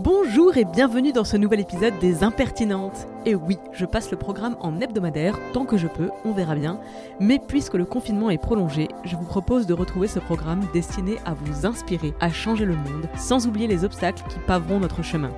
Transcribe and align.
Bonjour 0.00 0.56
et 0.56 0.64
bienvenue 0.64 1.10
dans 1.10 1.24
ce 1.24 1.36
nouvel 1.36 1.58
épisode 1.58 1.98
des 1.98 2.22
Impertinentes. 2.22 3.08
Et 3.26 3.34
oui, 3.34 3.58
je 3.72 3.84
passe 3.84 4.12
le 4.12 4.16
programme 4.16 4.56
en 4.60 4.80
hebdomadaire 4.80 5.36
tant 5.52 5.64
que 5.64 5.76
je 5.76 5.88
peux, 5.88 6.10
on 6.24 6.30
verra 6.30 6.54
bien. 6.54 6.78
Mais 7.18 7.40
puisque 7.40 7.74
le 7.74 7.84
confinement 7.84 8.30
est 8.30 8.38
prolongé, 8.38 8.86
je 9.04 9.16
vous 9.16 9.24
propose 9.24 9.66
de 9.66 9.74
retrouver 9.74 10.06
ce 10.06 10.20
programme 10.20 10.64
destiné 10.72 11.16
à 11.26 11.34
vous 11.34 11.66
inspirer, 11.66 12.14
à 12.20 12.30
changer 12.30 12.64
le 12.64 12.76
monde, 12.76 13.08
sans 13.16 13.48
oublier 13.48 13.66
les 13.66 13.84
obstacles 13.84 14.22
qui 14.28 14.38
paveront 14.46 14.78
notre 14.78 15.02
chemin. 15.02 15.32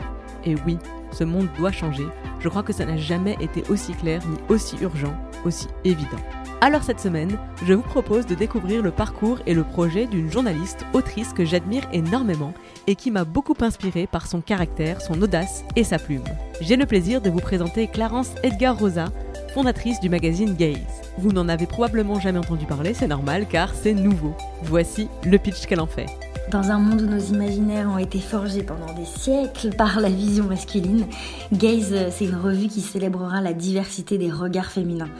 Et 0.44 0.54
oui, 0.66 0.76
ce 1.10 1.24
monde 1.24 1.48
doit 1.56 1.72
changer. 1.72 2.04
Je 2.38 2.48
crois 2.50 2.62
que 2.62 2.74
ça 2.74 2.84
n'a 2.84 2.98
jamais 2.98 3.38
été 3.40 3.62
aussi 3.70 3.94
clair, 3.94 4.20
ni 4.28 4.36
aussi 4.54 4.76
urgent, 4.82 5.14
aussi 5.46 5.68
évident. 5.84 6.20
Alors 6.62 6.82
cette 6.82 7.00
semaine, 7.00 7.38
je 7.64 7.72
vous 7.72 7.80
propose 7.80 8.26
de 8.26 8.34
découvrir 8.34 8.82
le 8.82 8.90
parcours 8.90 9.38
et 9.46 9.54
le 9.54 9.64
projet 9.64 10.04
d'une 10.04 10.30
journaliste, 10.30 10.84
autrice 10.92 11.32
que 11.32 11.46
j'admire 11.46 11.88
énormément 11.94 12.52
et 12.90 12.96
qui 12.96 13.12
m'a 13.12 13.22
beaucoup 13.22 13.54
inspiré 13.60 14.08
par 14.08 14.26
son 14.26 14.40
caractère, 14.40 15.00
son 15.00 15.22
audace 15.22 15.62
et 15.76 15.84
sa 15.84 15.96
plume. 15.96 16.24
J'ai 16.60 16.74
le 16.74 16.86
plaisir 16.86 17.20
de 17.20 17.30
vous 17.30 17.38
présenter 17.38 17.86
Clarence 17.86 18.32
Edgar 18.42 18.76
Rosa, 18.76 19.12
fondatrice 19.54 20.00
du 20.00 20.08
magazine 20.08 20.56
Gaze. 20.56 20.76
Vous 21.16 21.30
n'en 21.30 21.48
avez 21.48 21.66
probablement 21.66 22.18
jamais 22.18 22.40
entendu 22.40 22.66
parler, 22.66 22.92
c'est 22.92 23.06
normal 23.06 23.46
car 23.48 23.76
c'est 23.76 23.94
nouveau. 23.94 24.34
Voici 24.64 25.06
le 25.24 25.38
pitch 25.38 25.66
qu'elle 25.66 25.80
en 25.80 25.86
fait. 25.86 26.06
Dans 26.50 26.72
un 26.72 26.80
monde 26.80 27.02
où 27.02 27.06
nos 27.06 27.20
imaginaires 27.20 27.88
ont 27.88 27.98
été 27.98 28.18
forgés 28.18 28.64
pendant 28.64 28.92
des 28.92 29.04
siècles 29.04 29.70
par 29.76 30.00
la 30.00 30.08
vision 30.08 30.46
masculine, 30.46 31.06
Gaze, 31.52 31.94
c'est 32.10 32.24
une 32.24 32.34
revue 32.34 32.66
qui 32.66 32.80
célébrera 32.80 33.40
la 33.40 33.52
diversité 33.52 34.18
des 34.18 34.32
regards 34.32 34.72
féminins. 34.72 35.10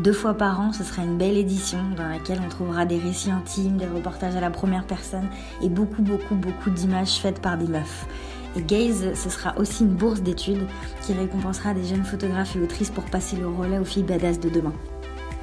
Deux 0.00 0.12
fois 0.12 0.34
par 0.34 0.60
an, 0.60 0.72
ce 0.72 0.84
sera 0.84 1.02
une 1.02 1.18
belle 1.18 1.36
édition 1.36 1.78
dans 1.96 2.06
laquelle 2.06 2.38
on 2.44 2.48
trouvera 2.48 2.84
des 2.84 2.98
récits 2.98 3.32
intimes, 3.32 3.78
des 3.78 3.86
reportages 3.86 4.36
à 4.36 4.40
la 4.40 4.50
première 4.50 4.84
personne 4.84 5.26
et 5.60 5.68
beaucoup, 5.68 6.02
beaucoup, 6.02 6.36
beaucoup 6.36 6.70
d'images 6.70 7.16
faites 7.16 7.42
par 7.42 7.58
des 7.58 7.66
meufs. 7.66 8.06
Et 8.56 8.62
Gaze, 8.62 9.12
ce 9.14 9.28
sera 9.28 9.58
aussi 9.58 9.82
une 9.82 9.94
bourse 9.94 10.22
d'études 10.22 10.66
qui 11.02 11.14
récompensera 11.14 11.74
des 11.74 11.84
jeunes 11.84 12.04
photographes 12.04 12.54
et 12.54 12.60
autrices 12.60 12.90
pour 12.90 13.04
passer 13.06 13.36
le 13.36 13.48
relais 13.48 13.78
aux 13.78 13.84
filles 13.84 14.04
badass 14.04 14.38
de 14.38 14.48
demain. 14.48 14.72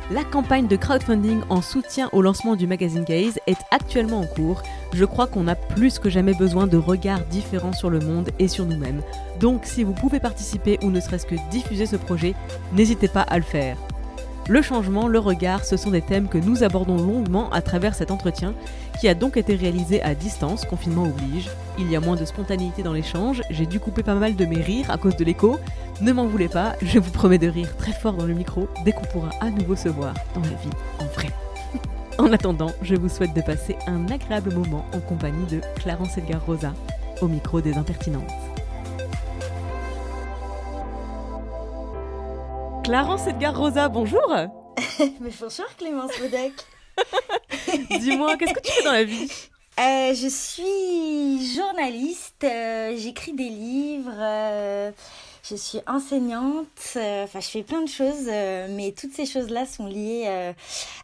La 0.10 0.24
campagne 0.24 0.68
de 0.68 0.76
crowdfunding 0.78 1.42
en 1.50 1.62
soutien 1.62 2.10
au 2.14 2.22
lancement 2.22 2.56
du 2.56 2.66
magazine 2.66 3.04
Gaze 3.04 3.40
est 3.48 3.58
actuellement 3.72 4.22
en 4.22 4.26
cours. 4.26 4.64
Je 4.94 5.04
crois 5.04 5.28
qu'on 5.28 5.50
a 5.50 5.56
plus 5.56 6.00
que 6.00 6.10
jamais 6.10 6.34
besoin 6.34 6.66
de 6.66 6.78
regards 6.78 7.26
différents 7.26 7.74
sur 7.74 7.90
le 7.90 8.00
monde 8.00 8.30
et 8.40 8.48
sur 8.48 8.66
nous-mêmes. 8.66 9.02
Donc 9.42 9.66
si 9.66 9.84
vous 9.84 9.94
pouvez 9.94 10.22
participer 10.22 10.80
ou 10.82 10.92
ne 10.92 11.02
serait-ce 11.02 11.26
que 11.26 11.36
diffuser 11.52 11.88
ce 11.88 11.98
projet, 11.98 12.36
n'hésitez 12.72 13.10
pas 13.10 13.24
à 13.24 13.38
le 13.38 13.44
faire. 13.44 13.78
Le 14.48 14.62
changement, 14.62 15.08
le 15.08 15.18
regard, 15.18 15.66
ce 15.66 15.76
sont 15.76 15.90
des 15.90 16.04
thèmes 16.04 16.28
que 16.28 16.38
nous 16.38 16.64
abordons 16.64 16.98
longuement 16.98 17.50
à 17.50 17.64
travers 17.64 17.96
cet 17.96 18.12
entretien, 18.12 18.54
qui 19.00 19.08
a 19.08 19.16
donc 19.16 19.38
été 19.38 19.56
réalisé 19.56 20.04
à 20.04 20.14
distance, 20.14 20.66
confinement 20.66 21.04
oblige. 21.04 21.50
Il 21.80 21.90
y 21.90 21.96
a 21.96 22.00
moins 22.00 22.16
de 22.16 22.26
spontanéité 22.26 22.84
dans 22.84 22.94
l'échange, 22.94 23.42
j'ai 23.50 23.66
dû 23.66 23.80
couper 23.80 24.04
pas 24.04 24.14
mal 24.14 24.36
de 24.36 24.46
mes 24.46 24.62
rires 24.62 24.92
à 24.92 24.98
cause 24.98 25.16
de 25.16 25.26
l'écho. 25.26 25.58
Ne 26.00 26.12
m'en 26.12 26.28
voulez 26.28 26.48
pas, 26.48 26.74
je 26.84 27.00
vous 27.00 27.10
promets 27.10 27.40
de 27.40 27.48
rire 27.48 27.76
très 27.78 27.92
fort 27.92 28.14
dans 28.14 28.28
le 28.28 28.36
micro 28.36 28.68
dès 28.84 28.92
qu'on 28.92 29.06
pourra 29.06 29.32
à 29.42 29.50
nouveau 29.50 29.76
se 29.76 29.90
voir 29.90 30.14
dans 30.36 30.42
la 30.42 30.48
vie 30.48 30.76
en 31.00 31.06
vrai. 31.06 31.30
En 32.18 32.32
attendant, 32.32 32.72
je 32.82 32.96
vous 32.96 33.10
souhaite 33.10 33.34
de 33.34 33.42
passer 33.42 33.76
un 33.88 34.08
agréable 34.08 34.54
moment 34.54 34.86
en 34.94 35.00
compagnie 35.02 35.48
de 35.48 35.60
Clarence 35.76 36.18
Edgar 36.18 36.46
Rosa, 36.46 36.72
au 37.22 37.28
micro 37.28 37.60
des 37.60 37.74
impertinentes. 37.74 38.45
Clarence 42.86 43.26
Edgar 43.26 43.58
Rosa, 43.58 43.90
bonjour. 43.90 44.22
Mais 45.00 45.32
bonjour 45.42 45.66
Clémence 45.76 46.12
Dis-moi, 48.00 48.38
qu'est-ce 48.38 48.54
que 48.54 48.62
tu 48.62 48.72
fais 48.72 48.84
dans 48.84 48.92
la 48.92 49.04
vie? 49.04 49.28
Euh, 49.80 50.14
je 50.14 50.28
suis 50.28 51.56
journaliste, 51.56 52.44
euh, 52.44 52.96
j'écris 52.96 53.34
des 53.34 53.50
livres, 53.50 54.14
euh, 54.16 54.92
je 55.42 55.56
suis 55.56 55.80
enseignante, 55.88 56.68
enfin 56.96 57.40
je 57.40 57.48
fais 57.48 57.64
plein 57.64 57.82
de 57.82 57.90
choses, 57.90 58.28
mais 58.70 58.94
toutes 58.96 59.14
ces 59.14 59.26
choses-là 59.26 59.66
sont 59.66 59.88
liées 59.88 60.54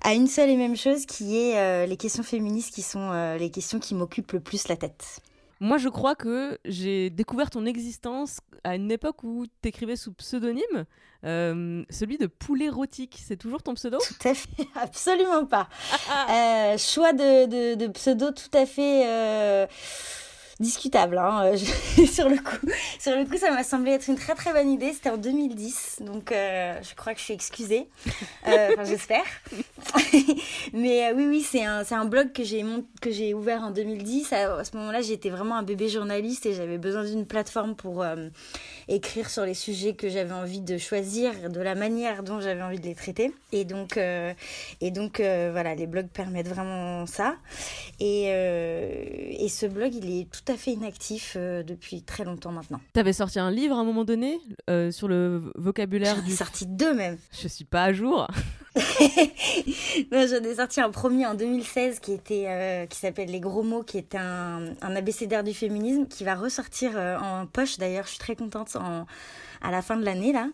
à 0.04 0.14
une 0.14 0.28
seule 0.28 0.52
et 0.52 0.58
même 0.58 0.78
chose 0.78 1.08
qui 1.08 1.36
est 1.36 1.88
les 1.88 1.98
questions 1.98 2.22
féministes 2.22 2.76
qui 2.76 2.84
sont 2.84 3.36
les 3.40 3.50
questions 3.50 3.80
qui 3.80 3.96
m'occupent 3.96 4.34
le 4.34 4.40
plus 4.40 4.68
la 4.68 4.78
tête. 4.78 5.20
Moi, 5.64 5.78
je 5.78 5.90
crois 5.90 6.16
que 6.16 6.58
j'ai 6.66 7.12
découvert 7.12 7.52
ton 7.52 7.68
existence 7.68 8.40
à 8.64 8.76
une 8.76 8.92
époque 8.92 9.24
où 9.24 9.46
tu 9.62 9.70
écrivais 9.70 9.96
sous 9.96 10.12
pseudonyme, 10.12 10.86
euh, 11.24 11.84
celui 11.92 12.18
de 12.18 12.26
Poulet 12.26 12.68
Rotique. 12.68 13.22
C'est 13.24 13.38
toujours 13.38 13.62
ton 13.62 13.76
pseudo? 13.76 14.00
Tout 14.00 14.28
à 14.28 14.34
fait, 14.34 14.50
absolument 14.76 15.46
pas. 15.46 15.70
Euh, 16.32 16.78
choix 16.78 17.14
de, 17.14 17.46
de, 17.46 17.76
de 17.76 17.88
pseudo 17.88 18.32
tout 18.32 18.56
à 18.58 18.66
fait 18.66 19.04
euh, 19.06 19.68
discutable. 20.62 21.18
Hein. 21.18 21.52
Je- 21.56 22.06
sur 22.06 22.30
le 22.30 22.38
coup, 22.38 22.66
sur 23.00 23.16
le 23.16 23.26
coup, 23.26 23.38
ça 23.38 23.52
m'a 23.52 23.64
semblé 23.64 23.92
être 23.92 24.08
une 24.08 24.16
très 24.16 24.36
très 24.36 24.54
bonne 24.54 24.70
idée. 24.70 24.94
C'était 24.94 25.10
en 25.10 25.18
2010, 25.18 25.98
donc 26.02 26.32
euh, 26.32 26.80
je 26.82 26.96
crois 26.96 27.14
que 27.14 27.20
je 27.20 27.26
suis 27.26 27.34
excusée. 27.34 27.88
Euh, 28.48 28.70
Enfin, 28.74 28.84
j'espère. 28.86 29.24
Mais 30.74 31.10
euh, 31.10 31.14
oui, 31.16 31.26
oui, 31.28 31.42
c'est 31.42 31.64
un, 31.66 31.84
un 31.92 32.06
blog 32.06 32.32
que 32.32 32.44
j'ai 32.44 33.34
ouvert 33.34 33.62
en 33.64 33.72
2010. 33.72 34.32
À, 34.34 34.56
à 34.60 34.64
ce 34.64 34.76
moment-là, 34.78 35.02
j'étais 35.02 35.30
vraiment 35.30 35.56
un 35.56 35.64
bébé 35.64 35.90
journaliste 35.90 36.46
et 36.46 36.54
j'avais 36.54 36.78
besoin 36.78 37.04
d'une 37.04 37.26
plateforme 37.26 37.76
pour 37.76 38.02
euh, 38.04 38.28
écrire 38.94 39.30
sur 39.30 39.46
les 39.46 39.54
sujets 39.54 39.94
que 39.94 40.10
j'avais 40.10 40.34
envie 40.34 40.62
de 40.62 40.78
choisir, 40.78 41.50
de 41.50 41.62
la 41.62 41.76
manière 41.76 42.24
dont 42.24 42.40
j'avais 42.40 42.62
envie 42.62 42.80
de 42.80 42.86
les 42.86 42.96
traiter. 42.96 43.34
Et 43.52 43.66
donc, 43.66 43.98
euh, 43.98 44.34
et 44.82 44.92
donc 44.92 45.20
euh, 45.20 45.50
voilà, 45.52 45.76
les 45.76 45.88
blogs 45.88 46.08
permettent 46.10 46.48
vraiment 46.50 47.06
ça. 47.06 47.36
Et, 48.00 48.26
euh, 48.30 49.06
et 49.40 49.50
ce 49.50 49.66
blog, 49.66 49.94
il 49.96 50.22
est 50.22 50.28
tout 50.30 50.52
à 50.52 50.58
fait 50.58 50.72
inactif 50.72 51.36
depuis 51.38 52.02
très 52.04 52.24
longtemps 52.24 52.52
maintenant. 52.52 52.80
T'avais 52.94 53.14
sorti 53.14 53.40
un 53.40 53.52
livre 53.52 53.76
à 53.76 53.80
un 53.80 53.84
moment 53.84 54.04
donné 54.04 54.40
sur 54.92 55.08
le 55.08 55.52
vocabulaire 55.56 56.16
J'en 56.16 56.22
ai 56.22 56.26
du. 56.26 56.36
sorti 56.36 56.66
deux 56.68 56.94
même. 56.94 57.18
Je 57.42 57.48
suis 57.48 57.66
pas 57.66 57.84
à 57.86 57.94
jour. 57.94 58.28
non, 60.12 60.26
j'en 60.28 60.44
ai 60.44 60.56
sorti 60.56 60.80
un 60.80 60.92
premier 60.92 61.26
en 61.26 61.34
2016 61.36 62.00
qui 62.00 62.14
était 62.14 62.46
euh, 62.48 62.86
qui 62.86 62.98
s'appelle 63.00 63.30
Les 63.30 63.40
gros 63.42 63.64
mots, 63.64 63.84
qui 63.84 63.98
est 63.98 64.16
un, 64.16 64.64
un 64.82 64.96
abécédaire 64.96 65.44
du 65.44 65.54
féminisme 65.54 66.08
qui 66.08 66.24
va 66.24 66.36
ressortir 66.36 66.92
euh, 66.96 67.18
en 67.20 67.46
poche 67.48 67.78
d'ailleurs. 67.78 68.06
Je 68.06 68.12
suis 68.12 68.20
très 68.20 68.36
contente 68.36 68.70
en, 68.82 69.06
à 69.62 69.72
la 69.72 69.82
fin 69.82 69.96
de 69.98 70.04
l'année 70.04 70.34
là. 70.34 70.48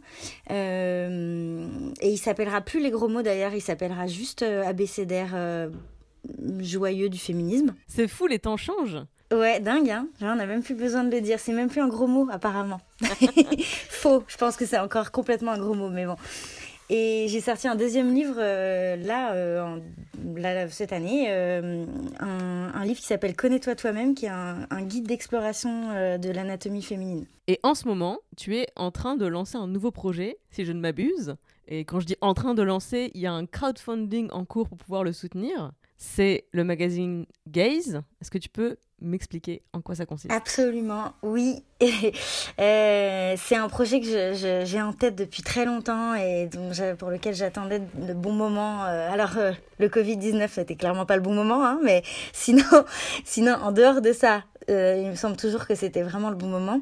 Euh, 0.52 1.68
et 2.02 2.10
il 2.10 2.18
s'appellera 2.18 2.62
plus 2.62 2.80
Les 2.80 2.92
gros 2.92 3.08
mots 3.08 3.22
d'ailleurs, 3.22 3.54
il 3.54 3.62
s'appellera 3.62 4.08
juste 4.08 4.44
euh, 4.44 4.64
abécédaire 4.66 5.32
euh, 5.34 5.70
joyeux 6.60 7.10
du 7.10 7.18
féminisme. 7.18 7.74
C'est 7.88 8.08
fou, 8.08 8.28
les 8.28 8.40
temps 8.40 8.58
changent. 8.58 9.02
Ouais, 9.32 9.60
dingue, 9.60 9.90
hein. 9.90 10.08
Genre, 10.22 10.32
on 10.32 10.36
n'a 10.36 10.46
même 10.46 10.64
plus 10.64 10.76
besoin 10.76 11.04
de 11.04 11.14
le 11.14 11.20
dire. 11.20 11.38
C'est 11.40 11.52
même 11.52 11.70
plus 11.70 11.82
un 11.82 11.90
gros 11.90 12.08
mot, 12.08 12.30
apparemment. 12.32 12.80
Faux. 13.90 14.24
Je 14.28 14.38
pense 14.38 14.56
que 14.56 14.66
c'est 14.66 14.80
encore 14.80 15.12
complètement 15.12 15.52
un 15.52 15.58
gros 15.58 15.74
mot, 15.74 15.90
mais 15.90 16.06
bon. 16.06 16.16
Et 16.90 17.28
j'ai 17.28 17.42
sorti 17.42 17.68
un 17.68 17.76
deuxième 17.76 18.14
livre, 18.14 18.38
euh, 18.38 18.96
là, 18.96 19.34
euh, 19.34 19.80
là, 20.36 20.70
cette 20.70 20.94
année, 20.94 21.26
euh, 21.30 21.86
un, 22.20 22.86
livre 22.86 23.00
qui 23.00 23.06
s'appelle 23.06 23.36
Connais-toi 23.36 23.76
toi-même, 23.76 24.16
qui 24.16 24.26
est 24.26 24.30
un, 24.30 24.82
guide 24.84 25.06
d'exploration 25.06 26.18
de 26.18 26.32
l'anatomie 26.32 26.82
féminine. 26.82 27.26
Et 27.48 27.60
en 27.64 27.76
ce 27.76 27.88
moment, 27.88 28.20
tu 28.38 28.56
es 28.56 28.68
en 28.78 28.92
train 28.92 29.18
de 29.18 29.26
lancer 29.26 29.58
un 29.58 29.68
nouveau 29.68 29.92
projet, 29.92 30.38
si 30.50 30.64
je 30.64 30.72
ne 30.72 30.80
m'abuse. 30.80 31.36
Et 31.68 31.84
quand 31.84 32.00
je 32.00 32.06
dis 32.06 32.16
en 32.22 32.34
train 32.34 32.54
de 32.54 32.62
lancer, 32.64 33.12
il 33.14 33.20
y 33.20 33.28
a 33.28 33.34
un 33.34 33.46
crowdfunding 33.46 34.30
en 34.32 34.46
cours 34.46 34.70
pour 34.70 34.78
pouvoir 34.78 35.04
le 35.04 35.12
soutenir. 35.12 35.74
C'est 35.98 36.46
le 36.54 36.64
magazine 36.64 37.26
Gaze. 37.48 38.02
Est-ce 38.22 38.32
que 38.32 38.38
tu 38.38 38.50
peux 38.50 38.78
m'expliquer 39.02 39.62
en 39.74 39.82
quoi 39.82 39.96
ça 39.96 40.06
consiste 40.06 40.32
Absolument, 40.32 41.14
oui. 41.24 41.64
Euh, 42.60 43.36
c'est 43.38 43.56
un 43.56 43.70
projet 43.70 44.02
que 44.02 44.64
j'ai 44.66 44.82
en 44.82 44.94
tête 44.94 45.16
depuis 45.16 45.44
très 45.44 45.64
longtemps 45.64 46.16
et 46.16 46.50
pour 46.98 47.12
lequel 47.12 47.36
j'attendais 47.36 47.82
le 48.08 48.14
bon 48.16 48.32
moment. 48.32 48.86
Euh, 48.86 49.12
alors, 49.12 49.38
euh, 49.38 49.52
le 49.78 49.88
Covid-19, 49.88 50.50
c'était 50.52 50.76
clairement 50.76 51.06
pas 51.06 51.16
le 51.16 51.22
bon 51.22 51.36
moment, 51.36 51.64
hein, 51.64 51.80
mais 51.84 52.02
sinon, 52.34 52.64
sinon, 53.26 53.54
en 53.62 53.72
dehors 53.72 54.02
de 54.02 54.12
ça, 54.12 54.44
il 54.70 55.08
me 55.10 55.16
semble 55.16 55.38
toujours 55.38 55.68
que 55.68 55.76
c'était 55.76 56.02
vraiment 56.02 56.30
le 56.30 56.36
bon 56.36 56.48
moment. 56.48 56.82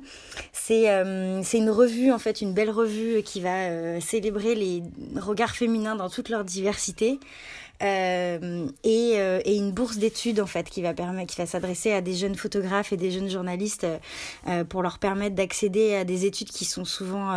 C'est 0.53 0.89
euh, 0.89 1.41
une 1.53 1.69
revue, 1.69 2.11
en 2.11 2.19
fait, 2.19 2.41
une 2.41 2.53
belle 2.53 2.71
revue 2.71 3.21
qui 3.21 3.41
va 3.41 3.99
célébrer 3.99 4.55
les 4.55 4.81
regards 5.17 5.55
féminins 5.55 5.95
dans 5.95 6.09
toute 6.09 6.29
leur 6.29 6.45
diversité. 6.45 7.19
Et, 7.81 8.39
et, 8.83 9.55
une 9.55 9.71
bourse 9.71 9.97
d'études 9.97 10.39
en 10.39 10.45
fait 10.45 10.69
qui 10.69 10.81
va 10.81 10.93
permettre, 10.93 11.33
qui 11.33 11.41
va 11.41 11.45
s'adresser 11.45 11.91
à 11.91 12.01
des 12.01 12.13
jeunes 12.13 12.35
photographes 12.35 12.93
et 12.93 12.97
des 12.97 13.11
jeunes 13.11 13.29
journalistes 13.29 13.87
pour 14.69 14.81
leur 14.81 14.99
permettre 14.99 15.35
d'accéder 15.35 15.95
à 15.95 16.03
des 16.03 16.25
études 16.25 16.49
qui 16.49 16.65
sont 16.65 16.85
souvent 16.85 17.35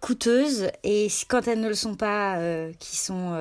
coûteuses 0.00 0.70
et 0.82 1.08
quand 1.28 1.46
elles 1.46 1.60
ne 1.60 1.68
le 1.68 1.74
sont 1.74 1.94
pas, 1.94 2.38
qui 2.78 2.96
sont 2.96 3.34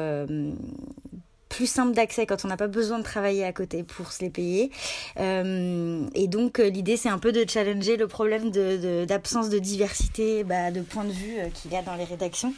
plus 1.50 1.66
simple 1.66 1.94
d'accès 1.94 2.26
quand 2.26 2.46
on 2.46 2.48
n'a 2.48 2.58
pas 2.58 2.68
besoin 2.68 3.00
de 3.00 3.04
travailler 3.04 3.44
à 3.44 3.52
côté 3.52 3.84
pour 3.84 4.12
se 4.12 4.24
les 4.24 4.30
payer. 4.30 4.72
Euh, 5.20 6.06
et 6.16 6.28
donc 6.28 6.60
euh, 6.60 6.70
l'idée 6.70 6.96
c'est 6.96 7.10
un 7.10 7.18
peu 7.18 7.32
de 7.32 7.44
challenger 7.48 7.98
le 7.98 8.08
problème 8.08 8.52
d'absence 8.52 9.50
de, 9.50 9.56
de, 9.56 9.60
diversité 9.60 10.44
bah, 10.44 10.72
de 10.72 10.82
point 10.82 11.04
de 11.04 11.12
vue 11.12 11.40
euh, 11.40 11.50
qu'il 11.50 11.72
y 11.72 11.76
a 11.76 11.82
dans 11.82 11.96
les 11.96 12.06
rédactions 12.06 12.54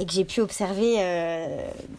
et 0.00 0.06
que 0.06 0.12
j'ai 0.12 0.24
pu 0.24 0.40
observer 0.40 0.96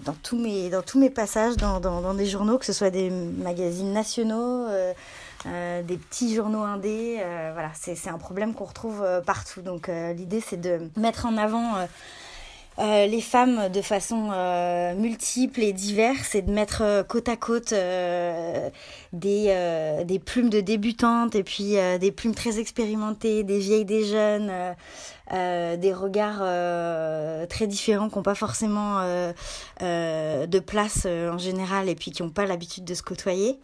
dans, 0.05 0.15
tous 0.23 0.35
mes, 0.37 0.69
dans 0.69 0.81
tous 0.81 0.99
mes 0.99 1.11
passages 1.11 1.55
dans, 1.55 1.79
dans, 1.79 2.13
des 2.13 2.25
journaux, 2.25 2.57
que 2.57 2.65
ce 2.65 2.73
soit 2.73 2.89
des 2.89 3.09
magazines 3.09 3.93
nationaux, 3.93 4.65
des 5.45 5.97
petits 5.97 6.35
journaux 6.35 6.63
indés. 6.63 7.21
voilà, 7.53 7.69
c'est 7.75 8.09
un 8.09 8.17
problème 8.17 8.55
qu'on 8.55 8.65
retrouve 8.65 9.05
partout. 9.25 9.61
Donc 9.61 9.87
l'idée 9.87 10.41
c'est 10.41 10.59
de 10.59 10.89
mettre 10.97 11.27
en 11.27 11.37
avant 11.37 11.87
euh, 12.79 13.05
les 13.05 13.19
femmes 13.19 13.67
de 13.69 13.81
façon 13.81 14.29
euh, 14.31 14.95
multiple 14.95 15.61
et 15.61 15.73
diverse 15.73 16.35
et 16.35 16.41
de 16.41 16.51
mettre 16.51 16.81
euh, 16.83 17.03
côte 17.03 17.27
à 17.27 17.35
côte 17.35 17.73
des, 19.13 20.03
des 20.05 20.19
plumes 20.19 20.49
de 20.49 20.61
débutantes 20.61 21.35
et 21.35 21.43
puis 21.43 21.75
des 21.99 22.11
plumes 22.11 22.33
très 22.33 22.59
expérimentées, 22.59 23.43
des 23.43 23.59
vieilles, 23.59 23.85
des 23.85 24.05
jeunes, 24.05 24.51
des 25.31 25.93
regards 25.93 27.47
très 27.49 27.67
différents 27.67 28.09
qui 28.09 28.15
n'ont 28.15 28.23
pas 28.23 28.35
forcément 28.35 29.01
de 29.81 30.59
place 30.59 31.05
en 31.05 31.37
général 31.37 31.89
et 31.89 31.95
puis 31.95 32.11
qui 32.11 32.23
n'ont 32.23 32.29
pas 32.29 32.45
l'habitude 32.45 32.85
de 32.85 32.93
se 32.93 33.03
côtoyer. 33.03 33.59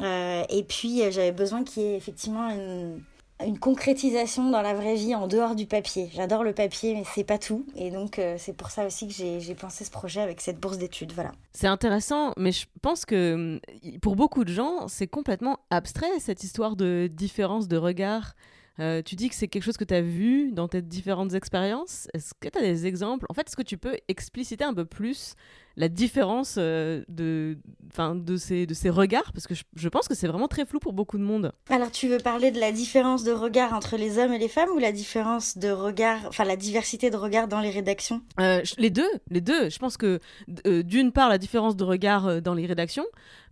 et 0.00 0.64
puis 0.68 1.02
j'avais 1.10 1.32
besoin 1.32 1.62
qu'il 1.62 1.82
y 1.82 1.86
ait 1.86 1.96
effectivement 1.96 2.48
une 2.50 3.00
une 3.46 3.58
concrétisation 3.58 4.50
dans 4.50 4.62
la 4.62 4.74
vraie 4.74 4.94
vie 4.94 5.14
en 5.14 5.26
dehors 5.26 5.54
du 5.54 5.66
papier. 5.66 6.10
J'adore 6.12 6.44
le 6.44 6.52
papier, 6.52 6.94
mais 6.94 7.04
c'est 7.14 7.24
pas 7.24 7.38
tout. 7.38 7.64
Et 7.76 7.90
donc, 7.90 8.18
euh, 8.18 8.36
c'est 8.38 8.52
pour 8.52 8.70
ça 8.70 8.86
aussi 8.86 9.08
que 9.08 9.14
j'ai 9.14 9.54
pensé 9.54 9.84
ce 9.84 9.90
projet 9.90 10.20
avec 10.20 10.40
cette 10.40 10.60
bourse 10.60 10.78
d'études. 10.78 11.12
Voilà. 11.12 11.32
C'est 11.52 11.66
intéressant, 11.66 12.32
mais 12.36 12.52
je 12.52 12.66
pense 12.82 13.04
que 13.04 13.60
pour 14.02 14.16
beaucoup 14.16 14.44
de 14.44 14.52
gens, 14.52 14.88
c'est 14.88 15.06
complètement 15.06 15.58
abstrait 15.70 16.18
cette 16.18 16.44
histoire 16.44 16.76
de 16.76 17.10
différence 17.12 17.68
de 17.68 17.76
regard. 17.76 18.34
Euh, 18.78 19.02
tu 19.02 19.14
dis 19.14 19.28
que 19.28 19.34
c'est 19.34 19.48
quelque 19.48 19.64
chose 19.64 19.76
que 19.76 19.84
tu 19.84 19.94
as 19.94 20.00
vu 20.00 20.52
dans 20.52 20.68
tes 20.68 20.80
différentes 20.80 21.34
expériences. 21.34 22.08
Est-ce 22.14 22.32
que 22.38 22.48
tu 22.48 22.58
as 22.58 22.62
des 22.62 22.86
exemples? 22.86 23.26
En 23.28 23.34
fait, 23.34 23.46
est-ce 23.46 23.56
que 23.56 23.62
tu 23.62 23.76
peux 23.76 23.96
expliciter 24.08 24.64
un 24.64 24.72
peu 24.72 24.86
plus 24.86 25.34
la 25.76 25.88
différence 25.88 26.56
euh, 26.58 27.04
de, 27.08 27.58
de, 27.98 28.36
ces, 28.36 28.66
de 28.66 28.74
ces 28.74 28.90
regards 28.90 29.32
Parce 29.32 29.46
que 29.46 29.54
je, 29.54 29.88
pense 29.88 30.08
que 30.08 30.14
c'est 30.14 30.26
vraiment 30.26 30.48
très 30.48 30.66
flou 30.66 30.78
pour 30.78 30.92
beaucoup 30.92 31.18
de 31.18 31.22
monde. 31.22 31.52
Alors, 31.68 31.90
tu 31.90 32.08
veux 32.08 32.18
parler 32.18 32.50
de 32.50 32.60
la 32.60 32.72
différence 32.72 33.24
de 33.24 33.32
regard 33.32 33.72
entre 33.72 33.96
les 33.96 34.18
hommes 34.18 34.32
et 34.32 34.38
les 34.38 34.48
femmes 34.48 34.70
ou 34.74 34.78
la 34.78 34.92
différence 34.92 35.58
de 35.58 35.70
regard, 35.70 36.20
enfin 36.26 36.44
la 36.44 36.56
diversité 36.56 37.10
de 37.10 37.16
regard 37.16 37.48
dans 37.48 37.60
les 37.60 37.70
rédactions? 37.70 38.22
Euh, 38.40 38.62
Les 38.78 38.90
deux, 38.90 39.10
les 39.30 39.40
deux. 39.40 39.70
Je 39.70 39.78
pense 39.78 39.96
que 39.96 40.18
euh, 40.66 40.82
d'une 40.82 41.12
part, 41.12 41.28
la 41.28 41.38
différence 41.38 41.76
de 41.76 41.84
regard 41.84 42.42
dans 42.42 42.54
les 42.54 42.66
rédactions, 42.66 43.06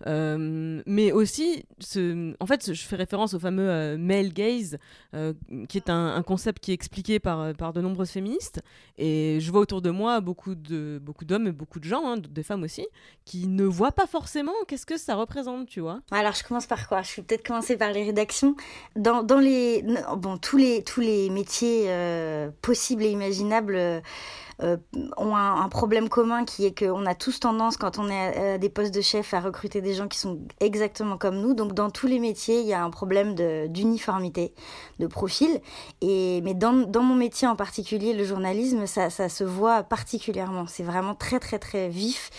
mais 0.07 1.13
aussi, 1.13 1.65
ce, 1.81 2.35
en 2.41 2.47
fait, 2.47 2.73
je 2.73 2.83
fais 2.83 2.97
référence 2.97 3.35
au 3.35 3.39
fameux 3.39 3.97
male 3.97 4.33
gaze, 4.33 4.79
qui 5.69 5.77
est 5.77 5.91
un, 5.91 6.15
un, 6.15 6.23
concept 6.23 6.63
qui 6.63 6.71
est 6.71 6.75
expliqué 6.75 7.19
par, 7.19 7.55
par 7.55 7.73
de 7.73 7.81
nombreuses 7.81 8.11
féministes. 8.11 8.61
Et 8.97 9.39
je 9.41 9.51
vois 9.51 9.61
autour 9.61 9.83
de 9.83 9.91
moi 9.91 10.21
beaucoup 10.21 10.55
d'hommes 10.55 10.99
beaucoup 11.01 11.25
et 11.25 11.53
beaucoup 11.53 11.81
de 11.81 11.85
gens 11.85 12.08
Hein, 12.09 12.17
des 12.31 12.43
femmes 12.43 12.63
aussi, 12.63 12.87
qui 13.25 13.47
ne 13.47 13.65
voient 13.65 13.93
pas 13.93 14.07
forcément 14.07 14.53
qu'est-ce 14.67 14.87
que 14.87 14.97
ça 14.97 15.15
représente, 15.15 15.69
tu 15.69 15.81
vois. 15.81 16.01
Alors 16.11 16.33
je 16.33 16.43
commence 16.43 16.67
par 16.67 16.89
quoi? 16.89 17.03
Je 17.03 17.17
vais 17.17 17.23
peut-être 17.23 17.47
commencer 17.47 17.77
par 17.77 17.93
les 17.93 18.05
rédactions. 18.05 18.57
Dans, 18.97 19.23
dans 19.23 19.39
les, 19.39 19.85
bon, 20.17 20.39
tous 20.39 20.57
les, 20.57 20.83
tous 20.83 21.01
les 21.01 21.31
métiers 21.31 21.85
euh, 21.89 22.51
possibles 22.63 23.03
et 23.03 23.11
imaginables. 23.11 23.77
Euh, 23.77 24.01
ont 24.61 25.37
un, 25.37 25.69
problème 25.69 26.09
commun 26.09 26.45
qui 26.45 26.65
est 26.65 26.77
qu'on 26.77 27.07
a 27.07 27.15
tous 27.15 27.41
tendance, 27.41 27.77
quand 27.77 27.99
on 27.99 28.09
est 28.09 28.55
à, 28.55 28.59
des 28.59 28.69
postes 28.69 28.93
de 28.93 29.01
chef, 29.01 29.35
à 29.35 29.41
recruter 29.41 29.81
des 29.81 29.95
gens 29.95 30.09
qui 30.09 30.19
sont 30.19 30.41
exactement 30.61 31.17
comme 31.17 31.41
nous. 31.41 31.55
Donc 31.55 31.75
dans 31.75 31.91
tous 31.91 32.07
les 32.07 32.19
métiers, 32.19 32.61
il 32.61 32.67
y 32.67 32.73
a 32.73 32.83
un 32.83 32.91
problème 32.91 33.35
d'uniformité, 33.69 34.53
de, 34.99 35.07
profil. 35.07 35.61
Et, 36.01 36.41
mais 36.43 36.55
dans, 36.55 36.73
dans 36.73 37.03
mon 37.03 37.15
métier 37.15 37.47
en 37.47 37.57
particulier, 37.57 38.15
le 38.15 38.25
journalisme, 38.25 38.87
ça, 38.87 39.11
ça 39.11 39.29
se 39.29 39.45
voit 39.45 39.83
particulièrement. 39.83 40.67
C'est 40.67 40.83
vraiment 40.83 41.15
très 41.15 41.39
très 41.39 41.59
très 41.59 41.89
vif. 41.89 42.31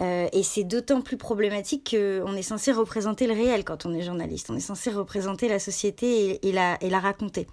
Euh, 0.00 0.28
et 0.32 0.42
c'est 0.42 0.64
d'autant 0.64 1.00
plus 1.00 1.16
problématique 1.16 1.94
qu'on 1.96 2.34
est 2.34 2.42
censé 2.42 2.72
représenter 2.72 3.26
le 3.26 3.34
réel 3.34 3.64
quand 3.64 3.86
on 3.86 3.94
est 3.94 4.02
journaliste. 4.02 4.50
On 4.50 4.56
est 4.56 4.60
censé 4.60 4.90
représenter 4.90 5.48
la 5.48 5.58
société 5.58 6.46
et, 6.46 6.52
la, 6.52 6.76
et 6.80 6.90
la 6.90 7.00
raconter. 7.00 7.46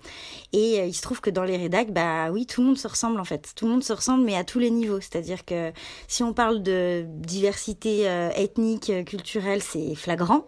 Et 0.54 0.80
euh, 0.80 0.86
il 0.86 0.94
se 0.94 1.02
trouve 1.02 1.22
que 1.22 1.30
dans 1.30 1.44
les 1.44 1.58
rédacs, 1.58 1.92
bah 1.92 2.32
oui, 2.32 2.46
tout 2.46 2.62
le 2.62 2.68
monde 2.68 2.78
se 2.78 2.88
ressemble 2.88 3.20
en 3.20 3.26
fait. 3.26 3.54
Tout 3.56 3.66
le 3.66 3.72
monde 3.72 3.84
se 3.84 3.94
ressemble 3.94 4.15
mais 4.24 4.36
à 4.36 4.44
tous 4.44 4.60
les 4.60 4.72
niveaux. 4.72 5.00
C'est-à-dire 5.00 5.46
que 5.46 5.72
si 6.08 6.24
on 6.24 6.34
parle 6.34 6.62
de 6.62 7.06
diversité 7.08 8.08
euh, 8.08 8.30
ethnique, 8.36 8.90
euh, 8.90 9.04
culturelle, 9.04 9.62
c'est 9.62 9.96
flagrant. 9.96 10.46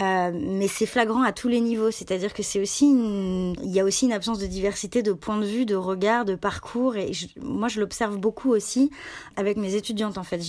Euh, 0.00 0.30
mais 0.32 0.68
c'est 0.68 0.86
flagrant 0.86 1.22
à 1.22 1.32
tous 1.32 1.48
les 1.48 1.60
niveaux, 1.60 1.90
c'est-à-dire 1.90 2.32
que 2.32 2.44
c'est 2.44 2.60
aussi 2.60 2.86
il 2.88 3.70
y 3.70 3.80
a 3.80 3.84
aussi 3.84 4.04
une 4.04 4.12
absence 4.12 4.38
de 4.38 4.46
diversité 4.46 5.02
de 5.02 5.12
points 5.12 5.38
de 5.40 5.44
vue, 5.44 5.66
de 5.66 5.74
regard, 5.74 6.24
de 6.24 6.36
parcours 6.36 6.94
et 6.94 7.10
moi 7.40 7.66
je 7.66 7.80
l'observe 7.80 8.16
beaucoup 8.16 8.52
aussi 8.52 8.92
avec 9.34 9.56
mes 9.56 9.74
étudiantes 9.74 10.16
en 10.16 10.22
fait. 10.22 10.40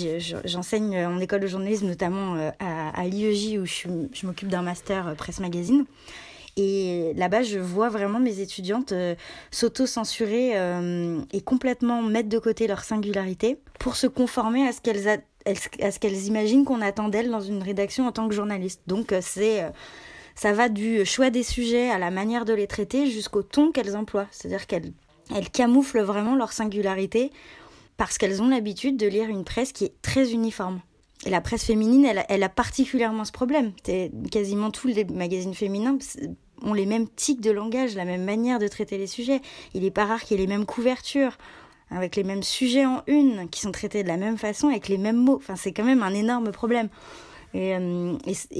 J'enseigne 0.45 1.03
en 1.03 1.19
école 1.19 1.39
de 1.39 1.47
journalisme 1.47 1.87
notamment 1.87 2.51
à, 2.59 3.07
l'IEJ 3.07 3.57
où 3.57 3.65
je 3.65 4.27
m'occupe 4.27 4.49
d'un 4.49 4.61
master 4.61 5.15
presse 5.15 5.39
magazine 5.39 5.85
et 6.61 7.13
là-bas, 7.13 7.41
je 7.41 7.57
vois 7.57 7.87
vraiment 7.87 8.19
mes 8.19 8.41
étudiantes 8.41 8.91
euh, 8.91 9.15
s'auto-censurer 9.49 10.57
euh, 10.57 11.21
et 11.31 11.39
complètement 11.39 12.01
mettre 12.01 12.27
de 12.27 12.37
côté 12.37 12.67
leur 12.67 12.83
singularité 12.83 13.59
pour 13.79 13.95
se 13.95 14.07
conformer 14.07 14.67
à 14.67 14.73
ce 14.73 14.81
qu'elles 15.99 16.25
imaginent 16.25 16.65
qu'on 16.65 16.81
attend 16.81 17.07
d'elles 17.07 17.31
dans 17.31 17.39
une 17.39 17.63
rédaction 17.63 18.07
en 18.07 18.11
tant 18.11 18.27
que 18.27 18.35
journaliste. 18.35 18.81
Donc 18.87 19.13
euh, 19.13 19.19
c'est 19.21 19.71
ça 20.35 20.51
va 20.51 20.67
du 20.67 21.05
choix 21.05 21.29
des 21.29 21.43
sujets 21.43 21.89
à 21.89 21.97
la 21.97 22.11
manière 22.11 22.43
de 22.43 22.51
les 22.51 22.67
traiter 22.67 23.09
jusqu'au 23.09 23.41
ton 23.41 23.71
qu'elles 23.71 23.95
emploient. 23.95 24.27
C'est-à-dire 24.31 24.67
qu'elles 24.67 24.91
elles 25.33 25.49
camouflent 25.49 26.01
vraiment 26.01 26.35
leur 26.35 26.51
singularité 26.51 27.31
parce 27.95 28.17
qu'elles 28.17 28.41
ont 28.41 28.49
l'habitude 28.49 28.97
de 28.97 29.07
lire 29.07 29.29
une 29.29 29.45
presse 29.45 29.71
qui 29.71 29.85
est 29.85 30.01
très 30.01 30.33
uniforme. 30.33 30.81
Et 31.25 31.29
la 31.29 31.41
presse 31.41 31.65
féminine, 31.65 32.05
elle, 32.05 32.25
elle 32.29 32.43
a 32.43 32.49
particulièrement 32.49 33.25
ce 33.25 33.31
problème. 33.31 33.73
Quasiment 34.31 34.71
tous 34.71 34.87
les 34.87 35.03
magazines 35.03 35.53
féminins 35.53 35.97
ont 36.63 36.73
les 36.73 36.85
mêmes 36.85 37.07
tics 37.07 37.41
de 37.41 37.51
langage, 37.51 37.95
la 37.95 38.05
même 38.05 38.23
manière 38.23 38.59
de 38.59 38.67
traiter 38.67 38.97
les 38.97 39.07
sujets. 39.07 39.41
Il 39.73 39.83
n'est 39.83 39.91
pas 39.91 40.05
rare 40.05 40.21
qu'il 40.21 40.37
y 40.37 40.43
ait 40.43 40.45
les 40.45 40.51
mêmes 40.51 40.65
couvertures, 40.65 41.37
avec 41.91 42.15
les 42.15 42.23
mêmes 42.23 42.43
sujets 42.43 42.85
en 42.85 43.03
une, 43.07 43.49
qui 43.49 43.61
sont 43.61 43.71
traités 43.71 44.03
de 44.03 44.07
la 44.07 44.17
même 44.17 44.37
façon, 44.37 44.69
avec 44.69 44.87
les 44.87 44.97
mêmes 44.97 45.17
mots. 45.17 45.37
Enfin, 45.37 45.55
c'est 45.55 45.71
quand 45.71 45.83
même 45.83 46.03
un 46.03 46.13
énorme 46.13 46.51
problème. 46.51 46.89
Et, 47.53 47.75
euh, 47.75 48.15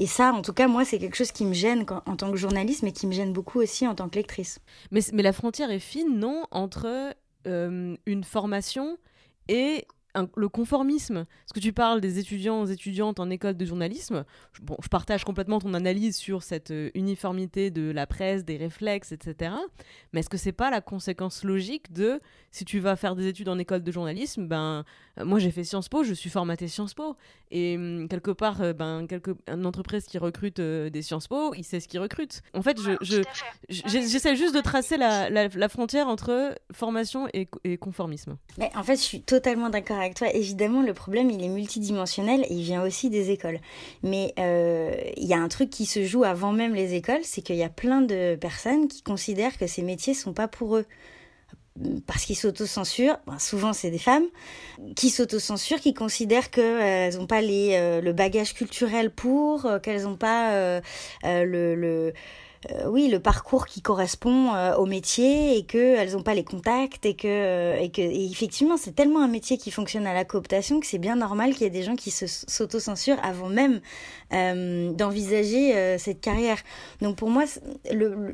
ça, 0.06 0.32
en 0.32 0.42
tout 0.42 0.52
cas, 0.52 0.66
moi, 0.66 0.84
c'est 0.84 0.98
quelque 0.98 1.16
chose 1.16 1.30
qui 1.30 1.44
me 1.44 1.52
gêne 1.52 1.86
en 2.06 2.16
tant 2.16 2.30
que 2.30 2.36
journaliste, 2.36 2.82
mais 2.82 2.92
qui 2.92 3.06
me 3.06 3.12
gêne 3.12 3.32
beaucoup 3.32 3.60
aussi 3.60 3.86
en 3.86 3.94
tant 3.94 4.08
que 4.08 4.16
lectrice. 4.16 4.58
Mais, 4.90 5.00
mais 5.12 5.22
la 5.22 5.32
frontière 5.32 5.70
est 5.70 5.78
fine, 5.78 6.18
non, 6.18 6.44
entre 6.50 7.14
euh, 7.46 7.96
une 8.06 8.24
formation 8.24 8.98
et 9.48 9.86
le 10.36 10.48
conformisme. 10.48 11.24
Parce 11.24 11.52
que 11.54 11.60
tu 11.60 11.72
parles 11.72 12.00
des 12.00 12.18
étudiants 12.18 12.66
et 12.66 12.72
étudiantes 12.72 13.20
en 13.20 13.30
école 13.30 13.56
de 13.56 13.64
journalisme. 13.64 14.24
Je, 14.52 14.62
bon, 14.62 14.76
je 14.82 14.88
partage 14.88 15.24
complètement 15.24 15.58
ton 15.58 15.74
analyse 15.74 16.16
sur 16.16 16.42
cette 16.42 16.70
euh, 16.70 16.90
uniformité 16.94 17.70
de 17.70 17.90
la 17.90 18.06
presse, 18.06 18.44
des 18.44 18.56
réflexes, 18.56 19.12
etc. 19.12 19.52
Mais 20.12 20.20
est-ce 20.20 20.28
que 20.28 20.36
c'est 20.36 20.52
pas 20.52 20.70
la 20.70 20.80
conséquence 20.80 21.44
logique 21.44 21.92
de 21.92 22.20
si 22.50 22.64
tu 22.64 22.80
vas 22.80 22.96
faire 22.96 23.14
des 23.14 23.26
études 23.28 23.48
en 23.48 23.58
école 23.58 23.82
de 23.82 23.92
journalisme, 23.92 24.46
ben 24.46 24.84
euh, 25.18 25.24
moi 25.24 25.38
j'ai 25.38 25.50
fait 25.50 25.64
Sciences 25.64 25.88
Po, 25.88 26.02
je 26.02 26.14
suis 26.14 26.30
formaté 26.30 26.68
Sciences 26.68 26.94
Po. 26.94 27.16
Et 27.50 27.76
hum, 27.76 28.08
quelque 28.08 28.30
part, 28.30 28.60
euh, 28.60 28.72
ben, 28.72 29.06
quelque, 29.06 29.32
une 29.48 29.66
entreprise 29.66 30.06
qui 30.06 30.18
recrute 30.18 30.60
des 30.60 31.02
Sciences 31.02 31.28
Po, 31.28 31.54
il 31.54 31.64
sait 31.64 31.80
ce 31.80 31.88
qu'il 31.88 32.00
recrute. 32.00 32.42
En 32.54 32.62
fait, 32.62 32.78
je, 32.80 33.22
j'essaie 33.68 34.36
juste 34.36 34.54
de 34.54 34.60
tracer 34.60 34.96
la, 34.96 35.30
la, 35.30 35.68
frontière 35.68 36.08
entre 36.08 36.54
formation 36.72 37.28
et, 37.32 37.48
et 37.64 37.76
conformisme. 37.76 38.36
Mais 38.58 38.70
en 38.74 38.82
fait, 38.82 38.96
je 38.96 39.02
suis 39.02 39.22
totalement 39.22 39.70
d'accord 39.70 39.99
avec 40.00 40.14
toi. 40.14 40.28
Évidemment, 40.32 40.82
le 40.82 40.94
problème, 40.94 41.30
il 41.30 41.42
est 41.42 41.48
multidimensionnel 41.48 42.44
et 42.48 42.54
il 42.54 42.62
vient 42.62 42.82
aussi 42.82 43.10
des 43.10 43.30
écoles. 43.30 43.60
Mais 44.02 44.34
euh, 44.38 44.94
il 45.16 45.26
y 45.26 45.34
a 45.34 45.38
un 45.38 45.48
truc 45.48 45.70
qui 45.70 45.86
se 45.86 46.04
joue 46.04 46.24
avant 46.24 46.52
même 46.52 46.74
les 46.74 46.94
écoles, 46.94 47.20
c'est 47.22 47.42
qu'il 47.42 47.56
y 47.56 47.62
a 47.62 47.68
plein 47.68 48.02
de 48.02 48.36
personnes 48.36 48.88
qui 48.88 49.02
considèrent 49.02 49.56
que 49.58 49.66
ces 49.66 49.82
métiers 49.82 50.14
sont 50.14 50.32
pas 50.32 50.48
pour 50.48 50.76
eux 50.76 50.86
parce 52.06 52.24
qu'ils 52.24 52.36
s'autocensurent, 52.36 53.16
ben, 53.26 53.38
souvent 53.38 53.72
c'est 53.72 53.90
des 53.90 53.98
femmes, 53.98 54.26
qui 54.96 55.08
s'autocensurent, 55.08 55.80
qui 55.80 55.94
considèrent 55.94 56.50
qu'elles 56.50 57.16
n'ont 57.16 57.28
pas 57.28 57.40
les, 57.40 57.74
euh, 57.74 58.00
le 58.02 58.12
bagage 58.12 58.54
culturel 58.54 59.10
pour, 59.10 59.64
euh, 59.64 59.78
qu'elles 59.78 60.02
n'ont 60.02 60.16
pas 60.16 60.80
le 61.22 62.12
oui, 62.86 63.08
le 63.08 63.20
parcours 63.20 63.66
qui 63.66 63.80
correspond 63.80 64.52
au 64.76 64.86
métier 64.86 65.56
et 65.56 65.64
qu'elles 65.64 66.12
n'ont 66.12 66.22
pas 66.22 66.34
les 66.34 66.44
contacts 66.44 67.06
et 67.06 67.14
que, 67.14 67.80
et 67.80 67.90
que 67.90 68.02
effectivement, 68.02 68.76
c'est 68.76 68.94
tellement 68.94 69.22
un 69.22 69.28
métier 69.28 69.56
qui 69.56 69.70
fonctionne 69.70 70.06
à 70.06 70.12
la 70.12 70.24
cooptation 70.24 70.80
que 70.80 70.86
c'est 70.86 70.98
bien 70.98 71.16
normal 71.16 71.52
qu'il 71.52 71.62
y 71.62 71.64
ait 71.64 71.70
des 71.70 71.82
gens 71.82 71.96
qui 71.96 72.10
s'autocensurent 72.10 73.18
avant 73.22 73.48
même 73.48 73.80
d'envisager 74.30 75.96
cette 75.98 76.20
carrière. 76.20 76.58
Donc 77.00 77.16
pour 77.16 77.30
moi, 77.30 77.44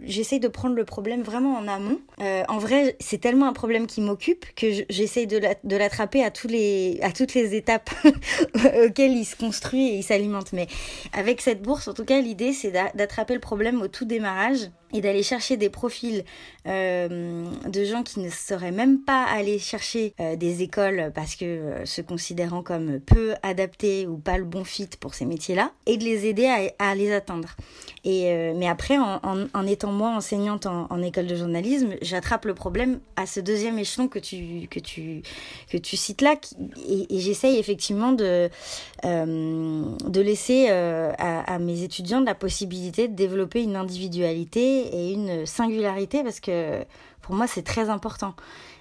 j'essaye 0.04 0.40
de 0.40 0.48
prendre 0.48 0.74
le 0.74 0.84
problème 0.84 1.22
vraiment 1.22 1.56
en 1.56 1.68
amont. 1.68 2.00
en 2.20 2.58
vrai, 2.58 2.96
c'est 3.00 3.20
tellement 3.20 3.46
un 3.46 3.52
problème 3.52 3.86
qui 3.86 4.00
m'occupe 4.00 4.44
que 4.54 4.66
j'essaye 4.90 5.26
de 5.26 5.76
l'attraper 5.76 6.22
à, 6.22 6.26
à 6.26 6.30
toutes 6.30 7.34
les 7.34 7.54
étapes 7.54 7.90
auxquelles 8.84 9.16
il 9.16 9.24
se 9.24 9.36
construit 9.36 9.88
et 9.88 9.96
il 9.98 10.02
s'alimente. 10.02 10.52
Mais 10.52 10.66
avec 11.12 11.40
cette 11.40 11.62
bourse, 11.62 11.88
en 11.88 11.94
tout 11.94 12.04
cas, 12.04 12.20
l'idée, 12.20 12.52
c'est 12.52 12.70
d'attraper 12.70 13.34
le 13.34 13.40
problème 13.40 13.82
au 13.82 13.88
tout 13.88 14.04
démarrage 14.16 14.70
et 14.96 15.00
d'aller 15.02 15.22
chercher 15.22 15.56
des 15.56 15.68
profils 15.68 16.24
euh, 16.66 17.44
de 17.68 17.84
gens 17.84 18.02
qui 18.02 18.20
ne 18.20 18.30
seraient 18.30 18.72
même 18.72 19.00
pas 19.00 19.24
allés 19.24 19.58
chercher 19.58 20.14
euh, 20.20 20.36
des 20.36 20.62
écoles 20.62 21.12
parce 21.14 21.36
que 21.36 21.44
euh, 21.44 21.84
se 21.84 22.00
considérant 22.00 22.62
comme 22.62 22.98
peu 22.98 23.34
adaptés 23.42 24.06
ou 24.06 24.16
pas 24.16 24.38
le 24.38 24.44
bon 24.44 24.64
fit 24.64 24.88
pour 24.98 25.14
ces 25.14 25.26
métiers-là 25.26 25.70
et 25.84 25.98
de 25.98 26.04
les 26.04 26.26
aider 26.26 26.72
à, 26.78 26.94
les 26.94 27.12
atteindre. 27.12 27.50
Et 28.04 28.32
mais 28.54 28.68
après, 28.68 28.96
en, 28.98 29.66
étant 29.66 29.90
moi 29.90 30.10
enseignante 30.10 30.66
en, 30.66 31.02
école 31.02 31.26
de 31.26 31.34
journalisme, 31.34 31.94
j'attrape 32.02 32.44
le 32.44 32.54
problème 32.54 33.00
à 33.16 33.26
ce 33.26 33.40
deuxième 33.40 33.78
échelon 33.80 34.06
que 34.06 34.20
tu 34.20 34.68
que 34.70 34.78
tu 34.78 35.22
que 35.70 35.76
tu 35.76 35.96
cites 35.96 36.22
là, 36.22 36.36
et, 36.88 37.18
j'essaye 37.18 37.58
effectivement 37.58 38.12
de 38.12 38.48
de 39.02 40.20
laisser 40.20 40.68
à 40.68 41.58
mes 41.58 41.82
étudiants 41.82 42.20
la 42.20 42.36
possibilité 42.36 43.08
de 43.08 43.14
développer 43.14 43.64
une 43.64 43.74
individualité 43.74 44.85
et 44.92 45.12
une 45.12 45.46
singularité 45.46 46.22
parce 46.22 46.40
que 46.40 46.84
pour 47.22 47.34
moi 47.34 47.46
c'est 47.46 47.62
très 47.62 47.90
important. 47.90 48.34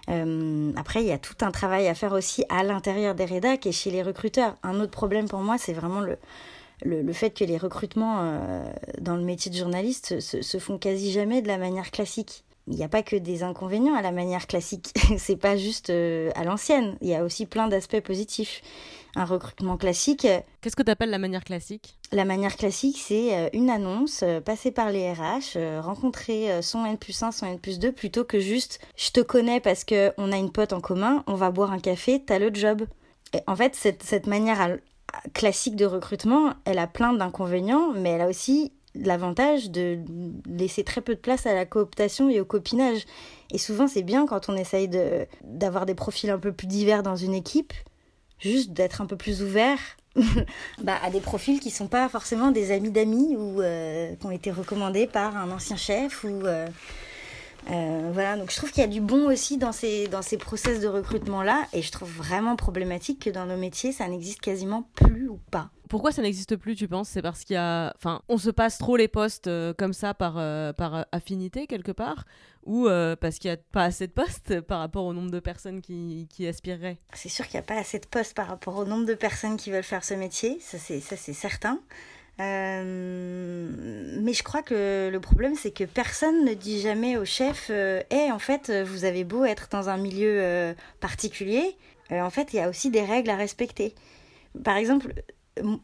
Euh, 0.09 0.71
après, 0.75 1.01
il 1.01 1.07
y 1.07 1.11
a 1.11 1.17
tout 1.17 1.35
un 1.41 1.51
travail 1.51 1.87
à 1.87 1.95
faire 1.95 2.13
aussi 2.13 2.45
à 2.49 2.63
l'intérieur 2.63 3.15
des 3.15 3.25
rédacs 3.25 3.65
et 3.65 3.71
chez 3.71 3.91
les 3.91 4.03
recruteurs. 4.03 4.55
Un 4.63 4.79
autre 4.79 4.91
problème 4.91 5.27
pour 5.27 5.39
moi, 5.39 5.57
c'est 5.57 5.73
vraiment 5.73 6.01
le, 6.01 6.17
le, 6.83 7.13
fait 7.13 7.31
que 7.31 7.43
les 7.43 7.57
recrutements 7.57 8.17
euh, 8.19 8.63
dans 8.99 9.15
le 9.15 9.23
métier 9.23 9.51
de 9.51 9.57
journaliste 9.57 10.19
se, 10.19 10.57
font 10.59 10.77
quasi 10.77 11.11
jamais 11.11 11.41
de 11.41 11.47
la 11.47 11.57
manière 11.57 11.91
classique. 11.91 12.43
Il 12.67 12.75
n'y 12.75 12.83
a 12.83 12.89
pas 12.89 13.03
que 13.03 13.15
des 13.15 13.43
inconvénients 13.43 13.95
à 13.95 14.01
la 14.01 14.11
manière 14.11 14.47
classique. 14.47 14.93
c'est 15.17 15.35
pas 15.35 15.55
juste 15.55 15.89
euh, 15.89 16.31
à 16.35 16.43
l'ancienne. 16.43 16.97
Il 17.01 17.07
y 17.07 17.15
a 17.15 17.23
aussi 17.23 17.45
plein 17.45 17.67
d'aspects 17.67 18.01
positifs 18.01 18.61
un 19.15 19.25
recrutement 19.25 19.77
classique. 19.77 20.27
Qu'est-ce 20.61 20.75
que 20.75 20.83
tu 20.83 20.91
appelles 20.91 21.09
la 21.09 21.17
manière 21.17 21.43
classique? 21.43 21.97
La 22.11 22.25
manière 22.25 22.55
classique, 22.55 22.97
c'est 22.99 23.35
euh, 23.35 23.49
une 23.53 23.69
annonce, 23.69 24.21
euh, 24.23 24.41
passer 24.41 24.71
par 24.71 24.91
les 24.91 25.11
RH, 25.11 25.55
euh, 25.55 25.81
rencontrer 25.81 26.61
son 26.61 26.85
N 26.85 26.97
plus 26.97 27.23
1, 27.23 27.31
son 27.31 27.45
N 27.45 27.59
plus 27.59 27.79
2, 27.79 27.91
plutôt 27.91 28.23
que 28.23 28.39
juste 28.39 28.79
je 28.95 29.11
te 29.11 29.21
connais 29.21 29.59
parce 29.59 29.83
qu'on 29.83 30.31
a 30.31 30.37
une 30.37 30.51
pote 30.51 30.73
en 30.73 30.81
commun, 30.81 31.23
on 31.27 31.35
va 31.35 31.51
boire 31.51 31.71
un 31.71 31.79
café, 31.79 32.21
t'as 32.23 32.39
le 32.39 32.53
job. 32.53 32.85
Et 33.33 33.39
en 33.47 33.55
fait, 33.55 33.75
cette, 33.75 34.03
cette 34.03 34.27
manière 34.27 34.77
classique 35.33 35.75
de 35.75 35.85
recrutement, 35.85 36.53
elle 36.65 36.79
a 36.79 36.87
plein 36.87 37.13
d'inconvénients, 37.13 37.91
mais 37.95 38.11
elle 38.11 38.21
a 38.21 38.27
aussi 38.27 38.71
l'avantage 38.95 39.71
de 39.71 39.99
laisser 40.47 40.83
très 40.83 41.01
peu 41.01 41.15
de 41.15 41.19
place 41.19 41.45
à 41.45 41.53
la 41.53 41.65
cooptation 41.65 42.29
et 42.29 42.39
au 42.39 42.45
copinage. 42.45 43.05
Et 43.51 43.57
souvent, 43.57 43.87
c'est 43.87 44.03
bien 44.03 44.25
quand 44.25 44.49
on 44.49 44.55
essaye 44.55 44.89
d'avoir 45.43 45.85
des 45.85 45.95
profils 45.95 46.29
un 46.29 46.39
peu 46.39 46.51
plus 46.51 46.67
divers 46.67 47.03
dans 47.03 47.15
une 47.15 47.33
équipe, 47.33 47.73
juste 48.39 48.71
d'être 48.71 49.01
un 49.01 49.05
peu 49.05 49.15
plus 49.15 49.41
ouvert 49.41 49.79
bah, 50.81 50.97
à 51.03 51.09
des 51.09 51.19
profils 51.19 51.59
qui 51.59 51.71
sont 51.71 51.87
pas 51.87 52.07
forcément 52.09 52.51
des 52.51 52.71
amis 52.71 52.91
d'amis 52.91 53.35
ou 53.35 53.61
euh, 53.61 54.15
qui 54.15 54.25
ont 54.25 54.31
été 54.31 54.51
recommandés 54.51 55.07
par 55.07 55.35
un 55.35 55.51
ancien 55.51 55.75
chef 55.75 56.23
ou 56.23 56.45
euh, 56.45 56.67
euh, 57.69 58.09
voilà 58.13 58.37
donc 58.37 58.51
je 58.51 58.57
trouve 58.57 58.71
qu'il 58.71 58.81
y 58.81 58.85
a 58.85 58.89
du 58.89 59.01
bon 59.01 59.27
aussi 59.27 59.57
dans 59.57 59.71
ces 59.71 60.07
dans 60.07 60.21
ces 60.21 60.37
process 60.37 60.79
de 60.79 60.87
recrutement 60.87 61.43
là 61.43 61.65
et 61.73 61.81
je 61.81 61.91
trouve 61.91 62.09
vraiment 62.09 62.55
problématique 62.55 63.23
que 63.25 63.29
dans 63.29 63.45
nos 63.45 63.57
métiers 63.57 63.91
ça 63.91 64.07
n'existe 64.07 64.41
quasiment 64.41 64.87
plus 64.95 65.27
ou 65.29 65.39
pas 65.51 65.69
pourquoi 65.87 66.11
ça 66.11 66.23
n'existe 66.23 66.55
plus, 66.55 66.75
tu 66.75 66.87
penses? 66.87 67.09
C'est 67.09 67.21
parce 67.21 67.43
qu'il 67.43 67.53
y 67.53 67.57
a. 67.57 67.93
Enfin, 67.95 68.23
on 68.27 68.39
se 68.39 68.49
passe 68.49 68.79
trop 68.79 68.97
les 68.97 69.07
postes 69.07 69.47
comme 69.77 69.93
ça 69.93 70.15
par, 70.15 70.33
par 70.73 71.05
affinité, 71.11 71.67
quelque 71.67 71.91
part? 71.91 72.25
Ou 72.65 72.87
euh, 72.87 73.15
parce 73.15 73.37
qu'il 73.37 73.49
n'y 73.49 73.53
a 73.53 73.59
pas 73.71 73.83
assez 73.83 74.07
de 74.07 74.11
postes 74.11 74.61
par 74.67 74.79
rapport 74.79 75.05
au 75.05 75.13
nombre 75.13 75.31
de 75.31 75.39
personnes 75.39 75.81
qui, 75.81 76.27
qui 76.31 76.47
aspireraient? 76.47 76.97
C'est 77.13 77.29
sûr 77.29 77.45
qu'il 77.45 77.59
n'y 77.59 77.63
a 77.63 77.67
pas 77.67 77.77
assez 77.77 77.99
de 77.99 78.07
postes 78.07 78.33
par 78.33 78.47
rapport 78.47 78.75
au 78.75 78.85
nombre 78.85 79.05
de 79.05 79.13
personnes 79.13 79.57
qui 79.57 79.71
veulent 79.71 79.83
faire 79.83 80.03
ce 80.03 80.15
métier, 80.15 80.57
ça 80.61 80.77
c'est, 80.79 80.99
ça 80.99 81.15
c'est 81.15 81.33
certain. 81.33 81.79
Euh, 82.41 83.69
mais 84.21 84.33
je 84.33 84.43
crois 84.43 84.61
que 84.61 85.09
le 85.11 85.19
problème, 85.19 85.55
c'est 85.55 85.71
que 85.71 85.83
personne 85.85 86.43
ne 86.45 86.53
dit 86.53 86.81
jamais 86.81 87.17
au 87.17 87.25
chef 87.25 87.69
Eh, 87.69 88.31
en 88.31 88.39
fait, 88.39 88.71
vous 88.83 89.05
avez 89.05 89.23
beau 89.23 89.45
être 89.45 89.67
dans 89.71 89.89
un 89.89 89.97
milieu 89.97 90.41
euh, 90.41 90.73
particulier, 90.99 91.77
en 92.11 92.29
fait, 92.29 92.53
il 92.53 92.57
y 92.57 92.59
a 92.59 92.69
aussi 92.69 92.91
des 92.91 93.01
règles 93.01 93.29
à 93.29 93.35
respecter. 93.35 93.95
Par 94.63 94.77
exemple, 94.77 95.13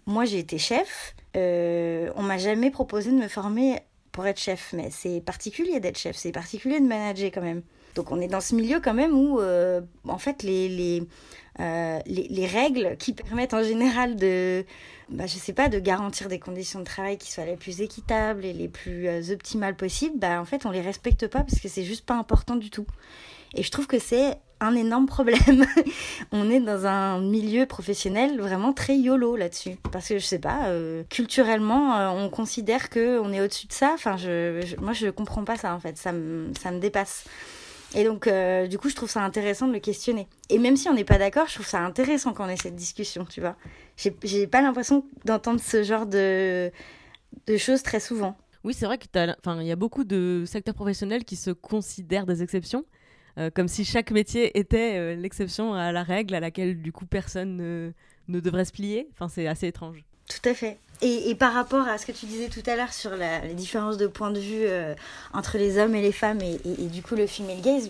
moi 0.06 0.26
j'ai 0.26 0.40
été 0.40 0.58
chef, 0.58 1.16
on 1.36 2.22
m'a 2.22 2.38
jamais 2.38 2.70
proposé 2.70 3.12
de 3.12 3.16
me 3.16 3.28
former 3.28 3.80
pour 4.12 4.28
être 4.28 4.40
chef, 4.40 4.74
mais 4.74 4.90
c'est 4.92 5.22
particulier 5.22 5.80
d'être 5.80 5.98
chef, 5.98 6.16
c'est 6.16 6.32
particulier 6.32 6.80
de 6.80 6.86
manager 6.86 7.32
quand 7.34 7.42
même. 7.42 7.64
Donc 7.96 8.12
on 8.12 8.20
est 8.22 8.28
dans 8.28 8.42
ce 8.42 8.56
milieu 8.56 8.80
quand 8.80 8.94
même 8.94 9.14
où, 9.14 9.40
euh, 9.40 9.82
en 10.08 10.18
fait, 10.18 10.46
euh, 10.46 12.00
les, 12.06 12.46
règles 12.46 12.96
qui 12.98 13.14
permettent 13.14 13.54
en 13.54 13.64
général 13.64 14.16
de, 14.16 14.66
bah, 15.12 15.28
je 15.28 15.36
sais 15.36 15.54
pas, 15.54 15.70
de 15.70 15.80
garantir 15.80 16.30
des 16.30 16.40
conditions 16.40 16.80
de 16.80 16.86
travail 16.86 17.18
qui 17.18 17.32
soient 17.32 17.46
les 17.46 17.58
plus 17.58 17.82
équitables 17.82 18.46
et 18.46 18.54
les 18.54 18.68
plus 18.68 19.08
euh, 19.08 19.34
optimales 19.34 19.76
possibles, 19.76 20.18
bah, 20.18 20.40
en 20.40 20.46
fait, 20.46 20.66
on 20.66 20.72
les 20.72 20.82
respecte 20.82 21.28
pas 21.28 21.40
parce 21.40 21.60
que 21.60 21.68
c'est 21.68 21.84
juste 21.84 22.06
pas 22.06 22.16
important 22.16 22.56
du 22.56 22.70
tout. 22.70 22.88
Et 23.54 23.64
je 23.64 23.72
trouve 23.72 23.88
que 23.88 24.00
c'est 24.00 24.38
un 24.62 24.76
énorme 24.76 25.08
problème. 25.08 25.66
on 26.32 26.50
est 26.50 26.62
dans 26.62 26.86
un 26.86 27.20
milieu 27.20 27.66
professionnel 27.66 28.40
vraiment 28.40 28.72
très 28.72 28.98
yolo 28.98 29.36
là-dessus. 29.36 29.76
Parce 29.92 30.08
que 30.08 30.20
je 30.20 30.26
sais 30.26 30.40
pas, 30.40 30.68
euh, 30.68 31.04
culturellement, 31.10 31.98
euh, 31.98 32.10
on 32.10 32.30
considère 32.30 32.90
que 32.90 33.20
on 33.20 33.34
est 33.34 33.42
au-dessus 33.42 33.68
de 33.68 33.74
ça. 33.74 33.92
Enfin, 33.94 34.16
je, 34.18 34.80
moi, 34.80 34.94
je 34.94 35.08
comprends 35.10 35.44
pas 35.44 35.58
ça 35.58 35.74
en 35.74 35.80
fait. 35.80 35.98
Ça 35.98 36.14
me, 36.14 36.52
ça 36.62 36.72
me 36.72 36.80
dépasse. 36.80 37.26
Et 37.94 38.04
donc, 38.06 38.28
euh, 38.28 38.68
du 38.68 38.78
coup, 38.78 38.90
je 38.90 38.96
trouve 38.96 39.10
ça 39.10 39.22
intéressant 39.22 39.68
de 39.68 39.74
le 39.74 39.80
questionner. 39.80 40.28
Et 40.50 40.58
même 40.58 40.78
si 40.78 40.88
on 40.88 40.94
n'est 40.94 41.04
pas 41.04 41.18
d'accord, 41.18 41.48
je 41.48 41.56
trouve 41.56 41.68
ça 41.68 41.80
intéressant 41.80 42.34
qu'on 42.34 42.48
ait 42.48 42.56
cette 42.58 42.76
discussion, 42.76 43.26
tu 43.26 43.42
vois. 43.42 43.56
J'ai 44.24 44.48
pas 44.48 44.62
l'impression 44.62 45.06
d'entendre 45.26 45.60
ce 45.60 45.84
genre 45.84 46.06
de, 46.06 46.72
de 47.48 47.58
choses 47.58 47.84
très 47.84 48.00
souvent. 48.00 48.38
Oui, 48.64 48.74
c'est 48.74 48.86
vrai 48.86 48.98
qu'il 48.98 49.10
y 49.64 49.72
a 49.72 49.76
beaucoup 49.76 50.04
de 50.04 50.44
secteurs 50.46 50.76
professionnels 50.76 51.26
qui 51.26 51.36
se 51.36 51.52
considèrent 51.52 52.26
des 52.26 52.44
exceptions. 52.44 52.86
Euh, 53.38 53.50
comme 53.50 53.68
si 53.68 53.86
chaque 53.86 54.12
métier 54.12 54.58
était 54.60 54.98
euh, 54.98 55.16
l'exception 55.16 55.74
à 55.74 55.92
la 55.92 56.04
règle 56.04 56.36
à 56.36 56.42
laquelle 56.42 56.82
du 56.82 56.92
coup 56.92 57.06
personne 57.06 57.56
ne, 57.56 57.92
ne 58.28 58.40
devrait 58.40 58.66
se 58.66 58.74
plier. 58.74 59.08
Enfin, 59.14 59.30
c'est 59.30 59.48
assez 59.48 59.68
étrange. 59.68 60.04
Tout 60.28 60.50
à 60.50 60.54
fait. 60.54 60.78
Et, 61.04 61.34
par 61.34 61.54
rapport 61.54 61.88
à 61.88 61.98
ce 61.98 62.06
que 62.06 62.12
tu 62.12 62.28
disais 62.28 62.48
tout 62.48 62.62
à 62.68 62.76
l'heure 62.76 62.94
sur 62.94 63.12
les 63.16 63.56
différences 63.56 63.98
de 63.98 64.06
point 64.06 64.30
de 64.30 64.40
vue 64.40 64.66
euh, 64.66 64.94
entre 65.34 65.58
les 65.58 65.80
hommes 65.80 65.96
et 65.96 66.02
les 66.02 66.12
femmes 66.12 66.40
et, 66.42 66.60
du 66.88 67.02
coup 67.02 67.16
le 67.16 67.26
female 67.26 67.60
gaze, 67.62 67.90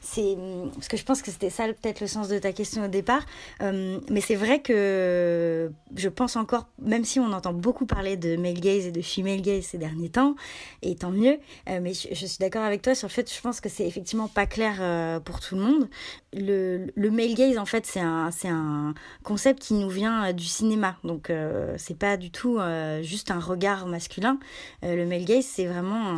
c'est 0.00 0.36
parce 0.74 0.88
que 0.88 0.96
je 0.96 1.04
pense 1.04 1.22
que 1.22 1.30
c'était 1.30 1.50
ça 1.50 1.66
peut-être 1.66 2.00
le 2.00 2.08
sens 2.08 2.26
de 2.28 2.38
ta 2.38 2.52
question 2.52 2.84
au 2.84 2.88
départ. 2.88 3.22
Euh, 3.62 4.00
mais 4.10 4.20
c'est 4.20 4.34
vrai 4.34 4.60
que 4.60 5.70
je 5.94 6.08
pense 6.08 6.34
encore, 6.34 6.66
même 6.82 7.04
si 7.04 7.20
on 7.20 7.32
entend 7.32 7.52
beaucoup 7.52 7.86
parler 7.86 8.16
de 8.16 8.36
male 8.36 8.58
gaze 8.58 8.86
et 8.86 8.92
de 8.92 9.02
female 9.02 9.40
gaze 9.40 9.64
ces 9.64 9.78
derniers 9.78 10.10
temps, 10.10 10.34
et 10.82 10.96
tant 10.96 11.10
mieux. 11.10 11.38
Euh, 11.68 11.78
mais 11.80 11.92
je, 11.94 12.26
suis 12.26 12.38
d'accord 12.40 12.62
avec 12.62 12.82
toi 12.82 12.96
sur 12.96 13.06
le 13.06 13.12
fait, 13.12 13.32
je 13.32 13.40
pense 13.40 13.60
que 13.60 13.68
c'est 13.68 13.86
effectivement 13.86 14.26
pas 14.26 14.46
clair 14.46 15.20
pour 15.22 15.38
tout 15.38 15.54
le 15.54 15.60
monde. 15.60 15.88
Le, 16.34 16.88
le 16.94 17.10
male 17.10 17.32
gaze 17.32 17.56
en 17.56 17.64
fait 17.64 17.86
c'est 17.86 18.00
un 18.00 18.30
c'est 18.30 18.48
un 18.48 18.92
concept 19.24 19.62
qui 19.62 19.72
nous 19.72 19.88
vient 19.88 20.34
du 20.34 20.44
cinéma, 20.44 20.96
donc 21.02 21.32
c'est 21.78 21.98
pas 21.98 22.18
du 22.18 22.30
tout 22.30 22.58
euh, 22.58 23.02
juste 23.02 23.30
un 23.30 23.40
regard 23.40 23.86
masculin. 23.86 24.38
Euh, 24.84 24.94
le 24.94 25.06
male 25.06 25.24
gaze, 25.24 25.44
c'est 25.44 25.66
vraiment 25.66 26.10
euh, 26.10 26.14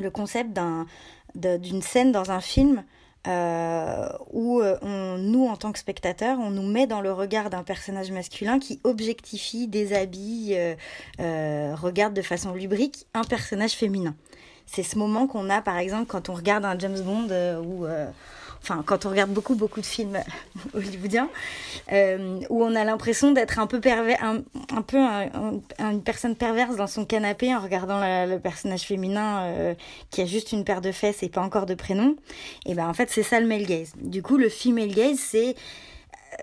le 0.00 0.10
concept 0.10 0.58
d'une 1.34 1.82
scène 1.82 2.12
dans 2.12 2.30
un 2.30 2.40
film 2.40 2.84
où 3.24 4.60
on, 4.82 5.18
nous, 5.18 5.46
en 5.46 5.56
tant 5.56 5.70
que 5.70 5.78
spectateurs, 5.78 6.38
on 6.40 6.50
nous 6.50 6.66
met 6.66 6.88
dans 6.88 7.00
le 7.00 7.12
regard 7.12 7.50
d'un 7.50 7.62
personnage 7.62 8.10
masculin 8.10 8.58
qui 8.58 8.80
objectifie, 8.82 9.68
déshabille, 9.68 10.76
regarde 11.18 12.14
de 12.14 12.22
façon 12.22 12.52
lubrique 12.52 13.06
un 13.14 13.22
personnage 13.22 13.72
féminin. 13.72 14.16
C'est 14.66 14.82
ce 14.82 14.98
moment 14.98 15.28
qu'on 15.28 15.50
a, 15.50 15.62
par 15.62 15.78
exemple, 15.78 16.06
quand 16.06 16.28
on 16.28 16.34
regarde 16.34 16.64
un 16.64 16.76
James 16.78 17.00
Bond 17.00 17.28
ou 17.64 17.86
enfin 18.62 18.82
quand 18.86 19.06
on 19.06 19.10
regarde 19.10 19.30
beaucoup 19.30 19.54
beaucoup 19.54 19.80
de 19.80 19.86
films 19.86 20.18
hollywoodiens, 20.74 21.28
euh, 21.92 22.40
où 22.48 22.64
on 22.64 22.74
a 22.74 22.84
l'impression 22.84 23.32
d'être 23.32 23.58
un 23.58 23.66
peu 23.66 23.80
pervers, 23.80 24.22
un, 24.22 24.82
peu 24.82 24.98
une 24.98 26.02
personne 26.02 26.36
perverse 26.36 26.76
dans 26.76 26.86
son 26.86 27.04
canapé 27.04 27.54
en 27.54 27.60
regardant 27.60 28.00
le 28.00 28.38
personnage 28.38 28.82
féminin 28.82 29.42
euh, 29.42 29.74
qui 30.10 30.22
a 30.22 30.26
juste 30.26 30.52
une 30.52 30.64
paire 30.64 30.80
de 30.80 30.92
fesses 30.92 31.22
et 31.22 31.28
pas 31.28 31.42
encore 31.42 31.66
de 31.66 31.74
prénom. 31.74 32.16
Et 32.66 32.74
ben 32.74 32.88
en 32.88 32.94
fait 32.94 33.10
c'est 33.10 33.22
ça 33.22 33.40
le 33.40 33.46
male 33.46 33.66
gaze. 33.66 33.92
Du 33.96 34.22
coup 34.22 34.36
le 34.36 34.48
female 34.48 34.94
gaze 34.94 35.18
c'est 35.18 35.54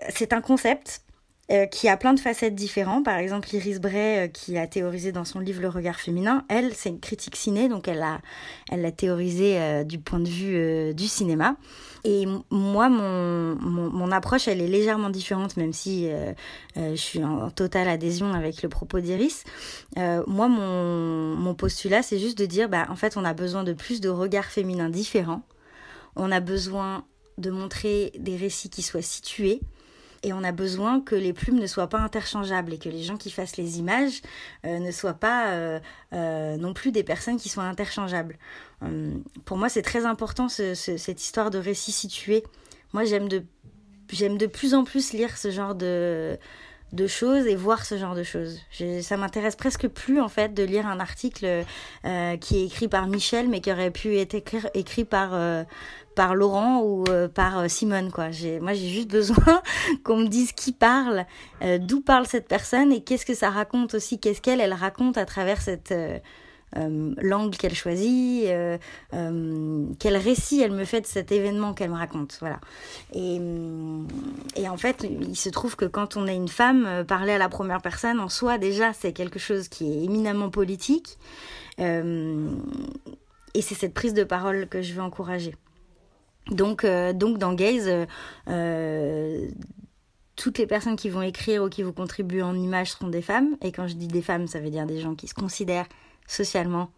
c'est 0.08 0.32
un 0.32 0.40
concept 0.40 1.02
euh, 1.50 1.66
qui 1.66 1.88
a 1.88 1.96
plein 1.96 2.14
de 2.14 2.20
facettes 2.20 2.54
différentes. 2.54 3.04
Par 3.04 3.16
exemple, 3.16 3.52
Iris 3.52 3.80
Bray, 3.80 4.18
euh, 4.18 4.28
qui 4.28 4.56
a 4.56 4.68
théorisé 4.68 5.10
dans 5.10 5.24
son 5.24 5.40
livre 5.40 5.60
Le 5.60 5.68
regard 5.68 5.98
féminin, 5.98 6.44
elle, 6.48 6.74
c'est 6.74 6.90
une 6.90 7.00
critique 7.00 7.34
ciné, 7.34 7.68
donc 7.68 7.88
elle 7.88 7.98
l'a 7.98 8.20
elle 8.70 8.84
a 8.84 8.92
théorisé 8.92 9.58
euh, 9.58 9.82
du 9.82 9.98
point 9.98 10.20
de 10.20 10.28
vue 10.28 10.94
du 10.94 11.08
cinéma. 11.08 11.56
Et 12.04 12.24
moi, 12.50 12.88
mon, 12.88 13.56
mon, 13.56 14.12
approche, 14.12 14.46
elle 14.46 14.60
est 14.60 14.68
légèrement 14.68 15.10
différente, 15.10 15.56
même 15.56 15.72
si 15.72 16.08
je 16.76 16.94
suis 16.94 17.22
en, 17.22 17.50
totale 17.50 17.88
adhésion 17.88 18.32
avec 18.32 18.62
le 18.62 18.70
propos 18.70 19.00
d'Iris. 19.00 19.44
moi, 19.96 20.48
mon, 20.48 21.36
mon 21.36 21.54
postulat, 21.54 22.02
c'est 22.02 22.18
juste 22.18 22.38
de 22.38 22.46
dire, 22.46 22.70
bah, 22.70 22.86
en 22.88 22.96
fait, 22.96 23.18
on 23.18 23.24
a 23.24 23.34
besoin 23.34 23.64
de 23.64 23.74
plus 23.74 24.00
de 24.00 24.08
regards 24.08 24.46
féminins 24.46 24.88
différents. 24.88 25.42
On 26.16 26.32
a 26.32 26.40
besoin 26.40 27.04
de 27.36 27.50
montrer 27.50 28.12
des 28.18 28.36
récits 28.36 28.70
qui 28.70 28.82
soient 28.82 29.02
situés 29.02 29.60
et 30.22 30.32
on 30.32 30.42
a 30.44 30.52
besoin 30.52 31.00
que 31.00 31.14
les 31.14 31.32
plumes 31.32 31.58
ne 31.58 31.66
soient 31.66 31.88
pas 31.88 31.98
interchangeables 31.98 32.74
et 32.74 32.78
que 32.78 32.88
les 32.88 33.02
gens 33.02 33.16
qui 33.16 33.30
fassent 33.30 33.56
les 33.56 33.78
images 33.78 34.20
euh, 34.66 34.78
ne 34.78 34.90
soient 34.90 35.14
pas 35.14 35.52
euh, 35.52 35.80
euh, 36.12 36.56
non 36.56 36.74
plus 36.74 36.92
des 36.92 37.02
personnes 37.02 37.38
qui 37.38 37.48
soient 37.48 37.64
interchangeables. 37.64 38.38
pour 39.44 39.56
moi, 39.56 39.68
c'est 39.68 39.82
très 39.82 40.06
important 40.06 40.48
cette 40.48 41.22
histoire 41.22 41.50
de 41.50 41.58
récit 41.58 41.92
situé. 41.92 42.42
Moi, 42.92 43.04
j'aime 43.04 43.28
de, 43.28 43.42
j'aime 44.10 44.36
de 44.36 44.46
plus 44.46 44.74
en 44.74 44.84
plus 44.84 45.12
lire 45.12 45.36
ce 45.36 45.50
genre 45.50 45.74
de, 45.74 46.38
de 46.92 47.06
choses 47.06 47.46
et 47.46 47.56
voir 47.56 47.84
ce 47.84 47.96
genre 47.96 48.14
de 48.14 48.22
choses. 48.22 48.58
Ça 49.02 49.16
m'intéresse 49.16 49.56
presque 49.56 49.88
plus 49.88 50.20
en 50.20 50.28
fait 50.28 50.52
de 50.54 50.62
lire 50.62 50.86
un 50.86 51.00
article 51.00 51.64
qui 52.40 52.56
est 52.56 52.66
écrit 52.66 52.88
par 52.88 53.06
Michel 53.06 53.48
mais 53.48 53.60
qui 53.60 53.72
aurait 53.72 53.90
pu 53.90 54.16
être 54.16 54.34
écrit, 54.34 54.58
écrit 54.74 55.04
par 55.04 55.34
par 56.20 56.34
Laurent 56.34 56.82
ou 56.82 57.04
euh, 57.08 57.28
par 57.28 57.60
euh, 57.60 57.68
Simone 57.68 58.12
quoi. 58.12 58.26
moi 58.60 58.74
j'ai 58.74 58.88
juste 58.90 59.08
besoin 59.20 59.62
qu'on 60.04 60.18
me 60.18 60.28
dise 60.28 60.52
qui 60.52 60.72
parle, 60.72 61.24
euh, 61.62 61.78
d'où 61.78 62.02
parle 62.02 62.26
cette 62.26 62.46
personne 62.46 62.92
et 62.92 63.00
qu'est-ce 63.02 63.24
que 63.24 63.32
ça 63.32 63.48
raconte 63.48 63.94
aussi, 63.94 64.20
qu'est-ce 64.20 64.42
qu'elle 64.42 64.60
elle 64.60 64.74
raconte 64.74 65.16
à 65.16 65.24
travers 65.24 65.62
cette 65.62 65.94
l'angle 66.76 67.56
qu'elle 67.56 67.74
choisit, 67.74 68.44
quel 69.10 70.16
récit 70.16 70.60
elle 70.60 70.70
me 70.70 70.84
fait 70.84 71.00
de 71.00 71.06
cet 71.06 71.32
événement 71.32 71.74
qu'elle 71.74 71.90
me 71.90 71.96
raconte. 71.96 72.36
Voilà. 72.38 72.60
Et, 73.12 73.40
et, 74.54 74.68
en 74.68 74.76
fait, 74.76 75.04
il 75.10 75.34
se 75.34 75.48
trouve 75.48 75.74
que 75.74 75.84
quand 75.84 76.16
on 76.16 76.28
est 76.28 76.36
une 76.36 76.46
femme, 76.46 77.04
parler 77.08 77.32
à 77.32 77.38
la 77.38 77.48
première 77.48 77.82
personne, 77.82 78.20
en 78.20 78.28
soi, 78.28 78.56
déjà, 78.56 78.92
c'est 78.92 79.12
quelque 79.12 79.40
chose 79.40 79.66
qui 79.66 79.90
est 79.90 80.04
éminemment 80.04 80.48
politique. 80.48 81.18
et 81.78 82.02
c'est 83.60 83.74
cette 83.74 83.94
prise 83.94 84.14
de 84.14 84.22
parole 84.22 84.68
que 84.68 84.80
je 84.80 84.94
veux 84.94 85.02
encourager. 85.02 85.56
Donc, 86.50 86.84
euh, 86.84 87.12
donc 87.12 87.38
dans 87.38 87.54
Gaze, 87.54 87.86
euh, 87.86 88.06
euh, 88.48 89.48
toutes 90.36 90.58
les 90.58 90.66
personnes 90.66 90.96
qui 90.96 91.08
vont 91.08 91.22
écrire 91.22 91.62
ou 91.62 91.68
qui 91.68 91.82
vont 91.82 91.92
contribuer 91.92 92.42
en 92.42 92.54
images 92.54 92.92
seront 92.92 93.08
des 93.08 93.22
femmes. 93.22 93.56
Et 93.62 93.72
quand 93.72 93.86
je 93.86 93.94
dis 93.94 94.08
des 94.08 94.22
femmes, 94.22 94.46
ça 94.46 94.60
veut 94.60 94.70
dire 94.70 94.86
des 94.86 95.00
gens 95.00 95.14
qui 95.14 95.28
se 95.28 95.34
considèrent 95.34 95.86
socialement 96.26 96.90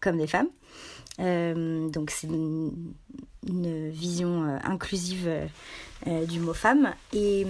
comme 0.00 0.18
des 0.18 0.26
femmes. 0.26 0.48
donc 1.18 2.10
c'est 2.10 2.26
une, 2.26 2.94
vision 3.48 4.58
inclusive 4.64 5.30
du 6.04 6.40
mot 6.40 6.52
femme. 6.52 6.92
Et, 7.12 7.46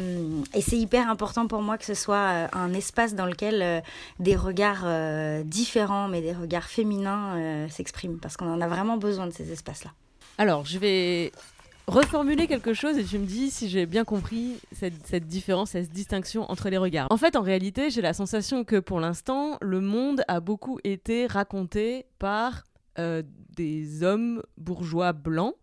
et 0.54 0.60
c'est 0.60 0.76
hyper 0.76 1.08
important 1.08 1.46
pour 1.46 1.62
moi 1.62 1.78
que 1.78 1.84
ce 1.84 1.94
soit 1.94 2.48
un 2.52 2.74
espace 2.74 3.14
dans 3.14 3.26
lequel 3.26 3.82
des 4.18 4.36
regards 4.36 4.86
différents, 5.44 6.08
mais 6.08 6.20
des 6.20 6.32
regards 6.32 6.68
féminins 6.68 7.66
s'expriment. 7.68 8.18
Parce 8.18 8.36
qu'on 8.36 8.52
en 8.52 8.60
a 8.60 8.68
vraiment 8.68 8.96
besoin 8.96 9.26
de 9.26 9.32
ces 9.32 9.52
espaces-là. 9.52 9.90
Alors, 10.38 10.66
je 10.66 10.78
vais 10.78 11.32
reformuler 11.86 12.46
quelque 12.46 12.74
chose 12.74 12.98
et 12.98 13.04
tu 13.04 13.18
me 13.18 13.24
dis 13.24 13.50
si 13.50 13.70
j'ai 13.70 13.86
bien 13.86 14.04
compris 14.04 14.60
cette, 14.72 15.26
différence, 15.26 15.70
cette 15.70 15.90
distinction 15.90 16.50
entre 16.50 16.68
les 16.68 16.76
regards. 16.76 17.06
En 17.10 17.16
fait, 17.16 17.36
en 17.36 17.42
réalité, 17.42 17.88
j'ai 17.90 18.02
la 18.02 18.12
sensation 18.12 18.64
que 18.64 18.76
pour 18.76 19.00
l'instant, 19.00 19.56
le 19.62 19.80
monde 19.80 20.22
a 20.28 20.40
beaucoup 20.40 20.78
été 20.84 21.26
raconté 21.26 22.04
par 22.18 22.64
euh, 22.98 23.22
des 23.56 24.02
hommes 24.02 24.42
bourgeois 24.58 25.12
blancs. 25.12 25.54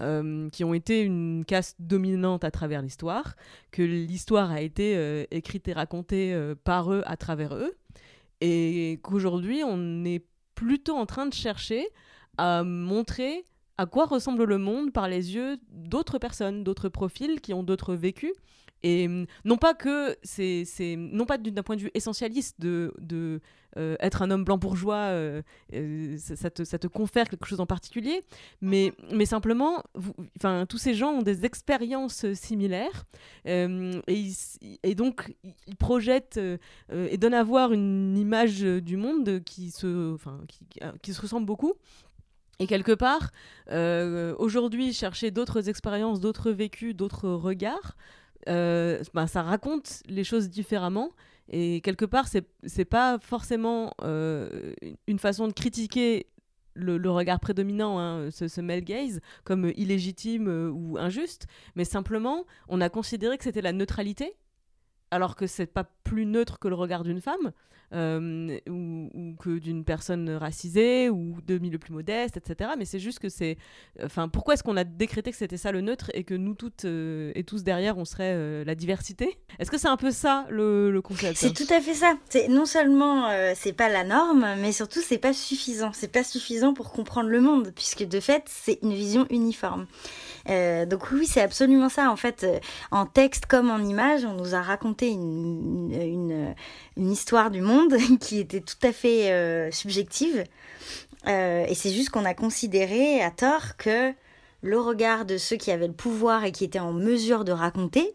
Euh, 0.00 0.48
qui 0.48 0.64
ont 0.64 0.72
été 0.72 1.02
une 1.02 1.44
caste 1.44 1.76
dominante 1.78 2.44
à 2.44 2.50
travers 2.50 2.80
l'histoire, 2.80 3.36
que 3.72 3.82
l'histoire 3.82 4.50
a 4.50 4.62
été 4.62 4.96
euh, 4.96 5.26
écrite 5.30 5.68
et 5.68 5.74
racontée 5.74 6.34
par 6.64 6.90
eux 6.94 7.02
à 7.04 7.18
travers 7.18 7.54
eux, 7.54 7.74
et 8.40 9.00
qu'aujourd'hui 9.02 9.62
on 9.66 10.02
est 10.06 10.24
plutôt 10.54 10.96
en 10.96 11.04
train 11.04 11.26
de 11.26 11.34
chercher 11.34 11.86
à 12.38 12.62
montrer 12.64 13.44
à 13.78 13.86
quoi 13.86 14.06
ressemble 14.06 14.44
le 14.44 14.58
monde 14.58 14.92
par 14.92 15.08
les 15.08 15.34
yeux 15.34 15.58
d'autres 15.70 16.18
personnes, 16.18 16.64
d'autres 16.64 16.88
profils 16.88 17.40
qui 17.40 17.54
ont 17.54 17.62
d'autres 17.62 17.94
vécus. 17.94 18.32
Et 18.82 19.06
hum, 19.06 19.26
non 19.44 19.56
pas 19.56 19.74
que 19.74 20.16
c'est, 20.22 20.64
non 20.96 21.24
pas 21.24 21.38
d'un 21.38 21.62
point 21.62 21.76
de 21.76 21.82
vue 21.82 21.90
essentialiste 21.94 22.60
de, 22.60 23.40
euh, 23.78 23.96
être 24.00 24.22
un 24.22 24.30
homme 24.30 24.44
blanc 24.44 24.58
bourgeois, 24.58 24.96
euh, 24.96 25.42
euh, 25.72 26.16
ça, 26.18 26.50
te, 26.50 26.64
ça, 26.64 26.78
te, 26.78 26.86
confère 26.88 27.28
quelque 27.28 27.46
chose 27.46 27.60
en 27.60 27.66
particulier, 27.66 28.22
mais, 28.60 28.92
mais 29.12 29.24
simplement, 29.24 29.82
tous 30.68 30.78
ces 30.78 30.94
gens 30.94 31.12
ont 31.12 31.22
des 31.22 31.44
expériences 31.44 32.30
similaires 32.34 33.04
et, 33.46 34.94
donc 34.94 35.34
ils 35.66 35.76
projettent 35.76 36.40
et 36.92 37.16
donnent 37.16 37.34
à 37.34 37.44
voir 37.44 37.72
une 37.72 38.16
image 38.18 38.60
du 38.60 38.96
monde 38.96 39.42
qui 39.44 39.70
se, 39.70 40.16
qui, 40.48 40.66
qui 41.00 41.14
se 41.14 41.20
ressemble 41.20 41.46
beaucoup. 41.46 41.74
Et 42.62 42.68
quelque 42.68 42.92
part, 42.92 43.32
euh, 43.72 44.36
aujourd'hui, 44.38 44.92
chercher 44.92 45.32
d'autres 45.32 45.68
expériences, 45.68 46.20
d'autres 46.20 46.52
vécus, 46.52 46.94
d'autres 46.94 47.28
regards, 47.28 47.96
euh, 48.48 49.02
ben, 49.14 49.26
ça 49.26 49.42
raconte 49.42 50.00
les 50.06 50.22
choses 50.22 50.48
différemment. 50.48 51.10
Et 51.48 51.80
quelque 51.80 52.04
part, 52.04 52.28
c'est 52.28 52.46
n'est 52.78 52.84
pas 52.84 53.18
forcément 53.18 53.94
euh, 54.02 54.74
une 55.08 55.18
façon 55.18 55.48
de 55.48 55.52
critiquer 55.52 56.28
le, 56.74 56.96
regard 57.10 57.40
prédominant, 57.40 57.98
hein, 57.98 58.30
ce, 58.30 58.46
ce, 58.46 58.60
male 58.60 58.82
gaze, 58.82 59.20
comme 59.42 59.72
illégitime 59.74 60.46
ou 60.72 60.98
injuste, 60.98 61.48
mais 61.74 61.84
simplement, 61.84 62.44
on 62.68 62.80
a 62.80 62.88
considéré 62.88 63.38
que 63.38 63.44
c'était 63.44 63.60
la 63.60 63.72
neutralité, 63.72 64.36
alors 65.10 65.34
que 65.34 65.48
c'est 65.48 65.66
pas 65.66 65.84
plus 66.04 66.26
neutre 66.26 66.60
que 66.60 66.68
le 66.68 66.76
regard 66.76 67.02
d'une 67.02 67.20
femme. 67.20 67.50
Euh, 67.94 68.58
ou, 68.68 69.34
que 69.38 69.58
d'une 69.58 69.84
personne 69.84 70.30
racisée 70.30 71.10
ou 71.10 71.36
de 71.46 71.58
milieu 71.58 71.78
plus 71.78 71.92
modeste, 71.92 72.38
etc. 72.38 72.70
Mais 72.78 72.84
c'est 72.84 72.98
juste 72.98 73.18
que 73.18 73.28
c'est. 73.28 73.58
Enfin, 74.02 74.28
pourquoi 74.28 74.54
est-ce 74.54 74.62
qu'on 74.62 74.76
a 74.76 74.84
décrété 74.84 75.30
que 75.30 75.36
c'était 75.36 75.56
ça 75.58 75.72
le 75.72 75.82
neutre 75.82 76.10
et 76.14 76.24
que 76.24 76.34
nous 76.34 76.54
toutes 76.54 76.86
euh, 76.86 77.32
et 77.34 77.44
tous 77.44 77.64
derrière 77.64 77.98
on 77.98 78.04
serait 78.04 78.32
euh, 78.34 78.64
la 78.64 78.74
diversité? 78.74 79.38
Est-ce 79.58 79.70
que 79.70 79.76
c'est 79.76 79.88
un 79.88 79.96
peu 79.98 80.10
ça 80.10 80.46
le, 80.48 80.90
le 80.90 81.02
concept? 81.02 81.36
C'est 81.36 81.52
tout 81.52 81.70
à 81.72 81.80
fait 81.80 81.94
ça. 81.94 82.14
Non 82.48 82.64
seulement 82.64 83.28
c'est 83.54 83.74
pas 83.74 83.88
la 83.88 84.04
norme, 84.04 84.46
mais 84.60 84.72
surtout 84.72 85.00
c'est 85.00 85.18
pas 85.18 85.34
suffisant. 85.34 85.92
C'est 85.92 86.12
pas 86.12 86.24
suffisant 86.24 86.72
pour 86.72 86.92
comprendre 86.92 87.28
le 87.28 87.40
monde, 87.40 87.72
puisque 87.74 88.04
de 88.04 88.20
fait 88.20 88.44
c'est 88.46 88.78
une 88.82 88.94
vision 88.94 89.26
uniforme. 89.28 89.86
donc 90.46 91.10
oui, 91.12 91.26
c'est 91.26 91.42
absolument 91.42 91.88
ça. 91.88 92.10
En 92.10 92.16
fait, 92.16 92.46
en 92.90 93.06
texte 93.06 93.46
comme 93.46 93.70
en 93.70 93.78
image, 93.78 94.24
on 94.24 94.34
nous 94.34 94.54
a 94.54 94.62
raconté 94.62 95.08
une, 95.10 96.54
une 96.96 97.10
histoire 97.10 97.50
du 97.50 97.60
monde 97.60 97.94
qui 98.20 98.38
était 98.38 98.60
tout 98.60 98.76
à 98.82 98.92
fait 98.92 99.32
euh, 99.32 99.70
subjective. 99.70 100.44
Euh, 101.26 101.64
et 101.68 101.74
c'est 101.74 101.92
juste 101.92 102.10
qu'on 102.10 102.24
a 102.24 102.34
considéré 102.34 103.22
à 103.22 103.30
tort 103.30 103.76
que 103.76 104.12
le 104.62 104.80
regard 104.80 105.24
de 105.24 105.38
ceux 105.38 105.56
qui 105.56 105.70
avaient 105.70 105.86
le 105.86 105.92
pouvoir 105.92 106.44
et 106.44 106.52
qui 106.52 106.64
étaient 106.64 106.78
en 106.78 106.92
mesure 106.92 107.44
de 107.44 107.52
raconter 107.52 108.14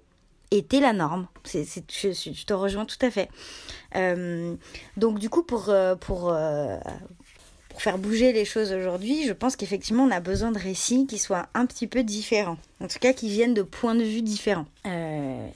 était 0.51 0.79
la 0.79 0.93
norme. 0.93 1.27
Je, 1.45 2.45
te 2.45 2.53
rejoins 2.53 2.85
tout 2.85 2.97
à 3.01 3.11
fait. 3.11 3.29
Euh, 3.95 4.55
donc 4.95 5.19
du 5.19 5.29
coup, 5.29 5.43
pour, 5.43 5.73
pour, 5.99 6.33
pour 7.69 7.81
faire 7.81 7.97
bouger 7.97 8.31
les 8.31 8.45
choses 8.45 8.71
aujourd'hui, 8.71 9.25
je 9.25 9.33
pense 9.33 9.57
qu'effectivement, 9.57 10.03
on 10.03 10.11
a 10.11 10.21
besoin 10.21 10.51
de 10.51 10.59
récits 10.59 11.05
qui 11.05 11.17
soient 11.17 11.47
un 11.53 11.65
petit 11.65 11.87
peu 11.87 12.03
différents. 12.03 12.57
En 12.79 12.87
tout 12.87 12.99
cas, 12.99 13.11
qui 13.11 13.29
viennent 13.29 13.53
de 13.53 13.61
points 13.61 13.95
de 13.95 14.03
vue 14.03 14.21
différents. 14.21 14.67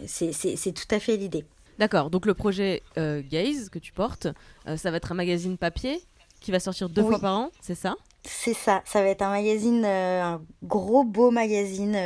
c'est 0.08 0.74
tout 0.74 0.96
à 0.96 1.00
fait 1.00 1.16
l'idée. 1.16 1.46
D'accord, 1.80 2.10
donc 2.10 2.26
le 2.26 2.34
projet 2.34 2.84
euh, 2.98 3.22
Gaze 3.28 3.70
que 3.70 3.80
tu 3.80 3.92
portes, 3.92 4.28
euh, 4.68 4.78
ça 4.78 4.92
va 4.92 4.98
être 4.98 5.12
un 5.12 5.16
magazine 5.16 5.58
papier 5.58 6.02
qui 6.40 6.52
va 6.52 6.60
sortir 6.60 6.90
deux 6.90 7.04
fois 7.04 7.20
par 7.20 7.38
an, 7.38 7.52
c'est 7.62 7.76
ça? 7.76 7.96
C'est 8.24 8.54
ça, 8.54 8.84
ça 8.86 9.02
va 9.02 9.08
être 9.08 9.24
un 9.24 9.30
magazine, 9.30 9.84
euh, 9.84 10.24
un 10.24 10.42
gros 10.64 11.04
beau 11.04 11.32
magazine 11.32 11.98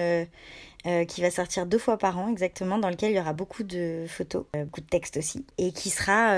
qui 1.07 1.21
va 1.21 1.31
sortir 1.31 1.65
deux 1.65 1.79
fois 1.79 1.97
par 1.97 2.19
an 2.19 2.29
exactement, 2.29 2.77
dans 2.77 2.91
lequel 2.91 3.11
il 3.11 3.15
y 3.15 3.19
aura 3.19 3.33
beaucoup 3.33 3.63
de 3.63 4.05
photos, 4.07 4.45
beaucoup 4.53 4.81
de 4.81 4.85
textes 4.85 5.17
aussi, 5.17 5.43
et 5.57 5.71
qui 5.71 5.89
sera 5.89 6.29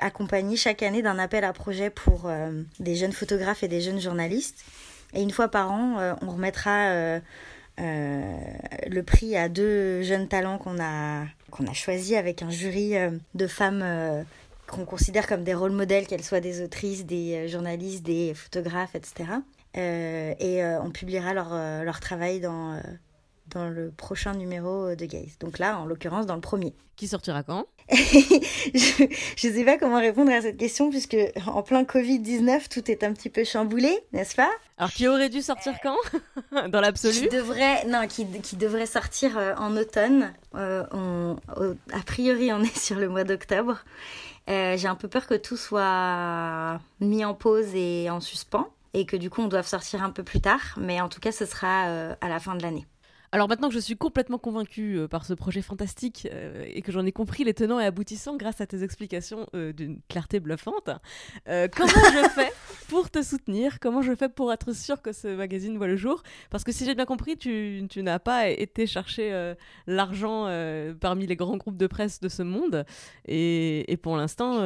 accompagné 0.00 0.56
chaque 0.56 0.82
année 0.82 1.00
d'un 1.00 1.18
appel 1.18 1.44
à 1.44 1.54
projet 1.54 1.88
pour 1.88 2.30
des 2.78 2.94
jeunes 2.94 3.12
photographes 3.12 3.62
et 3.62 3.68
des 3.68 3.80
jeunes 3.80 3.98
journalistes. 3.98 4.64
Et 5.14 5.22
une 5.22 5.30
fois 5.30 5.48
par 5.48 5.72
an, 5.72 6.16
on 6.20 6.30
remettra 6.30 7.20
le 7.78 9.02
prix 9.02 9.36
à 9.36 9.48
deux 9.48 10.02
jeunes 10.02 10.28
talents 10.28 10.58
qu'on 10.58 10.80
a 10.80 11.24
qu'on 11.50 11.66
a 11.66 11.72
choisi 11.72 12.16
avec 12.16 12.42
un 12.42 12.50
jury 12.50 12.96
euh, 12.96 13.10
de 13.34 13.46
femmes 13.46 13.82
euh, 13.82 14.22
qu'on 14.66 14.84
considère 14.84 15.26
comme 15.26 15.44
des 15.44 15.54
rôles 15.54 15.72
modèles, 15.72 16.06
qu'elles 16.06 16.24
soient 16.24 16.40
des 16.40 16.62
autrices, 16.62 17.06
des 17.06 17.34
euh, 17.34 17.48
journalistes, 17.48 18.04
des 18.04 18.34
photographes, 18.34 18.94
etc. 18.94 19.24
et 19.74 20.64
on 20.82 20.90
publiera 20.90 21.34
leur, 21.34 21.50
leur 21.84 22.00
travail 22.00 22.40
dans, 22.40 22.80
dans 23.48 23.68
le 23.68 23.90
prochain 23.90 24.32
numéro 24.34 24.94
de 24.94 25.04
Gaze. 25.04 25.36
Donc 25.38 25.58
là, 25.58 25.78
en 25.78 25.84
l'occurrence, 25.84 26.24
dans 26.24 26.34
le 26.34 26.40
premier. 26.40 26.72
Qui 26.96 27.08
sortira 27.08 27.42
quand? 27.42 27.66
Je 27.90 29.48
ne 29.48 29.52
sais 29.52 29.64
pas 29.64 29.76
comment 29.76 30.00
répondre 30.00 30.32
à 30.32 30.40
cette 30.40 30.56
question 30.56 30.88
puisque 30.88 31.18
en 31.46 31.62
plein 31.62 31.82
Covid-19, 31.82 32.68
tout 32.70 32.90
est 32.90 33.04
un 33.04 33.12
petit 33.12 33.28
peu 33.28 33.44
chamboulé, 33.44 33.94
n'est-ce 34.14 34.34
pas? 34.34 34.50
Alors 34.78 34.90
qui 34.90 35.08
aurait 35.08 35.30
dû 35.30 35.40
sortir 35.40 35.74
quand 35.82 35.96
Dans 36.68 36.80
l'absolu 36.80 37.14
Qui 37.14 37.28
devrait, 37.28 37.86
non, 37.86 38.06
qui, 38.06 38.26
qui 38.40 38.56
devrait 38.56 38.86
sortir 38.86 39.38
euh, 39.38 39.54
en 39.56 39.74
automne. 39.76 40.32
Euh, 40.54 40.84
on, 40.92 41.36
a 41.92 42.00
priori, 42.04 42.52
on 42.52 42.60
est 42.62 42.78
sur 42.78 42.96
le 42.96 43.08
mois 43.08 43.24
d'octobre. 43.24 43.78
Euh, 44.50 44.76
J'ai 44.76 44.88
un 44.88 44.94
peu 44.94 45.08
peur 45.08 45.26
que 45.26 45.34
tout 45.34 45.56
soit 45.56 46.78
mis 47.00 47.24
en 47.24 47.34
pause 47.34 47.74
et 47.74 48.10
en 48.10 48.20
suspens 48.20 48.68
et 48.94 49.04
que 49.04 49.16
du 49.16 49.28
coup 49.28 49.42
on 49.42 49.48
doive 49.48 49.66
sortir 49.66 50.02
un 50.02 50.10
peu 50.10 50.22
plus 50.22 50.40
tard. 50.40 50.60
Mais 50.78 51.00
en 51.00 51.08
tout 51.08 51.20
cas, 51.20 51.32
ce 51.32 51.46
sera 51.46 51.86
euh, 51.86 52.14
à 52.20 52.28
la 52.28 52.38
fin 52.40 52.54
de 52.54 52.62
l'année. 52.62 52.86
Alors 53.32 53.48
maintenant 53.48 53.68
que 53.68 53.74
je 53.74 53.80
suis 53.80 53.96
complètement 53.96 54.38
convaincue 54.38 54.98
euh, 54.98 55.08
par 55.08 55.24
ce 55.24 55.34
projet 55.34 55.62
fantastique 55.62 56.28
euh, 56.32 56.64
et 56.68 56.82
que 56.82 56.92
j'en 56.92 57.04
ai 57.04 57.12
compris 57.12 57.44
les 57.44 57.54
tenants 57.54 57.80
et 57.80 57.84
aboutissants 57.84 58.36
grâce 58.36 58.60
à 58.60 58.66
tes 58.66 58.82
explications 58.82 59.46
euh, 59.54 59.72
d'une 59.72 59.98
clarté 60.08 60.40
bluffante, 60.40 60.90
comment 61.46 61.88
je 61.88 62.28
fais 62.34 62.52
pour 62.88 63.10
te 63.10 63.22
soutenir? 63.22 63.78
Comment 63.80 64.02
je 64.02 64.14
fais 64.14 64.28
pour 64.28 64.52
être 64.52 64.74
sûre 64.74 65.02
que 65.02 65.12
ce 65.12 65.28
magazine 65.28 65.76
voit 65.76 65.86
le 65.86 65.96
jour? 65.96 66.22
Parce 66.50 66.64
que 66.64 66.72
si 66.72 66.84
j'ai 66.84 66.94
bien 66.94 67.04
compris, 67.04 67.36
tu, 67.36 67.84
tu 67.90 68.02
n'as 68.02 68.18
pas 68.18 68.48
été 68.48 68.86
chercher 68.86 69.54
l'argent 69.86 70.46
parmi 71.00 71.26
les 71.26 71.36
grands 71.36 71.56
groupes 71.56 71.76
de 71.76 71.86
presse 71.86 72.20
de 72.20 72.28
ce 72.28 72.42
monde 72.42 72.84
et, 73.26 73.90
et 73.90 73.96
pour 73.96 74.16
l'instant, 74.16 74.60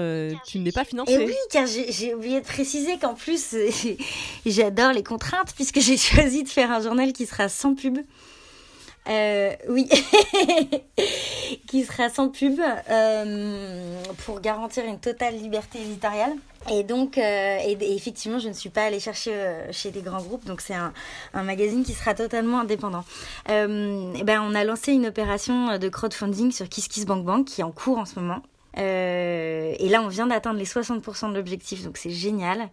tu 0.44 0.58
n'es 0.58 0.72
pas 0.72 0.84
financé. 0.84 1.14
Et 1.14 1.26
oui, 1.26 1.34
car 1.50 1.66
j'ai 1.66 2.14
oublié 2.14 2.40
de 2.40 2.46
préciser 2.46 2.98
qu'en 2.98 3.14
plus, 3.14 3.56
j'adore 4.46 4.92
les 4.92 5.02
contraintes 5.02 5.54
puisque 5.54 5.80
j'ai 5.80 5.96
choisi 5.96 6.42
de 6.42 6.48
faire 6.48 6.70
un 6.70 6.80
journal 6.80 7.12
qui 7.12 7.26
sera 7.26 7.48
sans 7.48 7.74
pub. 7.74 7.98
Euh, 9.08 9.54
oui, 9.68 9.88
qui 11.66 11.84
sera 11.84 12.10
sans 12.10 12.28
pub 12.28 12.60
euh, 12.60 14.02
pour 14.24 14.40
garantir 14.40 14.84
une 14.84 14.98
totale 14.98 15.36
liberté 15.36 15.80
éditoriale. 15.80 16.32
Et 16.70 16.82
donc, 16.82 17.16
euh, 17.16 17.58
et, 17.64 17.94
effectivement, 17.94 18.38
je 18.38 18.48
ne 18.48 18.52
suis 18.52 18.68
pas 18.68 18.84
allée 18.84 19.00
chercher 19.00 19.32
chez 19.72 19.90
des 19.90 20.02
grands 20.02 20.20
groupes, 20.20 20.44
donc 20.44 20.60
c'est 20.60 20.74
un, 20.74 20.92
un, 21.32 21.42
magazine 21.42 21.82
qui 21.82 21.94
sera 21.94 22.14
totalement 22.14 22.60
indépendant. 22.60 23.04
Et 23.48 24.22
ben, 24.24 24.42
on 24.42 24.54
a 24.54 24.64
lancé 24.64 24.92
une 24.92 25.06
opération 25.06 25.78
de 25.78 25.88
crowdfunding 25.88 26.52
sur 26.52 26.68
KissKissBankBank 26.68 27.46
qui 27.46 27.62
est 27.62 27.64
en 27.64 27.72
cours 27.72 27.98
en 27.98 28.04
ce 28.04 28.20
moment. 28.20 28.42
Euh, 28.78 29.74
et 29.78 29.88
là, 29.88 30.02
on 30.02 30.08
vient 30.08 30.26
d'atteindre 30.26 30.58
les 30.58 30.64
60% 30.64 31.30
de 31.30 31.34
l'objectif, 31.36 31.84
donc 31.84 31.96
c'est 31.96 32.10
génial. 32.10 32.68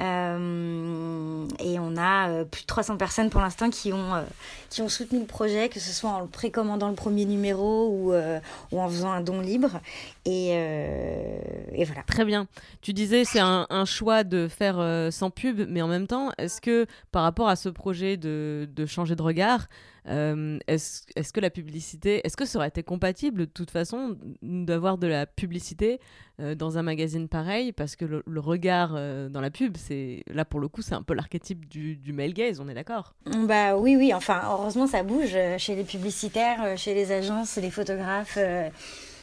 Euh, 0.00 1.46
et 1.58 1.78
on 1.78 1.96
a 1.96 2.30
euh, 2.30 2.44
plus 2.44 2.62
de 2.62 2.66
300 2.66 2.96
personnes 2.96 3.30
pour 3.30 3.40
l'instant 3.40 3.70
qui 3.70 3.92
ont 3.92 4.24
qui 4.70 4.80
ont 4.80 4.88
soutenu 4.88 5.20
le 5.20 5.26
projet, 5.26 5.68
que 5.68 5.80
ce 5.80 5.92
soit 5.92 6.10
en 6.10 6.26
précommandant 6.26 6.88
le 6.88 6.94
premier 6.94 7.26
numéro 7.26 7.88
ou, 7.90 8.14
en 8.14 8.88
faisant 8.88 9.12
un 9.12 9.20
don 9.20 9.40
libre. 9.40 9.80
Et, 10.24 10.50
et 10.50 11.84
voilà. 11.84 12.02
Très 12.06 12.24
bien. 12.24 12.46
Tu 12.80 12.92
disais 12.92 13.24
c'est 13.24 13.40
un, 13.40 13.66
un, 13.68 13.84
choix 13.84 14.24
de 14.24 14.48
faire 14.48 15.08
sans 15.12 15.30
pub, 15.30 15.66
mais 15.68 15.82
en 15.82 15.88
même 15.88 16.06
temps, 16.06 16.30
est-ce 16.38 16.60
que 16.60 16.86
par 17.10 17.22
rapport 17.22 17.48
à 17.48 17.56
ce 17.56 17.68
projet 17.68 18.16
de, 18.16 18.68
de 18.74 18.86
changer 18.86 19.14
de 19.14 19.22
regard, 19.22 19.68
euh, 20.08 20.58
est-ce 20.66 21.04
est 21.14 21.32
que 21.32 21.40
la 21.40 21.50
publicité, 21.50 22.20
est-ce 22.24 22.36
que 22.36 22.44
ça 22.44 22.58
aurait 22.58 22.68
été 22.68 22.82
compatible 22.82 23.40
de 23.40 23.44
toute 23.44 23.70
façon 23.70 24.16
d'avoir 24.42 24.98
de 24.98 25.06
la 25.06 25.26
publicité 25.26 26.00
euh, 26.40 26.54
dans 26.54 26.76
un 26.78 26.82
magazine 26.82 27.28
pareil? 27.28 27.72
Parce 27.72 27.94
que 27.94 28.04
le, 28.04 28.40
regard 28.40 28.94
euh, 28.96 29.28
dans 29.28 29.40
la 29.40 29.50
pub, 29.50 29.76
c'est 29.76 30.24
là 30.28 30.44
pour 30.44 30.58
le 30.58 30.68
coup, 30.68 30.82
c'est 30.82 30.94
un 30.94 31.02
peu 31.02 31.14
l'archétype 31.14 31.68
du, 31.68 31.96
du 31.96 32.12
male 32.12 32.32
gaze, 32.32 32.58
on 32.58 32.68
est 32.68 32.74
d'accord? 32.74 33.14
Bah 33.26 33.76
oui, 33.76 33.96
oui, 33.96 34.12
enfin 34.12 34.42
heureusement 34.50 34.86
ça 34.86 35.04
bouge 35.04 35.36
chez 35.58 35.76
les 35.76 35.84
publicitaires, 35.84 36.76
chez 36.76 36.94
les 36.94 37.12
agences, 37.12 37.56
les 37.56 37.70
photographes 37.70 38.38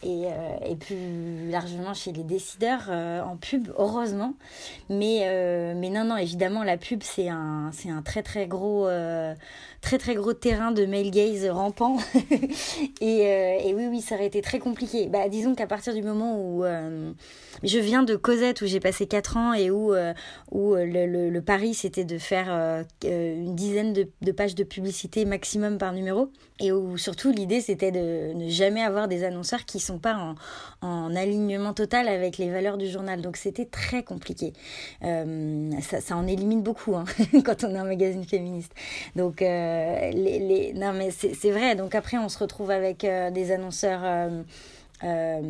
et, 0.02 0.76
plus 0.80 1.50
largement 1.50 1.94
chez 1.94 2.14
les 2.14 2.24
décideurs 2.24 2.90
en 2.90 3.36
pub, 3.36 3.68
heureusement. 3.78 4.34
Mais, 4.90 5.74
mais 5.76 5.90
non, 5.90 6.06
non, 6.06 6.16
évidemment, 6.16 6.64
la 6.64 6.78
pub, 6.78 7.04
c'est 7.04 7.28
un, 7.28 7.70
c'est 7.74 7.90
un 7.90 8.02
très, 8.02 8.24
très 8.24 8.48
gros, 8.48 8.88
très, 9.82 9.98
très 9.98 10.16
gros 10.16 10.34
terrain 10.34 10.72
de 10.72 10.86
male 10.86 11.12
gaze 11.12 11.46
rampant. 11.50 11.98
et, 13.02 13.22
et, 13.22 13.74
oui, 13.74 13.88
oui, 13.90 14.02
ça 14.02 14.16
aurait 14.16 14.28
été 14.28 14.42
très 14.42 14.60
compliqué. 14.60 15.08
Bah, 15.08 15.30
disons 15.30 15.56
qu'à 15.56 15.68
partir 15.68 15.94
du 15.94 16.02
moment 16.02 16.40
où 16.40 16.64
je 17.64 17.80
viens 17.80 18.04
de 18.04 18.16
Cosette, 18.16 18.62
où 18.62 18.66
j'ai 18.66 18.80
passé 18.80 19.08
4 19.08 19.38
ans 19.38 19.54
et 19.54 19.72
où, 19.72 19.94
où 20.52 20.76
le, 20.76 21.30
le, 21.30 21.42
pari, 21.42 21.74
c'était 21.74 22.06
de 22.06 22.18
faire 22.18 22.86
une 23.04 23.56
dizaine 23.56 23.94
de, 23.94 24.08
de 24.22 24.32
pages 24.32 24.56
de 24.56 24.64
publicité 24.64 25.26
maximum 25.26 25.78
par 25.78 25.94
numéro. 25.94 26.30
Et 26.62 26.72
où 26.74 26.98
surtout 26.98 27.32
l'idée 27.32 27.62
c'était 27.62 27.92
de 27.92 28.34
ne 28.34 28.50
jamais 28.50 28.82
avoir 28.82 29.08
des 29.08 29.24
annonceurs 29.24 29.64
qui 29.64 29.80
sont 29.80 29.98
pas 29.98 30.16
en, 30.16 30.36
en 30.86 31.16
alignement 31.16 31.74
total 31.74 32.08
avec 32.08 32.38
les 32.38 32.50
valeurs 32.50 32.78
du 32.78 32.88
journal. 32.88 33.22
Donc 33.22 33.38
c'était 33.38 33.66
très 33.66 34.04
compliqué. 34.04 34.54
Euh, 35.04 35.72
ça, 35.82 36.02
ça, 36.02 36.18
en 36.18 36.28
élimine 36.28 36.62
beaucoup 36.62 36.96
hein, 36.96 37.06
quand 37.46 37.64
on 37.64 37.74
est 37.74 37.78
un 37.78 37.86
magazine 37.86 38.26
féministe. 38.26 38.74
Donc 39.16 39.42
euh, 39.42 39.69
les, 40.12 40.40
les... 40.40 40.74
non 40.74 40.94
mais 40.94 41.12
c'est 41.12 41.52
vrai. 41.52 41.76
Donc 41.76 41.96
après 41.96 42.18
on 42.18 42.30
se 42.30 42.38
retrouve 42.40 42.72
avec 42.72 43.04
euh, 43.04 43.32
des 43.32 43.52
annonceurs 43.52 44.02
euh, 44.04 44.44
euh, 45.04 45.42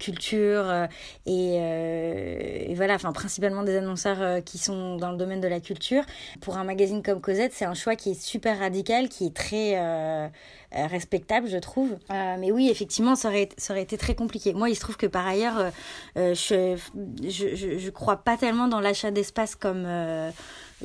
culture 0.00 0.68
euh, 0.68 0.86
et, 1.24 1.56
euh, 1.60 2.74
voilà, 2.74 2.94
enfin 2.96 3.12
principalement 3.12 3.62
des 3.62 3.76
annonceurs 3.76 4.20
euh, 4.20 4.40
qui 4.40 4.58
sont 4.58 4.96
dans 4.96 5.12
le 5.12 5.16
domaine 5.16 5.40
de 5.40 5.46
la 5.46 5.60
culture. 5.60 6.02
Pour 6.40 6.56
un 6.56 6.64
magazine 6.64 7.00
comme 7.02 7.20
Cosette, 7.20 7.52
c'est 7.54 7.64
un 7.64 7.74
choix 7.74 7.94
qui 7.94 8.10
est 8.10 8.20
super 8.20 8.58
radical, 8.58 9.08
qui 9.08 9.26
est 9.26 9.34
très 9.36 9.74
euh, 9.76 10.26
respectable, 10.72 11.46
je 11.48 11.58
trouve. 11.58 11.96
mais 12.10 12.50
oui, 12.50 12.70
effectivement, 12.70 13.14
ça 13.14 13.28
aurait, 13.28 13.50
ça 13.56 13.72
aurait 13.72 13.82
été 13.82 13.96
très 13.96 14.14
compliqué. 14.16 14.52
Moi, 14.52 14.68
il 14.68 14.74
se 14.74 14.80
trouve 14.80 14.96
que 14.96 15.06
par 15.06 15.26
ailleurs, 15.26 15.70
je, 16.16 16.76
je, 17.22 17.54
je, 17.54 17.78
je 17.78 17.90
crois 17.90 18.16
pas 18.16 18.36
tellement 18.36 18.66
dans 18.68 18.80
l'achat 18.80 19.10
d'espace 19.10 19.54
comme 19.54 19.86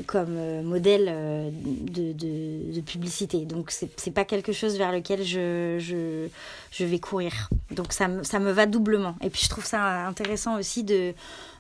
comme 0.06 0.36
euh, 0.38 0.62
modèle 0.62 1.08
euh, 1.10 1.50
de, 1.52 2.14
de, 2.14 2.82
publicité. 2.82 3.46
Donc, 3.46 3.72
c'est 3.72 4.12
pas 4.12 4.26
quelque 4.26 4.52
chose 4.52 4.78
vers 4.78 4.92
lequel 4.92 5.24
je, 5.24 5.78
je, 5.80 6.28
je 6.72 6.86
vais 6.86 7.00
courir. 7.00 7.50
Donc, 7.72 7.94
ça, 7.94 8.08
ça 8.24 8.40
me 8.40 8.52
va 8.52 8.66
doublement. 8.66 9.16
Et 9.22 9.30
puis, 9.30 9.42
je 9.44 9.50
trouve 9.50 9.66
ça 9.66 10.08
intéressant 10.08 10.58
aussi 10.58 10.84
de, 10.84 11.14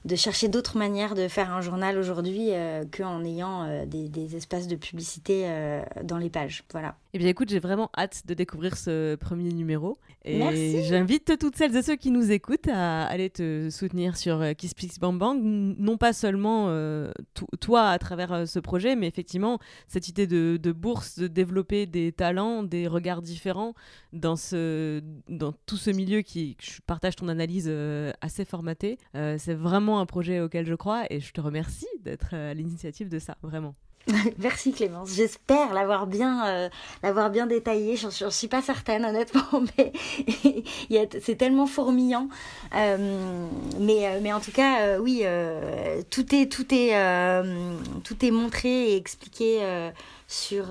de 0.07 0.15
chercher 0.15 0.47
d'autres 0.47 0.77
manières 0.77 1.15
de 1.15 1.27
faire 1.27 1.51
un 1.51 1.59
journal 1.59 1.97
aujourd'hui 1.97 2.51
euh, 2.51 2.85
qu'en 2.85 3.23
ayant 3.25 3.63
euh, 3.63 3.85
des, 3.85 4.07
des, 4.07 4.37
espaces 4.37 4.67
de 4.67 4.77
publicité 4.77 5.43
euh, 5.45 5.81
dans 6.03 6.17
les 6.17 6.29
pages. 6.29 6.63
Voilà. 6.71 6.95
Eh 7.13 7.17
bien, 7.17 7.27
écoute, 7.27 7.49
j'ai 7.49 7.59
vraiment 7.59 7.89
hâte 7.97 8.23
de 8.25 8.33
découvrir 8.33 8.77
ce 8.77 9.15
premier 9.15 9.51
numéro. 9.51 9.97
Et 10.23 10.83
j'invite 10.83 11.37
toutes 11.39 11.55
celles 11.55 11.75
et 11.75 11.81
ceux 11.81 11.95
qui 11.95 12.11
nous 12.11 12.31
écoutent 12.31 12.67
à 12.67 13.05
aller 13.05 13.29
te 13.29 13.69
soutenir 13.69 14.17
sur 14.17 14.43
Kiss 14.57 14.73
Pix 14.73 14.99
Bang 14.99 15.17
Bang, 15.17 15.39
non 15.41 15.95
pas 15.95 16.11
seulement 16.11 16.69
toi 17.61 17.87
à 17.87 17.97
travers 17.97 18.45
ce 18.45 18.59
projet, 18.59 18.97
mais 18.97 19.07
effectivement 19.07 19.57
cette 19.87 20.09
idée 20.09 20.27
de, 20.27 20.59
de, 20.61 20.71
bourse, 20.73 21.17
de 21.17 21.27
développer 21.27 21.85
des 21.85 22.11
talents, 22.11 22.61
des 22.63 22.87
regards 22.87 23.21
différents 23.21 23.73
dans, 24.11 24.35
ce, 24.35 25.01
dans 25.29 25.53
tout 25.65 25.77
ce 25.77 25.91
milieu 25.91 26.21
qui, 26.23 26.57
je 26.59 26.81
partage 26.85 27.15
ton 27.15 27.29
analyse 27.29 27.71
assez 28.19 28.43
formatée. 28.43 28.97
C'est 29.13 29.55
vraiment 29.55 29.96
un 29.99 30.05
projet 30.05 30.39
auquel 30.39 30.65
je 30.65 30.75
crois 30.75 31.05
et 31.09 31.19
je 31.19 31.31
te 31.33 31.41
remercie 31.41 31.87
d'être 32.03 32.33
à 32.33 32.53
l'initiative 32.53 33.09
de 33.09 33.19
ça, 33.19 33.37
vraiment. 33.41 33.75
Merci 34.39 34.71
Clémence. 34.71 35.13
J'espère 35.13 35.73
l'avoir 35.73 36.07
bien, 36.07 36.69
euh, 37.03 37.29
bien 37.29 37.45
détaillé. 37.45 37.97
J'en 37.97 38.31
suis 38.31 38.47
pas 38.47 38.61
certaine 38.61 39.05
honnêtement, 39.05 39.41
mais 39.77 40.63
c'est 41.21 41.35
tellement 41.35 41.65
fourmillant. 41.65 42.29
Euh, 42.75 43.47
mais, 43.79 44.19
mais 44.21 44.31
en 44.31 44.39
tout 44.39 44.51
cas, 44.51 44.81
euh, 44.81 44.97
oui, 44.99 45.21
euh, 45.23 46.01
tout 46.09 46.33
est, 46.33 46.51
tout 46.51 46.73
est, 46.73 46.95
euh, 46.95 47.73
tout 48.03 48.25
est 48.25 48.31
montré 48.31 48.91
et 48.91 48.95
expliqué 48.95 49.59
sur, 50.27 50.67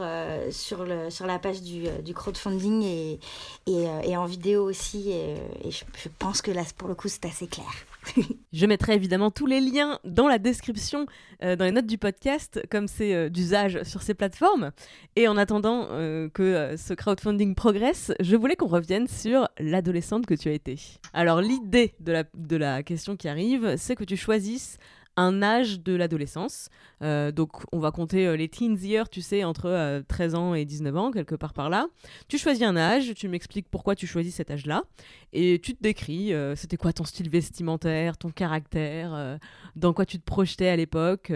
sur, 0.51 0.85
le, 0.85 1.11
sur 1.11 1.27
la 1.27 1.39
page 1.39 1.63
du, 1.63 2.15
crowdfunding 2.15 2.83
et, 2.83 3.19
et, 3.67 4.17
en 4.17 4.25
vidéo 4.25 4.65
aussi. 4.65 5.11
Et, 5.11 5.37
je, 5.71 5.85
je 6.03 6.09
pense 6.19 6.41
que 6.41 6.51
là, 6.51 6.63
pour 6.77 6.89
le 6.89 6.95
coup, 6.95 7.09
c'est 7.09 7.27
assez 7.27 7.47
clair. 7.47 7.67
Je 8.53 8.67
mettrai 8.67 8.95
évidemment 8.95 9.31
tous 9.31 9.47
les 9.47 9.61
liens 9.61 9.99
dans 10.05 10.29
la 10.29 10.39
description, 10.39 11.07
euh, 11.43 11.57
dans 11.57 11.65
les 11.65 11.73
notes 11.73 11.87
du 11.87 11.99
podcast, 11.99 12.61
comme 12.71 12.89
c'est 12.89 13.15
euh, 13.15 13.29
d'usage 13.29 13.83
sur 13.83 14.03
ces 14.03 14.15
plateformes. 14.15 14.73
Et 15.17 15.29
en 15.29 15.37
attendant 15.37 15.89
euh, 15.91 16.29
que 16.29 16.75
ce 16.77 16.95
crowdfunding 16.95 17.55
progresse, 17.55 18.13
je 18.21 18.37
voulais 18.37 18.57
qu'on 18.57 18.67
revienne 18.67 19.07
sur 19.07 19.49
l'adolescente 19.59 20.27
que 20.27 20.35
tu 20.35 20.49
as 20.49 20.53
été. 20.53 20.79
Alors 21.13 21.41
l'idée 21.41 21.95
de 22.01 22.13
la, 22.13 22.25
de 22.35 22.57
la 22.57 22.83
question 22.83 23.17
qui 23.17 23.29
arrive, 23.29 23.77
c'est 23.77 23.97
que 23.97 24.05
tu 24.05 24.17
choisisses 24.17 24.79
un 25.17 25.43
âge 25.43 25.81
de 25.81 25.95
l'adolescence. 25.95 26.69
Euh, 27.03 27.33
donc 27.33 27.63
on 27.73 27.79
va 27.79 27.91
compter 27.91 28.27
euh, 28.27 28.37
les 28.37 28.49
teens 28.49 28.77
years, 28.77 29.09
tu 29.09 29.23
sais, 29.23 29.45
entre 29.45 29.67
euh, 29.67 30.03
13 30.07 30.35
ans 30.35 30.55
et 30.55 30.65
19 30.65 30.97
ans, 30.97 31.11
quelque 31.11 31.35
part 31.35 31.53
par 31.53 31.71
là. 31.71 31.87
Tu 32.29 32.39
choisis 32.39 32.63
un 32.63 32.77
âge, 32.77 33.15
tu 33.15 33.29
m'expliques 33.29 33.69
pourquoi 33.71 33.95
tu 33.95 34.07
choisis 34.07 34.35
cet 34.35 34.51
âge-là, 34.51 34.85
et 35.33 35.61
tu 35.63 35.75
te 35.75 35.83
décris, 35.83 36.33
euh, 36.33 36.55
c'était 36.55 36.77
quoi 36.77 36.93
ton 36.93 37.05
style 37.05 37.31
vestimentaire, 37.31 38.17
ton 38.17 38.31
caractère, 38.31 39.39
dans 39.75 39.93
quoi 39.93 40.07
tu 40.07 40.19
te 40.19 40.25
projetais 40.25 40.69
à 40.69 40.77
l'époque. 40.77 41.33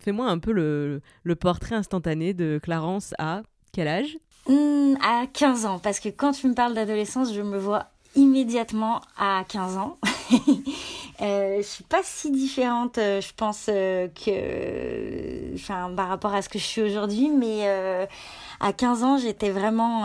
Fais-moi 0.00 0.28
un 0.28 0.38
peu 0.38 0.52
le, 0.52 1.00
portrait 1.36 1.74
instantané 1.74 2.34
de 2.34 2.60
Clarence 2.62 3.14
à 3.18 3.42
quel 3.72 3.88
âge? 3.88 4.18
Hmm, 4.46 4.94
à 5.02 5.26
15 5.32 5.66
ans, 5.66 5.78
parce 5.78 6.00
que 6.00 6.08
quand 6.08 6.32
tu 6.32 6.48
me 6.48 6.54
parles 6.54 6.74
d'adolescence, 6.74 7.32
je 7.32 7.42
me 7.42 7.58
vois 7.58 7.90
immédiatement 8.14 9.00
à 9.18 9.44
15 9.48 9.76
ans. 9.76 9.98
euh, 11.22 11.58
je 11.58 11.62
suis 11.62 11.84
pas 11.84 12.00
si 12.02 12.30
différente, 12.30 12.98
euh, 12.98 13.20
je 13.20 13.32
pense, 13.36 13.66
euh, 13.68 14.08
que, 14.08 15.54
enfin, 15.54 15.90
par 15.96 16.08
rapport 16.08 16.34
à 16.34 16.42
ce 16.42 16.48
que 16.48 16.58
je 16.58 16.64
suis 16.64 16.82
aujourd'hui, 16.82 17.30
mais 17.30 17.68
euh, 17.68 18.06
à 18.60 18.72
15 18.72 19.04
ans, 19.04 19.18
j'étais 19.18 19.50
vraiment, 19.50 20.04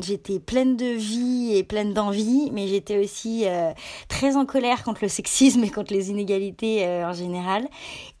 j'étais 0.00 0.38
pleine 0.38 0.76
de 0.76 0.94
vie 0.96 1.54
et 1.54 1.62
pleine 1.62 1.92
d'envie, 1.92 2.50
mais 2.52 2.66
j'étais 2.66 2.98
aussi 2.98 3.44
très 4.08 4.36
en 4.36 4.44
colère 4.44 4.82
contre 4.82 5.00
le 5.02 5.08
sexisme 5.08 5.62
et 5.62 5.70
contre 5.70 5.92
les 5.92 6.10
inégalités 6.10 6.84
en 7.04 7.12
général. 7.12 7.68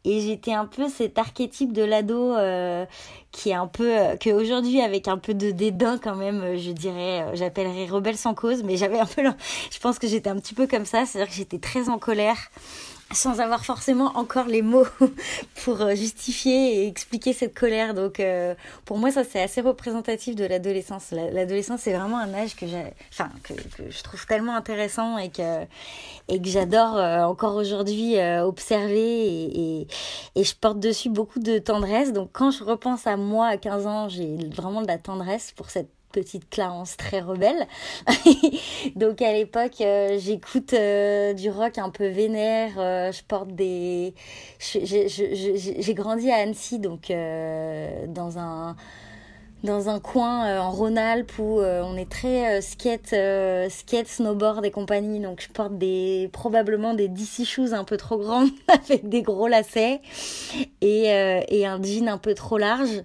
Et 0.04 0.20
j'étais 0.20 0.52
un 0.52 0.66
peu 0.66 0.88
cet 0.88 1.18
archétype 1.18 1.72
de 1.72 1.82
l'ado 1.82 2.34
euh, 2.36 2.86
qui 3.32 3.50
est 3.50 3.54
un 3.54 3.66
peu, 3.66 3.98
euh, 3.98 4.16
que 4.16 4.30
aujourd'hui 4.30 4.80
avec 4.80 5.08
un 5.08 5.18
peu 5.18 5.34
de 5.34 5.50
dédain 5.50 5.98
quand 5.98 6.14
même, 6.14 6.40
euh, 6.40 6.56
je 6.56 6.70
dirais, 6.70 7.26
j'appellerais 7.34 7.86
rebelle 7.86 8.16
sans 8.16 8.34
cause, 8.34 8.62
mais 8.62 8.76
j'avais 8.76 8.98
un 9.00 9.06
peu, 9.06 9.22
je 9.70 9.78
pense 9.80 9.98
que 9.98 10.06
j'étais 10.06 10.30
un 10.30 10.36
petit 10.36 10.54
peu 10.54 10.66
comme 10.66 10.86
ça, 10.86 11.04
c'est-à-dire 11.04 11.30
que 11.30 11.36
j'étais 11.36 11.58
très 11.58 11.88
en 11.88 11.98
colère 11.98 12.38
sans 13.12 13.40
avoir 13.40 13.64
forcément 13.64 14.12
encore 14.16 14.46
les 14.46 14.62
mots 14.62 14.86
pour 15.64 15.80
euh, 15.80 15.94
justifier 15.94 16.82
et 16.82 16.86
expliquer 16.86 17.32
cette 17.32 17.54
colère. 17.58 17.94
Donc 17.94 18.20
euh, 18.20 18.54
pour 18.84 18.98
moi 18.98 19.10
ça 19.10 19.24
c'est 19.24 19.42
assez 19.42 19.60
représentatif 19.60 20.34
de 20.36 20.44
l'adolescence. 20.44 21.10
La- 21.10 21.30
L'adolescence 21.30 21.80
c'est 21.82 21.92
vraiment 21.94 22.18
un 22.18 22.34
âge 22.34 22.54
que 22.56 22.66
enfin 23.12 23.30
que, 23.42 23.54
que 23.54 23.90
je 23.90 24.02
trouve 24.02 24.26
tellement 24.26 24.54
intéressant 24.56 25.18
et 25.18 25.30
que 25.30 25.64
et 26.28 26.40
que 26.42 26.48
j'adore 26.48 26.96
euh, 26.96 27.22
encore 27.22 27.54
aujourd'hui 27.56 28.18
euh, 28.18 28.44
observer 28.44 28.98
et, 29.26 29.80
et 29.80 29.86
et 30.34 30.44
je 30.44 30.54
porte 30.54 30.78
dessus 30.78 31.08
beaucoup 31.08 31.38
de 31.40 31.58
tendresse. 31.58 32.12
Donc 32.12 32.30
quand 32.32 32.50
je 32.50 32.62
repense 32.64 33.06
à 33.06 33.16
moi 33.16 33.46
à 33.46 33.56
15 33.56 33.86
ans, 33.86 34.08
j'ai 34.08 34.36
vraiment 34.54 34.82
de 34.82 34.86
la 34.86 34.98
tendresse 34.98 35.52
pour 35.56 35.70
cette 35.70 35.88
petite 36.12 36.48
Clarence 36.50 36.96
très 36.96 37.20
rebelle. 37.20 37.66
Donc 38.96 39.22
à 39.22 39.32
l'époque, 39.32 39.80
euh, 39.80 40.18
j'écoute 40.18 40.72
euh, 40.72 41.32
du 41.34 41.50
rock 41.50 41.78
un 41.78 41.90
peu 41.90 42.08
vénère, 42.08 42.72
euh, 42.78 43.12
je 43.12 43.22
porte 43.22 43.50
des... 43.50 44.14
J'ai 44.58 45.94
grandi 45.94 46.30
à 46.30 46.36
Annecy, 46.36 46.78
donc 46.78 47.12
dans 48.08 48.38
un 48.38 48.76
dans 49.64 49.88
un 49.88 49.98
coin 49.98 50.60
en 50.60 50.70
Rhône-Alpes 50.70 51.36
où 51.40 51.60
on 51.60 51.96
est 51.96 52.08
très 52.08 52.60
skate, 52.60 53.14
skate, 53.70 54.06
snowboard 54.06 54.64
et 54.64 54.70
compagnie. 54.70 55.18
Donc 55.18 55.40
je 55.40 55.48
porte 55.48 55.76
des 55.78 56.30
probablement 56.32 56.94
des 56.94 57.08
DC 57.08 57.44
shoes 57.44 57.72
un 57.72 57.82
peu 57.82 57.96
trop 57.96 58.18
grandes 58.18 58.50
avec 58.68 59.08
des 59.08 59.22
gros 59.22 59.48
lacets 59.48 60.00
et, 60.80 61.06
et 61.48 61.66
un 61.66 61.82
jean 61.82 62.08
un 62.08 62.18
peu 62.18 62.34
trop 62.34 62.58
large. 62.58 63.02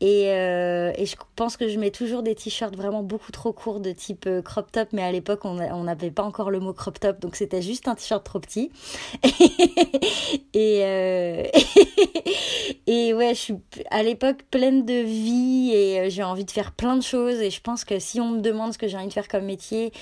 Et, 0.00 0.28
euh, 0.28 0.92
et 0.96 1.06
je 1.06 1.16
pense 1.34 1.56
que 1.56 1.68
je 1.68 1.78
mets 1.78 1.90
toujours 1.90 2.22
des 2.22 2.36
t-shirts 2.36 2.76
vraiment 2.76 3.02
beaucoup 3.02 3.32
trop 3.32 3.52
courts 3.52 3.80
de 3.80 3.90
type 3.90 4.26
euh, 4.26 4.42
crop 4.42 4.70
top, 4.70 4.88
mais 4.92 5.02
à 5.02 5.10
l'époque 5.10 5.44
on 5.44 5.82
n'avait 5.82 6.12
pas 6.12 6.22
encore 6.22 6.50
le 6.50 6.60
mot 6.60 6.72
crop 6.72 7.00
top, 7.00 7.18
donc 7.18 7.34
c'était 7.34 7.62
juste 7.62 7.88
un 7.88 7.96
t-shirt 7.96 8.24
trop 8.24 8.38
petit. 8.38 8.70
et, 10.54 10.80
euh, 10.84 11.44
et 12.86 13.12
ouais, 13.12 13.34
je 13.34 13.40
suis 13.40 13.54
à 13.90 14.04
l'époque 14.04 14.44
pleine 14.50 14.84
de 14.84 15.02
vie 15.02 15.72
et 15.74 16.10
j'ai 16.10 16.22
envie 16.22 16.44
de 16.44 16.50
faire 16.52 16.72
plein 16.72 16.96
de 16.96 17.02
choses. 17.02 17.40
Et 17.40 17.50
je 17.50 17.60
pense 17.60 17.84
que 17.84 17.98
si 17.98 18.20
on 18.20 18.30
me 18.30 18.40
demande 18.40 18.72
ce 18.72 18.78
que 18.78 18.86
j'ai 18.86 18.96
envie 18.96 19.08
de 19.08 19.12
faire 19.12 19.28
comme 19.28 19.46
métier, 19.46 19.92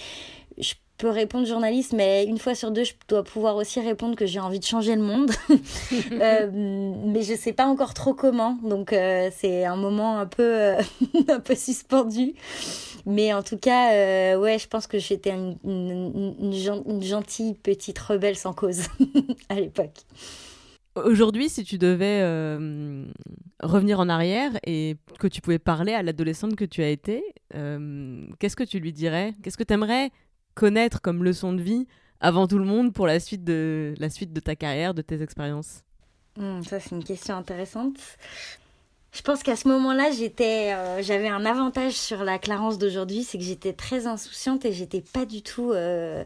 je 0.58 0.74
peux 0.96 1.08
répondre 1.10 1.46
journaliste, 1.46 1.92
mais 1.92 2.24
une 2.24 2.38
fois 2.38 2.54
sur 2.54 2.70
deux, 2.70 2.84
je 2.84 2.94
dois 3.08 3.22
pouvoir 3.22 3.56
aussi 3.56 3.80
répondre 3.80 4.16
que 4.16 4.26
j'ai 4.26 4.40
envie 4.40 4.58
de 4.58 4.64
changer 4.64 4.94
le 4.96 5.02
monde. 5.02 5.30
Euh, 6.12 6.50
mais 6.52 7.22
je 7.22 7.34
sais 7.34 7.52
pas 7.52 7.66
encore 7.66 7.92
trop 7.94 8.14
comment, 8.14 8.58
donc 8.62 8.92
euh, 8.92 9.30
c'est 9.36 9.64
un 9.64 9.76
moment 9.76 10.18
un 10.18 10.26
peu, 10.26 10.42
euh, 10.42 10.80
un 11.28 11.40
peu 11.40 11.54
suspendu. 11.54 12.34
Mais 13.04 13.32
en 13.34 13.42
tout 13.42 13.56
cas, 13.58 14.36
ouais, 14.38 14.58
je 14.58 14.66
pense 14.66 14.86
que 14.86 14.98
j'étais 14.98 15.30
une, 15.30 15.56
une, 15.64 16.34
une 16.40 16.52
gen- 16.52 16.82
une 16.86 17.02
gentille 17.02 17.54
petite 17.54 17.98
rebelle 17.98 18.36
sans 18.36 18.52
cause 18.52 18.82
à 19.48 19.54
l'époque. 19.54 20.04
Aujourd'hui, 20.96 21.48
si 21.48 21.62
tu 21.64 21.76
devais 21.78 22.22
revenir 23.62 24.00
en 24.00 24.08
arrière 24.08 24.52
et 24.64 24.96
que 25.18 25.28
tu 25.28 25.40
pouvais 25.40 25.58
parler 25.58 25.92
à 25.92 26.02
l'adolescente 26.02 26.56
que 26.56 26.64
tu 26.64 26.82
as 26.82 26.88
été, 26.88 27.22
qu'est-ce 27.52 28.56
que 28.56 28.64
tu 28.64 28.80
lui 28.80 28.92
dirais? 28.92 29.34
Qu'est-ce 29.42 29.58
que 29.58 29.64
tu 29.64 29.74
aimerais 29.74 30.10
connaître 30.56 31.00
comme 31.00 31.22
leçon 31.22 31.52
de 31.52 31.62
vie 31.62 31.86
avant 32.20 32.48
tout 32.48 32.58
le 32.58 32.64
monde 32.64 32.92
pour 32.92 33.06
la 33.06 33.20
suite 33.20 33.44
de, 33.44 33.94
la 33.98 34.10
suite 34.10 34.32
de 34.32 34.40
ta 34.40 34.56
carrière, 34.56 34.94
de 34.94 35.02
tes 35.02 35.22
expériences 35.22 35.84
Hmm, 36.36 36.62
ça, 36.62 36.80
c'est 36.80 36.90
une 36.90 37.04
question 37.04 37.34
intéressante. 37.36 37.96
Je 39.12 39.22
pense 39.22 39.42
qu'à 39.42 39.56
ce 39.56 39.66
moment-là, 39.68 40.10
j'étais, 40.10 40.74
euh, 40.74 41.02
j'avais 41.02 41.28
un 41.28 41.46
avantage 41.46 41.94
sur 41.94 42.24
la 42.24 42.38
Clarence 42.38 42.76
d'aujourd'hui, 42.76 43.24
c'est 43.24 43.38
que 43.38 43.44
j'étais 43.44 43.72
très 43.72 44.06
insouciante 44.06 44.66
et 44.66 44.72
j'étais 44.72 45.00
pas 45.00 45.24
du 45.24 45.40
tout 45.40 45.72
euh, 45.72 46.22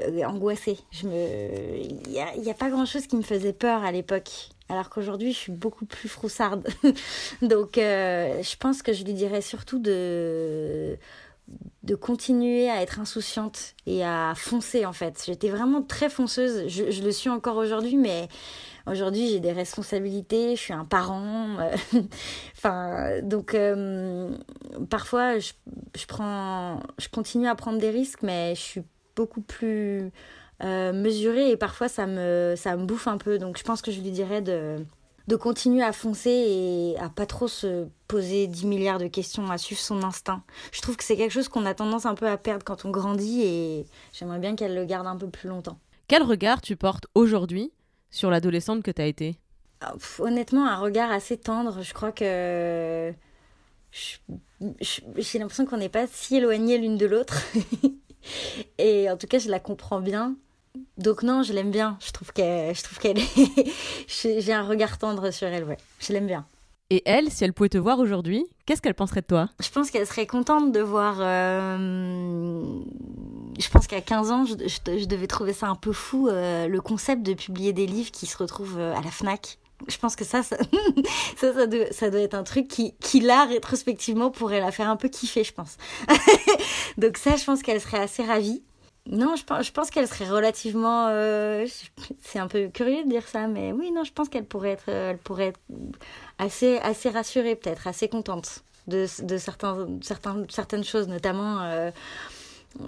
euh, 0.00 0.24
angoissée. 0.24 0.78
Il 1.04 2.10
y 2.10 2.18
a, 2.18 2.50
a 2.50 2.54
pas 2.54 2.70
grand-chose 2.70 3.06
qui 3.06 3.16
me 3.16 3.22
faisait 3.22 3.52
peur 3.52 3.84
à 3.84 3.92
l'époque. 3.92 4.30
Alors 4.68 4.90
qu'aujourd'hui, 4.90 5.32
je 5.32 5.38
suis 5.38 5.52
beaucoup 5.52 5.86
plus 5.86 6.08
froussarde. 6.08 6.66
Donc, 7.42 7.74
je 7.76 8.56
pense 8.56 8.82
que 8.82 8.92
je 8.92 9.04
lui 9.04 9.14
dirais 9.14 9.40
surtout 9.40 9.78
de 9.78 10.98
de 11.82 11.94
continuer 11.94 12.68
à 12.68 12.82
être 12.82 13.00
insouciante 13.00 13.74
et 13.86 14.04
à 14.04 14.34
foncer 14.36 14.84
en 14.84 14.92
fait. 14.92 15.22
J'étais 15.26 15.48
vraiment 15.48 15.82
très 15.82 16.10
fonceuse. 16.10 16.68
Je, 16.68 17.02
le 17.02 17.12
suis 17.12 17.30
encore 17.30 17.56
aujourd'hui, 17.56 17.96
mais 17.96 18.28
Aujourd'hui, 18.90 19.28
j'ai 19.28 19.40
des 19.40 19.52
responsabilités, 19.52 20.56
je 20.56 20.60
suis 20.60 20.72
un 20.72 20.84
parent. 20.84 21.58
euh, 21.60 22.00
enfin, 22.56 23.20
donc, 23.22 23.54
euh, 23.54 24.30
parfois, 24.88 25.38
je, 25.38 25.52
je, 25.94 26.06
prends, 26.06 26.80
je 26.98 27.08
continue 27.08 27.48
à 27.48 27.54
prendre 27.54 27.78
des 27.78 27.90
risques, 27.90 28.22
mais 28.22 28.54
je 28.54 28.60
suis 28.60 28.82
beaucoup 29.14 29.42
plus 29.42 30.10
euh, 30.64 30.92
mesurée 30.92 31.50
et 31.50 31.56
parfois, 31.56 31.88
ça 31.88 32.06
me, 32.06 32.54
ça 32.56 32.76
me 32.76 32.86
bouffe 32.86 33.08
un 33.08 33.18
peu. 33.18 33.38
Donc, 33.38 33.58
je 33.58 33.64
pense 33.64 33.82
que 33.82 33.90
je 33.90 34.00
lui 34.00 34.10
dirais 34.10 34.40
de, 34.40 34.76
de 35.28 35.36
continuer 35.36 35.82
à 35.82 35.92
foncer 35.92 36.30
et 36.30 36.98
à 36.98 37.10
pas 37.10 37.26
trop 37.26 37.48
se 37.48 37.86
poser 38.08 38.46
10 38.46 38.64
milliards 38.64 38.98
de 38.98 39.08
questions, 39.08 39.50
à 39.50 39.58
suivre 39.58 39.80
son 39.80 40.02
instinct. 40.02 40.42
Je 40.72 40.80
trouve 40.80 40.96
que 40.96 41.04
c'est 41.04 41.16
quelque 41.16 41.32
chose 41.32 41.48
qu'on 41.48 41.66
a 41.66 41.74
tendance 41.74 42.06
un 42.06 42.14
peu 42.14 42.26
à 42.26 42.38
perdre 42.38 42.64
quand 42.64 42.86
on 42.86 42.90
grandit 42.90 43.42
et 43.42 43.86
j'aimerais 44.14 44.38
bien 44.38 44.56
qu'elle 44.56 44.74
le 44.74 44.86
garde 44.86 45.06
un 45.06 45.16
peu 45.16 45.28
plus 45.28 45.50
longtemps. 45.50 45.78
Quel 46.08 46.22
regard 46.22 46.62
tu 46.62 46.76
portes 46.76 47.06
aujourd'hui 47.14 47.70
sur 48.10 48.30
l'adolescente 48.30 48.82
que 48.82 48.90
tu 48.90 49.02
as 49.02 49.06
été? 49.06 49.36
Ah, 49.82 49.94
Honnêtement, 50.18 50.66
un 50.66 50.78
regard 50.78 51.12
assez 51.12 51.36
tendre. 51.36 51.82
Je 51.82 51.92
crois 51.92 52.10
que 52.10 53.12
j'ai 53.92 55.38
l'impression 55.38 55.66
qu'on 55.66 55.76
n'est 55.76 55.90
pas 55.90 56.06
si 56.10 56.36
éloignés 56.36 56.78
l'une 56.78 56.96
de 56.96 57.04
l'autre. 57.04 57.42
Et 58.78 59.10
en 59.10 59.18
tout 59.18 59.26
cas, 59.26 59.38
je 59.38 59.50
la 59.50 59.60
comprends 59.60 60.00
bien. 60.00 60.36
Donc 60.96 61.22
non, 61.22 61.42
je 61.42 61.52
l'aime 61.52 61.70
bien. 61.70 61.96
Je 62.04 62.10
trouve 62.12 62.32
qu'elle, 62.32 62.74
je 62.74 62.82
trouve 62.82 62.98
qu'elle 62.98 63.18
est... 63.18 63.72
j'ai 64.40 64.52
un 64.52 64.62
regard 64.66 64.98
tendre 64.98 65.30
sur 65.30 65.46
elle, 65.48 65.64
ouais. 65.64 65.76
Je 66.00 66.12
l'aime 66.12 66.26
bien. 66.26 66.46
Et 66.90 67.02
elle, 67.04 67.30
si 67.30 67.44
elle 67.44 67.52
pouvait 67.52 67.68
te 67.68 67.76
voir 67.76 67.98
aujourd'hui, 67.98 68.46
qu'est-ce 68.64 68.80
qu'elle 68.80 68.94
penserait 68.94 69.20
de 69.20 69.26
toi? 69.26 69.50
Je 69.60 69.68
pense 69.68 69.90
qu'elle 69.90 70.06
serait 70.06 70.26
contente 70.26 70.72
de 70.72 70.80
voir. 70.80 71.16
euh, 71.20 72.62
Je 73.58 73.68
pense 73.70 73.86
qu'à 73.86 74.00
15 74.00 74.30
ans, 74.30 74.44
je, 74.46 74.54
je- 74.66 74.98
je 74.98 75.04
devais 75.04 75.26
trouver 75.26 75.52
ça 75.52 75.66
un 75.68 75.74
peu 75.74 75.92
fou, 75.92 76.28
euh, 76.28 76.66
le 76.66 76.80
concept 76.80 77.22
de 77.24 77.34
publier 77.34 77.72
des 77.74 77.86
livres 77.86 78.10
qui 78.10 78.24
se 78.26 78.36
retrouvent 78.38 78.78
euh, 78.78 78.94
à 78.94 79.02
la 79.02 79.10
Fnac. 79.10 79.58
Je 79.86 79.96
pense 79.98 80.16
que 80.16 80.24
ça, 80.24 80.42
ça, 80.42 80.56
ça, 81.36 81.52
ça 81.54 81.66
doit, 81.66 81.92
ça 81.92 82.10
doit 82.10 82.20
être 82.20 82.34
un 82.34 82.42
truc 82.42 82.68
qui, 82.68 82.94
qui 83.00 83.20
là, 83.20 83.44
rétrospectivement, 83.44 84.30
pourrait 84.30 84.60
la 84.60 84.72
faire 84.72 84.88
un 84.88 84.96
peu 84.96 85.08
kiffer, 85.08 85.44
je 85.44 85.52
pense. 85.52 85.76
Donc 86.98 87.16
ça, 87.16 87.36
je 87.36 87.44
pense 87.44 87.62
qu'elle 87.62 87.80
serait 87.80 88.00
assez 88.00 88.24
ravie. 88.24 88.62
Non, 89.08 89.36
je 89.36 89.44
pense, 89.44 89.66
je 89.66 89.72
pense 89.72 89.90
qu'elle 89.90 90.06
serait 90.06 90.28
relativement... 90.28 91.08
euh, 91.08 91.66
c'est 92.20 92.38
un 92.38 92.46
peu 92.46 92.68
curieux 92.68 93.04
de 93.04 93.08
dire 93.08 93.26
ça, 93.26 93.46
mais 93.46 93.72
oui, 93.72 93.90
non, 93.90 94.04
je 94.04 94.12
pense 94.12 94.28
qu'elle 94.28 94.44
pourrait 94.44 94.72
être, 94.72 94.88
euh, 94.88 95.10
elle 95.12 95.18
pourrait 95.18 95.48
être 95.48 95.60
assez, 96.38 96.78
assez 96.78 97.08
rassurée, 97.08 97.56
peut-être, 97.56 97.86
assez 97.86 98.08
contente 98.08 98.64
de, 98.86 99.06
de 99.24 99.38
certains, 99.38 99.88
certains, 100.02 100.44
certaines 100.50 100.84
choses, 100.84 101.08
notamment 101.08 101.60
euh, 101.62 101.90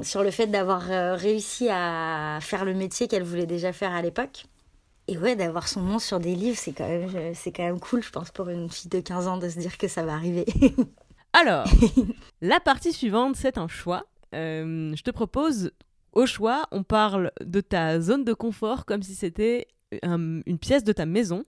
sur 0.03 0.23
le 0.23 0.31
fait 0.31 0.47
d'avoir 0.47 0.83
réussi 1.19 1.69
à 1.71 2.39
faire 2.43 2.65
le 2.65 2.75
métier 2.75 3.09
qu'elle 3.09 3.25
voulait 3.25 3.47
déjà 3.47 3.73
faire 3.73 3.93
à 3.93 4.03
l'époque. 4.03 4.45
Et 5.09 5.17
ouais, 5.19 5.37
d'avoir 5.37 5.69
son 5.69 5.81
nom 5.81 5.99
sur 5.99 6.21
des 6.21 6.35
livres, 6.35 6.59
c'est 6.59 6.73
quand, 6.73 6.87
même, 6.87 7.35
c'est 7.35 7.51
quand 7.51 7.65
même 7.65 7.81
cool, 7.81 8.03
je 8.03 8.11
pense, 8.11 8.31
pour 8.31 8.49
une 8.49 8.71
fille 8.71 8.91
de 8.91 9.01
15 9.01 9.27
ans 9.27 9.39
de 9.39 9.49
se 9.49 9.59
dire 9.59 9.79
que 9.79 9.89
ça 9.89 10.05
va 10.05 10.13
arriver. 10.13 10.45
Alors, 11.33 11.65
la 12.41 12.61
partie 12.61 12.93
suivante, 12.93 13.37
c'est 13.37 13.59
un 13.59 13.69
choix. 13.69 14.07
Euh, 14.35 14.93
je 14.97 15.03
te 15.03 15.11
propose, 15.11 15.73
au 16.13 16.27
choix, 16.27 16.67
on 16.73 16.83
parle 16.83 17.31
de 17.45 17.61
ta 17.61 18.01
zone 18.01 18.25
de 18.25 18.33
confort 18.33 18.85
comme 18.85 19.03
si 19.03 19.15
c'était 19.15 19.69
un- 20.03 20.41
une 20.47 20.59
pièce 20.59 20.85
de 20.85 20.93
ta 20.93 21.07
maison. 21.07 21.45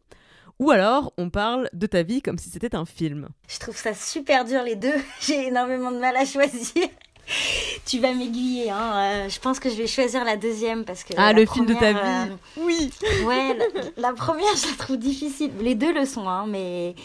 Ou 0.59 0.71
alors, 0.71 1.13
on 1.19 1.31
parle 1.31 1.69
de 1.73 1.87
ta 1.87 2.03
vie 2.03 2.23
comme 2.23 2.39
si 2.39 2.49
c'était 2.51 2.75
un 2.77 2.85
film. 2.85 3.29
Je 3.49 3.59
trouve 3.59 3.77
ça 3.77 3.95
super 3.95 4.45
dur 4.45 4.63
les 4.63 4.77
deux. 4.77 4.95
J'ai 5.21 5.47
énormément 5.49 5.91
de 5.91 5.99
mal 5.99 6.17
à 6.17 6.25
choisir. 6.25 6.87
Tu 7.87 8.01
vas 8.01 8.13
m'aiguiller, 8.13 8.69
hein. 8.71 8.93
euh, 9.25 9.29
je 9.29 9.39
pense 9.39 9.61
que 9.61 9.71
je 9.71 9.77
vais 9.77 9.87
choisir 9.87 10.25
la 10.25 10.37
deuxième 10.37 10.85
parce 10.85 11.05
que. 11.05 11.15
Ah, 11.17 11.33
le 11.33 11.47
film 11.47 11.67
de 11.67 11.75
ta 11.75 11.93
vie 11.93 12.33
Oui 12.57 12.91
euh, 13.05 13.25
ouais, 13.27 13.57
la, 13.57 14.09
la 14.09 14.13
première, 14.13 14.55
je 14.57 14.67
la 14.69 14.77
trouve 14.77 14.99
difficile. 14.99 15.53
Les 15.61 15.77
deux 15.77 15.93
le 15.95 16.05
sont, 16.05 16.29
hein, 16.29 16.47
mais 16.49 16.97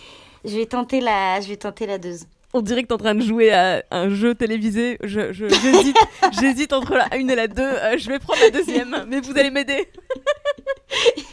je 0.44 0.56
vais 0.58 0.66
tenter 0.66 1.02
la, 1.02 1.40
je 1.40 1.48
vais 1.50 1.58
tenter 1.58 1.86
la 1.86 2.00
deuxième. 2.00 2.30
On 2.54 2.62
dirait 2.62 2.82
que 2.84 2.88
t'es 2.88 2.94
en 2.94 2.98
train 2.98 3.14
de 3.16 3.22
jouer 3.22 3.52
à 3.52 3.84
un 3.92 4.10
jeu 4.10 4.34
télévisé. 4.34 4.98
Je, 5.04 5.34
je- 5.34 5.48
j'hésite, 5.50 5.98
j'hésite 6.40 6.74
entre 6.74 6.94
la 6.96 7.16
une 7.18 7.30
et 7.30 7.36
la 7.36 7.48
deux. 7.48 7.62
Euh, 7.62 7.98
je 7.98 8.08
vais 8.10 8.20
prendre 8.20 8.40
la 8.42 8.50
deuxième, 8.50 9.06
mais 9.08 9.20
vous 9.20 9.38
allez 9.38 9.52
m'aider. 9.52 9.88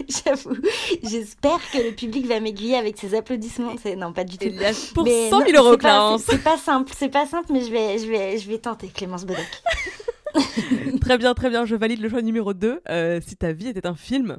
J'avoue. 0.26 0.56
J'espère 1.02 1.58
que 1.72 1.78
le 1.78 1.92
public 1.92 2.26
va 2.26 2.40
m'aiguiller 2.40 2.76
avec 2.76 2.98
ses 2.98 3.14
applaudissements. 3.14 3.74
C'est- 3.82 3.96
Non, 3.96 4.12
pas 4.12 4.24
du 4.24 4.36
tout. 4.38 4.46
Pour 4.94 5.04
Mais 5.04 5.30
100 5.30 5.38
non, 5.40 5.46
000 5.46 5.56
euros, 5.62 5.70
c'est 5.72 5.76
pas- 5.76 5.88
Clarence. 5.88 6.22
C'est 6.28 6.42
pas 6.42 6.58
simple, 6.58 6.92
c'est 6.96 7.08
pas 7.08 7.26
simple, 7.26 7.52
mais 7.52 7.60
je 7.62 7.70
vais, 7.70 7.98
je 7.98 8.06
vais, 8.06 8.38
je 8.38 8.48
vais 8.48 8.58
tenter, 8.58 8.88
Clémence 8.88 9.24
Bodoc. 9.24 9.46
Très 11.00 11.16
bien, 11.18 11.32
très 11.34 11.48
bien. 11.48 11.64
Je 11.64 11.76
valide 11.76 12.00
le 12.00 12.08
choix 12.08 12.22
numéro 12.22 12.54
2. 12.54 12.80
si 13.26 13.36
ta 13.36 13.52
vie 13.52 13.68
était 13.68 13.86
un 13.86 13.94
film, 13.94 14.38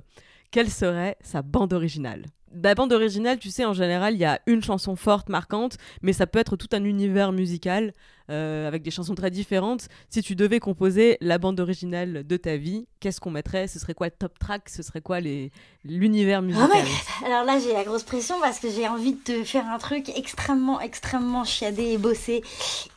quelle 0.52 0.70
serait 0.70 1.16
sa 1.22 1.42
bande 1.42 1.72
originale? 1.74 2.26
La 2.64 2.74
bande 2.74 2.94
originale, 2.94 3.38
tu 3.38 3.50
sais, 3.50 3.66
en 3.66 3.74
général, 3.74 4.14
il 4.14 4.20
y 4.20 4.26
a 4.26 4.40
une 4.46 4.64
chanson 4.64 4.96
forte, 4.96 5.30
marquante, 5.30 5.78
mais 6.02 6.14
ça 6.14 6.26
peut 6.26 6.40
être 6.40 6.56
tout 6.56 6.70
un 6.72 6.84
univers 6.84 7.32
musical 7.32 7.94
euh, 8.30 8.68
avec 8.68 8.82
des 8.84 8.92
chansons 8.92 9.16
très 9.16 9.32
différentes. 9.32 9.88
Si 10.10 10.22
tu 10.22 10.36
devais 10.36 10.60
composer 10.60 11.18
la 11.22 11.38
bande 11.38 11.60
originale 11.60 12.26
de 12.26 12.38
ta 12.38 12.58
vie, 12.58 12.88
qu'est-ce 13.00 13.20
qu'on 13.20 13.32
mettrait? 13.32 13.68
Ce 13.68 13.80
serait 13.80 13.94
quoi 13.94 14.08
le 14.08 14.14
top 14.18 14.38
track? 14.40 14.70
Ce 14.70 14.82
serait 14.84 15.02
quoi 15.02 15.20
les... 15.20 15.52
l'univers 15.84 16.42
musical? 16.42 16.70
Oh 16.72 16.76
my 16.76 16.82
God. 16.82 17.32
Alors 17.32 17.44
là, 17.46 17.60
j'ai 17.60 17.74
la 17.74 17.84
grosse 17.84 18.04
pression 18.04 18.36
parce 18.42 18.60
que 18.60 18.70
j'ai 18.70 18.88
envie 18.88 19.14
de 19.14 19.20
te 19.20 19.44
faire 19.44 19.66
un 19.68 19.78
truc 19.78 20.10
extrêmement, 20.18 20.80
extrêmement 20.82 21.44
chiadé 21.44 21.84
et 21.84 21.98
bossé 21.98 22.42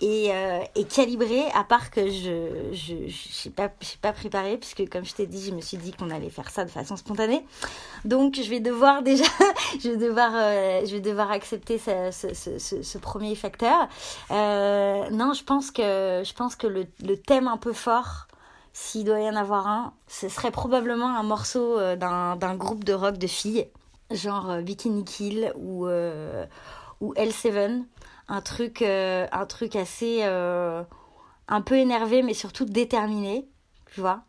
et, 0.01 0.29
euh, 0.31 0.61
et 0.77 0.85
calibré, 0.85 1.43
à 1.55 1.65
part 1.65 1.91
que 1.91 2.09
je 2.11 2.73
je 2.73 2.95
je 3.09 3.49
pas, 3.51 3.71
pas 4.01 4.13
préparée, 4.13 4.57
puisque 4.57 4.89
comme 4.91 5.05
je 5.05 5.15
t'ai 5.15 5.27
dit, 5.27 5.45
je 5.47 5.53
me 5.53 5.61
suis 5.61 5.77
dit 5.77 5.93
qu'on 5.93 6.11
allait 6.11 6.31
faire 6.31 6.51
ça 6.51 6.65
de 6.65 6.71
façon 6.71 6.97
spontanée. 6.97 7.45
Donc, 8.05 8.37
je 8.37 8.49
vais 8.49 8.61
devoir 8.61 9.03
déjà, 9.03 9.25
je 9.83 9.91
vais 9.91 9.97
devoir, 9.97 10.31
euh, 10.35 10.81
je 10.87 10.93
vais 10.93 11.01
devoir 11.01 11.31
accepter 11.31 11.79
ce, 11.79 12.11
ce, 12.13 12.35
ce, 12.35 12.59
ce- 12.59 12.83
ce 12.83 12.99
premier 12.99 13.35
facteur. 13.35 13.89
Euh, 14.31 15.09
non, 15.19 15.33
je 15.33 15.43
pense 15.43 15.73
que, 15.73 16.23
je 16.25 16.33
pense 16.33 16.55
que 16.55 16.69
le, 16.69 16.87
le 17.05 17.17
thème 17.17 17.49
un 17.49 17.57
peu 17.57 17.73
fort, 17.73 18.29
s'il 18.73 19.05
doit 19.05 19.19
y 19.19 19.29
en 19.29 19.35
avoir 19.35 19.67
un, 19.67 19.93
ce 20.07 20.29
serait 20.29 20.53
probablement 20.53 21.09
un 21.17 21.25
morceau 21.25 21.77
euh, 21.77 21.97
d'un 21.97 22.55
groupe 22.55 22.85
de 22.85 22.93
rock 22.93 23.19
de 23.19 23.27
filles, 23.27 23.67
genre 24.13 24.49
euh, 24.49 24.63
Bikini 24.63 25.05
Kill 25.05 25.53
ou, 25.57 25.89
euh, 25.89 26.47
ou 27.01 27.13
L7. 27.15 27.83
Un 28.29 28.41
truc, 28.43 28.83
un 28.83 29.47
truc 29.47 29.75
assez. 29.75 30.23
un 30.23 31.61
peu 31.65 31.77
énervé, 31.77 32.23
mais 32.23 32.35
surtout 32.35 32.67
déterminé, 32.67 33.49
tu 33.91 34.01
vois. 34.01 34.21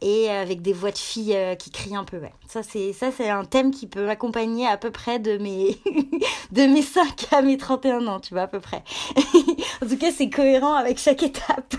Et 0.00 0.30
avec 0.30 0.62
des 0.62 0.72
voix 0.72 0.90
de 0.90 0.98
filles 0.98 1.36
euh, 1.36 1.54
qui 1.54 1.70
crient 1.70 1.96
un 1.96 2.04
peu. 2.04 2.20
Ça, 2.48 2.62
c'est 2.62 2.92
ça, 2.92 3.10
c'est 3.16 3.28
un 3.28 3.44
thème 3.44 3.70
qui 3.70 3.86
peut 3.86 4.06
m'accompagner 4.06 4.66
à 4.66 4.76
peu 4.76 4.90
près 4.90 5.18
de 5.18 5.38
mes, 5.38 5.78
de 6.52 6.62
mes 6.62 6.82
5 6.82 7.32
à 7.32 7.42
mes 7.42 7.56
31 7.56 8.06
ans, 8.06 8.20
tu 8.20 8.34
vois, 8.34 8.42
à 8.44 8.46
peu 8.46 8.60
près. 8.60 8.82
en 9.82 9.86
tout 9.86 9.96
cas, 9.96 10.10
c'est 10.10 10.30
cohérent 10.30 10.74
avec 10.74 10.98
chaque 10.98 11.22
étape. 11.22 11.74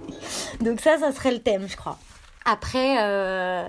Donc 0.60 0.80
ça, 0.80 0.98
ça 0.98 1.12
serait 1.12 1.32
le 1.32 1.40
thème, 1.40 1.66
je 1.68 1.76
crois. 1.76 1.98
Après, 2.44 3.02
euh, 3.02 3.68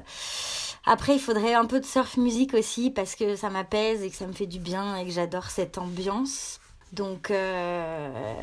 après, 0.85 1.15
il 1.15 1.19
faudrait 1.19 1.53
un 1.53 1.65
peu 1.65 1.79
de 1.79 1.85
surf 1.85 2.17
music 2.17 2.53
aussi 2.53 2.91
parce 2.91 3.15
que 3.15 3.35
ça 3.35 3.49
m'apaise 3.49 4.03
et 4.03 4.09
que 4.09 4.15
ça 4.15 4.27
me 4.27 4.33
fait 4.33 4.45
du 4.45 4.59
bien 4.59 4.97
et 4.97 5.05
que 5.05 5.11
j'adore 5.11 5.45
cette 5.45 5.77
ambiance. 5.77 6.59
Donc, 6.95 7.29
euh, 7.29 8.33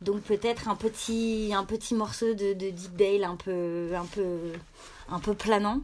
donc 0.00 0.22
peut-être 0.22 0.68
un 0.68 0.74
petit, 0.74 1.52
un 1.54 1.64
petit 1.64 1.94
morceau 1.94 2.34
de, 2.34 2.52
de 2.52 2.70
Deep 2.70 2.96
Dale 2.96 3.22
un 3.22 3.36
peu, 3.36 3.90
un 3.94 4.06
peu, 4.06 4.52
un 5.08 5.20
peu 5.20 5.34
planant. 5.34 5.80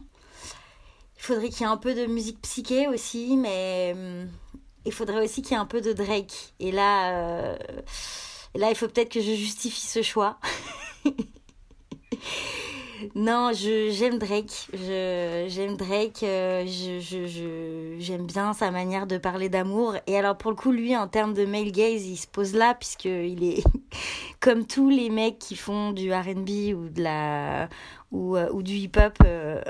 Il 1.17 1.23
faudrait 1.23 1.49
qu'il 1.49 1.61
y 1.61 1.63
ait 1.63 1.71
un 1.71 1.77
peu 1.77 1.93
de 1.93 2.07
musique 2.07 2.41
psyché 2.41 2.87
aussi, 2.89 3.37
mais 3.37 3.93
hum, 3.95 4.27
il 4.85 4.91
faudrait 4.91 5.23
aussi 5.23 5.41
qu'il 5.41 5.53
y 5.53 5.55
ait 5.55 5.61
un 5.61 5.65
peu 5.65 5.79
de 5.79 5.93
Drake. 5.93 6.53
Et 6.59 6.71
là, 6.73 7.13
euh, 7.13 7.57
là, 8.55 8.69
il 8.69 8.75
faut 8.75 8.87
peut-être 8.87 9.11
que 9.11 9.21
je 9.21 9.33
justifie 9.33 9.87
ce 9.87 10.01
choix. 10.01 10.37
Non, 13.15 13.51
je 13.53 13.89
j'aime 13.91 14.17
Drake. 14.19 14.67
J'aime 14.73 15.75
Drake. 15.77 16.23
euh, 16.23 16.65
je 16.65 16.99
je 16.99 17.95
j'aime 17.99 18.25
bien 18.25 18.53
sa 18.53 18.71
manière 18.71 19.07
de 19.07 19.17
parler 19.17 19.49
d'amour. 19.49 19.95
Et 20.07 20.17
alors 20.17 20.37
pour 20.37 20.51
le 20.51 20.57
coup, 20.57 20.71
lui, 20.71 20.95
en 20.95 21.07
termes 21.07 21.33
de 21.33 21.45
male 21.45 21.71
gaze, 21.71 22.05
il 22.05 22.17
se 22.17 22.27
pose 22.27 22.53
là 22.53 22.75
puisque 22.75 23.05
il 23.05 23.43
est 23.43 23.63
comme 24.39 24.65
tous 24.65 24.89
les 24.89 25.09
mecs 25.09 25.39
qui 25.39 25.55
font 25.55 25.91
du 25.93 26.13
R&B 26.13 26.73
ou 26.75 26.89
de 26.89 27.01
la 27.03 27.69
ou, 28.11 28.35
euh, 28.35 28.61
du 28.61 28.73
hip-hop. 28.73 29.17
euh, 29.25 29.61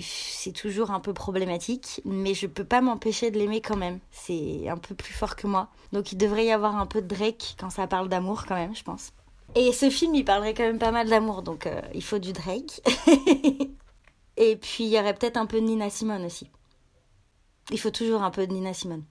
c'est 0.00 0.52
toujours 0.52 0.90
un 0.90 1.00
peu 1.00 1.12
problématique, 1.14 2.00
mais 2.04 2.34
je 2.34 2.46
peux 2.46 2.64
pas 2.64 2.80
m'empêcher 2.80 3.30
de 3.30 3.38
l'aimer 3.38 3.60
quand 3.60 3.76
même. 3.76 3.98
C'est 4.10 4.68
un 4.68 4.76
peu 4.76 4.94
plus 4.94 5.12
fort 5.14 5.36
que 5.36 5.46
moi. 5.46 5.68
Donc 5.92 6.12
il 6.12 6.16
devrait 6.18 6.46
y 6.46 6.52
avoir 6.52 6.76
un 6.76 6.86
peu 6.86 7.00
de 7.02 7.06
Drake 7.08 7.56
quand 7.58 7.70
ça 7.70 7.86
parle 7.86 8.08
d'amour 8.08 8.44
quand 8.46 8.56
même, 8.56 8.74
je 8.74 8.82
pense. 8.82 9.12
Et 9.54 9.72
ce 9.72 9.90
film, 9.90 10.14
il 10.14 10.24
parlerait 10.24 10.54
quand 10.54 10.62
même 10.62 10.78
pas 10.78 10.92
mal 10.92 11.08
d'amour, 11.08 11.42
donc 11.42 11.66
euh, 11.66 11.80
il 11.94 12.02
faut 12.02 12.18
du 12.18 12.32
Drake. 12.32 12.80
Et 14.36 14.56
puis, 14.56 14.84
il 14.84 14.88
y 14.88 14.98
aurait 14.98 15.14
peut-être 15.14 15.36
un 15.36 15.46
peu 15.46 15.60
de 15.60 15.66
Nina 15.66 15.90
Simone 15.90 16.24
aussi. 16.24 16.48
Il 17.70 17.78
faut 17.78 17.90
toujours 17.90 18.22
un 18.22 18.30
peu 18.30 18.46
de 18.46 18.52
Nina 18.52 18.72
Simone. 18.72 19.04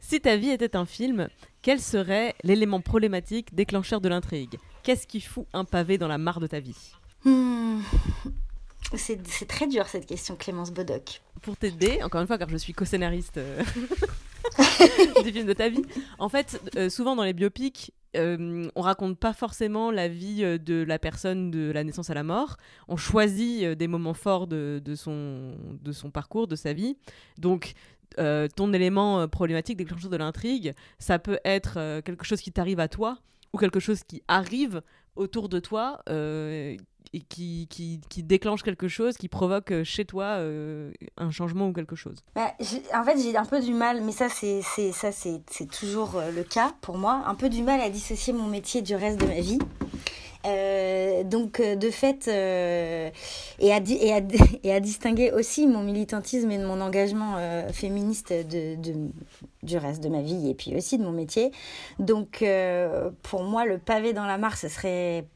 Si 0.00 0.20
ta 0.20 0.36
vie 0.36 0.50
était 0.50 0.76
un 0.76 0.86
film, 0.86 1.28
quel 1.62 1.80
serait 1.80 2.34
l'élément 2.42 2.80
problématique 2.80 3.54
déclencheur 3.54 4.00
de 4.00 4.08
l'intrigue? 4.08 4.58
Qu'est-ce 4.82 5.06
qui 5.06 5.20
fout 5.20 5.46
un 5.52 5.64
pavé 5.64 5.98
dans 5.98 6.08
la 6.08 6.18
mare 6.18 6.40
de 6.40 6.46
ta 6.46 6.60
vie? 6.60 6.92
Hmm. 7.24 7.80
C'est 8.94 9.46
très 9.46 9.66
dur 9.66 9.86
cette 9.86 10.06
question, 10.06 10.36
Clémence 10.36 10.72
Bodoc. 10.72 11.20
Pour 11.42 11.56
t'aider, 11.56 12.02
encore 12.02 12.20
une 12.20 12.26
fois, 12.26 12.38
car 12.38 12.48
je 12.48 12.56
suis 12.56 12.72
co-scénariste 12.72 13.36
euh, 13.36 13.62
du 15.22 15.32
film 15.32 15.46
de 15.46 15.52
ta 15.52 15.68
vie, 15.68 15.84
en 16.18 16.28
fait, 16.28 16.60
euh, 16.76 16.90
souvent 16.90 17.14
dans 17.14 17.22
les 17.22 17.32
biopics, 17.32 17.92
euh, 18.16 18.68
on 18.74 18.80
raconte 18.80 19.18
pas 19.18 19.32
forcément 19.32 19.90
la 19.90 20.08
vie 20.08 20.42
euh, 20.42 20.58
de 20.58 20.82
la 20.82 20.98
personne 20.98 21.50
de 21.50 21.70
la 21.70 21.84
naissance 21.84 22.10
à 22.10 22.14
la 22.14 22.22
mort. 22.22 22.56
On 22.88 22.96
choisit 22.96 23.64
euh, 23.64 23.74
des 23.74 23.88
moments 23.88 24.14
forts 24.14 24.46
de, 24.46 24.82
son, 24.94 25.54
de 25.82 25.92
son 25.92 26.10
parcours, 26.10 26.46
de 26.46 26.56
sa 26.56 26.72
vie. 26.72 26.96
Donc, 27.38 27.74
euh, 28.18 28.48
ton 28.54 28.72
élément 28.72 29.28
problématique 29.28 29.76
déclencheur 29.76 30.10
de 30.10 30.16
l'intrigue, 30.16 30.74
ça 30.98 31.18
peut 31.18 31.38
être 31.44 32.00
quelque 32.00 32.24
chose 32.24 32.40
qui 32.40 32.50
t'arrive 32.50 32.80
à 32.80 32.88
toi 32.88 33.18
ou 33.52 33.58
quelque 33.58 33.78
chose 33.80 34.02
qui 34.02 34.22
arrive 34.26 34.82
autour 35.14 35.48
de 35.48 35.60
toi 35.60 36.02
et 37.12 37.20
qui, 37.20 37.66
qui, 37.68 38.00
qui 38.08 38.22
déclenche 38.22 38.62
quelque 38.62 38.86
chose, 38.86 39.16
qui 39.16 39.28
provoque 39.28 39.72
euh, 39.72 39.82
chez 39.84 40.04
toi 40.04 40.24
euh, 40.38 40.92
un 41.16 41.30
changement 41.32 41.66
ou 41.68 41.72
quelque 41.72 41.96
chose. 41.96 42.18
Bah, 42.36 42.52
en 42.94 43.02
fait, 43.04 43.18
j'ai 43.20 43.36
un 43.36 43.44
peu 43.44 43.60
du 43.60 43.74
mal, 43.74 44.00
mais 44.02 44.12
ça, 44.12 44.28
c'est 44.28 44.60
toujours 45.78 46.16
euh, 46.16 46.30
le 46.30 46.44
cas 46.44 46.72
pour 46.80 46.98
moi, 46.98 47.22
un 47.26 47.34
peu 47.34 47.48
du 47.48 47.62
mal 47.62 47.80
à 47.80 47.90
dissocier 47.90 48.32
mon 48.32 48.46
métier 48.46 48.80
du 48.82 48.94
reste 48.94 49.18
de 49.20 49.26
ma 49.26 49.40
vie. 49.40 49.58
Donc, 51.24 51.60
de 51.60 51.90
fait, 51.90 52.26
et, 52.28 53.72
à, 53.72 53.80
et, 53.88 54.12
à, 54.12 54.20
et 54.62 54.72
à 54.72 54.80
distinguer 54.80 55.32
aussi 55.32 55.66
mon 55.66 55.82
militantisme 55.82 56.50
et 56.50 56.58
de 56.58 56.64
mon 56.64 56.80
engagement 56.80 57.36
féministe 57.72 58.32
de, 58.32 58.76
de- 58.76 59.10
du 59.62 59.76
reste 59.76 60.02
de 60.02 60.08
ma 60.08 60.22
vie 60.22 60.48
et 60.48 60.54
puis 60.54 60.74
aussi 60.76 60.96
de 60.96 61.02
mon 61.02 61.12
métier. 61.12 61.50
Donc, 61.98 62.42
pour 63.22 63.42
moi, 63.42 63.66
le 63.66 63.78
pavé 63.78 64.12
dans 64.12 64.26
la 64.26 64.38
mare, 64.38 64.56
ce 64.56 64.68
serait. 64.68 65.26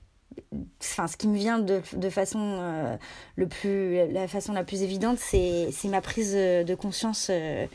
Enfin, 0.81 1.07
ce 1.07 1.17
qui 1.17 1.29
me 1.29 1.37
vient 1.37 1.59
de, 1.59 1.81
de 1.95 2.11
façon 2.11 2.39
euh, 2.41 2.97
le 3.37 3.47
plus, 3.47 4.11
la 4.13 4.29
façon 4.29 4.53
la 4.53 4.65
plus 4.65 4.83
évidente, 4.83 5.19
c'est 5.19 5.71
ma 5.85 6.01
prise 6.01 6.35
de 6.35 6.75
conscience 6.75 7.29
euh, 7.31 7.67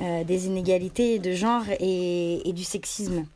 euh, 0.00 0.24
des 0.24 0.46
inégalités 0.46 1.18
de 1.18 1.32
genre 1.32 1.64
et, 1.78 2.48
et 2.48 2.52
du 2.52 2.64
sexisme. 2.64 3.26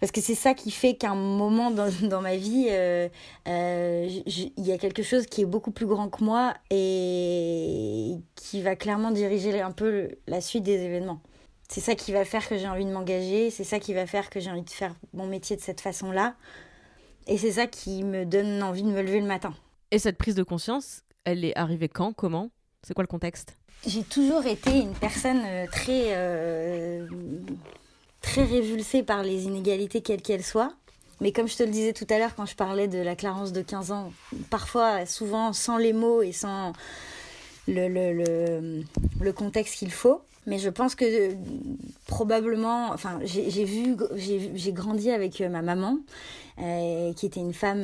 Parce 0.00 0.12
que 0.12 0.20
c'est 0.20 0.34
ça 0.34 0.54
qui 0.54 0.70
fait 0.70 0.94
qu'à 0.94 1.10
un 1.10 1.16
moment 1.16 1.70
dans, 1.70 1.90
dans 2.08 2.22
ma 2.22 2.36
vie, 2.36 2.68
il 3.46 4.64
y 4.64 4.72
a 4.72 4.78
quelque 4.78 5.02
chose 5.02 5.26
qui 5.26 5.42
est 5.42 5.46
beaucoup 5.46 5.70
plus 5.70 5.86
grand 5.86 6.08
que 6.08 6.24
moi 6.24 6.54
et 6.70 8.14
qui 8.36 8.62
va 8.62 8.76
clairement 8.76 9.10
diriger 9.10 9.60
un 9.60 9.72
peu 9.72 10.08
la 10.26 10.40
suite 10.40 10.62
des 10.62 10.82
événements. 10.82 11.20
C'est 11.68 11.80
ça 11.80 11.94
qui 11.94 12.12
va 12.12 12.24
faire 12.24 12.48
que 12.48 12.56
j'ai 12.56 12.68
envie 12.68 12.84
de 12.84 12.92
m'engager, 12.92 13.50
c'est 13.50 13.64
ça 13.64 13.80
qui 13.80 13.92
va 13.92 14.06
faire 14.06 14.30
que 14.30 14.38
j'ai 14.38 14.50
envie 14.50 14.62
de 14.62 14.70
faire 14.70 14.94
mon 15.14 15.26
métier 15.26 15.56
de 15.56 15.60
cette 15.60 15.80
façon-là. 15.80 16.36
Et 17.26 17.38
c'est 17.38 17.52
ça 17.52 17.66
qui 17.66 18.04
me 18.04 18.24
donne 18.24 18.62
envie 18.62 18.82
de 18.82 18.88
me 18.88 19.02
lever 19.02 19.20
le 19.20 19.26
matin. 19.26 19.54
Et 19.90 19.98
cette 19.98 20.16
prise 20.18 20.34
de 20.34 20.42
conscience, 20.42 21.02
elle 21.24 21.44
est 21.44 21.56
arrivée 21.56 21.88
quand 21.88 22.12
Comment? 22.12 22.50
C'est 22.82 22.94
quoi 22.94 23.02
le 23.02 23.08
contexte? 23.08 23.56
J'ai 23.86 24.02
toujours 24.02 24.46
été 24.46 24.70
une 24.78 24.94
personne 24.94 25.42
euh, 25.44 25.66
très, 25.66 26.14
euh, 26.14 27.06
très 28.22 28.44
révulsée 28.44 29.02
par 29.02 29.22
les 29.22 29.44
inégalités, 29.44 30.00
quelles 30.02 30.22
qu'elles 30.22 30.44
soient. 30.44 30.72
Mais 31.20 31.32
comme 31.32 31.48
je 31.48 31.56
te 31.56 31.62
le 31.62 31.70
disais 31.70 31.92
tout 31.92 32.06
à 32.10 32.18
l'heure 32.18 32.34
quand 32.34 32.46
je 32.46 32.54
parlais 32.54 32.88
de 32.88 32.98
la 32.98 33.16
Clarence 33.16 33.52
de 33.52 33.62
15 33.62 33.90
ans, 33.90 34.12
parfois, 34.50 35.06
souvent 35.06 35.52
sans 35.52 35.78
les 35.78 35.92
mots 35.92 36.22
et 36.22 36.32
sans 36.32 36.72
le, 37.66 37.88
le, 37.88 38.12
le, 38.12 38.82
le 39.20 39.32
contexte 39.32 39.76
qu'il 39.76 39.92
faut. 39.92 40.20
Mais 40.46 40.58
je 40.58 40.70
pense 40.70 40.94
que 40.94 41.34
probablement, 42.06 42.90
enfin, 42.92 43.18
j'ai 43.24 43.64
vu, 43.64 43.96
j'ai 44.14 44.72
grandi 44.72 45.10
avec 45.10 45.40
ma 45.40 45.60
maman, 45.60 45.98
qui 46.56 47.26
était 47.26 47.40
une 47.40 47.52
femme 47.52 47.82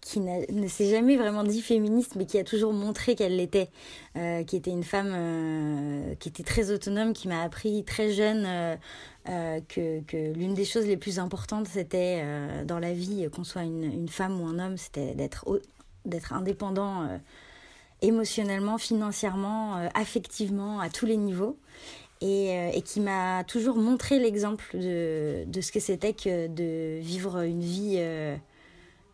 qui 0.00 0.20
ne 0.20 0.66
s'est 0.66 0.90
jamais 0.90 1.16
vraiment 1.16 1.44
dit 1.44 1.62
féministe, 1.62 2.16
mais 2.16 2.26
qui 2.26 2.38
a 2.38 2.44
toujours 2.44 2.72
montré 2.72 3.14
qu'elle 3.14 3.36
l'était, 3.36 3.70
qui 4.14 4.56
était 4.56 4.72
une 4.72 4.82
femme 4.82 6.16
qui 6.18 6.28
était 6.28 6.42
très 6.42 6.72
autonome, 6.72 7.12
qui 7.12 7.28
m'a 7.28 7.42
appris 7.42 7.84
très 7.84 8.12
jeune 8.12 8.76
que, 9.24 10.00
que 10.00 10.32
l'une 10.32 10.54
des 10.54 10.64
choses 10.64 10.86
les 10.86 10.96
plus 10.96 11.20
importantes, 11.20 11.68
c'était 11.68 12.24
dans 12.66 12.80
la 12.80 12.92
vie, 12.92 13.28
qu'on 13.32 13.44
soit 13.44 13.62
une, 13.62 13.84
une, 13.84 14.08
femme 14.08 14.40
ou 14.40 14.46
un 14.46 14.58
homme, 14.58 14.76
c'était 14.76 15.14
d'être 15.14 15.46
d'être 16.04 16.32
indépendant 16.32 17.06
émotionnellement, 18.02 18.78
financièrement, 18.78 19.76
euh, 19.76 19.88
affectivement, 19.94 20.80
à 20.80 20.88
tous 20.88 21.06
les 21.06 21.16
niveaux. 21.16 21.58
Et, 22.20 22.50
euh, 22.50 22.70
et 22.74 22.82
qui 22.82 22.98
m'a 22.98 23.44
toujours 23.44 23.76
montré 23.76 24.18
l'exemple 24.18 24.76
de, 24.76 25.44
de, 25.46 25.60
ce 25.60 25.70
que 25.70 25.78
c'était 25.78 26.14
que 26.14 26.48
de 26.48 26.98
vivre 26.98 27.42
une 27.42 27.60
vie 27.60 27.94
euh, 27.98 28.36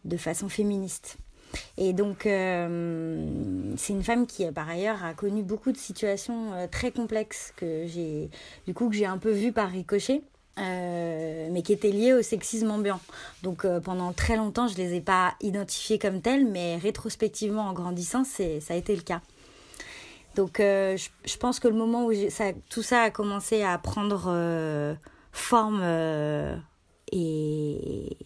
de 0.07 0.17
façon 0.17 0.49
féministe. 0.49 1.19
Et 1.77 1.93
donc, 1.93 2.21
c'est 2.23 3.93
une 3.93 4.03
femme 4.03 4.27
qui, 4.27 4.51
par 4.51 4.69
ailleurs, 4.69 5.05
a 5.05 5.13
connu 5.15 5.43
beaucoup 5.43 5.71
de 5.71 5.77
situations 5.77 6.51
très 6.73 6.91
complexes 6.91 7.53
que 7.57 7.87
j'ai, 7.87 8.29
du 8.67 8.75
coup, 8.75 8.89
que 8.89 8.97
j'ai 8.97 9.07
un 9.07 9.19
peu 9.19 9.31
vu 9.31 9.53
par 9.53 9.69
ricochet. 9.69 10.23
Euh, 10.61 11.49
mais 11.51 11.63
qui 11.63 11.73
étaient 11.73 11.91
liées 11.91 12.13
au 12.13 12.23
sexisme 12.23 12.71
ambiant. 12.71 13.01
Donc 13.43 13.65
euh, 13.65 13.81
pendant 13.81 14.13
très 14.13 14.37
longtemps, 14.37 14.69
je 14.69 14.75
ne 14.75 14.87
les 14.87 14.95
ai 14.95 15.01
pas 15.01 15.35
identifiées 15.41 15.99
comme 15.99 16.21
telles, 16.21 16.47
mais 16.47 16.77
rétrospectivement, 16.77 17.63
en 17.63 17.73
grandissant, 17.73 18.23
ça 18.25 18.45
a 18.45 18.75
été 18.75 18.95
le 18.95 19.03
cas. 19.03 19.21
Donc 20.37 20.61
euh, 20.61 20.97
je, 21.25 21.37
pense 21.39 21.59
que 21.59 21.67
le 21.67 21.75
moment 21.75 22.07
où 22.07 22.13
tout 22.69 22.83
ça 22.83 23.03
a 23.03 23.11
commencé 23.11 23.63
à 23.63 23.79
prendre 23.79 24.97
forme 25.33 25.83
et, 27.11 28.17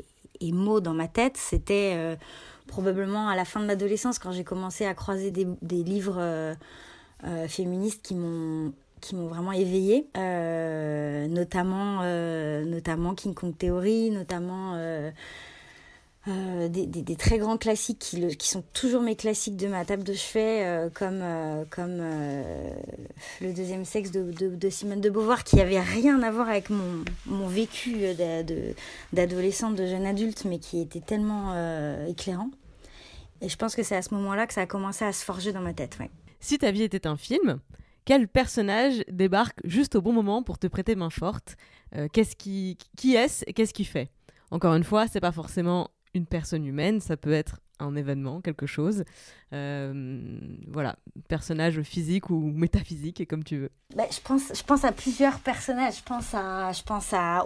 mots 0.53 0.81
dans 0.81 0.95
ma 0.95 1.09
tête, 1.09 1.39
c'était 1.39 2.19
probablement 2.67 3.29
à 3.29 3.37
la 3.37 3.47
fin 3.47 3.61
de 3.61 3.67
l'adolescence, 3.67 4.19
quand 4.19 4.33
j'ai 4.33 4.45
commencé 4.45 4.85
à 4.85 4.93
croiser 4.93 5.31
des 5.31 5.83
livres 5.83 6.55
féministes 7.49 8.03
qui 8.03 8.15
m'ont 8.15 8.75
qui 9.01 9.15
m'ont 9.15 9.29
vraiment 9.29 9.53
éveillée, 9.53 10.09
euh, 10.17 11.27
notamment, 11.29 12.01
euh, 12.03 12.65
notamment 12.65 13.15
King 13.15 13.35
Kong 13.35 13.57
Theory, 13.57 14.11
notamment 14.11 14.75
euh, 14.77 15.11
des, 16.69 17.17
très 17.17 17.39
grands 17.39 17.57
classiques 17.57 17.99
qui, 17.99 18.49
sont 18.49 18.63
toujours 18.75 19.01
mes 19.01 19.17
classiques 19.17 19.57
de 19.57 19.67
ma 19.67 19.85
table 19.85 20.05
de 20.05 20.13
chevet, 20.13 20.91
comme, 20.93 21.25
comme 21.71 22.03
Le 23.41 23.53
deuxième 23.55 23.87
sexe 23.87 24.11
de, 24.11 24.31
de, 24.31 24.71
Simone 24.71 25.01
de 25.01 25.09
Beauvoir, 25.09 25.43
qui 25.43 25.59
avait 25.59 25.81
rien 25.81 26.23
à 26.23 26.31
voir 26.31 26.49
avec 26.49 26.69
mon, 26.69 27.05
mon 27.25 27.47
vécu 27.47 27.97
d'adolescente, 29.13 29.75
de, 29.75 29.87
jeune 29.87 30.05
adulte, 30.05 30.45
mais 30.45 30.59
qui 30.59 30.83
était 30.83 31.01
tellement 31.01 31.55
éclairant. 32.07 32.51
Et 33.41 33.49
je 33.49 33.57
pense 33.57 33.75
que 33.75 33.83
c'est 33.83 33.97
à 33.97 34.03
ce 34.03 34.13
moment-là 34.15 34.47
que 34.47 34.53
ça 34.53 34.63
a 34.63 34.67
commencé 34.67 35.05
à 35.07 35.13
se 35.13 35.25
forger 35.25 35.53
dans 35.53 35.61
ma 35.61 35.73
tête. 35.73 35.97
Si 36.41 36.59
ta 36.59 36.71
vie 36.71 36.83
était 36.83 37.07
un 37.07 37.17
film, 37.17 37.59
quel 38.09 38.27
personnage 38.27 39.05
débarque 39.11 39.61
juste 39.65 39.95
au 39.95 40.01
bon 40.01 40.15
moment 40.15 40.43
pour 40.43 40.59
te 40.59 40.67
prêter 40.67 40.95
main 40.95 41.11
forte? 41.11 41.59
Euh, 41.95 42.09
qui, 42.09 42.79
qui 42.97 43.15
est-ce 43.15 43.45
et 43.47 43.53
qu'est-ce 43.53 43.75
qu'il 43.75 43.87
fait? 43.87 44.09
Encore 44.51 44.75
une 44.75 44.83
fois, 44.83 45.07
c'est 45.09 45.21
pas 45.21 45.31
forcément 45.31 45.91
une 46.15 46.25
personne 46.25 46.65
humaine, 46.65 47.01
ça 47.01 47.19
peut 47.19 47.35
être 47.35 47.61
un 47.81 47.95
événement, 47.97 48.41
quelque 48.41 48.65
chose. 48.65 49.05
Euh, 49.53 50.41
voilà, 50.69 50.97
personnage 51.29 51.83
physique 51.83 52.31
ou 52.31 52.41
métaphysique, 52.41 53.29
comme 53.29 53.45
tu 53.45 53.59
veux. 53.59 53.71
Bah, 53.95 54.07
je, 54.11 54.21
pense, 54.23 54.55
je 54.55 54.63
pense 54.63 54.85
à 54.85 54.93
plusieurs 54.93 55.39
personnages. 55.41 55.99
Je 55.99 56.03
pense 56.03 56.33
à, 56.33 56.73
je 56.73 56.83
pense 56.85 57.13
à, 57.13 57.45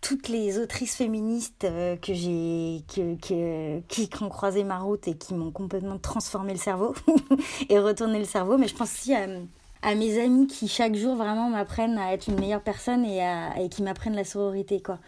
toutes 0.00 0.28
les 0.28 0.58
autrices 0.58 0.94
féministes 0.94 1.64
euh, 1.64 1.96
que 1.96 2.14
j'ai, 2.14 2.84
que, 2.94 3.80
qui 3.80 4.08
ont 4.20 4.28
croisé 4.28 4.62
ma 4.62 4.78
route 4.78 5.08
et 5.08 5.18
qui 5.18 5.34
m'ont 5.34 5.50
complètement 5.50 5.98
transformé 5.98 6.52
le 6.52 6.58
cerveau 6.60 6.94
et 7.68 7.80
retourné 7.80 8.20
le 8.20 8.24
cerveau. 8.24 8.58
Mais 8.58 8.68
je 8.68 8.76
pense 8.76 8.92
aussi 8.92 9.12
à 9.12 9.26
à 9.82 9.94
mes 9.94 10.22
amis 10.22 10.46
qui 10.46 10.68
chaque 10.68 10.94
jour 10.94 11.16
vraiment 11.16 11.50
m'apprennent 11.50 11.98
à 11.98 12.12
être 12.12 12.28
une 12.28 12.38
meilleure 12.38 12.62
personne 12.62 13.04
et, 13.04 13.22
à, 13.22 13.60
et 13.60 13.68
qui 13.68 13.82
m'apprennent 13.82 14.14
la 14.14 14.24
sororité 14.24 14.80
quoi. 14.80 14.98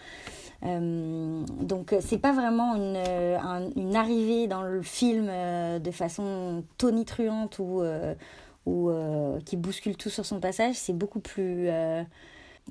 Euh, 0.65 1.45
donc 1.61 1.95
c'est 2.01 2.19
pas 2.19 2.33
vraiment 2.33 2.75
une, 2.75 2.97
une, 3.77 3.97
arrivée 3.97 4.47
dans 4.47 4.63
le 4.63 4.81
film 4.83 5.27
euh, 5.29 5.79
de 5.79 5.91
façon 5.91 6.65
tonitruante 6.79 7.59
ou, 7.59 7.83
euh, 7.83 8.15
ou 8.65 8.91
qui 9.45 9.57
bouscule 9.57 9.97
tout 9.97 10.11
sur 10.11 10.25
son 10.25 10.41
passage, 10.41 10.75
c'est 10.77 10.97
beaucoup 10.97 11.21
plus 11.21 11.69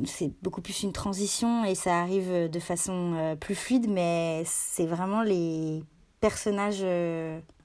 c'est 0.06 0.32
beaucoup 0.42 0.62
plus 0.62 0.82
une 0.82 0.92
transition 0.92 1.64
et 1.66 1.76
ça 1.76 2.00
arrive 2.00 2.50
de 2.50 2.60
façon 2.60 3.38
plus 3.40 3.54
fluide 3.54 3.88
mais 3.88 4.42
c'est 4.46 4.88
vraiment 4.88 5.22
les 5.22 5.84
personnages 6.20 6.84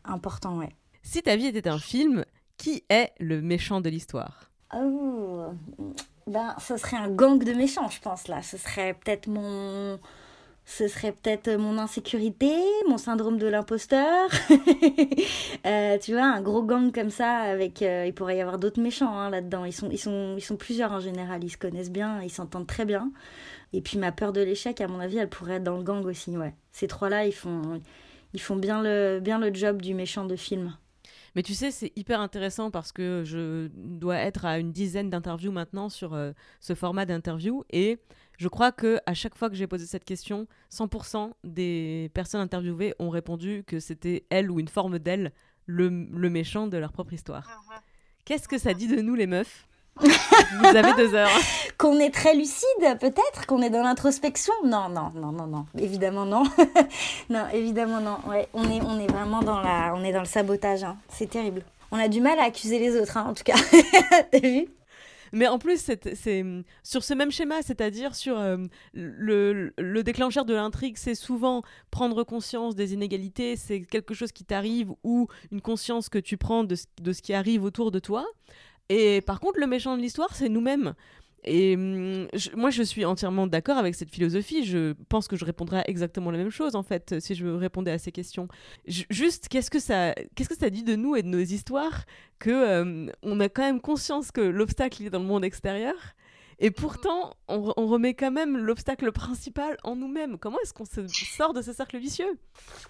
importants 0.05 0.59
ouais. 0.59 0.68
Si 1.03 1.22
ta 1.22 1.36
vie 1.36 1.47
était 1.47 1.70
un 1.70 1.78
film, 1.78 2.26
qui 2.59 2.84
est 2.90 3.12
le 3.18 3.40
méchant 3.40 3.80
de 3.80 3.88
l'histoire? 3.88 4.50
Oh, 4.74 5.46
ben, 6.26 6.54
ce 6.59 6.76
serait 6.76 6.98
un 6.98 7.09
gang 7.09 7.42
de 7.42 7.52
méchants, 7.54 7.88
je 7.88 8.00
pense, 8.00 8.28
là. 8.28 8.42
Ce 8.42 8.59
serait 8.59 8.94
peut-être 8.94 9.28
mon. 9.28 9.98
Ce 10.66 10.86
serait 10.86 11.12
peut-être 11.12 11.50
mon 11.56 11.78
insécurité, 11.78 12.52
mon 12.86 12.98
syndrome 12.98 13.38
de 13.38 13.46
l'imposteur. 13.46 14.28
euh, 15.66 15.96
tu 15.96 16.12
vois, 16.12 16.24
un 16.24 16.42
gros 16.42 16.62
gang 16.62 16.92
comme 16.92 17.09
ça, 17.09 17.36
avec. 17.38 17.80
Euh, 17.80 18.04
il 18.06 18.12
pourrait 18.12 18.36
y 18.36 18.40
avoir 18.42 18.59
d'autres 18.59 18.82
méchants 18.82 19.18
hein, 19.18 19.30
là-dedans. 19.30 19.64
Ils 19.64 19.72
sont, 19.72 19.88
ils, 19.90 19.98
sont, 19.98 20.34
ils 20.36 20.42
sont 20.42 20.56
plusieurs 20.56 20.92
en 20.92 21.00
général. 21.00 21.42
Ils 21.42 21.50
se 21.50 21.56
connaissent 21.56 21.90
bien, 21.90 22.20
ils 22.20 22.30
s'entendent 22.30 22.66
très 22.66 22.84
bien. 22.84 23.11
Et 23.72 23.80
puis 23.80 23.96
ma 23.98 24.12
peur 24.12 24.34
de 24.34 24.42
l'échec, 24.42 24.82
à 24.82 24.88
mon 24.88 25.00
avis, 25.00 25.16
elle 25.16 25.30
pourrait 25.30 25.54
être 25.54 25.64
dans 25.64 25.78
le 25.78 25.82
gang 25.82 26.04
aussi, 26.04 26.36
ouais. 26.36 26.54
Ces 26.72 26.86
trois-là, 26.86 27.24
ils 27.24 27.32
font, 27.34 27.80
ils 28.34 28.40
font 28.40 28.56
bien, 28.56 28.82
le, 28.82 29.20
bien 29.22 29.38
le 29.38 29.54
job 29.54 29.80
du 29.80 29.94
méchant 29.94 30.26
de 30.26 30.36
film. 30.36 30.76
Mais 31.39 31.45
tu 31.45 31.55
sais, 31.55 31.70
c'est 31.70 31.93
hyper 31.95 32.20
intéressant 32.20 32.72
parce 32.72 32.91
que 32.91 33.22
je 33.24 33.68
dois 33.72 34.16
être 34.16 34.45
à 34.45 34.59
une 34.59 34.72
dizaine 34.72 35.09
d'interviews 35.09 35.53
maintenant 35.53 35.89
sur 35.89 36.14
euh, 36.14 36.32
ce 36.59 36.74
format 36.74 37.07
d'interview 37.07 37.62
et 37.70 38.01
je 38.39 38.49
crois 38.49 38.72
que 38.72 38.99
à 39.07 39.14
chaque 39.14 39.36
fois 39.36 39.49
que 39.49 39.55
j'ai 39.55 39.68
posé 39.68 39.86
cette 39.86 40.05
question, 40.05 40.49
100% 40.72 41.30
des 41.45 42.11
personnes 42.12 42.41
interviewées 42.41 42.93
ont 42.99 43.09
répondu 43.09 43.62
que 43.68 43.78
c'était 43.78 44.26
elle 44.30 44.51
ou 44.51 44.59
une 44.59 44.66
forme 44.66 44.99
d'elle 44.99 45.32
le, 45.66 46.09
le, 46.11 46.28
méchant 46.28 46.66
de 46.66 46.76
leur 46.76 46.91
propre 46.91 47.12
histoire. 47.12 47.49
Ah, 47.49 47.61
ah. 47.72 47.82
Qu'est-ce 48.24 48.49
que 48.49 48.59
ça 48.59 48.74
dit 48.74 48.89
de 48.89 49.01
nous 49.01 49.14
les 49.14 49.28
meufs? 49.28 49.68
Vous 50.01 50.76
avez 50.76 50.94
deux 50.94 51.14
heures. 51.14 51.30
qu'on 51.78 51.99
est 52.01 52.11
très 52.11 52.34
lucide, 52.34 52.99
peut-être, 53.01 53.46
qu'on 53.46 53.62
est 53.62 53.70
dans 53.70 53.82
l'introspection. 53.82 54.53
Non, 54.64 54.88
non, 54.88 55.12
non, 55.14 55.32
non, 55.32 55.46
non, 55.46 55.66
évidemment 55.78 56.26
non. 56.26 56.44
non, 57.30 57.44
évidemment 57.53 58.01
non. 58.01 58.18
Ouais, 58.28 58.49
on 58.55 58.64
est, 58.64 58.80
on 58.82 58.99
est 58.99 59.11
vraiment 59.11 59.42
dans 59.42 59.61
la, 59.61 59.94
on 59.94 60.05
est 60.05 60.12
dans 60.12 60.20
le 60.20 60.26
sabotage. 60.26 60.84
Hein. 60.84 60.96
C'est 61.09 61.30
terrible. 61.30 61.62
On 61.90 61.99
a 61.99 62.09
du 62.09 62.20
mal 62.20 62.38
à 62.38 62.44
accuser 62.44 62.78
les 62.78 62.96
autres, 62.96 63.16
hein, 63.16 63.26
en 63.28 63.34
tout 63.34 63.44
cas. 63.44 63.57
T'as 64.30 64.40
vu? 64.40 64.68
Mais 65.32 65.46
en 65.46 65.59
plus, 65.59 65.78
c'est 65.78 66.44
sur 66.82 67.05
ce 67.05 67.14
même 67.14 67.30
schéma, 67.30 67.62
c'est-à-dire 67.62 68.14
sur 68.14 68.38
euh, 68.38 68.57
le, 68.94 69.72
le, 69.76 70.03
déclencheur 70.03 70.44
de 70.44 70.55
l'intrigue, 70.55 70.96
c'est 70.96 71.14
souvent 71.14 71.62
prendre 71.90 72.24
conscience 72.24 72.74
des 72.74 72.94
inégalités, 72.94 73.57
c'est 73.57 73.82
quelque 73.82 74.14
chose 74.14 74.32
qui 74.32 74.44
t'arrive 74.44 74.90
ou 75.05 75.28
une 75.53 75.61
conscience 75.61 76.09
que 76.09 76.18
tu 76.18 76.36
prends 76.36 76.64
de, 76.64 76.76
de, 77.03 77.12
ce 77.12 77.22
qui 77.22 77.34
arrive 77.34 77.64
autour 77.64 77.90
de 77.90 77.99
toi. 77.99 78.26
Et 78.89 79.20
par 79.20 79.41
contre, 79.41 79.59
le 79.59 79.66
méchant 79.66 79.97
de 79.97 80.03
l'histoire, 80.03 80.34
c'est 80.34 80.49
nous-mêmes. 80.49 80.95
Et 81.45 81.76
hum, 81.76 82.28
moi, 82.57 82.70
je 82.70 82.82
suis 82.82 83.05
entièrement 83.05 83.47
d'accord 83.47 83.78
avec 83.78 83.95
cette 83.95 84.11
philosophie. 84.11 84.64
Je 84.64 84.95
pense 85.09 85.28
que 85.28 85.36
je 85.36 85.45
répondrais 85.45 85.84
exactement 85.86 86.30
la 86.30 86.39
même 86.39 86.51
chose, 86.51 86.74
en 86.74 86.82
fait, 86.82 87.20
si 87.20 87.34
je 87.34 87.47
répondais 87.47 87.91
à 87.91 87.99
ces 87.99 88.12
questions. 88.12 88.49
juste, 88.86 89.49
qu'est-ce 89.49 89.70
que 89.70 89.78
ça, 89.78 90.14
qu'est-ce 90.34 90.49
que 90.49 90.59
ça 90.59 90.70
dit 90.70 90.82
de 90.82 90.97
nous 90.97 91.16
et 91.16 91.22
de 91.22 91.28
nos 91.28 91.39
histoires 91.39 92.05
que 92.39 92.80
hum, 92.82 93.12
on 93.22 93.41
a 93.41 93.49
quand 93.49 93.62
même 93.62 93.80
conscience 93.80 94.30
que 94.30 94.41
l'obstacle 94.41 95.05
est 95.05 95.11
dans 95.11 95.20
le 95.20 95.26
monde 95.26 95.45
extérieur 95.45 95.95
et 96.61 96.72
pourtant, 96.72 97.34
on, 97.46 97.61
remet 97.86 98.14
quand 98.14 98.32
même 98.32 98.56
l'obstacle 98.56 99.12
principal 99.12 99.76
en 99.84 99.94
nous-mêmes. 99.94 100.38
Comment 100.38 100.59
est-ce 100.64 100.74
qu'on 100.74 100.84
se 100.84 101.06
sort 101.06 101.54
de 101.54 101.62
ce 101.62 101.72
cercle 101.72 101.98
vicieux? 101.98 102.36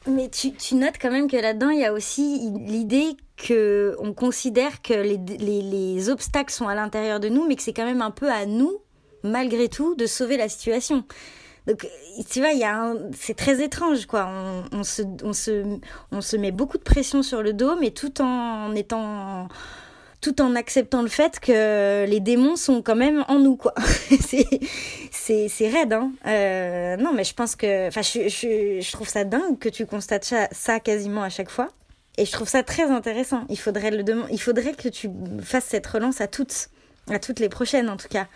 Mais 0.06 0.30
tu, 0.30 0.52
tu, 0.52 0.74
notes 0.74 0.96
quand 1.00 1.10
même 1.10 1.30
que 1.30 1.36
là-dedans, 1.36 1.68
il 1.68 1.80
y 1.80 1.84
a 1.84 1.92
aussi 1.92 2.50
l'idée 2.66 3.14
que 3.36 3.94
on 3.98 4.14
considère 4.14 4.80
que 4.80 4.94
les, 4.94 5.18
les, 5.38 5.60
les 5.60 6.08
obstacles 6.08 6.52
sont 6.52 6.66
à 6.66 6.74
l'intérieur 6.74 7.20
de 7.20 7.28
nous, 7.28 7.46
mais 7.46 7.56
que 7.56 7.62
c'est 7.62 7.74
quand 7.74 7.84
même 7.84 8.00
un 8.00 8.10
peu 8.10 8.30
à 8.30 8.46
nous, 8.46 8.78
malgré 9.22 9.68
tout, 9.68 9.94
de 9.96 10.06
sauver 10.06 10.38
la 10.38 10.48
situation. 10.48 11.04
Donc, 11.66 11.86
tu 12.30 12.40
vois, 12.40 12.52
il 12.52 12.58
y 12.60 12.64
a 12.64 12.94
c'est 13.12 13.36
très 13.36 13.62
étrange, 13.62 14.06
quoi. 14.06 14.26
On, 14.26 14.64
on, 14.72 14.82
se, 14.82 15.02
on, 15.22 15.34
se, 15.34 15.78
on 16.10 16.22
se 16.22 16.36
met 16.38 16.52
beaucoup 16.52 16.78
de 16.78 16.82
pression 16.82 17.22
sur 17.22 17.42
le 17.42 17.52
dos, 17.52 17.76
mais 17.78 17.90
tout 17.90 18.22
en 18.22 18.74
étant 18.74 19.48
tout 20.20 20.40
en 20.40 20.56
acceptant 20.56 21.02
le 21.02 21.08
fait 21.08 21.38
que 21.38 22.04
les 22.06 22.20
démons 22.20 22.56
sont 22.56 22.82
quand 22.82 22.96
même 22.96 23.24
en 23.28 23.38
nous, 23.38 23.56
quoi. 23.56 23.74
c'est, 24.20 25.68
raide, 25.68 25.92
hein. 25.92 26.12
Euh, 26.26 26.96
non, 26.96 27.12
mais 27.14 27.24
je 27.24 27.34
pense 27.34 27.54
que, 27.54 27.88
enfin, 27.88 28.02
je, 28.02 28.28
je, 28.28 28.80
je, 28.80 28.92
trouve 28.92 29.08
ça 29.08 29.24
dingue 29.24 29.58
que 29.58 29.68
tu 29.68 29.86
constates 29.86 30.24
ça, 30.24 30.48
ça, 30.50 30.80
quasiment 30.80 31.22
à 31.22 31.28
chaque 31.28 31.50
fois. 31.50 31.68
Et 32.16 32.24
je 32.24 32.32
trouve 32.32 32.48
ça 32.48 32.64
très 32.64 32.90
intéressant. 32.90 33.44
Il 33.48 33.58
faudrait 33.58 33.92
le 33.92 34.04
il 34.30 34.40
faudrait 34.40 34.74
que 34.74 34.88
tu 34.88 35.08
fasses 35.40 35.66
cette 35.66 35.86
relance 35.86 36.20
à 36.20 36.26
toutes 36.26 36.68
À 37.08 37.20
toutes 37.20 37.38
les 37.38 37.48
prochaines, 37.48 37.88
en 37.88 37.96
tout 37.96 38.08
cas. 38.08 38.26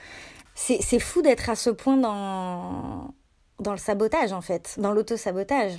C'est 0.55 1.01
fou 1.01 1.23
d'être 1.23 1.51
à 1.51 1.57
ce 1.57 1.71
point 1.71 1.97
dans, 1.97 3.13
dans 3.59 3.73
le 3.73 3.79
sabotage, 3.79 4.33
en 4.33 4.41
fait, 4.41 4.77
dans 4.79 4.93
l'auto-sabotage. 4.93 5.79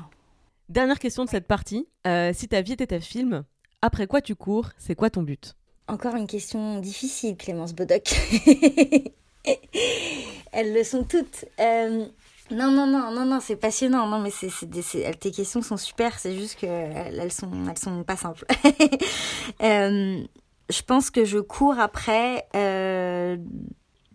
Dernière 0.67 0.99
question 0.99 1.23
de 1.23 1.29
cette 1.29 1.47
partie. 1.47 1.87
Euh, 2.07 2.31
si 2.33 2.47
ta 2.49 2.61
vie 2.61 2.73
était 2.73 2.93
un 2.93 2.99
film, 2.99 3.43
après 3.81 4.07
quoi 4.07 4.19
tu 4.19 4.35
cours? 4.35 4.71
C'est 4.77 4.95
quoi 4.95 5.09
ton 5.09 5.21
but? 5.21 5.55
Encore 5.87 6.15
une 6.15 6.27
question 6.27 6.79
difficile, 6.79 7.35
Clémence 7.35 7.73
Bodoc. 7.73 8.13
Elles 10.51 10.73
le 10.73 10.83
sont 10.83 11.03
toutes. 11.03 11.45
Euh, 11.59 12.05
non, 12.51 12.71
non, 12.71 12.87
non, 12.87 13.11
non, 13.11 13.25
non, 13.25 13.39
c'est 13.41 13.55
passionnant. 13.55 14.07
Non, 14.07 14.19
mais 14.19 14.31
tes 15.19 15.31
questions 15.31 15.61
sont 15.61 15.77
super. 15.77 16.19
C'est 16.19 16.35
juste 16.37 16.59
que 16.59 16.65
elles 16.65 17.31
sont, 17.31 17.51
elles 17.69 17.77
sont 17.77 18.03
pas 18.03 18.17
simples. 18.17 18.45
Euh, 19.61 20.23
je 20.69 20.81
pense 20.81 21.09
que 21.09 21.25
je 21.25 21.39
cours 21.39 21.77
après, 21.79 22.47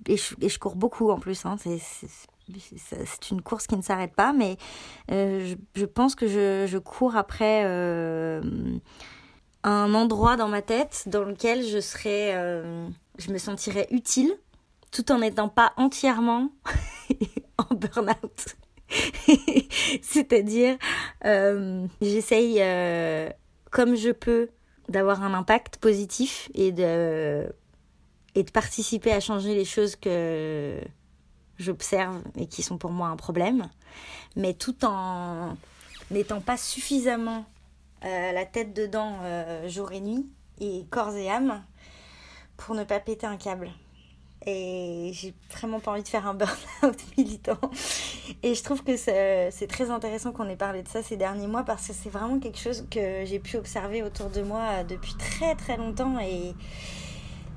et 0.09 0.17
je, 0.17 0.59
cours 0.59 0.77
beaucoup 0.77 1.11
en 1.11 1.19
plus. 1.19 1.45
Hein, 1.45 1.57
c'est, 1.59 3.31
une 3.31 3.43
course 3.43 3.67
qui 3.67 3.77
ne 3.77 3.83
s'arrête 3.83 4.15
pas, 4.15 4.33
mais 4.33 4.57
euh, 5.11 5.55
je, 5.75 5.85
pense 5.85 6.15
que 6.15 6.27
je, 6.27 6.79
cours 6.79 7.17
après 7.17 7.63
euh, 7.65 8.41
un 9.65 9.95
endroit 9.95 10.37
dans 10.37 10.49
ma 10.49 10.63
tête 10.63 11.05
dans 11.07 11.25
lequel 11.25 11.65
je 11.67 11.81
serais, 11.81 12.35
euh, 12.35 12.89
je 13.19 13.31
me 13.31 13.39
sentirais 13.39 13.87
utile, 13.91 14.33
tout 14.91 15.11
en 15.13 15.19
n'étant 15.19 15.49
pas 15.49 15.73
entièrement 15.77 16.51
en 17.59 17.75
burn-out. 17.75 18.57
C'est-à-dire, 20.03 20.79
j'essaye 22.01 22.63
comme 23.71 23.97
je 23.97 24.11
peux 24.11 24.49
d'avoir 24.89 25.23
un 25.23 25.35
impact 25.35 25.77
positif 25.77 26.51
et 26.55 26.73
de, 26.73 27.47
et 28.35 28.43
de 28.43 28.51
participer 28.51 29.13
à 29.13 29.21
changer 29.21 29.55
les 29.55 29.65
choses 29.65 29.97
que 29.97 30.81
j'observe 31.59 32.23
et 32.37 32.47
qui 32.47 32.63
sont 32.63 32.79
pour 32.79 32.91
moi 32.91 33.09
un 33.09 33.17
problème, 33.17 33.69
mais 34.37 34.55
tout 34.55 34.85
en 34.85 35.57
n'étant 36.11 36.41
pas 36.41 36.57
suffisamment 36.57 37.45
euh, 38.05 38.33
la 38.33 38.45
tête 38.47 38.75
dedans 38.75 39.17
euh, 39.23 39.69
jour 39.69 39.93
et 39.93 40.01
nuit 40.01 40.27
et 40.61 40.87
corps 40.91 41.15
et 41.15 41.31
âme 41.31 41.63
pour 42.57 42.75
ne 42.75 42.85
pas 42.85 43.01
péter 43.01 43.27
un 43.27 43.37
câble. 43.37 43.71
Et 44.47 45.11
j'ai 45.13 45.35
vraiment 45.51 45.81
pas 45.81 45.91
envie 45.91 46.03
de 46.03 46.09
faire 46.09 46.27
un 46.27 46.35
burn-out 46.35 46.97
militant. 47.19 47.59
Et 48.43 48.55
je 48.55 48.63
trouve 48.63 48.83
que 48.83 48.97
c'est 48.97 49.67
très 49.69 49.91
intéressant 49.91 50.33
qu'on 50.33 50.49
ait 50.49 50.57
parlé 50.57 50.83
de 50.83 50.89
ça 50.89 51.03
ces 51.03 51.17
derniers 51.17 51.49
mois 51.49 51.65
parce 51.65 51.89
que 51.89 51.93
c'est 51.93 52.09
vraiment 52.09 52.39
quelque 52.39 52.59
chose 52.59 52.87
que 52.91 53.25
j'ai 53.25 53.39
pu 53.41 53.57
observer 53.57 54.03
autour 54.03 54.31
de 54.31 54.43
moi 54.43 54.85
depuis 54.85 55.15
très 55.15 55.55
très 55.55 55.77
longtemps 55.77 56.19
et 56.21 56.55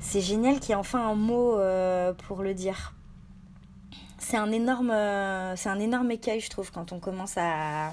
c'est 0.01 0.21
génial 0.21 0.59
qu'il 0.59 0.69
y 0.69 0.71
ait 0.73 0.75
enfin 0.75 1.07
un 1.07 1.15
mot 1.15 1.57
euh, 1.57 2.13
pour 2.13 2.41
le 2.41 2.53
dire 2.53 2.93
c'est 4.17 4.37
un 4.37 4.51
énorme 4.51 4.91
euh, 4.91 5.55
un 5.63 5.79
énorme 5.79 6.11
écueil 6.11 6.39
je 6.41 6.49
trouve 6.49 6.71
quand 6.71 6.91
on 6.91 6.99
commence 6.99 7.37
à, 7.37 7.91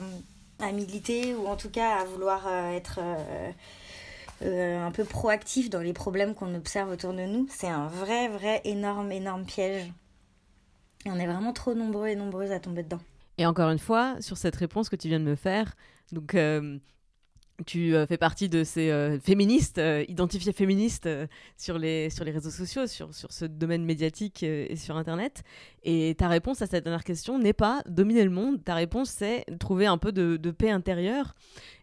à 0.61 0.73
militer 0.73 1.35
ou 1.35 1.47
en 1.47 1.57
tout 1.57 1.71
cas 1.71 1.97
à 1.97 2.05
vouloir 2.05 2.47
euh, 2.47 2.73
être 2.73 3.01
euh, 4.43 4.87
un 4.87 4.91
peu 4.91 5.05
proactif 5.05 5.71
dans 5.71 5.81
les 5.81 5.93
problèmes 5.93 6.35
qu'on 6.35 6.55
observe 6.55 6.91
autour 6.91 7.13
de 7.13 7.23
nous 7.23 7.47
c'est 7.51 7.69
un 7.69 7.87
vrai 7.87 8.29
vrai 8.29 8.61
énorme 8.65 9.13
énorme 9.13 9.45
piège. 9.45 9.93
Et 11.07 11.11
on 11.11 11.17
est 11.17 11.27
vraiment 11.27 11.53
trop 11.53 11.75
nombreux 11.75 12.09
et 12.09 12.17
nombreuses 12.17 12.51
à 12.51 12.59
tomber 12.59 12.83
dedans. 12.83 13.01
Et 13.39 13.47
encore 13.47 13.71
une 13.71 13.79
fois 13.79 14.17
sur 14.21 14.37
cette 14.37 14.57
réponse 14.57 14.89
que 14.89 14.97
tu 14.97 15.09
viens 15.09 15.21
de 15.21 15.25
me 15.25 15.37
faire 15.37 15.77
donc 16.13 16.35
tu 17.67 17.95
fais 18.09 18.17
partie 18.17 18.49
de 18.49 18.65
ces 18.65 19.19
féministes, 19.23 19.81
identifiées 20.09 20.53
féministes 20.53 21.09
sur, 21.57 21.79
les, 21.79 22.09
sur 22.11 22.25
les 22.25 22.31
réseaux 22.31 22.51
sociaux, 22.51 22.87
sur, 22.87 23.15
sur 23.15 23.33
ce 23.33 23.45
domaine 23.45 23.85
médiatique 23.85 24.43
et 24.43 24.77
sur 24.77 24.97
Internet. 24.97 25.43
Et 25.83 26.15
ta 26.17 26.29
réponse 26.29 26.63
à 26.63 26.67
cette 26.67 26.85
dernière 26.85 27.05
question 27.05 27.39
n'est 27.39 27.53
pas 27.53 27.83
dominer 27.89 28.25
le 28.25 28.31
monde. 28.31 28.63
Ta 28.65 28.75
réponse, 28.75 29.11
c'est 29.11 29.45
trouver 29.59 29.87
un 29.87 29.99
peu 29.99 30.13
de 30.13 30.51
paix 30.51 30.71
intérieure. 30.71 31.35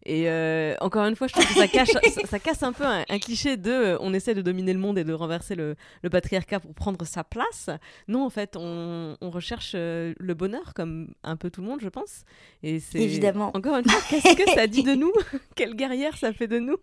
Et 0.06 0.30
euh, 0.30 0.76
encore 0.82 1.06
une 1.06 1.16
fois, 1.16 1.28
je 1.28 1.34
trouve 1.34 1.48
que 1.48 1.54
ça, 1.54 1.68
cache, 1.68 1.90
ça, 2.30 2.40
casse 2.40 2.62
un 2.62 2.74
peu 2.74 2.84
un, 2.86 3.04
cliché 3.20 3.58
de 3.58 3.72
euh, 3.72 3.98
on 4.02 4.14
essaie 4.14 4.36
de 4.36 4.42
dominer 4.42 4.72
le 4.72 4.80
monde 4.80 5.00
et 5.00 5.04
de 5.04 5.14
renverser 5.14 5.56
le, 5.56 5.76
le 6.04 6.10
patriarcat 6.12 6.60
pour 6.60 6.76
prendre 6.76 7.04
sa 7.06 7.24
place. 7.24 7.72
Non, 8.08 8.24
en 8.24 8.30
fait, 8.30 8.56
on, 8.56 9.18
on 9.20 9.30
recherche 9.32 9.72
euh, 9.74 10.14
le 10.20 10.34
bonheur 10.36 10.74
comme 10.76 11.08
un 11.24 11.36
peu 11.36 11.50
tout 11.50 11.62
le 11.62 11.68
monde, 11.68 11.80
je 11.82 11.90
pense. 11.90 12.24
Et 12.62 12.80
c'est 12.80 13.00
évidemment. 13.00 13.50
Encore 13.56 13.78
une 13.78 13.90
fois, 13.90 14.00
qu'est-ce 14.10 14.36
que 14.36 14.52
ça 14.52 14.68
dit 14.68 14.84
de 14.84 14.94
nous? 14.94 15.12
Quelle 15.56 15.76
guerrière 15.76 16.16
ça 16.18 16.34
fait 16.34 16.48
de 16.48 16.60
nous? 16.60 16.78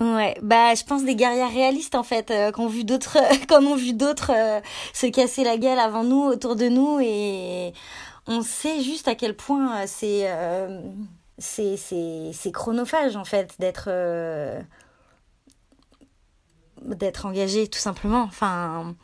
Ouais, 0.00 0.36
bah 0.42 0.74
je 0.74 0.82
pense 0.82 1.04
des 1.04 1.14
guerrières 1.14 1.52
réalistes 1.52 1.94
en 1.94 2.02
fait, 2.02 2.32
euh, 2.32 2.50
qui 2.50 2.60
ont 2.60 2.66
vu 2.66 2.82
d'autres, 2.82 3.16
comme 3.46 3.76
vu 3.76 3.92
d'autres 3.92 4.32
se 4.92 5.06
casser 5.06 5.44
la 5.44 5.56
gueule 5.56 5.78
avant 5.78 6.02
nous, 6.02 6.24
autour 6.24 6.56
de 6.56 6.66
nous, 6.66 6.98
et 7.00 7.72
on 8.26 8.42
sait 8.42 8.82
juste 8.82 9.06
à 9.06 9.14
quel 9.14 9.36
point 9.36 9.86
c'est 9.86 10.26
c'est 11.38 11.76
c'est 11.76 12.52
chronophage 12.52 13.16
en 13.16 13.24
fait 13.24 13.54
d'être 13.58 13.86
euh, 13.88 14.60
d'être 16.82 17.26
engagé 17.26 17.68
tout 17.68 17.78
simplement. 17.78 18.22
Enfin 18.22 18.94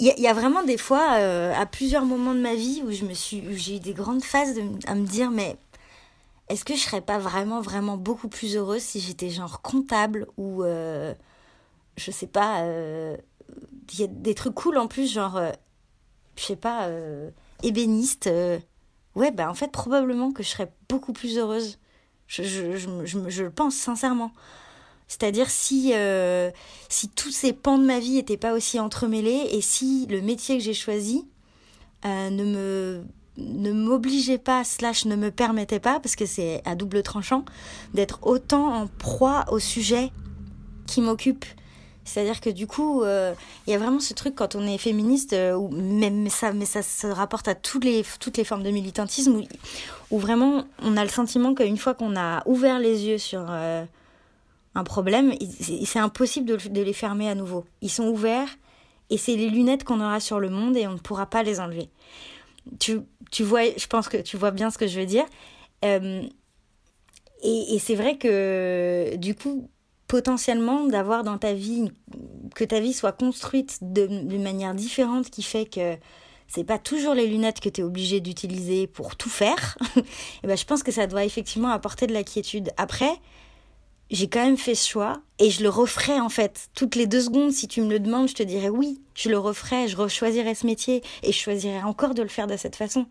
il 0.00 0.18
y, 0.18 0.26
a 0.26 0.32
vraiment 0.32 0.64
des 0.64 0.78
fois 0.78 1.14
euh, 1.18 1.54
à 1.54 1.64
plusieurs 1.64 2.04
moments 2.04 2.34
de 2.34 2.40
ma 2.40 2.56
vie 2.56 2.82
où 2.84 2.90
je 2.90 3.04
me 3.04 3.14
suis 3.14 3.56
j'ai 3.56 3.76
eu 3.76 3.80
des 3.80 3.94
grandes 3.94 4.24
phases 4.24 4.58
à 4.86 4.94
me 4.96 5.06
dire 5.06 5.30
mais 5.30 5.56
est-ce 6.48 6.64
que 6.64 6.74
je 6.74 6.80
serais 6.80 7.00
pas 7.00 7.18
vraiment 7.18 7.60
vraiment 7.60 7.96
beaucoup 7.96 8.28
plus 8.28 8.56
heureuse 8.56 8.82
si 8.82 8.98
j'étais 8.98 9.30
genre 9.30 9.62
comptable 9.62 10.26
ou 10.36 10.64
euh, 10.64 11.14
je 11.96 12.10
sais 12.10 12.26
pas 12.26 12.64
il 13.92 14.00
y 14.00 14.02
a 14.02 14.08
des 14.08 14.34
trucs 14.34 14.54
cool 14.54 14.76
en 14.76 14.88
plus 14.88 15.12
genre 15.12 15.40
je 16.36 16.42
sais 16.42 16.56
pas 16.56 16.88
ébéniste 17.62 18.28
ouais, 19.16 19.32
ben 19.32 19.48
en 19.48 19.54
fait, 19.54 19.72
probablement 19.72 20.30
que 20.30 20.42
je 20.42 20.48
serais 20.48 20.70
beaucoup 20.88 21.12
plus 21.12 21.38
heureuse. 21.38 21.78
Je 22.28 23.42
le 23.42 23.50
pense 23.50 23.74
sincèrement. 23.74 24.32
C'est-à-dire 25.08 25.50
si, 25.50 25.92
euh, 25.94 26.50
si 26.88 27.08
tous 27.08 27.30
ces 27.30 27.52
pans 27.52 27.78
de 27.78 27.84
ma 27.84 27.98
vie 28.00 28.14
n'étaient 28.14 28.36
pas 28.36 28.52
aussi 28.52 28.80
entremêlés 28.80 29.48
et 29.52 29.60
si 29.60 30.06
le 30.10 30.20
métier 30.20 30.58
que 30.58 30.64
j'ai 30.64 30.74
choisi 30.74 31.24
euh, 32.04 32.30
ne 32.30 32.44
me 32.44 33.04
ne 33.38 33.70
m'obligeait 33.70 34.38
pas, 34.38 34.64
slash 34.64 35.04
ne 35.04 35.14
me 35.14 35.30
permettait 35.30 35.78
pas, 35.78 36.00
parce 36.00 36.16
que 36.16 36.24
c'est 36.24 36.62
à 36.64 36.74
double 36.74 37.02
tranchant, 37.02 37.44
d'être 37.92 38.20
autant 38.22 38.74
en 38.74 38.86
proie 38.86 39.44
au 39.50 39.58
sujet 39.58 40.10
qui 40.86 41.02
m'occupe. 41.02 41.44
C'est-à-dire 42.06 42.40
que 42.40 42.50
du 42.50 42.66
coup, 42.66 43.02
euh, 43.02 43.34
il 43.66 43.72
y 43.72 43.74
a 43.74 43.78
vraiment 43.78 43.98
ce 43.98 44.14
truc 44.14 44.36
quand 44.36 44.54
on 44.54 44.66
est 44.66 44.78
féministe, 44.78 45.32
euh, 45.32 45.54
où 45.54 45.68
même 45.68 46.28
ça, 46.30 46.52
mais 46.52 46.64
ça 46.64 46.82
se 46.82 47.08
rapporte 47.08 47.48
à 47.48 47.54
toutes 47.54 47.84
les, 47.84 48.04
toutes 48.20 48.36
les 48.36 48.44
formes 48.44 48.62
de 48.62 48.70
militantisme, 48.70 49.42
où, 50.10 50.18
vraiment 50.18 50.64
on 50.82 50.96
a 50.96 51.02
le 51.02 51.10
sentiment 51.10 51.52
qu'une 51.52 51.76
fois 51.76 51.94
qu'on 51.94 52.16
a 52.16 52.42
ouvert 52.46 52.78
les 52.78 53.06
yeux 53.06 53.18
sur 53.18 53.44
euh, 53.50 53.84
un 54.76 54.84
problème, 54.84 55.34
c'est 55.60 55.98
impossible 55.98 56.46
de, 56.46 56.56
de, 56.68 56.80
les 56.80 56.92
fermer 56.92 57.28
à 57.28 57.34
nouveau. 57.34 57.66
Ils 57.82 57.90
sont 57.90 58.06
ouverts 58.06 58.50
et 59.10 59.18
c'est 59.18 59.34
les 59.34 59.50
lunettes 59.50 59.82
qu'on 59.82 60.00
aura 60.00 60.20
sur 60.20 60.38
le 60.38 60.48
monde 60.48 60.76
et 60.76 60.86
on 60.86 60.92
ne 60.92 60.98
pourra 60.98 61.26
pas 61.26 61.42
les 61.42 61.58
enlever. 61.58 61.90
Tu, 62.78 63.00
tu 63.32 63.42
vois, 63.42 63.62
je 63.76 63.86
pense 63.88 64.08
que 64.08 64.18
tu 64.18 64.36
vois 64.36 64.52
bien 64.52 64.70
ce 64.70 64.78
que 64.78 64.86
je 64.86 65.00
veux 65.00 65.06
dire. 65.06 65.26
et, 65.82 66.30
et 67.42 67.78
c'est 67.80 67.96
vrai 67.96 68.16
que 68.16 69.16
du 69.16 69.34
coup, 69.34 69.68
potentiellement 70.06 70.86
d'avoir 70.86 71.24
dans 71.24 71.38
ta 71.38 71.52
vie 71.52 71.90
que 72.54 72.64
ta 72.64 72.80
vie 72.80 72.92
soit 72.92 73.12
construite 73.12 73.78
d'une 73.82 74.42
manière 74.42 74.74
différente 74.74 75.30
qui 75.30 75.42
fait 75.42 75.66
que 75.66 75.96
c'est 76.48 76.64
pas 76.64 76.78
toujours 76.78 77.14
les 77.14 77.26
lunettes 77.26 77.60
que 77.60 77.68
tu 77.68 77.80
es 77.80 77.84
obligé 77.84 78.20
d'utiliser 78.20 78.86
pour 78.86 79.16
tout 79.16 79.28
faire, 79.28 79.76
et 79.96 80.00
eh 80.44 80.46
ben 80.46 80.56
je 80.56 80.64
pense 80.64 80.82
que 80.82 80.92
ça 80.92 81.06
doit 81.06 81.24
effectivement 81.24 81.70
apporter 81.70 82.06
de 82.06 82.12
la 82.12 82.22
quiétude. 82.22 82.70
Après, 82.76 83.10
j'ai 84.10 84.28
quand 84.28 84.44
même 84.44 84.56
fait 84.56 84.76
ce 84.76 84.88
choix 84.88 85.20
et 85.40 85.50
je 85.50 85.62
le 85.62 85.68
referai 85.68 86.20
en 86.20 86.28
fait. 86.28 86.68
Toutes 86.74 86.94
les 86.94 87.06
deux 87.06 87.22
secondes, 87.22 87.50
si 87.50 87.66
tu 87.66 87.82
me 87.82 87.90
le 87.90 87.98
demandes, 87.98 88.28
je 88.28 88.34
te 88.34 88.42
dirais 88.42 88.68
oui, 88.68 89.00
je 89.14 89.28
le 89.28 89.38
referai, 89.38 89.88
je 89.88 89.96
rechoisirai 89.96 90.54
ce 90.54 90.66
métier 90.66 91.02
et 91.24 91.32
je 91.32 91.38
choisirai 91.38 91.82
encore 91.82 92.14
de 92.14 92.22
le 92.22 92.28
faire 92.28 92.46
de 92.46 92.56
cette 92.56 92.76
façon 92.76 93.06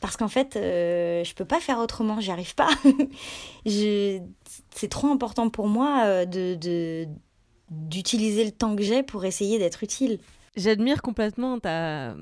parce 0.00 0.16
qu'en 0.16 0.28
fait, 0.28 0.56
euh, 0.56 1.24
je 1.24 1.34
peux 1.34 1.44
pas 1.44 1.60
faire 1.60 1.78
autrement, 1.78 2.20
j'y 2.20 2.30
arrive 2.30 2.54
pas. 2.54 2.68
c'est 3.66 4.88
trop 4.88 5.08
important 5.08 5.50
pour 5.50 5.68
moi 5.68 6.02
euh, 6.04 6.24
de 6.24 7.06
d'utiliser 7.70 8.44
le 8.44 8.50
temps 8.50 8.76
que 8.76 8.82
j'ai 8.82 9.02
pour 9.02 9.26
essayer 9.26 9.58
d'être 9.58 9.82
utile. 9.82 10.20
J'admire 10.56 11.02
complètement 11.02 11.58
ta, 11.58 12.16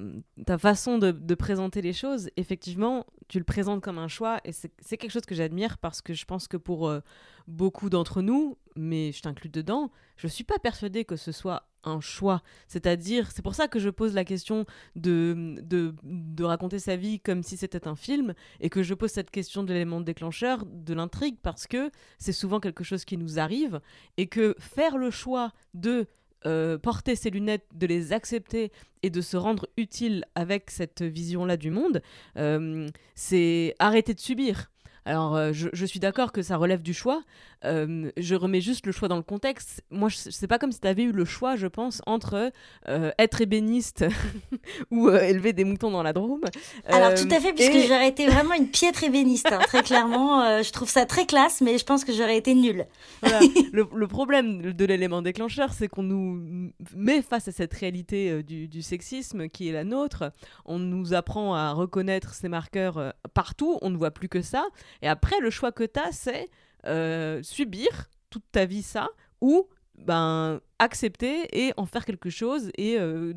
ta 0.44 0.58
façon 0.58 0.98
de, 0.98 1.34
présenter 1.34 1.82
les 1.82 1.92
choses. 1.92 2.28
Effectivement, 2.36 3.06
tu 3.28 3.38
le 3.38 3.44
présentes 3.44 3.82
comme 3.82 3.98
un 3.98 4.08
choix 4.08 4.40
et 4.44 4.52
c'est 4.52 4.96
quelque 4.96 5.10
chose 5.10 5.26
que 5.26 5.34
j'admire 5.34 5.78
parce 5.78 6.02
que 6.02 6.14
je 6.14 6.24
pense 6.24 6.48
que 6.48 6.56
pour 6.56 6.88
euh, 6.88 7.00
beaucoup 7.46 7.90
d'entre 7.90 8.22
nous, 8.22 8.56
mais 8.74 9.12
je 9.12 9.22
t'inclus 9.22 9.48
dedans, 9.48 9.90
je 10.16 10.26
ne 10.26 10.30
suis 10.30 10.44
pas 10.44 10.58
persuadée 10.58 11.04
que 11.04 11.16
ce 11.16 11.32
soit 11.32 11.68
un 11.86 12.00
choix. 12.00 12.42
C'est-à-dire, 12.68 13.30
c'est 13.30 13.42
pour 13.42 13.54
ça 13.54 13.68
que 13.68 13.78
je 13.78 13.88
pose 13.88 14.14
la 14.14 14.24
question 14.24 14.66
de, 14.96 15.54
de, 15.62 15.94
de 16.02 16.44
raconter 16.44 16.78
sa 16.78 16.96
vie 16.96 17.20
comme 17.20 17.42
si 17.42 17.56
c'était 17.56 17.86
un 17.88 17.96
film, 17.96 18.34
et 18.60 18.68
que 18.68 18.82
je 18.82 18.94
pose 18.94 19.10
cette 19.10 19.30
question 19.30 19.62
de 19.62 19.72
l'élément 19.72 20.00
déclencheur, 20.00 20.64
de 20.66 20.94
l'intrigue, 20.94 21.38
parce 21.42 21.66
que 21.66 21.90
c'est 22.18 22.32
souvent 22.32 22.60
quelque 22.60 22.84
chose 22.84 23.04
qui 23.04 23.16
nous 23.16 23.38
arrive, 23.38 23.80
et 24.16 24.26
que 24.26 24.56
faire 24.58 24.98
le 24.98 25.10
choix 25.10 25.52
de 25.74 26.06
euh, 26.44 26.78
porter 26.78 27.16
ces 27.16 27.30
lunettes, 27.30 27.66
de 27.74 27.86
les 27.86 28.12
accepter 28.12 28.70
et 29.02 29.10
de 29.10 29.20
se 29.20 29.36
rendre 29.36 29.68
utile 29.76 30.24
avec 30.34 30.70
cette 30.70 31.02
vision-là 31.02 31.56
du 31.56 31.70
monde, 31.70 32.02
euh, 32.36 32.88
c'est 33.14 33.74
arrêter 33.78 34.14
de 34.14 34.20
subir. 34.20 34.70
Alors, 35.06 35.36
euh, 35.36 35.52
je, 35.52 35.86
suis 35.86 36.00
d'accord 36.00 36.32
que 36.32 36.42
ça 36.42 36.56
relève 36.56 36.82
du 36.82 36.92
choix. 36.92 37.22
Euh, 37.64 38.10
je 38.16 38.34
remets 38.34 38.60
juste 38.60 38.86
le 38.86 38.92
choix 38.92 39.06
dans 39.06 39.16
le 39.16 39.22
contexte. 39.22 39.84
Moi, 39.90 40.10
sais 40.10 40.48
pas 40.48 40.58
comme 40.58 40.72
si 40.72 40.80
tu 40.80 40.88
avais 40.88 41.04
eu 41.04 41.12
le 41.12 41.24
choix, 41.24 41.54
je 41.54 41.68
pense, 41.68 42.02
entre 42.06 42.50
euh, 42.88 43.12
être 43.16 43.40
ébéniste 43.40 44.04
ou 44.90 45.08
élever 45.08 45.52
des 45.52 45.62
moutons 45.62 45.92
dans 45.92 46.02
la 46.02 46.12
Drôme. 46.12 46.42
Alors, 46.86 47.14
tout 47.14 47.28
à 47.30 47.38
fait, 47.38 47.52
puisque 47.52 47.86
j'aurais 47.86 48.08
été 48.08 48.26
vraiment 48.26 48.54
une 48.54 48.68
piètre 48.68 49.04
ébéniste, 49.04 49.52
hein, 49.52 49.60
très 49.68 49.84
clairement. 49.84 50.60
je 50.62 50.72
trouve 50.72 50.90
ça 50.90 51.06
très 51.06 51.24
classe, 51.24 51.60
mais 51.60 51.78
je 51.78 51.84
pense 51.84 52.04
que 52.04 52.12
j'aurais 52.12 52.36
été 52.36 52.56
nulle. 52.56 52.86
le, 53.72 54.06
problème 54.08 54.72
de 54.72 54.84
l'élément 54.84 55.22
déclencheur, 55.22 55.72
c'est 55.72 55.86
qu'on 55.86 56.02
nous 56.02 56.72
met 56.96 57.22
face 57.22 57.46
à 57.46 57.52
cette 57.52 57.74
réalité 57.74 58.42
du, 58.42 58.66
du, 58.66 58.82
sexisme 58.82 59.48
qui 59.48 59.68
est 59.68 59.72
la 59.72 59.84
nôtre. 59.84 60.32
On 60.64 60.80
nous 60.80 61.14
apprend 61.14 61.54
à 61.54 61.70
reconnaître 61.72 62.34
ces 62.34 62.48
marqueurs 62.48 63.14
partout. 63.34 63.78
On 63.82 63.90
ne 63.90 63.96
voit 63.96 64.10
plus 64.10 64.28
que 64.28 64.42
ça. 64.42 64.64
Et 65.02 65.08
après, 65.08 65.38
le 65.40 65.50
choix 65.50 65.72
que 65.72 65.84
tu 65.84 66.00
as, 66.00 66.12
c'est 66.12 66.48
euh, 66.86 67.42
subir 67.42 67.88
toute 68.30 68.44
ta 68.52 68.64
vie 68.64 68.82
ça 68.82 69.08
ou 69.40 69.68
ben, 69.98 70.60
accepter 70.78 71.48
et 71.52 71.72
en 71.76 71.86
faire 71.86 72.04
quelque 72.04 72.30
chose 72.30 72.70
et 72.76 72.98
euh, 72.98 73.32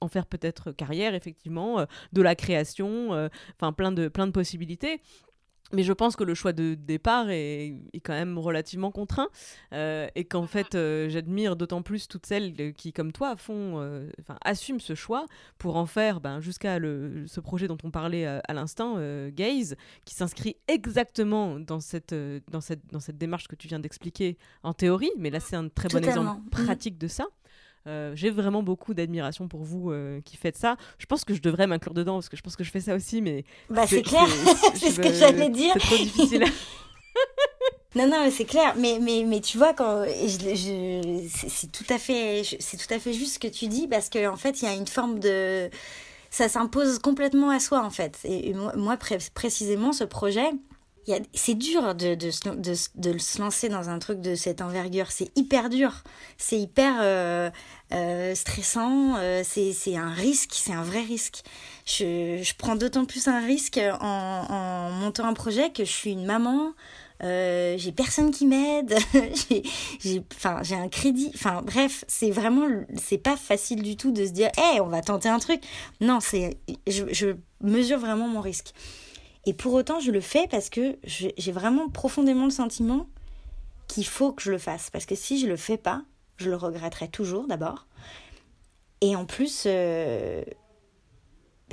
en 0.00 0.08
faire 0.08 0.26
peut-être 0.26 0.72
carrière, 0.72 1.14
effectivement, 1.14 1.80
euh, 1.80 1.86
de 2.12 2.22
la 2.22 2.34
création, 2.34 3.28
enfin 3.56 3.72
plein, 3.72 3.92
de, 3.92 4.08
plein 4.08 4.26
de 4.26 4.32
possibilités. 4.32 5.00
Mais 5.72 5.82
je 5.82 5.92
pense 5.92 6.16
que 6.16 6.24
le 6.24 6.34
choix 6.34 6.52
de 6.52 6.74
départ 6.74 7.28
est, 7.30 7.74
quand 8.02 8.14
même 8.14 8.38
relativement 8.38 8.90
contraint 8.90 9.28
euh, 9.72 10.08
et 10.14 10.24
qu'en 10.24 10.46
fait 10.46 10.74
euh, 10.74 11.08
j'admire 11.10 11.56
d'autant 11.56 11.82
plus 11.82 12.08
toutes 12.08 12.24
celles 12.24 12.72
qui, 12.74 12.92
comme 12.92 13.12
toi, 13.12 13.36
font, 13.36 13.80
euh, 13.80 14.08
assument 14.42 14.80
ce 14.80 14.94
choix 14.94 15.26
pour 15.58 15.76
en 15.76 15.86
faire 15.86 16.20
ben, 16.20 16.40
jusqu'à 16.40 16.78
ce 16.78 17.40
projet 17.40 17.68
dont 17.68 17.76
on 17.84 17.90
parlait 17.90 18.24
à 18.26 18.54
l'instant, 18.54 18.96
Gaze, 19.30 19.76
qui 20.04 20.14
s'inscrit 20.14 20.56
exactement 20.68 21.58
dans 21.60 21.80
cette, 21.80 22.14
dans, 22.50 22.60
cette, 22.60 22.86
dans 22.90 23.00
cette 23.00 23.18
démarche 23.18 23.48
que 23.48 23.56
tu 23.56 23.68
viens 23.68 23.80
d'expliquer 23.80 24.38
en 24.62 24.72
théorie, 24.72 25.10
mais 25.18 25.30
là 25.30 25.40
c'est 25.40 25.56
un 25.56 25.68
très 25.68 25.88
bon 25.88 25.98
exemple 25.98 26.40
mmh. 26.40 26.50
pratique 26.50 26.98
de 26.98 27.08
ça. 27.08 27.26
Euh, 27.88 28.12
j'ai 28.14 28.30
vraiment 28.30 28.62
beaucoup 28.62 28.94
d'admiration 28.94 29.48
pour 29.48 29.64
vous 29.64 29.90
euh, 29.90 30.20
qui 30.24 30.36
faites 30.36 30.56
ça. 30.56 30.76
Je 30.98 31.06
pense 31.06 31.24
que 31.24 31.34
je 31.34 31.40
devrais 31.40 31.66
m'inclure 31.66 31.94
dedans 31.94 32.14
parce 32.14 32.28
que 32.28 32.36
je 32.36 32.42
pense 32.42 32.54
que 32.54 32.64
je 32.64 32.70
fais 32.70 32.80
ça 32.80 32.94
aussi, 32.94 33.22
mais. 33.22 33.44
Bah, 33.70 33.86
c'est 33.86 34.02
clair, 34.02 34.26
c'est 34.74 34.90
ce 34.90 35.00
que 35.00 35.12
j'allais 35.12 35.48
dire. 35.48 35.72
C'est 35.74 35.80
trop 35.80 35.96
difficile. 35.96 36.44
non, 37.94 38.06
non, 38.06 38.24
mais 38.24 38.30
c'est 38.30 38.44
clair. 38.44 38.74
Mais, 38.76 38.98
mais, 39.00 39.24
mais 39.26 39.40
tu 39.40 39.58
vois, 39.58 39.72
quand 39.74 40.04
je, 40.04 41.26
c'est 41.46 41.72
tout 41.72 41.86
à 41.88 41.98
fait, 41.98 42.42
c'est 42.60 42.76
tout 42.76 42.92
à 42.92 42.98
fait 42.98 43.12
juste 43.12 43.34
ce 43.34 43.38
que 43.38 43.48
tu 43.48 43.66
dis 43.66 43.88
parce 43.88 44.08
qu'en 44.10 44.34
en 44.34 44.36
fait, 44.36 44.62
il 44.62 44.66
y 44.66 44.68
a 44.68 44.74
une 44.74 44.86
forme 44.86 45.18
de, 45.18 45.70
ça 46.30 46.48
s'impose 46.48 46.98
complètement 46.98 47.50
à 47.50 47.60
soi 47.60 47.82
en 47.82 47.90
fait. 47.90 48.18
Et, 48.24 48.54
moi, 48.76 48.96
précisément, 49.34 49.92
ce 49.92 50.04
projet, 50.04 50.50
c'est 51.32 51.54
dur 51.54 51.94
de, 51.94 52.14
de, 52.14 52.30
de, 52.56 52.74
de, 52.96 53.18
se 53.18 53.38
lancer 53.40 53.68
dans 53.68 53.88
un 53.88 53.98
truc 53.98 54.20
de 54.20 54.34
cette 54.34 54.60
envergure. 54.60 55.10
C'est 55.10 55.36
hyper 55.36 55.68
dur. 55.70 56.02
C'est 56.36 56.58
hyper 56.58 56.96
euh, 57.00 57.50
euh, 57.92 58.34
stressant. 58.34 59.16
Euh, 59.16 59.42
c'est 59.44 59.96
un 59.96 60.10
risque. 60.10 60.52
C'est 60.54 60.72
un 60.72 60.82
vrai 60.82 61.00
risque. 61.00 61.42
Je, 61.86 62.40
je 62.42 62.54
prends 62.56 62.76
d'autant 62.76 63.04
plus 63.04 63.28
un 63.28 63.40
risque 63.44 63.80
en, 64.00 64.06
en, 64.48 64.90
montant 64.90 65.24
un 65.24 65.34
projet 65.34 65.70
que 65.70 65.84
je 65.84 65.92
suis 65.92 66.12
une 66.12 66.26
maman. 66.26 66.72
j'ai 67.22 67.92
personne 67.96 68.30
qui 68.30 68.46
m'aide. 68.46 68.96
j'ai 70.00 70.22
enfin 70.34 70.60
j'ai 70.62 70.76
un 70.76 70.88
crédit. 70.88 71.30
Enfin 71.34 71.62
bref, 71.62 72.04
c'est 72.06 72.30
vraiment 72.30 72.66
c'est 72.96 73.18
pas 73.18 73.36
facile 73.36 73.82
du 73.82 73.96
tout 73.96 74.12
de 74.12 74.26
se 74.26 74.30
dire 74.30 74.50
"Eh, 74.58 74.80
on 74.80 74.88
va 74.88 75.00
tenter 75.00 75.28
un 75.28 75.38
truc." 75.38 75.62
Non, 76.00 76.20
c'est 76.20 76.58
je, 76.86 77.04
je 77.12 77.28
mesure 77.62 77.98
vraiment 77.98 78.28
mon 78.28 78.40
risque. 78.40 78.72
Et 79.48 79.54
pour 79.54 79.72
autant, 79.72 79.98
je 79.98 80.10
le 80.10 80.20
fais 80.20 80.46
parce 80.46 80.68
que 80.68 80.98
j'ai 81.04 81.52
vraiment 81.52 81.88
profondément 81.88 82.44
le 82.44 82.50
sentiment 82.50 83.06
qu'il 83.86 84.04
faut 84.04 84.30
que 84.30 84.42
je 84.42 84.50
le 84.50 84.58
fasse. 84.58 84.90
Parce 84.90 85.06
que 85.06 85.14
si 85.14 85.40
je 85.40 85.46
le 85.46 85.56
fais 85.56 85.78
pas, 85.78 86.02
je 86.36 86.50
le 86.50 86.56
regretterai 86.56 87.08
toujours 87.08 87.46
d'abord. 87.46 87.86
Et 89.00 89.16
en 89.16 89.24
plus, 89.24 89.62
euh, 89.64 90.42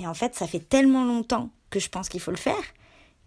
en 0.02 0.14
fait, 0.14 0.36
ça 0.36 0.48
fait 0.48 0.62
tellement 0.62 1.04
longtemps 1.04 1.50
que 1.70 1.82
je 1.82 1.90
pense 1.90 2.08
qu'il 2.08 2.22
faut 2.22 2.32
le 2.32 2.38
faire 2.38 2.64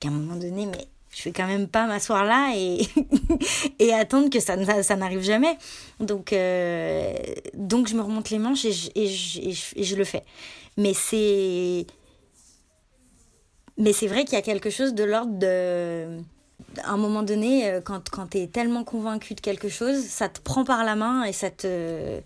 qu'à 0.01 0.09
un 0.09 0.13
moment 0.13 0.37
donné, 0.37 0.65
mais 0.65 0.89
je 1.11 1.25
vais 1.25 1.33
quand 1.33 1.47
même 1.47 1.69
pas 1.69 1.87
m'asseoir 1.87 2.25
là 2.25 2.55
et, 2.57 2.89
et 3.79 3.93
attendre 3.93 4.31
que 4.31 4.41
ça, 4.41 4.83
ça 4.83 4.97
n'arrive 4.97 5.21
jamais. 5.21 5.59
Donc, 6.01 6.33
euh, 6.33 7.13
donc 7.53 7.87
je 7.87 7.95
me 7.95 8.01
remonte 8.01 8.31
les 8.31 8.39
manches 8.39 8.65
et 8.65 8.73
et 8.95 9.85
je 9.85 9.95
le 9.95 10.05
fais. 10.05 10.25
Mais 10.79 10.95
c'est 10.95 11.85
mais 13.79 13.93
c'est 13.93 14.09
vrai 14.09 14.25
qu'il 14.25 14.35
y 14.35 14.39
a 14.39 14.43
quelque 14.43 14.71
chose 14.71 14.95
de 14.95 15.05
l'ordre 15.05 15.39
de... 15.39 16.19
À 16.83 16.91
un 16.91 16.97
moment 16.97 17.23
donné, 17.23 17.71
euh, 17.71 17.81
quand, 17.81 18.11
quand 18.11 18.27
tu 18.27 18.49
tellement 18.49 18.83
convaincu 18.83 19.35
de 19.35 19.41
quelque 19.41 19.69
chose, 19.69 19.97
ça 20.03 20.29
te 20.29 20.41
prend 20.41 20.65
par 20.65 20.85
la 20.85 20.97
main 20.97 21.23
et 21.25 21.33
ça 21.33 21.51
te... 21.51 22.21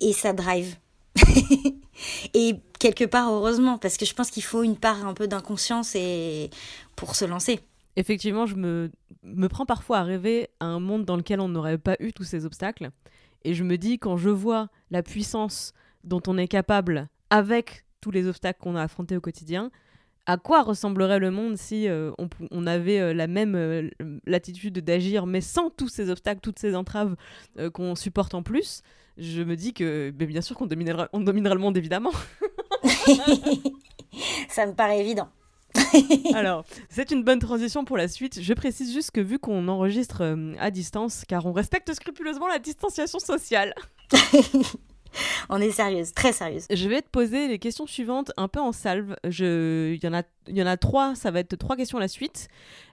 Et 0.00 0.12
ça 0.12 0.32
drive. 0.32 0.76
et 2.34 2.56
quelque 2.78 3.04
part, 3.04 3.30
heureusement, 3.30 3.78
parce 3.78 3.98
que 3.98 4.06
je 4.06 4.14
pense 4.14 4.30
qu'il 4.30 4.42
faut 4.42 4.62
une 4.62 4.76
part 4.76 5.06
un 5.06 5.12
peu 5.12 5.28
d'inconscience 5.28 5.94
et... 5.94 6.50
pour 6.96 7.14
se 7.14 7.26
lancer. 7.26 7.60
Effectivement, 7.96 8.46
je 8.46 8.56
me, 8.56 8.90
me 9.22 9.48
prends 9.48 9.66
parfois 9.66 9.98
à 9.98 10.02
rêver 10.02 10.48
à 10.60 10.64
un 10.64 10.80
monde 10.80 11.04
dans 11.04 11.16
lequel 11.16 11.40
on 11.40 11.48
n'aurait 11.48 11.78
pas 11.78 11.96
eu 12.00 12.12
tous 12.12 12.24
ces 12.24 12.46
obstacles. 12.46 12.90
Et 13.44 13.52
je 13.52 13.62
me 13.62 13.76
dis, 13.76 13.98
quand 13.98 14.16
je 14.16 14.30
vois 14.30 14.68
la 14.90 15.02
puissance 15.02 15.74
dont 16.02 16.22
on 16.26 16.38
est 16.38 16.48
capable 16.48 17.08
avec 17.28 17.84
tous 18.04 18.10
les 18.10 18.26
obstacles 18.26 18.60
qu'on 18.60 18.76
a 18.76 18.82
affrontés 18.82 19.16
au 19.16 19.22
quotidien, 19.22 19.70
à 20.26 20.36
quoi 20.36 20.62
ressemblerait 20.62 21.20
le 21.20 21.30
monde 21.30 21.56
si 21.56 21.88
euh, 21.88 22.12
on, 22.50 22.66
avait 22.66 23.00
euh, 23.00 23.14
la 23.14 23.26
même 23.26 23.54
euh, 23.54 23.88
latitude 24.26 24.78
d'agir, 24.80 25.24
mais 25.24 25.40
sans 25.40 25.70
tous 25.70 25.88
ces 25.88 26.10
obstacles, 26.10 26.40
toutes 26.42 26.58
ces 26.58 26.76
entraves 26.76 27.16
qu'on 27.72 27.94
supporte 27.94 28.34
en 28.34 28.42
plus? 28.42 28.82
Je 29.16 29.40
me 29.42 29.56
dis 29.56 29.72
que 29.72 30.10
bien 30.10 30.42
sûr 30.42 30.54
qu'on 30.54 30.66
dominera, 30.66 31.08
on 31.14 31.20
dominera 31.20 31.54
le 31.54 31.60
monde, 31.60 31.78
évidemment. 31.78 32.12
Ça 34.50 34.66
me 34.66 34.74
paraît 34.74 35.00
évident. 35.00 35.30
Alors, 36.34 36.66
c'est 36.90 37.10
une 37.10 37.24
bonne 37.24 37.38
transition 37.38 37.86
pour 37.86 37.96
la 37.96 38.08
suite. 38.08 38.38
Je 38.42 38.52
précise 38.52 38.92
juste 38.92 39.12
que 39.12 39.20
vu 39.20 39.38
qu'on 39.38 39.66
enregistre 39.68 40.36
à 40.58 40.70
distance, 40.70 41.24
car 41.26 41.46
on 41.46 41.52
respecte 41.52 41.94
scrupuleusement 41.94 42.48
la 42.48 42.58
distanciation 42.58 43.18
sociale. 43.18 43.74
on 45.48 45.60
est 45.60 45.70
sérieuse, 45.70 46.12
très 46.12 46.32
sérieuse. 46.32 46.66
Je 46.70 46.88
vais 46.88 47.02
te 47.02 47.08
poser 47.08 47.48
les 47.48 47.58
questions 47.58 47.86
suivantes 47.86 48.32
un 48.36 48.48
peu 48.48 48.60
en 48.60 48.72
salve. 48.72 49.16
Je... 49.28 49.94
Il, 49.94 50.04
y 50.04 50.08
en 50.08 50.14
a... 50.14 50.22
Il 50.48 50.56
y 50.56 50.62
en 50.62 50.66
a 50.66 50.76
trois, 50.76 51.14
ça 51.14 51.30
va 51.30 51.40
être 51.40 51.56
trois 51.56 51.76
questions 51.76 51.98
à 51.98 52.00
la 52.00 52.08
suite. 52.08 52.48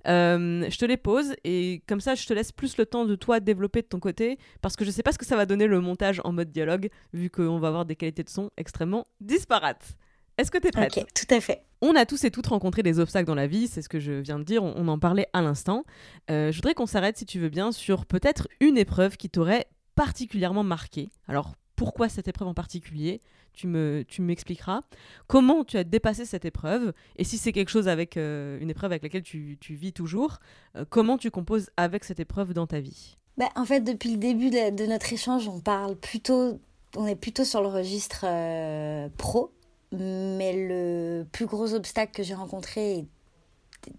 Euh, 0.07 0.65
je 0.69 0.77
te 0.77 0.85
les 0.85 0.97
pose 0.97 1.35
et 1.43 1.83
comme 1.87 1.99
ça, 1.99 2.15
je 2.15 2.25
te 2.25 2.33
laisse 2.33 2.51
plus 2.51 2.77
le 2.77 2.85
temps 2.85 3.05
de 3.05 3.15
toi 3.15 3.39
développer 3.39 3.81
de 3.81 3.87
ton 3.87 3.99
côté 3.99 4.37
parce 4.61 4.75
que 4.75 4.85
je 4.85 4.91
sais 4.91 5.03
pas 5.03 5.11
ce 5.11 5.17
que 5.17 5.25
ça 5.25 5.35
va 5.35 5.45
donner 5.45 5.67
le 5.67 5.81
montage 5.81 6.21
en 6.23 6.31
mode 6.31 6.51
dialogue 6.51 6.89
vu 7.13 7.29
qu'on 7.29 7.59
va 7.59 7.67
avoir 7.67 7.85
des 7.85 7.95
qualités 7.95 8.23
de 8.23 8.29
son 8.29 8.49
extrêmement 8.57 9.05
disparates. 9.19 9.97
Est-ce 10.37 10.49
que 10.49 10.57
tu 10.57 10.67
es 10.67 10.71
prête? 10.71 10.97
Ok, 10.97 11.05
tout 11.13 11.35
à 11.35 11.39
fait. 11.39 11.63
On 11.81 11.95
a 11.95 12.05
tous 12.05 12.23
et 12.23 12.31
toutes 12.31 12.47
rencontré 12.47 12.83
des 12.83 12.99
obstacles 12.99 13.27
dans 13.27 13.35
la 13.35 13.47
vie, 13.47 13.67
c'est 13.67 13.81
ce 13.81 13.89
que 13.89 13.99
je 13.99 14.13
viens 14.13 14.39
de 14.39 14.43
dire, 14.43 14.63
on, 14.63 14.87
en 14.87 14.97
parlait 14.97 15.27
à 15.33 15.41
l'instant. 15.41 15.83
Euh, 16.29 16.51
je 16.51 16.57
voudrais 16.57 16.73
qu'on 16.73 16.85
s'arrête, 16.85 17.17
si 17.17 17.25
tu 17.25 17.39
veux 17.39 17.49
bien, 17.49 17.71
sur 17.71 18.05
peut-être 18.05 18.47
une 18.59 18.77
épreuve 18.77 19.17
qui 19.17 19.29
t'aurait 19.29 19.67
particulièrement 19.95 20.63
marqué. 20.63 21.09
Alors, 21.27 21.53
pourquoi 21.81 22.09
cette 22.09 22.27
épreuve 22.27 22.47
en 22.47 22.53
particulier. 22.53 23.21
Tu 23.53 23.65
me, 23.65 24.05
tu 24.07 24.21
m'expliqueras 24.21 24.81
comment 25.25 25.63
tu 25.63 25.77
as 25.77 25.83
dépassé 25.83 26.25
cette 26.25 26.45
épreuve 26.45 26.93
et 27.15 27.23
si 27.23 27.39
c'est 27.39 27.51
quelque 27.51 27.69
chose 27.69 27.87
avec 27.87 28.17
euh, 28.17 28.59
une 28.61 28.69
épreuve 28.69 28.91
avec 28.91 29.01
laquelle 29.01 29.23
tu, 29.23 29.57
tu 29.59 29.73
vis 29.73 29.91
toujours, 29.91 30.37
euh, 30.75 30.85
comment 30.87 31.17
tu 31.17 31.31
composes 31.31 31.71
avec 31.77 32.03
cette 32.03 32.19
épreuve 32.19 32.53
dans 32.53 32.67
ta 32.67 32.79
vie? 32.79 33.17
Bah, 33.35 33.49
en 33.55 33.65
fait, 33.65 33.79
depuis 33.79 34.11
le 34.11 34.17
début 34.17 34.51
de, 34.51 34.85
notre 34.85 35.11
échange, 35.11 35.47
on 35.47 35.59
parle 35.59 35.95
plutôt, 35.95 36.59
on 36.95 37.07
est 37.07 37.15
plutôt 37.15 37.45
sur 37.45 37.61
le 37.61 37.67
registre 37.67 38.25
euh, 38.27 39.09
pro, 39.17 39.51
mais 39.91 40.53
le 40.53 41.25
plus 41.31 41.47
gros 41.47 41.73
obstacle 41.73 42.11
que 42.13 42.21
j'ai 42.21 42.35
rencontré 42.35 43.07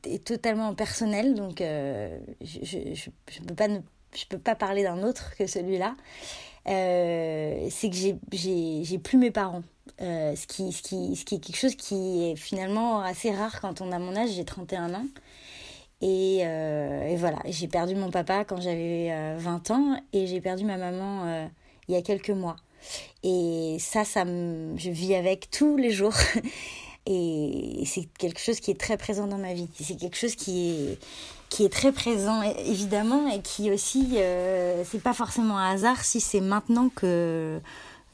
est, 0.04 0.24
totalement 0.24 0.72
personnel, 0.76 1.34
donc 1.34 1.56
je 1.58 2.28
ne 2.40 3.46
peux 3.48 3.54
pas 3.56 3.66
je 4.14 4.26
peux 4.26 4.38
pas 4.38 4.54
parler 4.54 4.82
d'un 4.82 5.02
autre 5.02 5.34
que 5.36 5.46
celui-là. 5.46 5.94
Euh, 6.68 7.66
c'est 7.70 7.90
que 7.90 7.96
j'ai 7.96 8.98
plus 8.98 9.18
mes 9.18 9.30
parents. 9.30 9.62
Euh, 10.00 10.34
ce, 10.36 10.46
qui, 10.46 10.72
ce, 10.72 10.82
qui, 10.82 11.16
ce 11.16 11.24
qui 11.24 11.36
est 11.36 11.38
quelque 11.38 11.56
chose 11.56 11.74
qui 11.74 12.30
est 12.30 12.36
finalement 12.36 13.00
assez 13.00 13.30
rare 13.30 13.60
quand 13.60 13.80
on 13.80 13.92
a 13.92 13.98
mon 13.98 14.16
âge, 14.16 14.30
j'ai 14.30 14.44
31 14.44 14.94
ans. 14.94 15.06
Et, 16.00 16.40
euh, 16.42 17.08
et 17.08 17.16
voilà, 17.16 17.38
j'ai 17.46 17.68
perdu 17.68 17.94
mon 17.94 18.10
papa 18.10 18.44
quand 18.44 18.60
j'avais 18.60 19.36
20 19.38 19.70
ans 19.70 19.96
et 20.12 20.26
j'ai 20.26 20.40
perdu 20.40 20.64
ma 20.64 20.76
maman 20.76 21.48
il 21.88 21.94
y 21.94 21.98
a 21.98 22.02
quelques 22.02 22.30
mois. 22.30 22.56
Et 23.22 23.76
ça, 23.78 24.04
ça 24.04 24.24
je 24.24 24.90
vis 24.90 25.14
avec 25.14 25.50
tous 25.50 25.76
les 25.76 25.90
jours. 25.90 26.14
Et 27.04 27.82
c'est 27.84 28.06
quelque 28.16 28.38
chose 28.38 28.60
qui 28.60 28.70
est 28.70 28.78
très 28.78 28.96
présent 28.96 29.26
dans 29.26 29.38
ma 29.38 29.54
vie. 29.54 29.68
C'est 29.80 29.96
quelque 29.96 30.16
chose 30.16 30.36
qui 30.36 30.70
est, 30.70 30.98
qui 31.52 31.66
est 31.66 31.72
très 31.72 31.92
présent, 31.92 32.40
évidemment, 32.40 33.28
et 33.28 33.42
qui 33.42 33.70
aussi, 33.70 34.14
euh, 34.14 34.82
c'est 34.90 35.02
pas 35.02 35.12
forcément 35.12 35.58
un 35.58 35.74
hasard 35.74 36.02
si 36.02 36.18
c'est 36.18 36.40
maintenant 36.40 36.88
que 36.88 37.60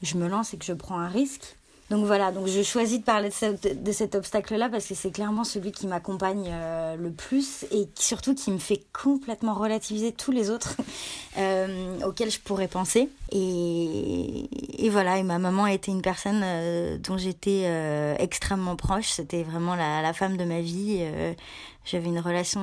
je 0.01 0.17
me 0.17 0.27
lance 0.27 0.53
et 0.53 0.57
que 0.57 0.65
je 0.65 0.73
prends 0.73 0.99
un 0.99 1.07
risque. 1.07 1.55
Donc 1.89 2.05
voilà, 2.05 2.31
donc 2.31 2.45
je 2.45 2.61
choisis 2.61 2.99
de 2.99 3.03
parler 3.03 3.29
de, 3.29 3.91
cet 3.91 4.13
obstacle-là 4.13 4.69
parce 4.69 4.85
que 4.85 4.93
c'est 4.93 5.09
clairement 5.09 5.43
celui 5.43 5.71
qui 5.71 5.87
m'accompagne 5.87 6.47
euh, 6.51 6.95
le 6.95 7.11
plus 7.11 7.65
et 7.71 7.89
surtout 7.95 8.35
qui 8.35 8.51
me 8.51 8.59
fait 8.59 8.83
complètement 8.93 9.55
relativiser 9.55 10.11
tous 10.11 10.31
les 10.31 10.51
autres 10.51 10.75
euh, 11.37 11.99
auxquels 12.05 12.29
je 12.29 12.39
pourrais 12.39 12.67
penser. 12.67 13.09
Et, 13.31 14.85
et, 14.85 14.89
voilà, 14.89 15.17
et 15.17 15.23
ma 15.23 15.39
maman 15.39 15.63
a 15.63 15.73
été 15.73 15.91
une 15.91 16.03
personne 16.03 16.41
euh, 16.43 16.99
dont 16.99 17.17
j'étais 17.17 17.63
extrêmement 18.19 18.75
proche. 18.75 19.07
C'était 19.09 19.41
vraiment 19.41 19.75
la, 19.75 20.03
la, 20.03 20.13
femme 20.13 20.37
de 20.37 20.43
ma 20.43 20.61
vie. 20.61 21.03
J'avais 21.85 22.07
une 22.07 22.19
relation 22.19 22.61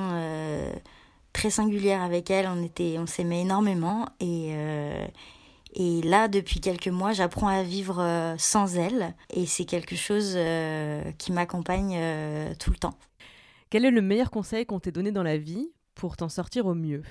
très 1.33 1.49
singulière 1.49 2.01
avec 2.01 2.31
elle. 2.31 2.47
On 2.47 2.63
était, 2.63 2.95
on 2.97 3.07
s'aimait 3.07 3.41
énormément 3.41 4.05
et 5.79 6.01
là, 6.01 6.27
depuis 6.27 6.59
quelques 6.59 6.87
mois, 6.87 7.13
j'apprends 7.13 7.49
à 7.49 7.61
vivre 7.61 7.99
euh, 7.99 8.33
sans 8.39 8.77
elle. 8.77 9.13
Et 9.29 9.45
c'est 9.45 9.65
quelque 9.65 9.95
chose 9.95 10.33
euh, 10.35 11.03
qui 11.19 11.31
m'accompagne 11.31 11.95
euh, 11.95 12.55
tout 12.59 12.71
le 12.71 12.77
temps. 12.77 12.95
Quel 13.69 13.85
est 13.85 13.91
le 13.91 14.01
meilleur 14.01 14.31
conseil 14.31 14.65
qu'on 14.65 14.79
t'ait 14.79 14.91
donné 14.91 15.11
dans 15.11 15.21
la 15.21 15.37
vie 15.37 15.69
pour 15.93 16.17
t'en 16.17 16.29
sortir 16.29 16.65
au 16.65 16.73
mieux? 16.73 17.03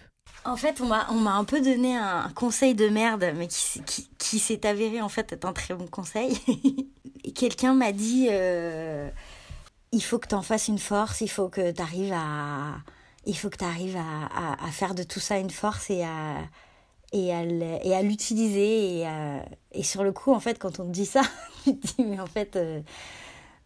En 0.45 0.57
fait, 0.57 0.81
on 0.81 0.87
m'a, 0.87 1.07
un 1.09 1.45
peu 1.45 1.61
donné 1.61 1.97
un 1.97 2.29
conseil 2.35 2.75
de 2.75 2.89
merde, 2.89 3.33
mais 3.37 3.47
qui, 3.47 3.83
qui, 3.85 4.09
qui 4.19 4.41
s'est 4.41 4.67
avéré 4.67 5.01
en 5.01 5.09
fait 5.09 5.33
être 5.33 5.45
un 5.45 5.53
très 5.53 5.75
bon 5.75 5.87
conseil. 5.87 6.37
Quelqu'un 7.37 7.73
m'a 7.73 7.93
dit 7.93 8.29
il 9.93 10.03
faut 10.03 10.19
que 10.19 10.27
tu 10.27 10.35
en 10.35 10.43
fasses 10.43 10.67
une 10.67 10.79
force, 10.79 11.21
il 11.21 11.31
faut 11.31 11.49
que 11.49 11.71
tu 11.71 11.81
arrives 11.81 12.13
à, 12.13 12.79
il 13.27 13.37
faut 13.37 13.49
que 13.49 13.59
tu 13.59 13.65
arrives 13.65 13.97
à, 13.97 14.27
à, 14.27 14.67
à, 14.67 14.71
faire 14.73 14.97
de 14.97 15.05
tout 15.05 15.21
ça 15.21 15.39
une 15.39 15.51
force 15.51 15.89
et 15.91 16.03
à, 16.03 16.39
et 17.13 17.33
à, 17.33 17.43
et 17.43 17.95
à 17.95 18.03
l'utiliser. 18.03 19.01
Et, 19.01 19.07
et, 19.73 19.83
sur 19.83 20.05
le 20.05 20.13
coup, 20.13 20.33
en 20.33 20.41
fait, 20.41 20.59
quand 20.59 20.81
on 20.81 20.85
te 20.85 20.91
dit 20.91 21.07
ça, 21.07 21.23
tu 21.65 21.77
te 21.77 21.87
dis, 21.87 22.05
mais 22.05 22.21
en 22.21 22.27
fait, 22.27 22.57
euh, 22.57 22.81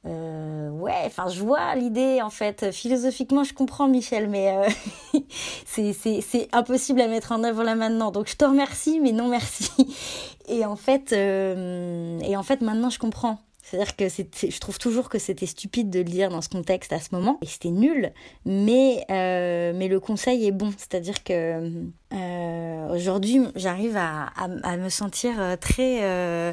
euh, 0.06 0.70
ouais, 0.70 1.02
enfin, 1.06 1.28
je 1.28 1.42
vois 1.42 1.74
l'idée, 1.74 2.20
en 2.22 2.30
fait. 2.30 2.72
Philosophiquement, 2.72 3.44
je 3.44 3.54
comprends, 3.54 3.88
Michel, 3.88 4.28
mais 4.28 4.56
euh, 4.56 5.20
c'est 5.66 6.48
impossible 6.52 7.00
à 7.00 7.08
mettre 7.08 7.32
en 7.32 7.44
œuvre 7.44 7.64
là 7.64 7.74
maintenant. 7.74 8.10
Donc, 8.10 8.28
je 8.28 8.36
te 8.36 8.44
remercie, 8.44 9.00
mais 9.00 9.12
non 9.12 9.28
merci. 9.28 9.70
Et 10.48 10.64
en 10.64 10.74
fait, 10.74 11.12
et 11.12 12.36
en 12.36 12.42
fait 12.42 12.60
maintenant, 12.60 12.90
je 12.90 12.98
comprends. 12.98 13.38
C'est-à-dire 13.70 13.94
que 13.94 14.08
je 14.08 14.58
trouve 14.58 14.78
toujours 14.78 15.08
que 15.08 15.20
c'était 15.20 15.46
stupide 15.46 15.90
de 15.90 16.00
le 16.00 16.04
dire 16.04 16.28
dans 16.28 16.40
ce 16.40 16.48
contexte 16.48 16.92
à 16.92 16.98
ce 16.98 17.14
moment, 17.14 17.38
et 17.40 17.46
c'était 17.46 17.70
nul, 17.70 18.12
mais, 18.44 19.04
euh, 19.10 19.72
mais 19.76 19.86
le 19.86 20.00
conseil 20.00 20.44
est 20.44 20.50
bon. 20.50 20.72
C'est-à-dire 20.76 21.22
que 21.22 21.86
euh, 22.12 22.88
aujourd'hui, 22.88 23.40
j'arrive 23.54 23.96
à, 23.96 24.24
à, 24.36 24.48
à, 24.64 24.76
me 24.76 24.88
sentir 24.88 25.34
très 25.60 26.52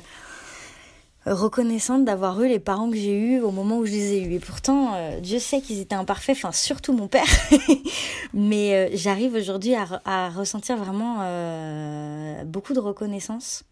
reconnaissante 1.34 2.06
d'avoir 2.06 2.42
eu 2.42 2.48
les 2.48 2.60
parents 2.60 2.90
que 2.90 2.96
j'ai 2.96 3.18
eus 3.18 3.42
au 3.42 3.52
moment 3.52 3.78
où 3.78 3.86
je 3.86 3.92
les 3.92 4.14
ai 4.14 4.24
eus. 4.24 4.34
Et 4.34 4.40
pourtant, 4.40 4.94
euh, 4.96 5.20
Dieu 5.20 5.40
sait 5.40 5.62
qu'ils 5.62 5.80
étaient 5.80 5.96
imparfaits, 5.96 6.36
enfin 6.38 6.52
surtout 6.52 6.94
mon 6.94 7.08
père. 7.08 7.26
Mais 8.34 8.74
euh, 8.74 8.90
j'arrive 8.94 9.34
aujourd'hui 9.36 9.76
à, 9.76 10.30
ressentir 10.30 10.78
vraiment 10.78 11.18
euh, 11.22 12.44
beaucoup 12.44 12.74
de 12.74 12.80
reconnaissance 12.80 13.64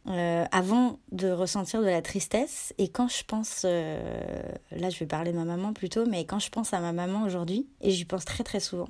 avant 0.52 1.00
de 1.12 1.30
ressentir 1.30 1.82
de 1.82 1.88
la 1.88 2.02
tristesse. 2.02 2.74
Et 2.78 2.88
quand 2.88 3.08
je 3.08 3.24
pense, 3.26 3.64
là 3.64 4.90
je 4.90 5.00
vais 5.00 5.06
parler 5.06 5.32
de 5.32 5.38
ma 5.38 5.46
maman 5.46 5.74
plutôt, 5.74 6.06
mais 6.06 6.26
quand 6.26 6.40
je 6.40 6.50
pense 6.50 6.74
à 6.74 6.80
ma 6.80 6.94
maman 6.94 7.24
aujourd'hui, 7.24 7.68
et 7.82 7.92
j'y 7.92 8.06
pense 8.06 8.26
très 8.26 8.44
très 8.44 8.60
souvent, 8.60 8.88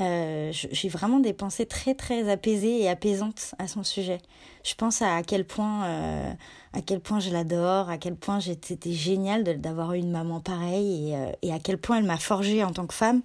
euh, 0.00 0.50
j'ai 0.52 0.88
vraiment 0.88 1.20
des 1.20 1.32
pensées 1.32 1.66
très 1.66 1.94
très 1.94 2.28
apaisées 2.28 2.82
et 2.82 2.88
apaisantes 2.88 3.54
à 3.58 3.68
son 3.68 3.84
sujet. 3.84 4.18
Je 4.64 4.74
pense 4.74 5.02
à, 5.02 5.22
quel 5.22 5.44
point 5.44 5.84
euh, 5.84 6.32
à 6.72 6.80
quel 6.80 6.98
point 6.98 7.20
je 7.20 7.30
l'adore, 7.30 7.88
à 7.88 7.98
quel 7.98 8.16
point 8.16 8.40
c'était 8.40 8.92
génial 8.92 9.44
d'avoir 9.60 9.92
eu 9.92 9.98
une 9.98 10.10
maman 10.10 10.40
pareille 10.40 11.10
et, 11.10 11.16
euh, 11.16 11.30
et 11.42 11.52
à 11.52 11.60
quel 11.60 11.78
point 11.78 11.98
elle 11.98 12.04
m'a 12.04 12.16
forgée 12.16 12.64
en 12.64 12.72
tant 12.72 12.86
que 12.86 12.94
femme 12.94 13.22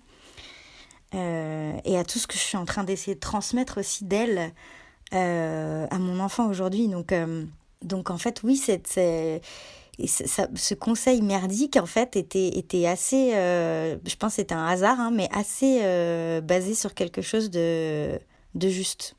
et 1.12 1.98
à 1.98 2.04
tout 2.04 2.20
ce 2.20 2.28
que 2.28 2.36
je 2.36 2.40
suis 2.40 2.58
en 2.58 2.66
train 2.66 2.84
d'essayer 2.84 3.16
de 3.16 3.20
transmettre 3.20 3.80
aussi 3.80 4.06
d'elle 4.06 4.54
à 5.12 5.98
mon 5.98 6.20
enfant 6.20 6.48
aujourd'hui. 6.48 6.88
Donc 6.88 7.12
donc 7.82 8.12
en 8.12 8.20
fait 8.20 8.44
oui 8.44 8.58
c'est 8.58 9.42
et 10.00 10.08
ça, 10.08 10.48
ce 10.56 10.74
conseil 10.74 11.22
merdique, 11.22 11.76
en 11.76 11.86
fait, 11.86 12.16
était, 12.16 12.48
était 12.58 12.88
assez, 12.88 13.36
euh, 13.36 13.98
je 14.08 14.16
pense 14.16 14.36
c'était 14.36 14.56
un 14.56 14.66
hasard, 14.66 15.00
hein, 15.00 15.12
mais 15.14 15.28
assez 15.32 15.80
euh, 15.82 16.40
basé 16.40 16.74
sur 16.74 16.94
quelque 16.94 17.22
chose 17.22 17.50
de, 17.50 18.18
de 18.56 18.70
juste. 18.70 19.16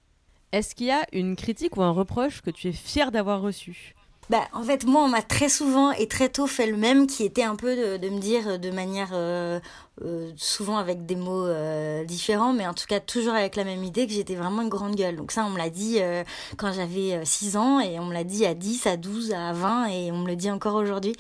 Est-ce 0.53 0.75
qu'il 0.75 0.87
y 0.87 0.91
a 0.91 1.07
une 1.13 1.37
critique 1.37 1.77
ou 1.77 1.83
un 1.83 1.91
reproche 1.91 2.41
que 2.41 2.51
tu 2.51 2.69
es 2.69 2.73
fier 2.73 3.13
d'avoir 3.13 3.43
reçu? 3.43 3.95
Bah, 4.31 4.45
en 4.53 4.63
fait, 4.63 4.87
moi, 4.87 5.03
on 5.03 5.09
m'a 5.09 5.23
très 5.23 5.49
souvent 5.49 5.91
et 5.91 6.07
très 6.07 6.29
tôt 6.29 6.47
fait 6.47 6.69
le 6.69 6.77
même, 6.77 7.09
qui 7.09 7.25
était 7.25 7.43
un 7.43 7.57
peu 7.57 7.75
de, 7.75 7.97
de 7.97 8.09
me 8.09 8.21
dire 8.21 8.61
de 8.61 8.71
manière, 8.71 9.11
euh, 9.13 9.59
euh, 10.03 10.31
souvent 10.37 10.79
avec 10.79 11.05
des 11.05 11.17
mots 11.17 11.47
euh, 11.47 12.05
différents, 12.05 12.53
mais 12.53 12.65
en 12.67 12.73
tout 12.73 12.87
cas 12.87 13.01
toujours 13.01 13.35
avec 13.35 13.57
la 13.57 13.65
même 13.65 13.83
idée 13.83 14.07
que 14.07 14.13
j'étais 14.13 14.37
vraiment 14.37 14.63
une 14.63 14.69
grande 14.69 14.95
gueule. 14.95 15.17
Donc 15.17 15.33
ça, 15.33 15.45
on 15.45 15.51
me 15.51 15.59
l'a 15.59 15.69
dit 15.69 15.97
euh, 15.99 16.23
quand 16.57 16.73
j'avais 16.73 17.25
6 17.25 17.57
ans, 17.57 17.81
et 17.81 17.99
on 17.99 18.07
me 18.07 18.15
l'a 18.15 18.23
dit 18.23 18.47
à 18.47 18.55
10, 18.55 18.87
à 18.87 18.97
12, 18.97 19.33
à 19.33 19.53
20, 19.53 19.87
et 19.89 20.13
on 20.13 20.19
me 20.19 20.29
le 20.29 20.37
dit 20.37 20.51
encore 20.51 20.77
aujourd'hui. 20.77 21.17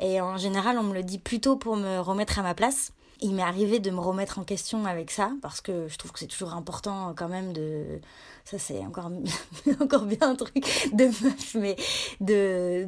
Et 0.00 0.20
en 0.20 0.36
général, 0.36 0.78
on 0.78 0.84
me 0.84 0.94
le 0.94 1.02
dit 1.02 1.18
plutôt 1.18 1.56
pour 1.56 1.76
me 1.76 1.98
remettre 1.98 2.38
à 2.38 2.42
ma 2.42 2.54
place 2.54 2.92
il 3.22 3.34
m'est 3.34 3.42
arrivé 3.42 3.78
de 3.78 3.90
me 3.90 4.00
remettre 4.00 4.38
en 4.38 4.44
question 4.44 4.84
avec 4.84 5.10
ça 5.10 5.30
parce 5.40 5.60
que 5.60 5.88
je 5.88 5.96
trouve 5.96 6.12
que 6.12 6.18
c'est 6.18 6.26
toujours 6.26 6.54
important 6.54 7.14
quand 7.16 7.28
même 7.28 7.52
de 7.52 8.00
ça 8.44 8.58
c'est 8.58 8.80
encore 8.80 9.10
encore 9.80 10.04
bien 10.04 10.18
un 10.20 10.34
truc 10.34 10.90
de 10.92 11.04
meuf 11.04 11.54
mais 11.54 11.76
de 12.20 12.86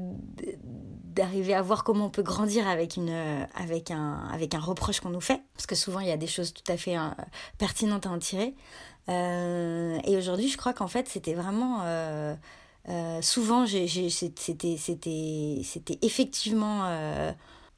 d'arriver 1.14 1.54
à 1.54 1.62
voir 1.62 1.84
comment 1.84 2.06
on 2.06 2.10
peut 2.10 2.22
grandir 2.22 2.66
avec 2.68 2.96
une 2.96 3.46
avec 3.54 3.90
un 3.90 4.28
avec 4.32 4.54
un 4.54 4.60
reproche 4.60 5.00
qu'on 5.00 5.10
nous 5.10 5.20
fait 5.20 5.42
parce 5.54 5.66
que 5.66 5.74
souvent 5.74 6.00
il 6.00 6.08
y 6.08 6.12
a 6.12 6.16
des 6.16 6.26
choses 6.26 6.52
tout 6.52 6.70
à 6.70 6.76
fait 6.76 6.94
hein, 6.94 7.16
pertinentes 7.58 8.06
à 8.06 8.10
en 8.10 8.18
tirer. 8.18 8.54
Euh, 9.10 9.98
et 10.04 10.16
aujourd'hui 10.16 10.48
je 10.48 10.56
crois 10.56 10.72
qu'en 10.72 10.88
fait 10.88 11.08
c'était 11.08 11.34
vraiment 11.34 11.80
euh, 11.82 12.34
euh, 12.88 13.20
souvent 13.20 13.66
c'était 13.66 14.76
c'était 14.78 15.60
c'était 15.62 15.98
effectivement 16.02 16.88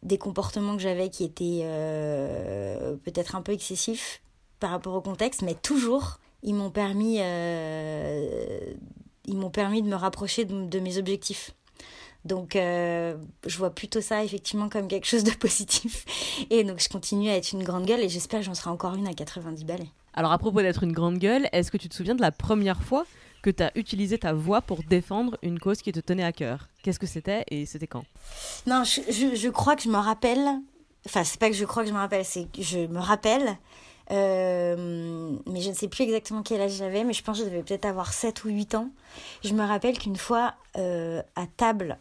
des 0.07 0.18
comportements 0.18 0.76
que 0.76 0.82
j'avais 0.82 1.11
qui 1.11 1.24
étaient 1.24 1.62
euh, 1.64 2.96
peut-être 3.04 3.34
un 3.34 3.42
peu 3.42 3.52
excessifs 3.52 4.22
par 4.61 4.70
rapport 4.70 4.94
au 4.94 5.00
contexte, 5.00 5.42
mais 5.42 5.54
toujours, 5.54 6.18
ils 6.42 6.54
m'ont 6.54 6.70
permis, 6.70 7.18
euh, 7.20 8.59
ils 9.26 9.36
m'ont 9.36 9.50
permis 9.50 9.82
de 9.82 9.88
me 9.88 9.96
rapprocher 9.96 10.44
de, 10.44 10.78
mes 10.78 10.96
objectifs. 10.96 11.52
Donc, 12.24 12.57
euh, 12.57 13.16
je 13.46 13.59
vois 13.59 13.70
plutôt 13.70 14.00
ça 14.00 14.24
effectivement 14.24 14.68
comme 14.68 14.88
quelque 14.88 15.07
chose 15.07 15.24
de 15.24 15.30
positif. 15.38 16.04
Et 16.50 16.64
donc, 16.64 16.80
je 16.80 16.88
continue 16.88 17.28
à 17.28 17.36
être 17.36 17.52
une 17.52 17.62
grande 17.62 17.84
gueule 17.84 18.00
et 18.00 18.09
j'espère 18.09 18.40
que 18.40 18.46
j'en 18.46 18.54
serai 18.54 18.70
encore 18.70 18.94
une 18.94 19.07
à 19.07 19.12
90 19.12 19.64
balais. 19.64 19.88
Alors, 20.14 20.32
à 20.32 20.38
propos 20.38 20.62
d'être 20.62 20.82
une 20.82 20.92
grande 20.92 21.18
gueule, 21.18 21.48
est-ce 21.52 21.70
que 21.70 21.76
tu 21.76 21.88
te 21.88 21.94
souviens 21.94 22.14
de 22.14 22.22
la 22.22 22.32
première 22.32 22.82
fois 22.82 23.04
que 23.47 23.51
tu 23.51 23.62
as 23.62 23.70
utilisé 23.76 24.18
ta 24.18 24.32
voix 24.32 24.61
pour 24.61 24.82
défendre 24.82 25.38
une 25.40 25.61
cause 25.61 25.80
qui 25.80 25.92
te 25.92 26.01
tenait 26.01 26.24
à 26.24 26.32
cœur. 26.32 26.68
Qu'est-ce 26.82 26.99
que 26.99 27.07
c'était 27.07 27.44
et 27.49 27.64
c'était 27.64 27.86
quand? 27.86 28.03
Non, 28.66 28.82
je, 28.82 29.49
crois 29.51 29.76
que 29.76 29.82
je 29.82 29.88
me 29.88 29.99
rappelle. 29.99 30.44
Enfin, 31.07 31.22
c'est 31.22 31.38
pas 31.38 31.49
que 31.49 31.55
je 31.55 31.64
crois 31.64 31.84
que 31.84 31.88
je 31.88 31.94
me 31.94 31.99
rappelle, 31.99 32.24
c'est 32.24 32.51
que 32.51 32.61
je 32.61 32.80
me 32.88 32.99
rappelle. 32.99 33.57
Euh, 34.11 35.36
mais 35.47 35.61
je 35.61 35.70
ne 35.70 35.74
sais 35.74 35.86
plus 35.86 36.03
exactement 36.03 36.42
quel 36.42 36.61
âge 36.61 36.72
j'avais, 36.72 37.05
mais 37.05 37.12
je 37.12 37.22
pense 37.22 37.38
que 37.38 37.44
je 37.44 37.49
devais 37.49 37.62
peut-être 37.62 37.84
avoir 37.84 38.12
7 38.12 38.44
ou 38.44 38.49
8 38.49 38.74
ans. 38.74 38.90
Je 39.44 39.55
me 39.55 39.64
rappelle 39.64 39.97
qu'une 39.97 40.16
fois, 40.16 40.55
euh, 40.76 41.22
à 41.36 41.47
table, 41.47 41.99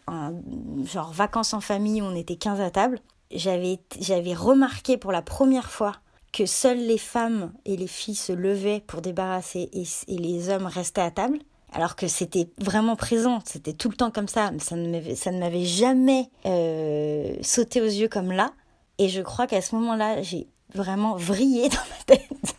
genre 0.85 1.13
vacances 1.13 1.53
en 1.53 1.61
famille, 1.61 2.01
on 2.01 2.15
était 2.15 2.37
15 2.37 2.59
à 2.59 2.71
table, 2.71 2.99
j'avais 3.29 4.33
remarqué 4.33 4.97
pour 4.97 5.11
la 5.11 5.21
première 5.21 5.69
fois 5.69 5.97
que 6.35 6.45
seules 6.45 6.85
les 6.85 6.97
femmes 6.97 7.53
et 7.63 7.77
les 7.77 7.87
filles 7.87 8.13
se 8.13 8.33
levaient 8.33 8.83
pour 8.85 9.01
débarrasser 9.01 9.69
et, 9.71 10.17
les 10.17 10.49
hommes 10.49 10.65
restaient 10.65 10.99
à 10.99 11.09
table, 11.09 11.39
alors 11.71 11.95
que 11.95 12.09
c'était 12.09 12.49
vraiment 12.57 12.97
présent, 12.97 13.39
c'était 13.45 13.71
tout 13.71 13.87
le 13.89 13.95
temps 13.95 14.11
comme 14.11 14.27
ça, 14.27 14.51
ça 14.59 14.75
ne 14.75 15.39
m'avait 15.39 15.63
jamais 15.63 16.29
euh, 16.45 17.37
sauté 17.41 17.81
aux 17.81 17.85
yeux 17.85 18.09
comme 18.09 18.33
là, 18.33 18.51
et 18.97 19.07
je 19.07 19.21
crois 19.21 19.47
qu'à 19.47 19.61
ce 19.61 19.75
moment-là, 19.75 20.21
j'ai 20.23 20.47
vraiment 20.73 21.15
vrillé 21.15 21.69
dans 21.69 21.75
ma 21.77 22.03
tête, 22.05 22.55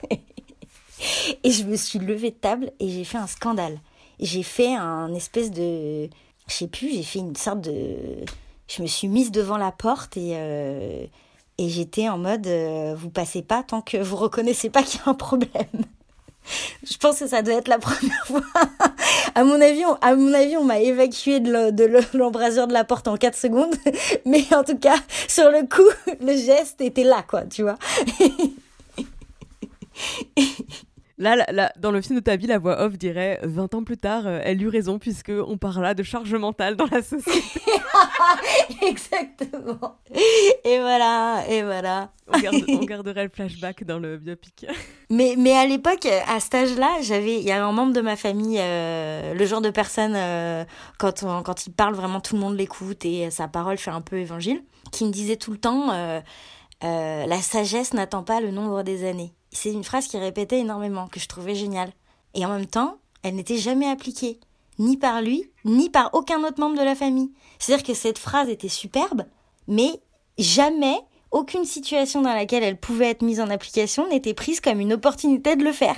et 1.45 1.51
je 1.51 1.65
me 1.65 1.77
suis 1.77 1.99
levée 1.99 2.31
de 2.31 2.37
table 2.37 2.73
et 2.81 2.89
j'ai 2.89 3.05
fait 3.05 3.19
un 3.19 3.27
scandale. 3.27 3.79
J'ai 4.19 4.43
fait 4.43 4.75
un 4.75 5.13
espèce 5.13 5.51
de... 5.51 6.09
Je 6.49 6.55
sais 6.55 6.69
plus, 6.69 6.91
j'ai 6.91 7.03
fait 7.03 7.19
une 7.19 7.37
sorte 7.37 7.61
de... 7.61 8.25
Je 8.69 8.81
me 8.81 8.87
suis 8.87 9.09
mise 9.09 9.31
devant 9.31 9.59
la 9.59 9.71
porte 9.71 10.17
et... 10.17 10.33
Euh, 10.35 11.07
et 11.59 11.69
j'étais 11.69 12.09
en 12.09 12.19
mode, 12.19 12.47
euh, 12.47 12.95
vous 12.97 13.11
passez 13.11 13.43
pas 13.43 13.63
tant 13.63 13.81
que 13.81 13.97
vous 13.97 14.17
reconnaissez 14.17 14.71
pas 14.71 14.83
qu'il 14.83 15.01
y 15.01 15.03
a 15.05 15.11
un 15.11 15.15
problème. 15.15 15.51
Je 16.89 16.97
pense 16.97 17.19
que 17.19 17.27
ça 17.27 17.43
doit 17.43 17.55
être 17.55 17.69
la 17.69 17.79
première 17.79 18.27
fois 18.27 18.43
à 19.37 19.45
mon 19.45 19.61
avis, 19.61 19.85
on, 19.85 19.95
à 20.01 20.17
mon 20.17 20.33
avis, 20.33 20.57
on 20.57 20.65
m'a 20.65 20.81
évacué 20.81 21.41
de 21.41 22.17
l'embrasure 22.17 22.67
de 22.67 22.73
la 22.73 22.85
porte 22.85 23.07
en 23.07 23.19
4 23.19 23.37
secondes. 23.37 23.75
Mais 24.25 24.43
en 24.55 24.65
tout 24.65 24.79
cas, 24.79 24.97
sur 25.29 25.51
le 25.51 25.69
coup, 25.69 25.89
le 26.21 26.33
geste 26.33 26.81
était 26.81 27.05
là, 27.05 27.23
quoi, 27.29 27.43
tu 27.43 27.63
vois. 27.63 27.77
Là, 31.19 31.47
là, 31.51 31.73
dans 31.79 31.93
le 31.93 32.03
film 32.03 32.19
de 32.19 32.23
ta 32.23 32.37
vie, 32.37 32.47
la 32.47 32.59
voix 32.59 32.83
off 32.83 32.99
dirait 32.99 33.41
20 33.43 33.75
ans 33.75 33.85
plus 33.85 33.97
tard, 33.97 34.25
euh, 34.27 34.41
elle 34.45 34.61
eut 34.61 34.69
raison 34.69 34.99
puisque 34.99 35.31
on 35.31 35.57
parla 35.57 35.95
de 35.95 36.03
charge 36.03 36.35
mentale 36.35 36.77
dans 36.77 36.89
la 36.93 37.01
société. 37.01 37.61
Exactement. 38.83 39.97
Et 40.65 40.79
voilà, 40.79 41.43
et 41.49 41.63
voilà. 41.63 42.11
On, 42.29 42.85
garderait 42.85 43.25
le 43.25 43.31
flashback 43.31 43.85
dans 43.85 43.99
le 43.99 44.19
biopic. 44.19 44.67
Mais, 45.11 45.37
mais 45.39 45.53
à 45.53 45.65
l'époque, 45.65 46.07
à 46.27 46.41
cet 46.41 46.55
âge-là, 46.57 46.97
j'avais, 47.01 47.37
il 47.37 47.45
y 47.45 47.53
avait 47.53 47.61
un 47.61 47.71
membre 47.71 47.93
de 47.93 48.01
ma 48.01 48.17
famille, 48.17 48.59
euh, 48.59 49.35
le 49.35 49.47
genre 49.47 49.61
de 49.61 49.71
personne, 49.71 50.15
euh, 50.17 50.65
quand, 50.99 51.25
quand 51.45 51.67
il 51.67 51.73
parle, 51.73 51.95
vraiment 51.95 52.21
tout 52.21 52.35
le 52.35 52.41
monde 52.41 52.57
l'écoute 52.57 53.05
et 53.05 53.31
sa 53.31 53.47
parole 53.47 53.79
fait 53.79 53.93
un 53.93 54.01
peu 54.01 54.17
évangile, 54.19 54.65
qui 54.91 55.05
me 55.05 55.13
disait 55.13 55.37
tout 55.37 55.53
le 55.53 55.59
temps, 55.59 55.93
la 56.83 57.41
sagesse 57.41 57.95
n'attend 57.95 58.25
pas 58.25 58.41
le 58.41 58.51
nombre 58.51 58.83
des 58.83 59.09
années 59.09 59.33
c'est 59.57 59.73
une 59.73 59.85
phrase 59.85 60.07
qui 60.07 60.19
répétait 60.19 60.59
énormément, 60.59 61.07
que 61.09 61.21
je 61.21 61.29
trouvais 61.29 61.55
géniale. 61.55 61.93
Et 62.35 62.45
en 62.45 62.51
même 62.51 62.67
temps, 62.67 62.99
elle 63.23 63.35
n'était 63.35 63.57
jamais 63.57 63.89
appliquée, 63.89 64.39
ni 64.79 64.97
par 64.97 65.23
lui, 65.23 65.51
ni 65.65 65.91
par 65.91 66.11
aucun 66.13 66.45
autre 66.45 66.61
membre 66.61 66.79
de 66.79 66.85
la 66.85 66.95
famille. 66.95 67.33
C'est-à-dire 67.59 67.87
que 67.87 67.95
cette 67.95 68.19
phrase 68.19 68.49
était 68.49 68.69
superbe, 68.69 69.25
mais 69.67 70.01
jamais 70.39 70.97
aucune 71.31 71.65
situation 71.65 72.23
dans 72.23 72.35
laquelle 72.35 72.63
elle 72.63 72.79
pouvait 72.79 73.11
être 73.11 73.23
mise 73.23 73.41
en 73.41 73.51
application 73.51 74.09
n'était 74.09 74.35
prise 74.35 74.61
comme 74.61 74.81
une 74.81 74.93
opportunité 74.93 75.57
de 75.57 75.65
le 75.65 75.73
faire. 75.73 75.97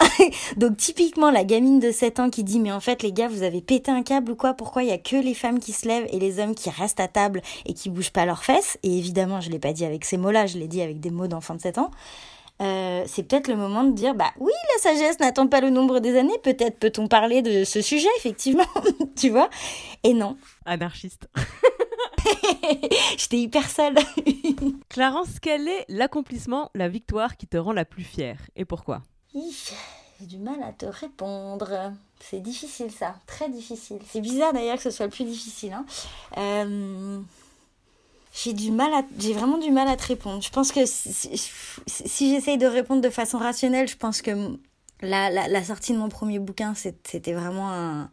Donc 0.56 0.76
typiquement 0.76 1.30
la 1.30 1.44
gamine 1.44 1.78
de 1.78 1.90
7 1.90 2.20
ans 2.20 2.30
qui 2.30 2.44
dit 2.44 2.58
mais 2.58 2.72
en 2.72 2.80
fait 2.80 3.02
les 3.02 3.12
gars 3.12 3.28
vous 3.28 3.42
avez 3.42 3.60
pété 3.60 3.90
un 3.90 4.02
câble 4.02 4.32
ou 4.32 4.36
quoi? 4.36 4.54
Pourquoi 4.54 4.82
il 4.82 4.88
y 4.88 4.92
a 4.92 4.98
que 4.98 5.16
les 5.16 5.34
femmes 5.34 5.60
qui 5.60 5.72
se 5.72 5.86
lèvent 5.86 6.08
et 6.10 6.18
les 6.18 6.38
hommes 6.38 6.54
qui 6.54 6.70
restent 6.70 7.00
à 7.00 7.08
table 7.08 7.42
et 7.66 7.74
qui 7.74 7.88
bougent 7.88 8.10
pas 8.10 8.26
leurs 8.26 8.44
fesses? 8.44 8.78
Et 8.82 8.98
évidemment 8.98 9.40
je 9.40 9.50
l'ai 9.50 9.58
pas 9.58 9.72
dit 9.72 9.84
avec 9.84 10.04
ces 10.04 10.16
mots-là, 10.16 10.46
je 10.46 10.58
l'ai 10.58 10.68
dit 10.68 10.82
avec 10.82 11.00
des 11.00 11.10
mots 11.10 11.28
d'enfant 11.28 11.54
de 11.54 11.60
7 11.60 11.78
ans. 11.78 11.90
Euh, 12.62 13.02
c'est 13.06 13.24
peut-être 13.24 13.48
le 13.48 13.56
moment 13.56 13.82
de 13.82 13.92
dire 13.92 14.14
bah 14.14 14.30
oui 14.38 14.52
la 14.74 14.82
sagesse 14.82 15.18
n'attend 15.18 15.48
pas 15.48 15.60
le 15.60 15.70
nombre 15.70 15.98
des 15.98 16.16
années. 16.16 16.38
Peut-être 16.42 16.78
peut-on 16.78 17.08
parler 17.08 17.42
de 17.42 17.64
ce 17.64 17.80
sujet 17.80 18.08
effectivement 18.18 18.66
tu 19.16 19.30
vois. 19.30 19.50
Et 20.04 20.14
non. 20.14 20.36
Anarchiste. 20.64 21.28
J'étais 23.18 23.38
hyper 23.38 23.68
seule. 23.68 23.96
Clarence 24.88 25.40
quel 25.40 25.66
est 25.66 25.84
l'accomplissement 25.88 26.70
la 26.74 26.88
victoire 26.88 27.36
qui 27.36 27.46
te 27.48 27.56
rend 27.56 27.72
la 27.72 27.84
plus 27.84 28.04
fière 28.04 28.38
et 28.54 28.64
pourquoi? 28.64 29.02
J'ai 29.34 30.26
du 30.26 30.38
mal 30.38 30.62
à 30.62 30.72
te 30.72 30.86
répondre. 30.86 31.92
C'est 32.20 32.40
difficile 32.40 32.92
ça. 32.92 33.16
Très 33.26 33.48
difficile. 33.48 33.98
C'est 34.08 34.20
bizarre 34.20 34.52
d'ailleurs 34.52 34.76
que 34.76 34.82
ce 34.82 34.90
soit 34.90 35.06
le 35.06 35.10
plus 35.12 35.24
difficile 35.24 35.72
hein. 35.72 35.84
euh 36.38 37.20
j'ai 38.32 38.52
du 38.54 38.70
mal 38.70 38.92
à 38.94 39.02
j'ai 39.18 39.34
vraiment 39.34 39.58
du 39.58 39.70
mal 39.70 39.88
à 39.88 39.96
te 39.96 40.06
répondre. 40.06 40.42
Je 40.42 40.50
pense 40.50 40.72
que 40.72 40.80
si, 40.86 42.30
j'essaye 42.30 42.58
de 42.58 42.66
répondre 42.66 43.02
de 43.02 43.10
façon 43.10 43.38
rationnelle 43.38 43.88
je 43.88 43.96
pense 43.96 44.22
que 44.22 44.58
la, 45.02 45.30
la, 45.30 45.64
sortie 45.64 45.92
de 45.92 45.98
mon 45.98 46.08
premier 46.08 46.38
bouquin 46.38 46.74
c'était 46.74 47.32
vraiment 47.32 47.70
un 47.72 48.10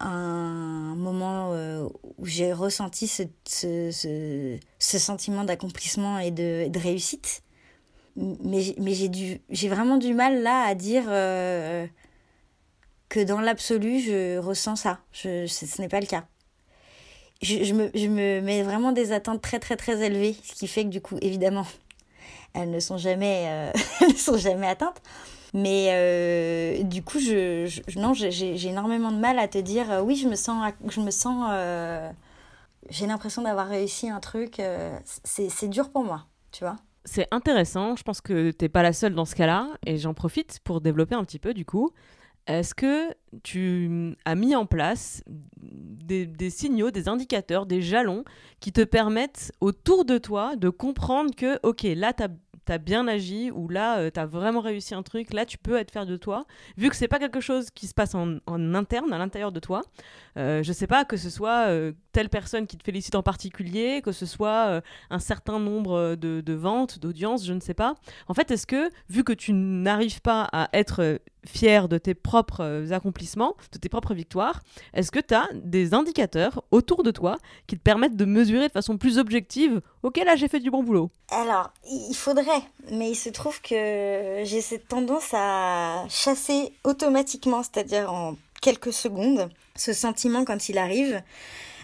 un 0.00 0.94
moment 0.96 1.52
euh, 1.52 1.88
où 2.18 2.26
j'ai 2.26 2.52
ressenti 2.52 3.06
ce, 3.06 3.22
ce, 3.44 4.58
sentiment 4.78 5.44
d'accomplissement 5.44 6.18
et 6.18 6.30
de, 6.30 6.68
de, 6.68 6.78
réussite. 6.78 7.42
Mais, 8.16 8.74
mais 8.78 8.92
j'ai 9.50 9.68
vraiment 9.68 9.96
du 9.96 10.14
mal 10.14 10.42
là 10.42 10.64
à 10.66 10.74
dire 10.74 11.04
euh, 11.08 11.86
que 13.08 13.20
dans 13.20 13.40
l'absolu 13.40 14.00
je 14.00 14.38
ressens 14.38 14.76
ça. 14.76 15.00
Je, 15.12 15.46
ce 15.46 15.80
n'est 15.80 15.88
pas 15.88 16.00
le 16.00 16.06
cas 16.06 16.24
je, 17.44 17.74
me, 17.74 17.90
je 17.94 18.06
me 18.06 18.40
mets 18.40 18.62
vraiment 18.62 18.92
des 18.92 19.12
attentes 19.12 19.42
très 19.42 19.58
très 19.58 19.76
très 19.76 20.04
élevées, 20.04 20.36
ce 20.42 20.54
qui 20.54 20.66
fait 20.66 20.84
que 20.84 20.88
du 20.88 21.00
coup, 21.00 21.16
évidemment, 21.20 21.66
elles 22.54 22.70
ne 22.70 22.80
sont 22.80 22.96
jamais, 22.96 23.44
euh, 23.48 23.72
ne 24.08 24.14
sont 24.14 24.36
jamais 24.36 24.66
atteintes. 24.66 25.00
Mais 25.56 25.88
euh, 25.90 26.82
du 26.82 27.02
coup, 27.04 27.20
je, 27.20 27.80
non, 27.96 28.12
j'ai 28.12 28.66
énormément 28.66 29.12
de 29.12 29.18
mal 29.18 29.38
à 29.38 29.46
te 29.46 29.58
dire 29.58 29.90
euh, 29.92 30.02
oui, 30.02 30.16
je 30.16 30.26
me 30.26 30.34
sens, 30.34 30.72
je 30.88 31.00
me 31.00 31.12
sens, 31.12 31.48
j'ai 32.90 33.06
l'impression 33.06 33.42
d'avoir 33.42 33.68
réussi 33.68 34.10
un 34.10 34.20
truc. 34.20 34.60
C'est 35.04 35.68
dur 35.68 35.90
pour 35.90 36.02
moi, 36.02 36.26
tu 36.50 36.64
vois. 36.64 36.76
C'est 37.04 37.28
intéressant. 37.30 37.96
Je 37.96 38.02
pense 38.02 38.20
que 38.20 38.50
t'es 38.50 38.68
pas 38.68 38.82
la 38.82 38.92
seule 38.92 39.14
dans 39.14 39.26
ce 39.26 39.36
cas-là, 39.36 39.68
et 39.86 39.96
j'en 39.98 40.14
profite 40.14 40.58
pour 40.64 40.80
développer 40.80 41.14
un 41.14 41.22
petit 41.24 41.38
peu 41.38 41.54
du 41.54 41.64
coup. 41.64 41.92
Est-ce 42.46 42.74
que 42.74 43.14
tu 43.42 44.16
as 44.24 44.34
mis 44.34 44.54
en 44.54 44.66
place 44.66 45.22
des, 45.56 46.50
signaux, 46.50 46.90
des 46.90 47.08
indicateurs, 47.08 47.64
des 47.64 47.80
jalons 47.80 48.24
qui 48.60 48.72
te 48.72 48.82
permettent 48.82 49.52
autour 49.60 50.04
de 50.04 50.18
toi 50.18 50.56
de 50.56 50.68
comprendre 50.68 51.34
que, 51.34 51.58
ok, 51.62 51.82
là, 51.96 52.12
tu 52.12 52.22
as, 52.72 52.78
bien 52.78 53.08
agi 53.08 53.50
ou 53.50 53.68
là, 53.68 53.98
euh, 53.98 54.10
tu 54.12 54.20
as 54.20 54.26
vraiment 54.26 54.60
réussi 54.60 54.94
un 54.94 55.02
truc, 55.02 55.32
là, 55.32 55.46
tu 55.46 55.56
peux 55.56 55.76
être 55.76 55.90
fier 55.90 56.04
de 56.04 56.16
toi, 56.16 56.44
vu 56.76 56.90
que 56.90 56.96
c'est 56.96 57.08
pas 57.08 57.18
quelque 57.18 57.40
chose 57.40 57.70
qui 57.70 57.86
se 57.86 57.94
passe 57.94 58.14
en, 58.14 58.38
interne, 58.46 59.12
à 59.12 59.18
l'intérieur 59.18 59.52
de 59.52 59.60
toi. 59.60 59.82
Euh, 60.36 60.62
je 60.62 60.72
sais 60.72 60.86
pas 60.86 61.04
que 61.06 61.16
ce 61.16 61.30
soit 61.30 61.68
euh, 61.68 61.92
telle 62.12 62.28
personne 62.28 62.66
qui 62.66 62.76
te 62.76 62.84
félicite 62.84 63.14
en 63.14 63.22
particulier, 63.22 64.02
que 64.02 64.12
ce 64.12 64.26
soit 64.26 64.82
un 65.08 65.18
certain 65.18 65.58
nombre 65.58 66.14
de, 66.14 66.42
de 66.42 66.52
ventes, 66.52 66.98
d'audiences, 66.98 67.46
je 67.46 67.54
ne 67.54 67.60
sais 67.60 67.74
pas. 67.74 67.94
En 68.28 68.34
fait, 68.34 68.50
est-ce 68.50 68.66
que, 68.66 68.90
vu 69.08 69.24
que 69.24 69.32
tu 69.32 69.54
n'arrives 69.54 70.20
pas 70.20 70.48
à 70.52 70.68
être 70.74 71.20
fier 71.46 71.88
de 71.88 71.98
tes 71.98 72.14
propres 72.14 72.92
accomplissements, 72.92 73.56
de 73.72 73.78
tes 73.78 73.88
propres 73.88 74.14
victoires, 74.14 74.62
est-ce 74.92 75.10
que 75.10 75.20
tu 75.20 75.34
as 75.34 75.48
des 75.54 75.94
indicateurs 75.94 76.64
autour 76.70 77.02
de 77.02 77.10
toi 77.10 77.38
qui 77.66 77.76
te 77.76 77.82
permettent 77.82 78.16
de 78.16 78.24
mesurer 78.24 78.68
de 78.68 78.72
façon 78.72 78.98
plus 78.98 79.18
objective, 79.18 79.80
ok 80.02 80.16
là 80.24 80.36
j'ai 80.36 80.48
fait 80.48 80.60
du 80.60 80.70
bon 80.70 80.82
boulot? 80.82 81.10
Alors, 81.30 81.70
il 81.90 82.14
faudrait, 82.14 82.62
mais 82.90 83.10
il 83.10 83.16
se 83.16 83.28
trouve 83.28 83.60
que 83.60 84.42
j'ai 84.44 84.60
cette 84.60 84.88
tendance 84.88 85.30
à 85.32 86.04
chasser 86.08 86.72
automatiquement, 86.84 87.62
c'est-à-dire 87.62 88.12
en 88.12 88.36
quelques 88.60 88.92
secondes, 88.92 89.50
ce 89.76 89.92
sentiment 89.92 90.44
quand 90.44 90.68
il 90.68 90.78
arrive, 90.78 91.22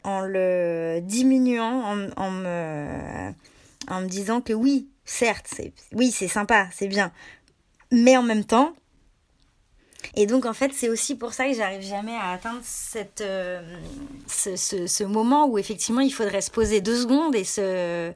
en 0.04 0.20
le 0.20 1.00
diminuant, 1.02 1.82
en, 2.16 2.30
me, 2.30 4.06
disant 4.06 4.40
que 4.40 4.52
oui, 4.52 4.88
certes, 5.04 5.60
oui, 5.92 6.10
c'est 6.10 6.28
sympa, 6.28 6.68
c'est 6.72 6.88
bien. 6.88 7.12
Mais 7.92 8.16
en 8.16 8.22
même 8.22 8.44
temps, 8.44 8.72
et 10.16 10.26
donc, 10.26 10.46
en 10.46 10.52
fait, 10.52 10.72
c'est 10.74 10.88
aussi 10.88 11.14
pour 11.14 11.32
ça 11.32 11.46
que 11.46 11.54
j'arrive 11.54 11.82
jamais 11.82 12.16
à 12.16 12.30
atteindre 12.30 12.60
cette, 12.62 13.20
euh, 13.20 13.60
ce, 14.26 14.56
ce, 14.56 15.04
moment 15.04 15.46
où, 15.46 15.58
effectivement, 15.58 16.00
il 16.00 16.12
faudrait 16.12 16.40
se 16.40 16.50
poser 16.50 16.80
deux 16.80 17.00
secondes 17.02 17.34
et, 17.34 17.44
se, 17.44 18.12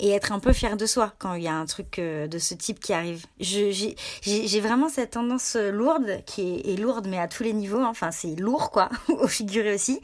et 0.00 0.10
être 0.10 0.32
un 0.32 0.40
peu 0.40 0.52
fier 0.52 0.76
de 0.76 0.86
soi 0.86 1.12
quand 1.18 1.34
il 1.34 1.44
y 1.44 1.48
a 1.48 1.54
un 1.54 1.66
truc 1.66 1.98
euh, 1.98 2.26
de 2.26 2.38
ce 2.38 2.54
type 2.54 2.80
qui 2.80 2.92
arrive. 2.92 3.26
J'ai 3.38 4.60
vraiment 4.60 4.88
cette 4.88 5.12
tendance 5.12 5.56
lourde, 5.56 6.22
qui 6.26 6.42
est, 6.42 6.72
est, 6.72 6.76
lourde, 6.76 7.06
mais 7.08 7.18
à 7.18 7.28
tous 7.28 7.42
les 7.42 7.52
niveaux. 7.52 7.80
Hein. 7.80 7.88
Enfin, 7.90 8.10
c'est 8.10 8.34
lourd, 8.36 8.70
quoi, 8.70 8.88
au 9.08 9.28
figuré 9.28 9.74
aussi. 9.74 10.00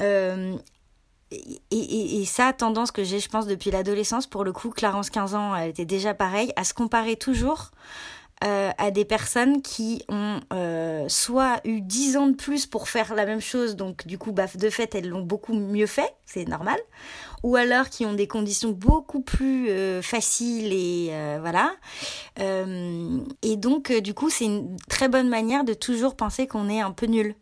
Euh, 0.00 0.56
et, 1.30 1.60
et, 1.70 2.20
et, 2.20 2.24
ça, 2.24 2.52
tendance 2.52 2.90
que 2.90 3.04
j'ai, 3.04 3.20
je 3.20 3.28
pense, 3.28 3.46
depuis 3.46 3.70
l'adolescence, 3.70 4.26
pour 4.26 4.44
le 4.44 4.52
coup, 4.52 4.70
Clarence, 4.70 5.10
15 5.10 5.34
ans, 5.34 5.54
elle 5.54 5.70
était 5.70 5.84
déjà 5.84 6.14
pareille, 6.14 6.52
à 6.56 6.64
se 6.64 6.72
comparer 6.72 7.16
toujours 7.16 7.70
euh, 8.44 8.70
à 8.78 8.90
des 8.92 9.04
personnes 9.04 9.62
qui 9.62 10.04
ont 10.08 10.38
euh, 10.52 11.06
soit 11.08 11.60
eu 11.64 11.80
10 11.80 12.16
ans 12.16 12.26
de 12.28 12.36
plus 12.36 12.66
pour 12.66 12.88
faire 12.88 13.14
la 13.14 13.26
même 13.26 13.40
chose, 13.40 13.74
donc 13.74 14.06
du 14.06 14.16
coup, 14.16 14.30
bah, 14.30 14.46
de 14.54 14.70
fait, 14.70 14.94
elles 14.94 15.08
l'ont 15.08 15.22
beaucoup 15.22 15.54
mieux 15.54 15.86
fait, 15.86 16.14
c'est 16.24 16.46
normal, 16.46 16.78
ou 17.42 17.56
alors 17.56 17.88
qui 17.88 18.06
ont 18.06 18.12
des 18.12 18.28
conditions 18.28 18.70
beaucoup 18.70 19.22
plus 19.22 19.70
euh, 19.70 20.02
faciles 20.02 20.72
et 20.72 21.08
euh, 21.10 21.38
voilà. 21.40 21.72
Euh, 22.38 23.18
et 23.42 23.56
donc, 23.56 23.92
du 23.92 24.14
coup, 24.14 24.30
c'est 24.30 24.44
une 24.44 24.76
très 24.88 25.08
bonne 25.08 25.28
manière 25.28 25.64
de 25.64 25.74
toujours 25.74 26.14
penser 26.14 26.46
qu'on 26.46 26.68
est 26.68 26.80
un 26.80 26.92
peu 26.92 27.06
nul. 27.06 27.34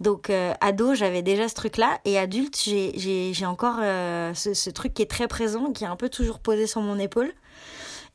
Donc, 0.00 0.32
ado, 0.60 0.94
j'avais 0.94 1.22
déjà 1.22 1.48
ce 1.48 1.54
truc-là, 1.54 2.00
et 2.04 2.18
adulte, 2.18 2.60
j'ai 2.60 3.46
encore 3.46 3.76
ce, 3.76 4.54
ce 4.54 4.70
truc 4.70 4.94
qui 4.94 5.02
est 5.02 5.10
très 5.10 5.28
présent, 5.28 5.70
qui 5.72 5.84
est 5.84 5.86
un 5.86 5.94
peu 5.94 6.08
toujours 6.08 6.40
posé 6.40 6.66
sur 6.66 6.80
mon 6.80 6.98
épaule 6.98 7.32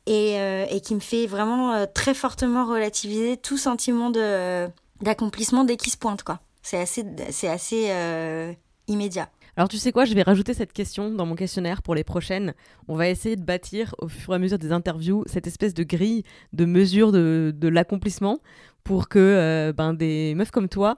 et, 0.08 0.40
euh, 0.40 0.64
et 0.70 0.80
qui 0.80 0.94
me 0.94 1.00
fait 1.00 1.26
vraiment 1.26 1.74
euh, 1.74 1.86
très 1.92 2.14
fortement 2.14 2.66
relativiser 2.66 3.36
tout 3.36 3.58
sentiment 3.58 4.10
de 4.10 4.66
d'accomplissement 5.02 5.64
dès 5.64 5.76
qu'il 5.76 5.92
se 5.92 5.98
pointe 5.98 6.22
quoi. 6.22 6.40
C'est 6.62 6.78
assez 6.78 7.04
c'est 7.30 7.48
assez 7.48 7.90
euh, 7.90 8.52
immédiat. 8.88 9.28
Alors 9.56 9.68
tu 9.68 9.76
sais 9.76 9.92
quoi, 9.92 10.04
je 10.04 10.14
vais 10.14 10.22
rajouter 10.22 10.54
cette 10.54 10.72
question 10.72 11.10
dans 11.10 11.26
mon 11.26 11.34
questionnaire 11.34 11.82
pour 11.82 11.94
les 11.94 12.04
prochaines. 12.04 12.54
On 12.88 12.96
va 12.96 13.08
essayer 13.08 13.36
de 13.36 13.42
bâtir 13.42 13.94
au 13.98 14.08
fur 14.08 14.32
et 14.32 14.36
à 14.36 14.38
mesure 14.38 14.58
des 14.58 14.72
interviews 14.72 15.24
cette 15.26 15.46
espèce 15.46 15.74
de 15.74 15.82
grille 15.82 16.22
de 16.52 16.64
mesure 16.64 17.12
de, 17.12 17.52
de 17.54 17.68
l'accomplissement 17.68 18.38
pour 18.84 19.08
que 19.08 19.72
ben, 19.76 19.94
des 19.94 20.34
meufs 20.34 20.50
comme 20.50 20.68
toi 20.68 20.96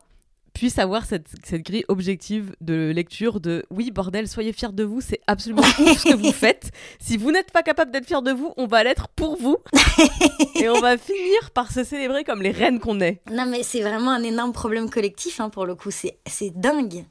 puisse 0.60 0.78
avoir 0.78 1.06
cette, 1.06 1.28
cette, 1.42 1.62
grille 1.62 1.86
objective 1.88 2.54
de 2.60 2.92
lecture 2.94 3.40
de 3.40 3.64
oui, 3.70 3.90
bordel, 3.90 4.28
soyez 4.28 4.52
fiers 4.52 4.74
de 4.74 4.84
vous, 4.84 5.00
c'est 5.00 5.22
absolument 5.26 5.62
tout 5.62 5.94
ce 5.94 6.10
que 6.10 6.14
vous 6.14 6.32
faites. 6.44 6.70
Si 6.98 7.16
vous 7.16 7.32
n'êtes 7.32 7.50
pas 7.50 7.62
capable 7.62 7.90
d'être 7.90 8.04
fiers 8.04 8.20
de 8.20 8.30
vous, 8.30 8.52
on 8.58 8.66
va 8.66 8.84
l'être 8.84 9.08
pour 9.08 9.38
vous. 9.38 9.56
et 10.56 10.68
on 10.68 10.78
va 10.78 10.98
finir 10.98 11.50
par 11.54 11.72
se 11.72 11.82
célébrer 11.82 12.24
comme 12.24 12.42
les 12.42 12.50
reines 12.50 12.78
qu'on 12.78 13.00
est. 13.00 13.22
Non, 13.32 13.46
mais 13.46 13.62
c'est 13.62 13.80
vraiment 13.80 14.10
un 14.10 14.22
énorme 14.22 14.52
problème 14.52 14.90
collectif 14.90 15.40
hein, 15.40 15.48
pour 15.48 15.64
le 15.64 15.74
coup, 15.74 15.90
c'est 15.90 16.20
dingue. 16.54 17.06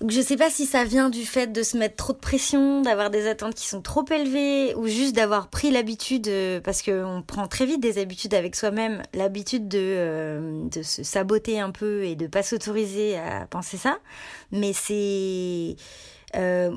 Donc 0.00 0.12
je 0.12 0.20
sais 0.22 0.36
pas 0.36 0.48
si 0.48 0.64
ça 0.64 0.84
vient 0.84 1.10
du 1.10 1.26
fait 1.26 1.48
de 1.48 1.62
se 1.62 1.76
mettre 1.76 1.96
trop 1.96 2.14
de 2.14 2.18
pression, 2.18 2.80
d'avoir 2.80 3.10
des 3.10 3.28
attentes 3.28 3.54
qui 3.54 3.68
sont 3.68 3.82
trop 3.82 4.04
élevées, 4.10 4.74
ou 4.76 4.86
juste 4.86 5.14
d'avoir 5.14 5.48
pris 5.48 5.70
l'habitude, 5.70 6.26
euh, 6.28 6.58
parce 6.58 6.80
qu'on 6.80 7.22
prend 7.26 7.46
très 7.48 7.66
vite 7.66 7.80
des 7.80 7.98
habitudes 7.98 8.32
avec 8.32 8.56
soi-même, 8.56 9.02
l'habitude 9.12 9.68
de, 9.68 9.78
euh, 9.78 10.68
de 10.70 10.82
se 10.82 11.02
saboter 11.02 11.60
un 11.60 11.70
peu 11.70 12.04
et 12.04 12.16
de 12.16 12.26
pas 12.26 12.42
s'autoriser 12.42 13.18
à 13.18 13.46
penser 13.46 13.76
ça. 13.76 13.98
Mais 14.52 14.72
c'est... 14.72 15.76
Euh, 16.36 16.74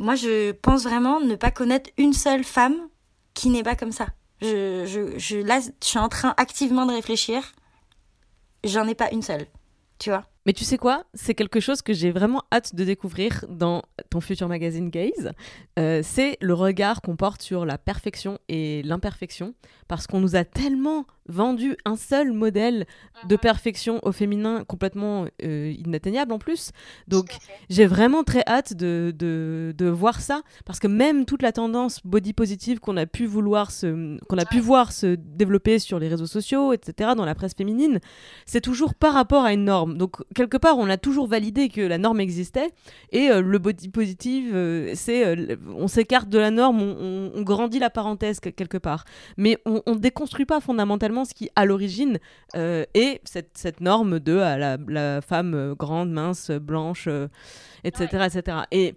moi 0.00 0.14
je 0.14 0.50
pense 0.52 0.82
vraiment 0.82 1.20
ne 1.20 1.36
pas 1.36 1.50
connaître 1.52 1.90
une 1.96 2.14
seule 2.14 2.42
femme 2.42 2.88
qui 3.34 3.50
n'est 3.50 3.62
pas 3.62 3.76
comme 3.76 3.92
ça. 3.92 4.06
Je, 4.40 4.84
je, 4.84 5.16
je, 5.18 5.36
là, 5.36 5.60
je 5.60 5.86
suis 5.86 5.98
en 5.98 6.08
train 6.08 6.34
activement 6.38 6.86
de 6.86 6.92
réfléchir. 6.92 7.52
J'en 8.64 8.88
ai 8.88 8.96
pas 8.96 9.12
une 9.12 9.22
seule, 9.22 9.46
tu 10.00 10.10
vois. 10.10 10.24
Mais 10.46 10.52
tu 10.52 10.64
sais 10.64 10.78
quoi? 10.78 11.04
C'est 11.14 11.34
quelque 11.34 11.60
chose 11.60 11.82
que 11.82 11.92
j'ai 11.92 12.10
vraiment 12.10 12.42
hâte 12.52 12.74
de 12.74 12.84
découvrir 12.84 13.44
dans 13.48 13.82
ton 14.10 14.20
futur 14.20 14.48
magazine 14.48 14.90
Gaze. 14.90 15.32
Euh, 15.78 16.00
c'est 16.02 16.38
le 16.40 16.54
regard 16.54 17.02
qu'on 17.02 17.16
porte 17.16 17.42
sur 17.42 17.66
la 17.66 17.78
perfection 17.78 18.38
et 18.48 18.82
l'imperfection. 18.82 19.54
Parce 19.88 20.06
qu'on 20.06 20.20
nous 20.20 20.36
a 20.36 20.44
tellement 20.44 21.06
vendu 21.28 21.76
un 21.84 21.96
seul 21.96 22.32
modèle 22.32 22.86
de 23.26 23.34
mhm. 23.34 23.40
perfection 23.40 24.00
au 24.02 24.12
féminin 24.12 24.64
complètement 24.64 25.26
euh, 25.42 25.74
inatteignable 25.78 26.32
en 26.32 26.38
plus. 26.38 26.72
Donc 27.06 27.36
j'ai 27.68 27.86
vraiment 27.86 28.24
très 28.24 28.42
hâte 28.46 28.74
de, 28.74 29.14
de, 29.16 29.74
de, 29.76 29.86
voir 29.86 30.20
ça. 30.20 30.42
Parce 30.64 30.78
que 30.78 30.86
même 30.86 31.24
toute 31.26 31.42
la 31.42 31.52
tendance 31.52 32.00
body 32.04 32.32
positive 32.32 32.80
qu'on 32.80 32.96
a 32.96 33.06
pu 33.06 33.26
vouloir 33.26 33.70
se, 33.70 34.18
qu'on 34.26 34.38
a 34.38 34.44
pu 34.44 34.60
voir 34.60 34.92
se 34.92 35.14
développer 35.16 35.78
sur 35.78 35.98
les 35.98 36.08
réseaux 36.08 36.26
sociaux, 36.26 36.72
etc., 36.72 37.10
dans 37.16 37.24
la 37.24 37.34
presse 37.34 37.54
féminine, 37.54 38.00
c'est 38.46 38.60
toujours 38.60 38.94
par 38.94 39.14
rapport 39.14 39.44
à 39.44 39.52
une 39.52 39.64
norme. 39.64 39.98
Donc 39.98 40.22
quelque 40.38 40.56
part, 40.56 40.78
on 40.78 40.88
a 40.88 40.96
toujours 40.96 41.26
validé 41.26 41.68
que 41.68 41.80
la 41.80 41.98
norme 41.98 42.20
existait. 42.20 42.70
Et 43.10 43.28
euh, 43.28 43.40
le 43.40 43.58
body 43.58 43.88
positive, 43.88 44.52
euh, 44.54 44.92
c'est 44.94 45.26
euh, 45.26 45.56
on 45.74 45.88
s'écarte 45.88 46.28
de 46.28 46.38
la 46.38 46.52
norme, 46.52 46.80
on, 46.80 47.42
grandit 47.42 47.80
la 47.80 47.90
parenthèse 47.90 48.38
quelque 48.38 48.78
part. 48.78 49.04
Mais 49.36 49.58
on, 49.66 49.82
ne 49.86 49.98
déconstruit 49.98 50.46
pas 50.46 50.60
fondamentalement 50.60 51.24
ce 51.24 51.34
qui, 51.34 51.50
à 51.56 51.64
l'origine, 51.64 52.18
est 52.54 53.20
cette, 53.24 53.80
norme 53.80 54.20
de 54.20 54.34
la, 54.34 55.20
femme 55.22 55.74
grande, 55.76 56.10
mince, 56.12 56.50
blanche, 56.50 57.08
etc., 57.84 58.26
etc. 58.26 58.58
Et 58.70 58.94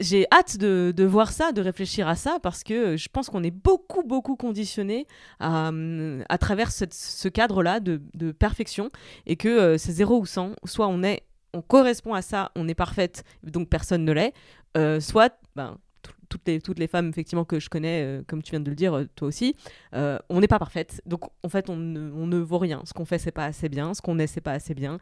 j'ai 0.00 0.26
hâte 0.32 0.56
de, 0.56 1.04
voir 1.04 1.32
ça, 1.32 1.52
de 1.52 1.60
réfléchir 1.60 2.08
à 2.08 2.16
ça, 2.16 2.38
parce 2.42 2.62
que 2.62 2.96
je 2.96 3.08
pense 3.08 3.28
qu'on 3.28 3.42
est 3.42 3.50
beaucoup, 3.50 4.02
beaucoup 4.02 4.36
conditionné 4.36 5.06
à, 5.40 6.38
travers 6.40 6.70
ce 6.72 7.28
cadre-là 7.28 7.80
de, 7.80 8.32
perfection, 8.32 8.88
et 9.26 9.36
que 9.36 9.76
c'est 9.76 9.92
0 9.92 10.20
ou 10.20 10.26
100, 10.26 10.52
soit 10.64 10.88
on 10.88 11.02
est 11.02 11.22
on 11.54 11.62
correspond 11.62 12.14
à 12.14 12.22
ça, 12.22 12.50
on 12.56 12.68
est 12.68 12.74
parfaite, 12.74 13.24
donc 13.42 13.68
personne 13.68 14.04
ne 14.04 14.12
l'est, 14.12 14.34
euh, 14.76 15.00
soit 15.00 15.34
ben, 15.56 15.78
toutes 16.28 16.46
les, 16.46 16.60
toutes 16.60 16.78
les 16.78 16.86
femmes 16.86 17.08
effectivement 17.08 17.44
que 17.44 17.60
je 17.60 17.68
connais, 17.68 18.02
euh, 18.02 18.22
comme 18.26 18.42
tu 18.42 18.50
viens 18.50 18.60
de 18.60 18.68
le 18.68 18.76
dire, 18.76 18.94
euh, 18.94 19.04
toi 19.14 19.28
aussi, 19.28 19.54
euh, 19.94 20.18
on 20.28 20.40
n'est 20.40 20.48
pas 20.48 20.58
parfaite. 20.58 21.00
Donc 21.06 21.22
en 21.42 21.48
fait, 21.48 21.70
on 21.70 21.76
ne, 21.76 22.12
on 22.12 22.26
ne 22.26 22.38
vaut 22.38 22.58
rien. 22.58 22.82
Ce 22.84 22.92
qu'on 22.92 23.04
fait, 23.04 23.18
c'est 23.18 23.32
pas 23.32 23.44
assez 23.44 23.68
bien. 23.68 23.94
Ce 23.94 24.02
qu'on 24.02 24.18
est, 24.18 24.26
c'est 24.26 24.40
pas 24.40 24.52
assez 24.52 24.74
bien. 24.74 24.98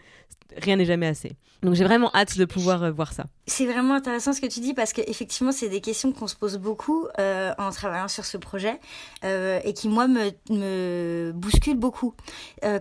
Rien 0.56 0.76
n'est 0.76 0.84
jamais 0.84 1.06
assez. 1.06 1.32
Donc 1.62 1.74
j'ai 1.74 1.84
vraiment 1.84 2.10
hâte 2.14 2.38
de 2.38 2.44
pouvoir 2.44 2.92
voir 2.92 3.12
ça. 3.12 3.24
C'est 3.46 3.66
vraiment 3.66 3.94
intéressant 3.94 4.32
ce 4.32 4.40
que 4.40 4.46
tu 4.46 4.60
dis 4.60 4.74
parce 4.74 4.92
qu'effectivement, 4.92 5.52
c'est 5.52 5.68
des 5.68 5.80
questions 5.80 6.12
qu'on 6.12 6.26
se 6.26 6.36
pose 6.36 6.58
beaucoup 6.58 7.06
en 7.18 7.70
travaillant 7.70 8.08
sur 8.08 8.24
ce 8.24 8.36
projet 8.36 8.78
et 9.24 9.72
qui, 9.74 9.88
moi, 9.88 10.06
me, 10.06 10.30
me 10.50 11.32
bousculent 11.32 11.78
beaucoup. 11.78 12.14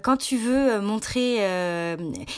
quand 0.03 0.17
tu 0.17 0.37
veux 0.37 0.79
montrer 0.81 1.39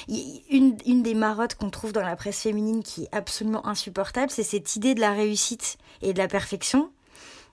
une, 0.08 0.78
une 0.86 1.04
des 1.04 1.14
marottes 1.14 1.56
qu'on 1.56 1.70
trouve 1.70 1.92
dans 1.92 2.02
la 2.02 2.16
presse 2.16 2.42
féminine 2.42 2.84
qui 2.84 3.04
est 3.04 3.10
absolument 3.12 3.66
insupportable, 3.68 4.32
c'est 4.32 4.44
cette 4.44 4.76
idée 4.76 4.96
de 4.96 5.02
la 5.02 5.12
réussite 5.12 5.78
et 6.02 6.14
de 6.14 6.18
la 6.18 6.28
perfection. 6.28 6.92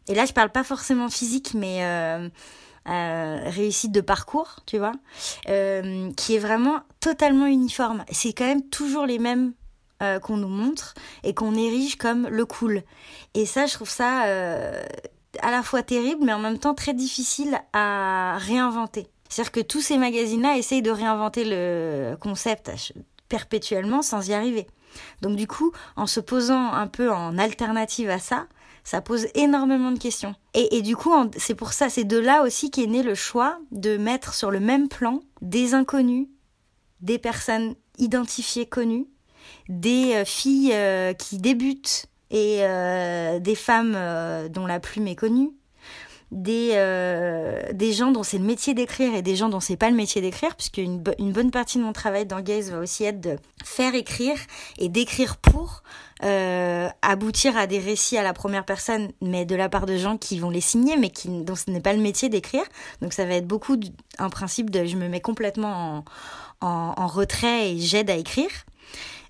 Et 0.09 0.15
là, 0.15 0.27
je 0.27 0.33
parle 0.33 0.51
pas 0.51 0.65
forcément 0.65 1.09
physique, 1.09 1.53
mais 1.55 1.85
euh, 1.85 2.29
euh, 2.89 3.39
réussite 3.47 3.93
de 3.93 4.01
parcours, 4.01 4.61
tu 4.67 4.79
vois, 4.79 4.93
euh, 5.49 6.11
qui 6.13 6.35
est 6.35 6.39
vraiment 6.39 6.81
totalement 7.01 7.47
uniforme. 7.47 8.05
C'est 8.11 8.33
quand 8.33 8.47
même 8.47 8.69
toujours 8.69 9.07
les 9.07 9.19
mêmes 9.19 9.53
qu'on 10.23 10.37
nous 10.37 10.49
montre 10.49 10.93
et 11.23 11.33
qu'on 11.33 11.55
érige 11.55 11.97
comme 11.97 12.29
le 12.29 12.45
cool. 12.45 12.83
Et 13.33 13.47
ça, 13.47 13.65
je 13.65 13.73
trouve 13.73 13.89
ça 13.89 14.25
à 14.25 15.51
la 15.51 15.63
fois 15.63 15.83
terrible, 15.83 16.27
mais 16.27 16.35
en 16.35 16.41
même 16.41 16.59
temps 16.59 16.75
très 16.75 16.93
difficile 16.93 17.59
à 17.73 18.37
réinventer. 18.39 19.07
C'est-à-dire 19.31 19.53
que 19.53 19.61
tous 19.61 19.81
ces 19.81 19.97
magazines-là 19.97 20.59
essayent 20.59 20.83
de 20.83 20.91
réinventer 20.91 21.45
le 21.47 22.17
concept 22.21 22.71
perpétuellement 23.31 24.03
sans 24.03 24.29
y 24.29 24.35
arriver. 24.35 24.67
Donc 25.23 25.37
du 25.37 25.47
coup, 25.47 25.73
en 25.97 26.07
se 26.07 26.21
posant 26.21 26.73
un 26.73 26.87
peu 26.87 27.11
en 27.11 27.39
alternative 27.39 28.11
à 28.11 28.19
ça, 28.19 28.47
ça 28.85 29.01
pose 29.01 29.27
énormément 29.35 29.91
de 29.91 29.99
questions. 29.99 30.35
Et, 30.53 30.83
du 30.83 30.95
coup, 30.95 31.13
c'est 31.37 31.55
pour 31.55 31.73
ça, 31.73 31.89
c'est 31.89 32.05
de 32.05 32.19
là 32.19 32.43
aussi 32.43 32.71
qu'est 32.71 32.87
né 32.87 33.03
le 33.03 33.15
choix 33.15 33.59
de 33.73 33.97
mettre 33.97 34.35
sur 34.35 34.51
le 34.51 34.61
même 34.61 34.89
plan 34.89 35.21
des 35.41 35.75
inconnus, 35.75 36.29
des 37.01 37.19
personnes 37.19 37.75
identifiées 37.99 38.67
connues, 38.67 39.07
des 39.69 40.15
euh, 40.15 40.25
filles 40.25 40.73
euh, 40.75 41.15
qui 41.15 41.39
débutent 41.39 42.07
et 42.31 42.59
euh, 42.61 43.39
des 43.41 43.55
femmes 43.55 43.97
dont 44.51 44.67
la 44.67 44.81
plume 44.81 45.07
est 45.07 45.17
connue, 45.17 45.51
des, 46.35 46.71
euh, 46.75 47.63
des 47.73 47.93
gens 47.93 48.11
dont 48.11 48.25
c'est 48.25 48.39
le 48.39 48.45
métier 48.45 48.75
d'écrire 48.75 49.15
et 49.15 49.23
des 49.23 49.37
gens 49.37 49.49
dont 49.49 49.61
c'est 49.61 49.77
pas 49.77 49.89
le 49.89 49.97
métier 49.97 50.21
d'écrire, 50.21 50.57
puisque 50.57 50.79
une, 50.79 51.03
une, 51.19 51.33
bonne 51.33 51.53
partie 51.53 51.79
de 51.79 51.85
mon 51.85 51.93
travail 51.93 52.27
dans 52.27 52.41
Gaze 52.41 52.73
va 52.73 52.81
aussi 52.81 53.05
être 53.05 53.21
de 53.21 53.37
faire 53.65 53.95
écrire 53.95 54.37
et 54.79 54.89
d'écrire 54.89 55.37
pour 55.37 55.85
euh, 56.25 56.89
aboutir 57.03 57.57
à 57.57 57.69
des 57.69 57.79
récits 57.79 58.19
à 58.19 58.25
la 58.25 58.33
première 58.33 58.65
personne, 58.65 59.11
mais 59.23 59.45
de 59.45 59.55
la 59.55 59.69
part 59.69 59.87
de 59.87 59.97
gens 59.97 60.19
qui 60.19 60.41
vont 60.41 60.51
les 60.51 60.61
signer, 60.61 60.97
mais 60.97 61.11
qui, 61.11 61.29
dont 61.29 61.55
ce 61.55 61.71
n'est 61.71 61.81
pas 61.81 61.93
le 61.93 62.01
métier 62.01 62.29
d'écrire. 62.29 62.65
Donc 63.01 63.13
ça 63.13 63.25
va 63.25 63.35
être 63.35 63.47
beaucoup 63.47 63.79
un 64.19 64.29
principe 64.29 64.71
de 64.71 64.85
je 64.87 64.97
me 64.97 65.09
mets 65.09 65.21
complètement 65.21 66.05
en, 66.61 66.95
en, 66.97 67.07
retrait 67.07 67.71
et 67.71 67.79
j'aide 67.79 68.11
à 68.11 68.17
écrire. 68.17 68.51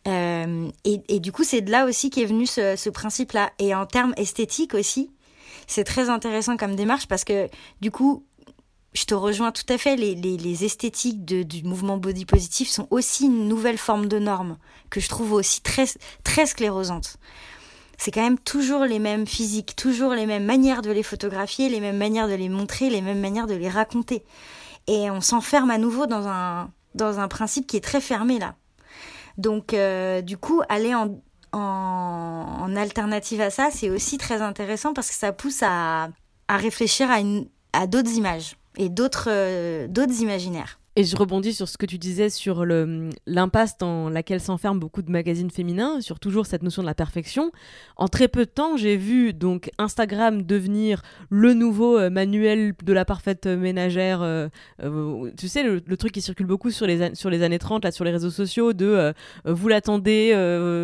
Euh, 0.08 0.68
et, 0.84 1.00
et, 1.08 1.20
du 1.20 1.32
coup, 1.32 1.44
c'est 1.44 1.62
de 1.62 1.70
là 1.70 1.86
aussi 1.86 2.10
qu'est 2.10 2.26
venu 2.26 2.46
ce, 2.46 2.76
ce 2.76 2.90
principe-là. 2.90 3.50
Et 3.58 3.74
en 3.74 3.86
termes 3.86 4.12
esthétiques 4.18 4.74
aussi, 4.74 5.10
c'est 5.66 5.84
très 5.84 6.10
intéressant 6.10 6.56
comme 6.56 6.76
démarche 6.76 7.06
parce 7.06 7.24
que 7.24 7.48
du 7.80 7.90
coup, 7.90 8.24
je 8.94 9.04
te 9.04 9.14
rejoins 9.14 9.52
tout 9.52 9.66
à 9.68 9.78
fait. 9.78 9.96
Les, 9.96 10.14
les, 10.14 10.36
les 10.36 10.64
esthétiques 10.64 11.24
du 11.24 11.62
mouvement 11.64 11.98
body 11.98 12.24
positif 12.24 12.68
sont 12.68 12.86
aussi 12.90 13.26
une 13.26 13.48
nouvelle 13.48 13.78
forme 13.78 14.06
de 14.06 14.18
norme 14.18 14.56
que 14.90 15.00
je 15.00 15.08
trouve 15.08 15.32
aussi 15.32 15.60
très, 15.62 15.86
très 16.22 16.46
sclérosante. 16.46 17.16
C'est 17.98 18.10
quand 18.10 18.22
même 18.22 18.38
toujours 18.38 18.84
les 18.84 18.98
mêmes 18.98 19.26
physiques, 19.26 19.76
toujours 19.76 20.12
les 20.12 20.26
mêmes 20.26 20.44
manières 20.44 20.82
de 20.82 20.90
les 20.90 21.02
photographier, 21.02 21.68
les 21.68 21.80
mêmes 21.80 21.96
manières 21.96 22.28
de 22.28 22.34
les 22.34 22.48
montrer, 22.48 22.90
les 22.90 23.00
mêmes 23.00 23.20
manières 23.20 23.46
de 23.46 23.54
les 23.54 23.68
raconter. 23.68 24.24
Et 24.86 25.10
on 25.10 25.20
s'enferme 25.20 25.70
à 25.70 25.78
nouveau 25.78 26.06
dans 26.06 26.26
un, 26.26 26.70
dans 26.94 27.18
un 27.18 27.28
principe 27.28 27.66
qui 27.66 27.76
est 27.76 27.84
très 27.84 28.00
fermé 28.00 28.38
là. 28.38 28.54
Donc, 29.38 29.74
euh, 29.74 30.22
du 30.22 30.36
coup, 30.36 30.62
aller 30.68 30.94
en, 30.94 31.20
en, 31.54 32.76
alternative 32.76 33.40
à 33.40 33.50
ça, 33.50 33.68
c'est 33.70 33.90
aussi 33.90 34.18
très 34.18 34.42
intéressant 34.42 34.92
parce 34.92 35.08
que 35.08 35.14
ça 35.14 35.32
pousse 35.32 35.62
à, 35.62 36.08
réfléchir 36.48 37.08
à, 37.10 37.18
à 37.72 37.86
d'autres 37.86 38.12
images 38.12 38.56
et 38.76 38.88
d'autres 38.88 39.28
euh, 39.28 39.86
d'autres 39.88 40.20
imaginaires. 40.20 40.78
Et 40.96 41.02
je 41.02 41.16
rebondis 41.16 41.54
sur 41.54 41.68
ce 41.68 41.76
que 41.76 41.86
tu 41.86 41.98
disais 41.98 42.30
sur 42.30 42.64
l'impasse 42.64 43.76
dans 43.78 44.08
laquelle 44.08 44.40
s'enferment 44.40 44.78
beaucoup 44.78 45.02
de 45.02 45.10
magazines 45.10 45.50
féminins, 45.50 46.00
sur 46.00 46.20
toujours 46.20 46.46
cette 46.46 46.62
notion 46.62 46.82
de 46.82 46.86
la 46.86 46.94
perfection. 46.94 47.50
En 47.96 48.06
très 48.06 48.28
peu 48.28 48.44
de 48.44 48.50
temps, 48.50 48.76
j'ai 48.76 48.96
vu 48.96 49.32
donc 49.32 49.70
Instagram 49.78 50.42
devenir 50.42 51.02
le 51.30 51.52
nouveau 51.52 51.98
euh, 51.98 52.10
manuel 52.10 52.74
de 52.80 52.92
la 52.92 53.04
parfaite 53.04 53.46
ménagère. 53.48 54.22
Euh, 54.22 54.48
euh, 54.84 55.32
tu 55.36 55.48
sais, 55.48 55.64
le, 55.64 55.96
truc 55.96 56.12
qui 56.12 56.20
circule 56.20 56.46
beaucoup 56.46 56.70
sur 56.70 56.86
les, 56.86 57.02
années 57.02 57.58
30, 57.58 57.82
là, 57.82 57.90
sur 57.90 58.04
les 58.04 58.12
réseaux 58.12 58.30
sociaux, 58.30 58.72
de 58.72 59.12
vous 59.44 59.68
l'attendez, 59.68 60.32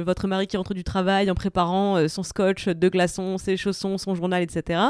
votre 0.04 0.26
mari 0.26 0.48
qui 0.48 0.56
rentre 0.56 0.74
du 0.74 0.82
travail 0.82 1.30
en 1.30 1.34
préparant 1.34 2.08
son 2.08 2.22
scotch, 2.22 2.68
deux 2.68 2.90
glaçons, 2.90 3.38
ses 3.38 3.56
chaussons, 3.56 3.98
son 3.98 4.14
journal, 4.14 4.42
etc. 4.42 4.80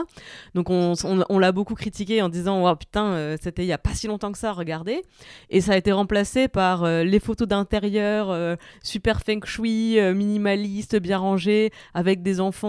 Donc 0.55 0.71
on, 0.71 0.95
on, 1.05 1.39
l'a 1.39 1.53
beaucoup 1.53 1.75
critiqué 1.75 2.23
en 2.23 2.29
disant, 2.29 2.71
oh 2.71 2.77
putain, 2.77 3.37
c'était 3.41 3.65
il 3.65 3.69
y 3.69 3.73
a 3.73 3.79
pas 3.79 3.95
si 3.95 4.07
longtemps 4.07 4.33
que 4.33 4.39
ça, 4.39 4.53
regardez. 4.53 5.03
Et 5.51 5.61
ça 5.61 5.73
a 5.73 5.77
été 5.77 5.93
remplacé 5.93 6.49
par 6.49 6.85
euh, 6.85 7.05
les 7.05 7.21
photos 7.21 7.49
d'intérieur 7.49 8.31
euh, 8.31 8.57
super 8.83 9.21
feng 9.21 9.45
shui, 9.45 9.99
euh, 9.99 10.15
minimaliste, 10.15 10.97
bien 10.97 11.19
rangées, 11.19 11.71
avec 11.95 12.23
des 12.23 12.41
enfants 12.41 12.61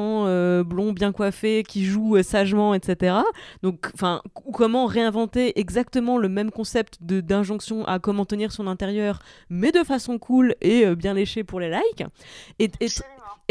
blonds 0.63 0.93
bien 0.93 1.11
coiffés 1.11 1.63
qui 1.63 1.85
jouent 1.85 2.21
sagement, 2.23 2.73
etc. 2.73 3.17
Donc, 3.63 3.89
enfin, 3.93 4.21
comment 4.53 4.85
réinventer 4.85 5.59
exactement 5.59 6.17
le 6.17 6.29
même 6.29 6.51
concept 6.51 6.97
d'injonction 7.01 7.85
à 7.85 7.99
comment 7.99 8.25
tenir 8.25 8.51
son 8.51 8.67
intérieur, 8.67 9.19
mais 9.49 9.71
de 9.71 9.83
façon 9.83 10.17
cool 10.17 10.55
et 10.61 10.95
bien 10.95 11.13
léchée 11.13 11.43
pour 11.43 11.59
les 11.59 11.69
likes? 11.69 12.03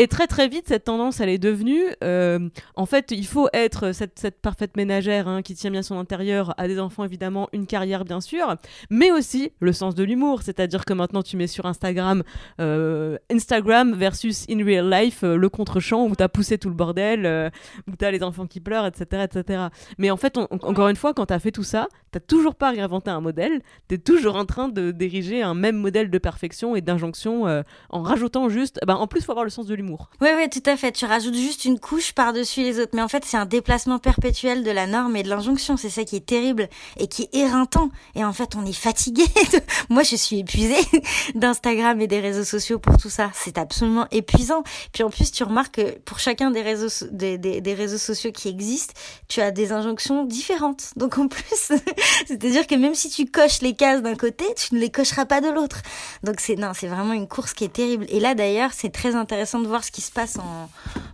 Et 0.01 0.09
très 0.09 0.27
très 0.27 0.49
vite, 0.49 0.65
cette 0.67 0.85
tendance, 0.85 1.21
elle 1.21 1.29
est 1.29 1.37
devenue, 1.37 1.83
euh, 2.03 2.49
en 2.75 2.87
fait, 2.87 3.11
il 3.11 3.27
faut 3.27 3.51
être 3.53 3.93
cette, 3.93 4.41
parfaite 4.41 4.75
ménagère 4.75 5.29
hein, 5.29 5.43
qui 5.43 5.55
tient 5.55 5.71
bien 5.71 5.83
son 5.83 5.99
intérieur, 5.99 6.55
a 6.57 6.69
des 6.69 6.81
enfants 6.81 7.05
évidemment, 7.05 7.51
une 7.53 7.67
carrière 7.67 8.07
bien 8.07 8.23
sûr, 8.23 8.57
mais 8.89 9.13
aussi 9.13 9.53
le 9.61 9.75
sens 9.75 9.95
de 9.95 10.03
l'humour, 10.03 10.41
c'est-à-dire 10.41 10.87
que 10.87 10.95
maintenant 10.95 11.23
tu 11.23 11.37
mets 11.37 11.47
sur 11.47 11.67
Instagram, 11.67 12.23
euh, 12.63 13.19
Instagram 13.31 13.93
versus 13.93 14.47
in 14.49 14.65
real 14.65 14.89
life, 14.89 15.23
euh, 15.23 15.37
le 15.37 15.51
contre-champ 15.51 16.07
où 16.07 16.17
t'as 16.17 16.29
poussé 16.29 16.57
tout 16.57 16.71
le 16.71 16.75
bordel, 16.75 17.51
où 17.87 17.95
t'as 17.95 18.11
les 18.11 18.23
enfants 18.23 18.47
qui 18.47 18.61
pleurent, 18.61 18.87
etc., 18.87 19.25
etc. 19.31 19.65
Mais 19.99 20.11
en 20.11 20.17
fait, 20.17 20.39
encore 20.39 20.89
une 20.89 20.97
fois, 20.97 21.13
quand 21.13 21.27
t'as 21.27 21.41
fait 21.41 21.53
tout 21.53 21.63
ça, 21.63 21.89
t'as 22.11 22.21
toujours 22.21 22.55
pas 22.55 22.71
réinventé 22.71 23.11
un 23.11 23.21
modèle, 23.21 23.61
t'es 23.87 23.99
toujours 23.99 24.37
en 24.37 24.47
train 24.47 24.71
de 24.71 24.93
diriger 24.93 25.43
un 25.43 25.53
même 25.53 25.77
modèle 25.77 26.09
de 26.09 26.17
perfection 26.17 26.75
et 26.75 26.81
d'injonction 26.81 27.63
en 27.91 28.03
rajoutant 28.03 28.49
juste, 28.49 28.81
bah, 28.87 28.97
en 28.97 29.07
plus, 29.07 29.23
faut 29.23 29.33
avoir 29.33 29.45
le 29.45 29.51
sens 29.51 29.67
de 29.67 29.75
l'humour. 29.75 29.90
Oui, 30.21 30.29
oui, 30.37 30.49
tout 30.49 30.63
à 30.67 30.77
fait. 30.77 30.93
Tu 30.93 31.05
rajoutes 31.05 31.35
juste 31.35 31.65
une 31.65 31.79
couche 31.79 32.13
par-dessus 32.13 32.63
les 32.63 32.79
autres. 32.79 32.93
Mais 32.95 33.03
en 33.03 33.09
fait, 33.09 33.25
c'est 33.25 33.37
un 33.37 33.47
déplacement 33.47 33.99
perpétuel 33.99 34.63
de 34.63 34.71
la 34.71 34.87
norme 34.87 35.17
et 35.17 35.23
de 35.23 35.29
l'injonction. 35.29 35.77
C'est 35.77 35.91
ça 35.91 36.05
qui 36.05 36.17
est 36.17 36.27
terrible 36.27 36.69
et 36.99 37.07
qui 37.07 37.23
est 37.23 37.35
éreintant. 37.35 37.91
Et 38.15 38.25
en 38.25 38.33
fait, 38.33 38.57
on 38.57 38.65
est 38.65 38.73
fatigué. 38.73 39.25
Moi, 39.91 40.03
je 40.03 40.17
suis 40.17 40.41
épuisée 40.41 40.81
d'Instagram 41.35 42.01
et 42.01 42.07
des 42.07 42.21
réseaux 42.21 42.45
sociaux 42.45 42.79
pour 42.79 42.97
tout 42.97 43.11
ça. 43.11 43.31
C'est 43.35 43.59
absolument 43.59 44.07
épuisant. 44.11 44.63
Puis 44.93 45.03
en 45.03 45.11
plus, 45.11 45.33
tu 45.33 45.45
remarques 45.45 45.77
que 45.77 45.99
pour 46.01 46.19
chacun 46.19 46.51
des 46.51 46.63
réseaux, 46.63 47.07
des, 47.11 47.39
des, 47.39 47.75
réseaux 47.75 47.99
sociaux 47.99 48.33
qui 48.33 48.49
existent, 48.49 48.95
tu 49.29 49.41
as 49.41 49.51
des 49.51 49.73
injonctions 49.73 50.25
différentes. 50.25 50.93
Donc 50.97 51.19
en 51.19 51.29
plus, 51.29 51.73
c'est-à-dire 52.27 52.67
que 52.67 52.75
même 52.75 52.95
si 52.95 53.11
tu 53.11 53.27
coches 53.27 53.61
les 53.63 53.75
cases 53.75 54.03
d'un 54.03 54.17
côté, 54.17 54.45
tu 54.57 54.75
ne 54.75 54.81
les 54.81 54.91
cocheras 54.91 55.27
pas 55.27 55.41
de 55.41 55.49
l'autre. 55.49 55.83
Donc 56.23 56.41
c'est, 56.41 56.57
non, 56.57 56.73
c'est 56.75 56.89
vraiment 56.89 57.13
une 57.13 57.29
course 57.29 57.55
qui 57.55 57.65
est 57.65 57.73
terrible. 57.73 58.07
Et 58.09 58.21
là, 58.21 58.35
d'ailleurs, 58.35 58.71
c'est 58.73 58.91
très 58.91 59.15
intéressant 59.15 59.61
de 59.61 59.69
voir 59.69 59.80
ce 59.85 59.91
qui 59.91 60.01
se 60.01 60.13
passe 60.13 60.39
en, 60.39 60.69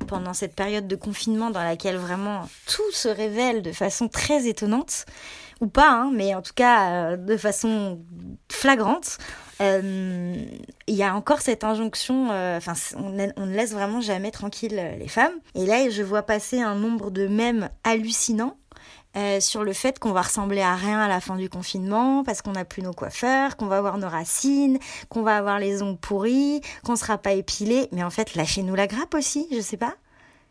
pendant 0.06 0.34
cette 0.34 0.54
période 0.54 0.86
de 0.86 0.96
confinement 0.96 1.50
dans 1.50 1.62
laquelle 1.62 1.96
vraiment 1.96 2.48
tout 2.66 2.90
se 2.92 3.08
révèle 3.08 3.62
de 3.62 3.72
façon 3.72 4.08
très 4.08 4.46
étonnante, 4.46 5.06
ou 5.60 5.66
pas, 5.66 5.90
hein, 5.90 6.10
mais 6.12 6.34
en 6.34 6.42
tout 6.42 6.52
cas 6.54 6.90
euh, 6.90 7.16
de 7.16 7.36
façon 7.36 8.00
flagrante. 8.50 9.18
Euh, 9.62 10.34
il 10.86 10.94
y 10.94 11.02
a 11.02 11.14
encore 11.14 11.40
cette 11.40 11.64
injonction, 11.64 12.30
euh, 12.30 12.58
enfin, 12.58 12.74
on, 12.96 13.10
ne 13.10 13.54
laisse 13.54 13.72
vraiment 13.72 14.00
jamais 14.00 14.30
tranquille 14.30 14.78
les 14.98 15.08
femmes. 15.08 15.32
Et 15.54 15.64
là, 15.64 15.88
je 15.88 16.02
vois 16.02 16.22
passer 16.22 16.60
un 16.60 16.74
nombre 16.74 17.10
de 17.10 17.26
mèmes 17.26 17.70
hallucinants 17.84 18.58
euh, 19.16 19.40
sur 19.40 19.64
le 19.64 19.72
fait 19.72 19.98
qu'on 19.98 20.12
va 20.12 20.22
ressembler 20.22 20.60
à 20.60 20.74
rien 20.74 21.00
à 21.00 21.08
la 21.08 21.20
fin 21.20 21.36
du 21.36 21.48
confinement 21.48 22.22
parce 22.24 22.42
qu'on 22.42 22.52
n'a 22.52 22.64
plus 22.64 22.82
nos 22.82 22.92
coiffeurs, 22.92 23.56
qu'on 23.56 23.66
va 23.66 23.78
avoir 23.78 23.96
nos 23.98 24.08
racines, 24.08 24.78
qu'on 25.08 25.22
va 25.22 25.36
avoir 25.36 25.58
les 25.58 25.82
ongles 25.82 25.98
pourris, 25.98 26.60
qu'on 26.84 26.96
sera 26.96 27.16
pas 27.16 27.32
épilé. 27.32 27.88
Mais 27.92 28.02
en 28.02 28.10
fait, 28.10 28.34
lâchez-nous 28.34 28.74
la 28.74 28.86
grappe 28.86 29.14
aussi, 29.14 29.48
je 29.50 29.60
sais 29.60 29.76
pas. 29.76 29.94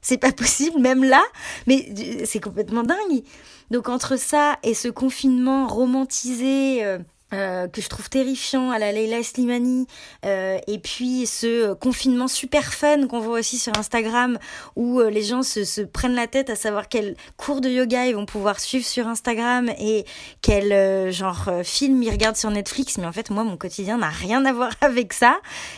C'est 0.01 0.17
pas 0.17 0.31
possible, 0.33 0.79
même 0.79 1.03
là, 1.03 1.23
mais 1.67 1.87
euh, 1.97 2.23
c'est 2.25 2.39
complètement 2.39 2.83
dingue. 2.83 3.23
Donc 3.71 3.89
entre 3.89 4.17
ça 4.17 4.57
et 4.63 4.73
ce 4.73 4.87
confinement 4.87 5.67
romantisé, 5.67 6.83
euh, 6.83 6.99
euh, 7.33 7.67
que 7.67 7.81
je 7.81 7.89
trouve 7.89 8.07
terrifiant 8.07 8.69
à 8.69 8.77
la 8.77 8.91
Leila 8.91 9.23
Slimani 9.23 9.87
euh, 10.25 10.59
et 10.67 10.77
puis 10.77 11.25
ce 11.25 11.73
confinement 11.73 12.27
super 12.27 12.71
fun 12.71 13.07
qu'on 13.07 13.19
voit 13.19 13.39
aussi 13.39 13.57
sur 13.57 13.75
Instagram 13.77 14.37
où 14.75 14.99
euh, 14.99 15.09
les 15.09 15.23
gens 15.23 15.41
se, 15.41 15.63
se, 15.63 15.81
prennent 15.81 16.13
la 16.13 16.27
tête 16.27 16.51
à 16.51 16.55
savoir 16.55 16.87
quel 16.87 17.15
cours 17.35 17.61
de 17.61 17.69
yoga 17.69 18.05
ils 18.05 18.15
vont 18.15 18.27
pouvoir 18.27 18.59
suivre 18.59 18.85
sur 18.85 19.07
Instagram 19.07 19.71
et 19.79 20.05
quel 20.43 20.71
euh, 20.71 21.11
genre 21.11 21.45
euh, 21.47 21.63
film 21.63 22.03
ils 22.03 22.11
regardent 22.11 22.35
sur 22.35 22.51
Netflix. 22.51 22.99
Mais 22.99 23.07
en 23.07 23.11
fait 23.11 23.31
moi 23.31 23.43
mon 23.43 23.57
quotidien 23.57 23.97
n'a 23.97 24.09
rien 24.09 24.45
à 24.45 24.53
voir 24.53 24.71
avec 24.81 25.11
ça. 25.11 25.37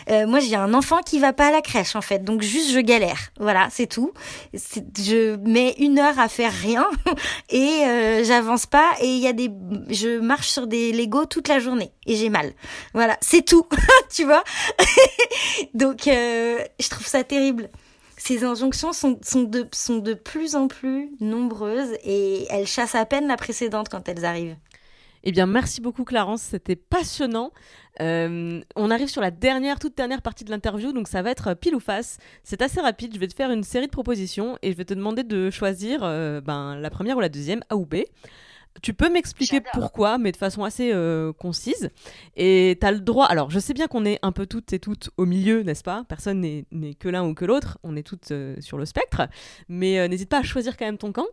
Moi 0.09 0.41
j'ai 0.41 0.55
un 0.55 0.73
enfant 0.73 0.99
qui 0.99 1.17
va 1.19 1.31
pas 1.31 1.47
à 1.47 1.51
la 1.51 1.61
crèche 1.61 1.95
en 1.95 2.01
fait. 2.01 2.25
Donc 2.25 2.41
juste 2.41 2.71
je 2.71 2.79
galère. 2.79 3.31
Voilà 3.39 3.69
c'est 3.71 3.87
tout. 3.87 4.11
Je 4.53 5.37
mets 5.37 5.75
une 5.79 5.97
heure 5.97 6.19
à 6.19 6.27
faire 6.27 6.51
rien 6.51 6.85
et 7.49 8.23
j'avance 8.25 8.65
pas. 8.65 8.91
Et 8.99 9.07
il 9.07 9.19
y 9.19 9.27
a 9.27 9.33
des 9.33 9.49
je 9.89 10.19
marche 10.19 10.49
sur 10.49 10.67
des 10.67 10.91
Lego 10.91 11.25
toute 11.37 11.49
la 11.49 11.59
journée 11.59 11.91
et 12.07 12.15
j'ai 12.15 12.29
mal. 12.29 12.51
Voilà, 12.95 13.15
c'est 13.21 13.45
tout, 13.45 13.67
tu 14.09 14.25
vois. 14.25 14.43
Donc, 15.75 16.07
euh, 16.07 16.57
je 16.79 16.89
trouve 16.89 17.05
ça 17.05 17.23
terrible. 17.23 17.69
Ces 18.17 18.43
injonctions 18.43 18.91
sont, 18.91 19.19
sont, 19.21 19.43
de, 19.43 19.67
sont 19.71 19.99
de 19.99 20.15
plus 20.15 20.55
en 20.55 20.67
plus 20.67 21.11
nombreuses 21.19 21.93
et 22.03 22.47
elles 22.49 22.65
chassent 22.65 22.95
à 22.95 23.05
peine 23.05 23.27
la 23.27 23.37
précédente 23.37 23.87
quand 23.89 24.09
elles 24.09 24.25
arrivent. 24.25 24.55
Eh 25.23 25.31
bien, 25.31 25.45
merci 25.45 25.79
beaucoup 25.79 26.05
Clarence, 26.05 26.41
c'était 26.41 26.75
passionnant. 26.75 27.51
Euh, 28.01 28.59
on 28.75 28.89
arrive 28.89 29.09
sur 29.09 29.21
la 29.21 29.29
dernière, 29.29 29.77
toute 29.77 29.95
dernière 29.95 30.23
partie 30.23 30.43
de 30.43 30.49
l'interview, 30.49 30.91
donc 30.91 31.07
ça 31.07 31.21
va 31.21 31.29
être 31.29 31.53
pile 31.53 31.75
ou 31.75 31.79
face. 31.79 32.17
C'est 32.43 32.63
assez 32.63 32.81
rapide, 32.81 33.13
je 33.13 33.19
vais 33.19 33.27
te 33.27 33.35
faire 33.35 33.51
une 33.51 33.63
série 33.63 33.85
de 33.85 33.91
propositions 33.91 34.57
et 34.63 34.71
je 34.71 34.77
vais 34.77 34.85
te 34.85 34.95
demander 34.95 35.23
de 35.23 35.51
choisir 35.51 35.99
euh, 36.01 36.41
ben, 36.41 36.75
la 36.77 36.89
première 36.89 37.15
ou 37.17 37.19
la 37.19 37.29
deuxième, 37.29 37.61
A 37.69 37.75
ou 37.75 37.85
B. 37.85 37.97
Tu 38.81 38.93
peux 38.93 39.09
m'expliquer 39.09 39.61
pourquoi, 39.73 40.17
mais 40.17 40.31
de 40.31 40.37
façon 40.37 40.63
assez 40.63 40.91
euh, 40.93 41.33
concise. 41.33 41.89
Et 42.35 42.77
tu 42.79 42.85
as 42.85 42.91
le 42.91 42.99
droit. 42.99 43.25
Alors, 43.25 43.49
je 43.49 43.59
sais 43.59 43.73
bien 43.73 43.87
qu'on 43.87 44.05
est 44.05 44.19
un 44.21 44.31
peu 44.31 44.45
toutes 44.45 44.73
et 44.73 44.79
toutes 44.79 45.09
au 45.17 45.25
milieu, 45.25 45.63
n'est-ce 45.63 45.83
pas? 45.83 46.03
Personne 46.07 46.41
n'est 46.41 46.93
que 46.95 47.09
l'un 47.09 47.23
ou 47.25 47.33
que 47.33 47.45
l'autre. 47.45 47.77
On 47.83 47.95
est 47.95 48.03
toutes 48.03 48.31
euh, 48.31 48.55
sur 48.59 48.77
le 48.77 48.85
spectre. 48.85 49.27
Mais 49.69 49.99
euh, 49.99 50.07
n'hésite 50.07 50.29
pas 50.29 50.39
à 50.39 50.43
choisir 50.43 50.77
quand 50.77 50.85
même 50.85 50.97
ton 50.97 51.11
camp. 51.11 51.27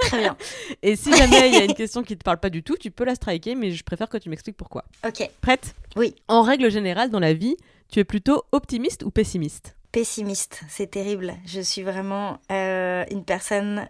Très 0.00 0.18
bien. 0.18 0.36
et 0.82 0.96
si 0.96 1.12
jamais 1.16 1.48
il 1.48 1.54
y 1.54 1.58
a 1.58 1.64
une 1.64 1.74
question 1.74 2.02
qui 2.02 2.16
te 2.16 2.24
parle 2.24 2.38
pas 2.38 2.50
du 2.50 2.62
tout, 2.62 2.76
tu 2.76 2.90
peux 2.90 3.04
la 3.04 3.14
striker, 3.14 3.54
mais 3.54 3.70
je 3.72 3.84
préfère 3.84 4.08
que 4.08 4.18
tu 4.18 4.28
m'expliques 4.28 4.56
pourquoi. 4.56 4.84
Ok. 5.06 5.28
Prête? 5.40 5.74
Oui. 5.96 6.14
En 6.28 6.42
règle 6.42 6.70
générale, 6.70 7.10
dans 7.10 7.20
la 7.20 7.34
vie, 7.34 7.56
tu 7.90 7.98
es 7.98 8.04
plutôt 8.04 8.44
optimiste 8.52 9.02
ou 9.02 9.10
pessimiste? 9.10 9.76
Pessimiste. 9.92 10.62
C'est 10.68 10.90
terrible. 10.90 11.34
Je 11.46 11.60
suis 11.60 11.82
vraiment 11.82 12.38
une 12.48 13.24
personne. 13.24 13.88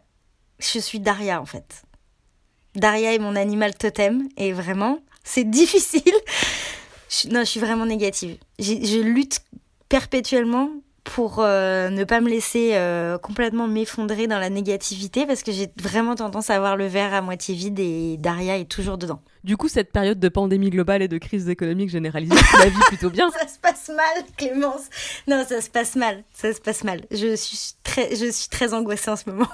Je 0.58 0.78
suis 0.78 1.00
Daria, 1.00 1.40
en 1.40 1.46
fait. 1.46 1.84
Daria 2.74 3.14
est 3.14 3.18
mon 3.18 3.36
animal 3.36 3.74
totem 3.74 4.28
et 4.36 4.52
vraiment, 4.52 5.00
c'est 5.24 5.48
difficile. 5.48 6.02
Non, 7.28 7.40
je 7.40 7.46
suis 7.46 7.58
vraiment 7.58 7.86
négative. 7.86 8.36
Je 8.60 9.00
lutte 9.00 9.40
perpétuellement 9.88 10.70
pour 11.04 11.38
euh, 11.38 11.88
ne 11.90 12.04
pas 12.04 12.20
me 12.20 12.28
laisser 12.28 12.70
euh, 12.74 13.18
complètement 13.18 13.66
m'effondrer 13.66 14.26
dans 14.26 14.38
la 14.38 14.50
négativité 14.50 15.26
parce 15.26 15.42
que 15.42 15.52
j'ai 15.52 15.68
vraiment 15.80 16.14
tendance 16.14 16.50
à 16.50 16.58
voir 16.58 16.76
le 16.76 16.86
verre 16.86 17.14
à 17.14 17.22
moitié 17.22 17.54
vide 17.54 17.78
et 17.78 18.16
Daria 18.18 18.58
est 18.58 18.70
toujours 18.70 18.98
dedans. 18.98 19.20
Du 19.42 19.56
coup, 19.56 19.68
cette 19.68 19.92
période 19.92 20.20
de 20.20 20.28
pandémie 20.28 20.70
globale 20.70 21.02
et 21.02 21.08
de 21.08 21.18
crise 21.18 21.48
économique 21.48 21.88
généralisée, 21.88 22.36
tu 22.36 22.58
la 22.58 22.68
vis 22.68 22.80
plutôt 22.88 23.10
bien. 23.10 23.30
ça 23.38 23.48
se 23.48 23.58
passe 23.58 23.88
mal, 23.88 24.24
Clémence. 24.36 24.88
Non, 25.26 25.44
ça 25.48 25.60
se 25.60 25.70
passe 25.70 25.96
mal. 25.96 26.24
Ça 26.32 26.52
se 26.52 26.60
passe 26.60 26.84
mal. 26.84 27.06
Je 27.10 27.34
suis 27.34 27.72
très, 27.82 28.14
je 28.14 28.30
suis 28.30 28.48
très 28.48 28.74
angoissée 28.74 29.10
en 29.10 29.16
ce 29.16 29.30
moment. 29.30 29.48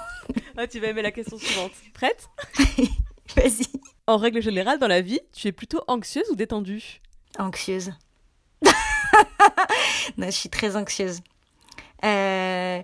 ah, 0.57 0.67
tu 0.67 0.79
vas 0.79 0.87
aimer 0.87 1.01
la 1.01 1.11
question 1.11 1.37
suivante. 1.37 1.71
Prête 1.93 2.27
Vas-y. 3.35 3.65
En 4.07 4.17
règle 4.17 4.41
générale, 4.41 4.79
dans 4.79 4.87
la 4.87 5.01
vie, 5.01 5.19
tu 5.33 5.47
es 5.47 5.51
plutôt 5.51 5.81
anxieuse 5.87 6.29
ou 6.31 6.35
détendue? 6.35 7.01
Anxieuse. 7.39 7.91
non, 10.17 10.27
je 10.27 10.31
suis 10.31 10.49
très 10.49 10.75
anxieuse. 10.75 11.21
Euh, 12.03 12.81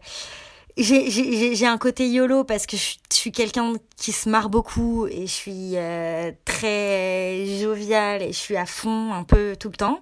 j'ai 0.78 1.66
un 1.68 1.78
côté 1.78 2.10
YOLO 2.10 2.44
parce 2.44 2.66
que 2.66 2.78
je, 2.78 2.96
je 3.12 3.16
suis 3.16 3.32
quelqu'un 3.32 3.74
qui 3.96 4.12
se 4.12 4.28
marre 4.28 4.50
beaucoup 4.50 5.08
et 5.08 5.28
je 5.28 5.32
suis 5.32 5.72
euh, 5.76 6.32
très 6.46 7.46
joviale 7.62 8.24
et 8.24 8.34
je 8.34 8.38
suis 8.38 8.58
à 8.58 8.66
fond 8.66 9.14
un 9.14 9.24
peu 9.24 9.56
tout 9.60 9.70
le 9.70 9.76
temps. 9.76 10.02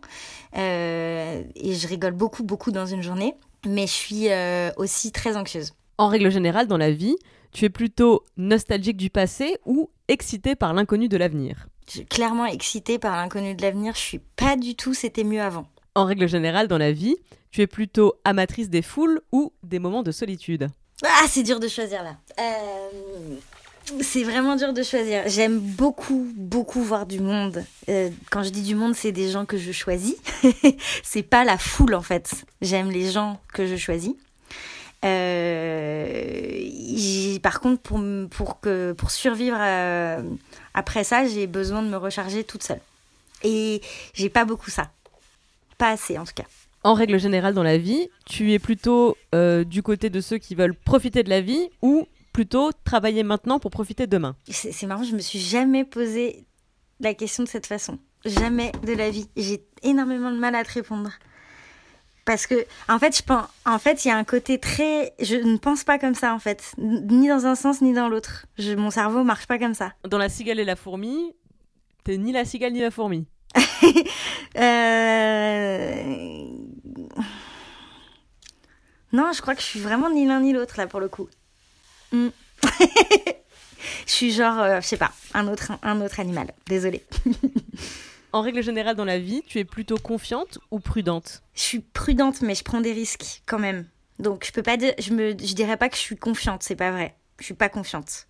Euh, 0.58 1.44
et 1.56 1.74
je 1.74 1.88
rigole 1.88 2.14
beaucoup, 2.14 2.44
beaucoup 2.44 2.72
dans 2.72 2.86
une 2.86 3.02
journée. 3.02 3.36
Mais 3.68 3.86
je 3.86 3.92
suis 3.92 4.30
euh, 4.30 4.72
aussi 4.78 5.12
très 5.12 5.38
anxieuse. 5.38 5.74
En 5.98 6.08
règle 6.08 6.32
générale, 6.32 6.68
dans 6.68 6.78
la 6.78 6.92
vie, 6.92 7.16
tu 7.52 7.66
es 7.66 7.70
plutôt 7.70 8.24
nostalgique 8.38 8.98
du 8.98 9.10
passé 9.10 9.58
ou 9.66 9.92
excitée 10.08 10.56
par 10.56 10.74
l'inconnu 10.74 11.10
de 11.10 11.18
l'avenir? 11.18 11.68
Je 11.88 11.98
suis 11.98 12.06
clairement 12.06 12.46
excitée 12.46 12.98
par 12.98 13.18
l'inconnu 13.18 13.54
de 13.54 13.62
l'avenir. 13.62 13.94
Je 13.94 14.00
suis 14.00 14.22
pas 14.36 14.56
du 14.56 14.76
tout 14.76 14.94
c'était 14.94 15.24
mieux 15.24 15.42
avant. 15.42 15.68
En 15.94 16.06
règle 16.06 16.28
générale, 16.28 16.68
dans 16.68 16.78
la 16.78 16.94
vie, 16.94 17.18
tu 17.52 17.62
es 17.62 17.68
plutôt 17.68 18.16
amatrice 18.24 18.70
des 18.70 18.82
foules 18.82 19.22
ou 19.32 19.54
des 19.64 19.80
moments 19.80 20.04
de 20.04 20.12
solitude 20.12 20.70
Ah, 21.04 21.26
c'est 21.28 21.44
dur 21.44 21.60
de 21.60 21.68
choisir 21.68 22.04
là. 22.04 22.16
Euh... 22.40 22.90
C'est 24.02 24.24
vraiment 24.24 24.56
dur 24.56 24.74
de 24.74 24.84
choisir. 24.84 25.24
J'aime 25.26 25.60
beaucoup, 25.60 26.32
beaucoup 26.36 26.82
voir 26.82 27.08
du 27.08 27.20
monde. 27.20 27.66
Euh, 27.90 28.10
quand 28.30 28.44
je 28.44 28.50
dis 28.50 28.62
du 28.62 28.76
monde, 28.76 28.96
c'est 28.96 29.12
des 29.12 29.30
gens 29.30 29.46
que 29.46 29.58
je 29.58 29.72
choisis. 29.72 30.16
c'est 31.04 31.24
pas 31.24 31.44
la 31.44 31.58
foule 31.58 31.96
en 31.96 32.04
fait. 32.04 32.46
J'aime 32.62 32.92
les 32.92 33.12
gens 33.12 33.42
que 33.54 33.66
je 33.66 33.76
choisis. 33.76 34.14
Euh, 35.04 36.70
par 37.40 37.60
contre, 37.60 37.82
pour, 37.82 38.00
pour, 38.30 38.60
que, 38.60 38.94
pour 38.94 39.10
survivre 39.10 39.58
après 40.74 41.04
ça, 41.04 41.26
j'ai 41.28 41.48
besoin 41.48 41.82
de 41.82 41.88
me 41.88 41.98
recharger 41.98 42.44
toute 42.44 42.62
seule. 42.64 42.82
Et 43.44 43.82
j'ai 44.14 44.30
pas 44.30 44.46
beaucoup 44.46 44.70
ça. 44.70 44.92
Pas 45.80 45.90
assez 45.90 46.20
en 46.20 46.26
tout 46.26 46.34
cas. 46.36 46.46
En 46.84 46.94
règle 46.94 47.20
générale 47.20 47.54
dans 47.54 47.64
la 47.64 47.78
vie, 47.78 48.10
tu 48.26 48.54
es 48.54 48.60
plutôt 48.60 49.16
euh, 49.36 49.64
du 49.64 49.84
côté 49.84 50.10
de 50.10 50.20
ceux 50.20 50.40
qui 50.40 50.56
veulent 50.56 50.74
profiter 50.74 51.22
de 51.22 51.30
la 51.30 51.42
vie 51.42 51.70
ou 51.82 52.08
plutôt 52.34 52.72
travailler 52.84 53.24
maintenant 53.24 53.60
pour 53.60 53.70
profiter 53.72 54.08
demain? 54.08 54.36
C'est 54.50 54.88
marrant, 54.88 55.04
je 55.04 55.14
me 55.14 55.20
suis 55.20 55.40
jamais 55.40 55.86
posé 55.86 56.46
la 57.00 57.14
question 57.14 57.44
de 57.44 57.50
cette 57.50 57.68
façon. 57.68 58.00
Jamais 58.26 58.72
de 58.84 58.94
la 58.94 59.10
vie. 59.10 59.28
J'ai 59.36 59.64
énormément 59.84 60.32
de 60.32 60.38
mal 60.38 60.56
à 60.56 60.64
te 60.64 60.74
répondre. 60.74 61.12
Parce 62.26 62.46
que, 62.46 62.66
en 62.88 63.00
fait, 63.00 63.18
je 63.18 63.24
pense, 63.24 63.46
en 63.66 63.80
fait, 63.80 64.06
il 64.06 64.10
y 64.10 64.12
a 64.12 64.18
un 64.18 64.24
côté 64.24 64.60
très, 64.60 65.14
je 65.20 65.36
ne 65.36 65.58
pense 65.58 65.84
pas 65.84 65.98
comme 65.98 66.14
ça, 66.14 66.34
en 66.34 66.40
fait, 66.40 66.74
ni 66.78 67.28
dans 67.28 67.48
un 67.48 67.56
sens 67.56 67.82
ni 67.82 67.94
dans 67.94 68.10
l'autre. 68.10 68.46
Mon 68.78 68.92
cerveau 68.92 69.24
marche 69.24 69.48
pas 69.48 69.58
comme 69.58 69.74
ça. 69.74 69.94
Dans 70.08 70.20
la 70.20 70.30
cigale 70.30 70.60
et 70.60 70.66
la 70.66 70.76
fourmi, 70.76 71.34
t'es 72.04 72.18
ni 72.18 72.32
la 72.32 72.46
cigale 72.46 72.74
ni 72.74 72.80
la 72.80 72.92
fourmi. 72.92 73.26
euh... 74.58 76.42
Non, 79.14 79.32
je 79.34 79.42
crois 79.42 79.56
que 79.56 79.62
je 79.62 79.66
suis 79.66 79.80
vraiment 79.80 80.10
ni 80.10 80.26
l'un 80.26 80.40
ni 80.40 80.54
l'autre 80.54 80.76
là 80.78 80.88
pour 80.88 81.00
le 81.00 81.10
coup. 81.10 81.28
Hmm. 82.12 82.30
je 84.08 84.12
suis 84.12 84.32
genre, 84.32 84.60
euh, 84.60 84.82
je 84.82 84.88
sais 84.88 84.98
pas, 84.98 85.12
un 85.34 85.48
autre, 85.48 85.74
un 85.84 86.02
autre 86.02 86.20
animal. 86.20 86.54
Désolée. 86.68 87.04
En 88.34 88.42
règle 88.42 88.64
générale 88.64 88.96
dans 88.96 89.06
la 89.06 89.20
vie, 89.20 89.44
tu 89.46 89.60
es 89.60 89.66
plutôt 89.66 89.98
confiante 89.98 90.58
ou 90.72 90.80
prudente? 90.80 91.42
Je 91.54 91.64
suis 91.64 91.80
prudente, 91.80 92.42
mais 92.42 92.56
je 92.56 92.64
prends 92.64 92.80
des 92.80 92.94
risques 92.94 93.42
quand 93.46 93.60
même. 93.60 93.86
Donc 94.20 94.46
je 94.46 94.54
peux 94.54 94.64
pas 94.64 94.78
dire, 94.78 94.94
je 95.00 95.12
me, 95.12 95.32
je 95.32 95.54
dirais 95.54 95.76
pas 95.76 95.90
que 95.90 95.98
je 95.98 96.02
suis 96.02 96.16
confiante, 96.16 96.64
c'est 96.64 96.78
pas 96.78 96.92
vrai. 96.92 97.16
Je 97.40 97.46
suis 97.46 97.54
pas 97.54 97.68
confiante. 97.68 98.28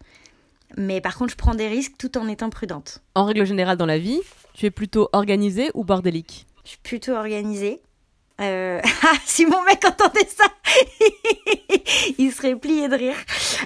Mais 0.75 1.01
par 1.01 1.17
contre, 1.17 1.31
je 1.31 1.37
prends 1.37 1.53
des 1.53 1.67
risques 1.67 1.93
tout 1.99 2.17
en 2.17 2.27
étant 2.27 2.49
prudente. 2.49 3.03
En 3.13 3.25
règle 3.25 3.45
générale 3.45 3.77
dans 3.77 3.85
la 3.85 3.99
vie, 3.99 4.19
tu 4.61 4.67
es 4.67 4.71
plutôt 4.71 5.09
organisée 5.11 5.71
ou 5.73 5.83
bordélique 5.83 6.45
Je 6.63 6.69
suis 6.69 6.79
plutôt 6.83 7.13
organisée. 7.13 7.81
Euh... 8.39 8.79
Ah, 9.03 9.17
si 9.25 9.47
mon 9.47 9.63
mec 9.63 9.83
entendait 9.83 10.27
ça, 10.27 10.45
il 12.19 12.31
serait 12.31 12.55
plié 12.55 12.87
de 12.87 12.93
rire. 12.93 13.15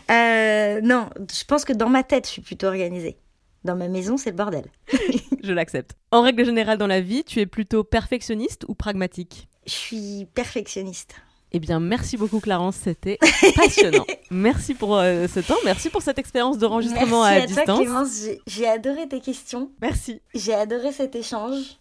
Euh... 0.10 0.80
Non, 0.82 1.10
je 1.30 1.44
pense 1.44 1.66
que 1.66 1.74
dans 1.74 1.90
ma 1.90 2.04
tête, 2.04 2.26
je 2.26 2.32
suis 2.32 2.42
plutôt 2.42 2.68
organisée. 2.68 3.18
Dans 3.66 3.76
ma 3.76 3.90
maison, 3.90 4.16
c'est 4.16 4.30
le 4.30 4.38
bordel. 4.38 4.64
je 5.44 5.52
l'accepte. 5.52 5.98
En 6.12 6.22
règle 6.22 6.46
générale 6.46 6.78
dans 6.78 6.88
la 6.88 7.02
vie, 7.02 7.26
tu 7.26 7.42
es 7.42 7.46
plutôt 7.46 7.84
perfectionniste 7.84 8.64
ou 8.70 8.74
pragmatique? 8.74 9.50
Je 9.66 9.74
suis 9.74 10.28
perfectionniste. 10.34 11.16
Eh 11.56 11.60
bien, 11.60 11.80
merci 11.80 12.18
beaucoup 12.18 12.42
Clarence, 12.42 12.76
c'était 12.84 13.18
passionnant. 13.56 14.06
merci 14.30 14.74
pour 14.74 14.98
euh, 14.98 15.26
ce 15.34 15.40
temps, 15.40 15.56
merci 15.64 15.90
pour 15.90 16.02
cette 16.02 16.20
expérience 16.20 16.58
d'enregistrement 16.58 17.24
à, 17.24 17.30
à 17.30 17.46
distance. 17.46 17.66
Toi, 17.66 17.78
Clémence, 17.78 18.24
j'ai 18.46 18.68
adoré 18.68 19.08
tes 19.08 19.22
questions. 19.22 19.72
Merci. 19.82 20.20
J'ai 20.34 20.54
adoré 20.54 20.92
cet 20.92 21.16
échange. 21.16 21.78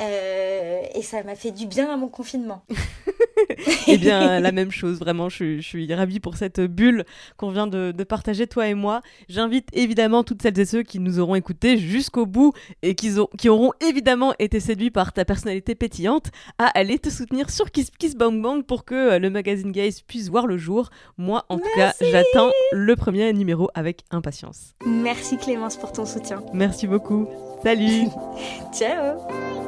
Euh, 0.00 0.82
et 0.94 1.02
ça 1.02 1.22
m'a 1.22 1.34
fait 1.34 1.52
du 1.52 1.66
bien 1.66 1.90
à 1.92 1.96
mon 1.96 2.08
confinement. 2.08 2.62
eh 3.86 3.98
bien, 3.98 4.40
la 4.40 4.52
même 4.52 4.70
chose, 4.70 4.98
vraiment, 4.98 5.28
je, 5.28 5.56
je, 5.56 5.66
suis 5.66 5.92
ravie 5.94 6.20
pour 6.20 6.36
cette 6.36 6.60
bulle 6.60 7.04
qu'on 7.36 7.50
vient 7.50 7.66
de, 7.66 7.92
de, 7.92 8.04
partager, 8.04 8.46
toi 8.46 8.68
et 8.68 8.74
moi. 8.74 9.00
J'invite 9.28 9.68
évidemment 9.72 10.22
toutes 10.22 10.42
celles 10.42 10.58
et 10.58 10.64
ceux 10.64 10.82
qui 10.82 10.98
nous 10.98 11.18
auront 11.18 11.34
écoutés 11.34 11.78
jusqu'au 11.78 12.26
bout 12.26 12.52
et 12.82 12.94
qui, 12.94 13.18
ont, 13.18 13.28
qui, 13.38 13.48
auront 13.48 13.72
évidemment 13.80 14.34
été 14.38 14.60
séduits 14.60 14.90
par 14.90 15.12
ta 15.12 15.24
personnalité 15.24 15.74
pétillante 15.74 16.30
à 16.58 16.66
aller 16.78 16.98
te 16.98 17.08
soutenir 17.08 17.50
sur 17.50 17.70
Kiss 17.70 17.90
Kiss 17.90 18.16
Bang 18.16 18.40
Bang 18.40 18.64
pour 18.64 18.84
que 18.84 19.18
le 19.18 19.30
magazine 19.30 19.72
Gaze 19.72 20.02
puisse 20.02 20.28
voir 20.28 20.46
le 20.46 20.58
jour. 20.58 20.90
Moi, 21.16 21.44
en 21.48 21.56
Merci. 21.56 21.70
tout 21.70 21.78
cas, 21.78 21.92
j'attends 22.10 22.50
le 22.72 22.96
premier 22.96 23.32
numéro 23.32 23.70
avec 23.74 24.04
impatience. 24.10 24.74
Merci 24.84 25.38
Clémence 25.38 25.76
pour 25.76 25.92
ton 25.92 26.04
soutien. 26.04 26.42
Merci 26.52 26.86
beaucoup. 26.86 27.28
Salut. 27.62 28.08
Ciao. 28.72 29.65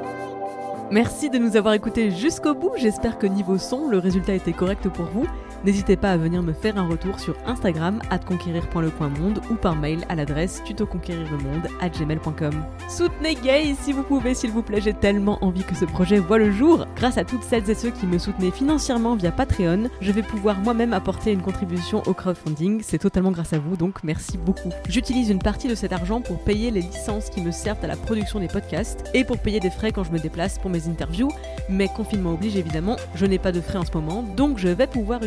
Merci 0.90 1.28
de 1.28 1.36
nous 1.36 1.56
avoir 1.56 1.74
écoutés 1.74 2.10
jusqu'au 2.10 2.54
bout. 2.54 2.72
J'espère 2.78 3.18
que 3.18 3.26
niveau 3.26 3.58
son, 3.58 3.88
le 3.88 3.98
résultat 3.98 4.32
était 4.32 4.54
correct 4.54 4.88
pour 4.88 5.04
vous. 5.04 5.26
N'hésitez 5.64 5.96
pas 5.96 6.12
à 6.12 6.16
venir 6.16 6.42
me 6.42 6.52
faire 6.52 6.78
un 6.78 6.86
retour 6.86 7.18
sur 7.18 7.34
Instagram 7.46 8.00
conquérir.le.monde 8.28 9.40
ou 9.50 9.54
par 9.54 9.74
mail 9.74 10.04
à 10.08 10.14
l'adresse 10.14 10.62
tutoconquérirlemonde@gmail.com. 10.64 12.64
Soutenez 12.88 13.34
Gay 13.36 13.74
si 13.80 13.92
vous 13.92 14.02
pouvez, 14.02 14.34
s'il 14.34 14.50
vous 14.50 14.62
plaît. 14.62 14.80
J'ai 14.80 14.94
tellement 14.94 15.44
envie 15.44 15.64
que 15.64 15.74
ce 15.74 15.84
projet 15.84 16.18
voit 16.18 16.38
le 16.38 16.52
jour. 16.52 16.86
Grâce 16.96 17.18
à 17.18 17.24
toutes 17.24 17.42
celles 17.42 17.68
et 17.70 17.74
ceux 17.74 17.90
qui 17.90 18.06
me 18.06 18.18
soutenaient 18.18 18.50
financièrement 18.50 19.16
via 19.16 19.32
Patreon, 19.32 19.88
je 20.00 20.12
vais 20.12 20.22
pouvoir 20.22 20.60
moi-même 20.60 20.92
apporter 20.92 21.32
une 21.32 21.42
contribution 21.42 22.04
au 22.06 22.14
crowdfunding. 22.14 22.82
C'est 22.82 22.98
totalement 22.98 23.32
grâce 23.32 23.52
à 23.52 23.58
vous, 23.58 23.76
donc 23.76 24.04
merci 24.04 24.38
beaucoup. 24.38 24.70
J'utilise 24.88 25.30
une 25.30 25.40
partie 25.40 25.66
de 25.68 25.74
cet 25.74 25.92
argent 25.92 26.20
pour 26.20 26.38
payer 26.38 26.70
les 26.70 26.82
licences 26.82 27.30
qui 27.30 27.40
me 27.40 27.50
servent 27.50 27.84
à 27.84 27.88
la 27.88 27.96
production 27.96 28.40
des 28.40 28.48
podcasts 28.48 29.04
et 29.14 29.24
pour 29.24 29.38
payer 29.38 29.60
des 29.60 29.70
frais 29.70 29.92
quand 29.92 30.04
je 30.04 30.12
me 30.12 30.18
déplace 30.18 30.58
pour 30.58 30.70
mes 30.70 30.88
interviews. 30.88 31.30
Mais 31.68 31.88
confinement 31.88 32.32
oblige 32.32 32.56
évidemment, 32.56 32.96
je 33.14 33.26
n'ai 33.26 33.38
pas 33.38 33.52
de 33.52 33.60
frais 33.60 33.78
en 33.78 33.84
ce 33.84 33.92
moment, 33.92 34.22
donc 34.22 34.58
je 34.58 34.68
vais 34.68 34.86
pouvoir 34.86 35.22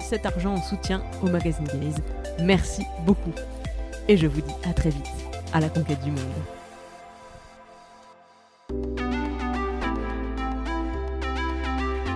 cet 0.00 0.26
argent 0.26 0.54
en 0.54 0.62
soutien 0.62 1.02
au 1.22 1.28
magazine 1.28 1.66
Gaze. 1.66 2.02
Merci 2.40 2.84
beaucoup. 3.04 3.32
Et 4.08 4.16
je 4.16 4.26
vous 4.26 4.40
dis 4.40 4.54
à 4.68 4.72
très 4.72 4.90
vite 4.90 5.06
à 5.52 5.60
la 5.60 5.68
conquête 5.68 6.02
du 6.02 6.10
monde. 6.10 6.59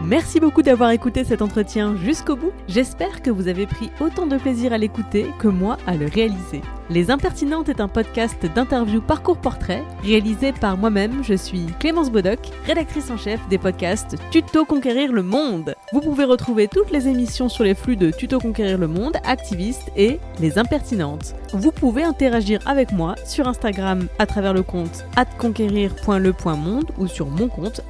Merci 0.07 0.39
beaucoup 0.39 0.61
d'avoir 0.61 0.91
écouté 0.91 1.25
cet 1.25 1.41
entretien 1.41 1.97
jusqu'au 1.97 2.37
bout. 2.37 2.53
J'espère 2.69 3.23
que 3.23 3.31
vous 3.31 3.49
avez 3.49 3.67
pris 3.67 3.91
autant 4.01 4.27
de 4.27 4.37
plaisir 4.37 4.75
à 4.75 4.79
l'écouter 4.79 5.27
que 5.39 5.49
moi 5.49 5.79
à 5.87 5.97
le 5.97 6.07
réaliser. 6.07 6.61
Les 6.91 7.11
Impertinentes 7.11 7.71
est 7.71 7.81
un 7.81 7.89
podcast 7.89 8.45
d'interview 8.55 9.01
parcours 9.01 9.39
portrait 9.39 9.83
réalisé 10.03 10.53
par 10.53 10.77
moi-même. 10.77 11.25
Je 11.25 11.33
suis 11.33 11.65
Clémence 11.81 12.11
Bodoc, 12.11 12.41
rédactrice 12.67 13.11
en 13.11 13.17
chef 13.17 13.41
des 13.49 13.57
podcasts 13.57 14.17
Tuto 14.31 14.67
Conquérir 14.67 15.11
le 15.11 15.23
Monde. 15.23 15.75
Vous 15.95 16.03
pouvez 16.03 16.25
retrouver 16.25 16.69
toutes 16.69 16.91
les 16.91 17.09
émissions 17.09 17.49
sur 17.49 17.65
les 17.65 17.75
flux 17.75 17.97
de 17.97 18.11
Tuto 18.11 18.39
Conquérir 18.39 18.77
le 18.77 18.89
Monde, 18.89 19.17
Activiste 19.25 19.91
et 19.97 20.21
Les 20.41 20.59
Impertinentes. 20.59 21.35
Vous 21.55 21.73
pouvez 21.73 22.03
interagir 22.03 22.61
avec 22.67 22.93
moi 22.93 23.15
sur 23.25 23.49
Instagram 23.49 24.07
à 24.19 24.27
travers 24.27 24.53
le 24.53 24.63
compte 24.63 25.07
atconquérir.le.monde 25.17 26.91
ou 26.99 27.07
sur 27.07 27.29
mon 27.29 27.49
compte 27.49 27.81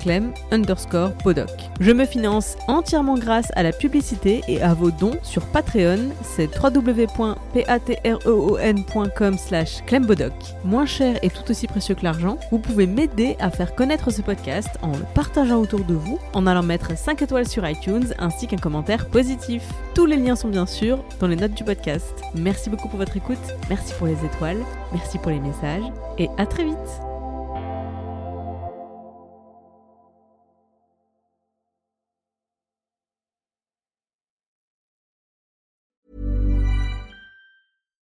clem 0.00 0.32
underscore 0.50 1.12
bodoc. 1.22 1.51
Je 1.80 1.90
me 1.90 2.04
finance 2.04 2.58
entièrement 2.68 3.16
grâce 3.16 3.50
à 3.56 3.62
la 3.62 3.72
publicité 3.72 4.42
et 4.46 4.60
à 4.62 4.74
vos 4.74 4.90
dons 4.90 5.16
sur 5.22 5.46
Patreon, 5.46 6.10
c'est 6.22 6.50
www.patreon.com 6.56 9.38
slash 9.38 9.82
clembodoc. 9.86 10.32
Moins 10.64 10.86
cher 10.86 11.18
et 11.22 11.30
tout 11.30 11.50
aussi 11.50 11.66
précieux 11.66 11.94
que 11.94 12.04
l'argent, 12.04 12.38
vous 12.50 12.58
pouvez 12.58 12.86
m'aider 12.86 13.36
à 13.40 13.50
faire 13.50 13.74
connaître 13.74 14.10
ce 14.10 14.22
podcast 14.22 14.68
en 14.82 14.92
le 14.92 15.04
partageant 15.14 15.60
autour 15.60 15.84
de 15.84 15.94
vous, 15.94 16.18
en 16.34 16.46
allant 16.46 16.62
mettre 16.62 16.96
5 16.96 17.22
étoiles 17.22 17.48
sur 17.48 17.68
iTunes 17.68 18.14
ainsi 18.18 18.46
qu'un 18.46 18.58
commentaire 18.58 19.06
positif. 19.06 19.62
Tous 19.94 20.06
les 20.06 20.16
liens 20.16 20.36
sont 20.36 20.48
bien 20.48 20.66
sûr 20.66 21.02
dans 21.20 21.26
les 21.26 21.36
notes 21.36 21.54
du 21.54 21.64
podcast. 21.64 22.14
Merci 22.34 22.70
beaucoup 22.70 22.88
pour 22.88 22.98
votre 22.98 23.16
écoute, 23.16 23.38
merci 23.68 23.92
pour 23.94 24.06
les 24.06 24.24
étoiles, 24.24 24.58
merci 24.92 25.18
pour 25.18 25.30
les 25.30 25.40
messages 25.40 25.84
et 26.18 26.28
à 26.38 26.46
très 26.46 26.64
vite 26.64 27.11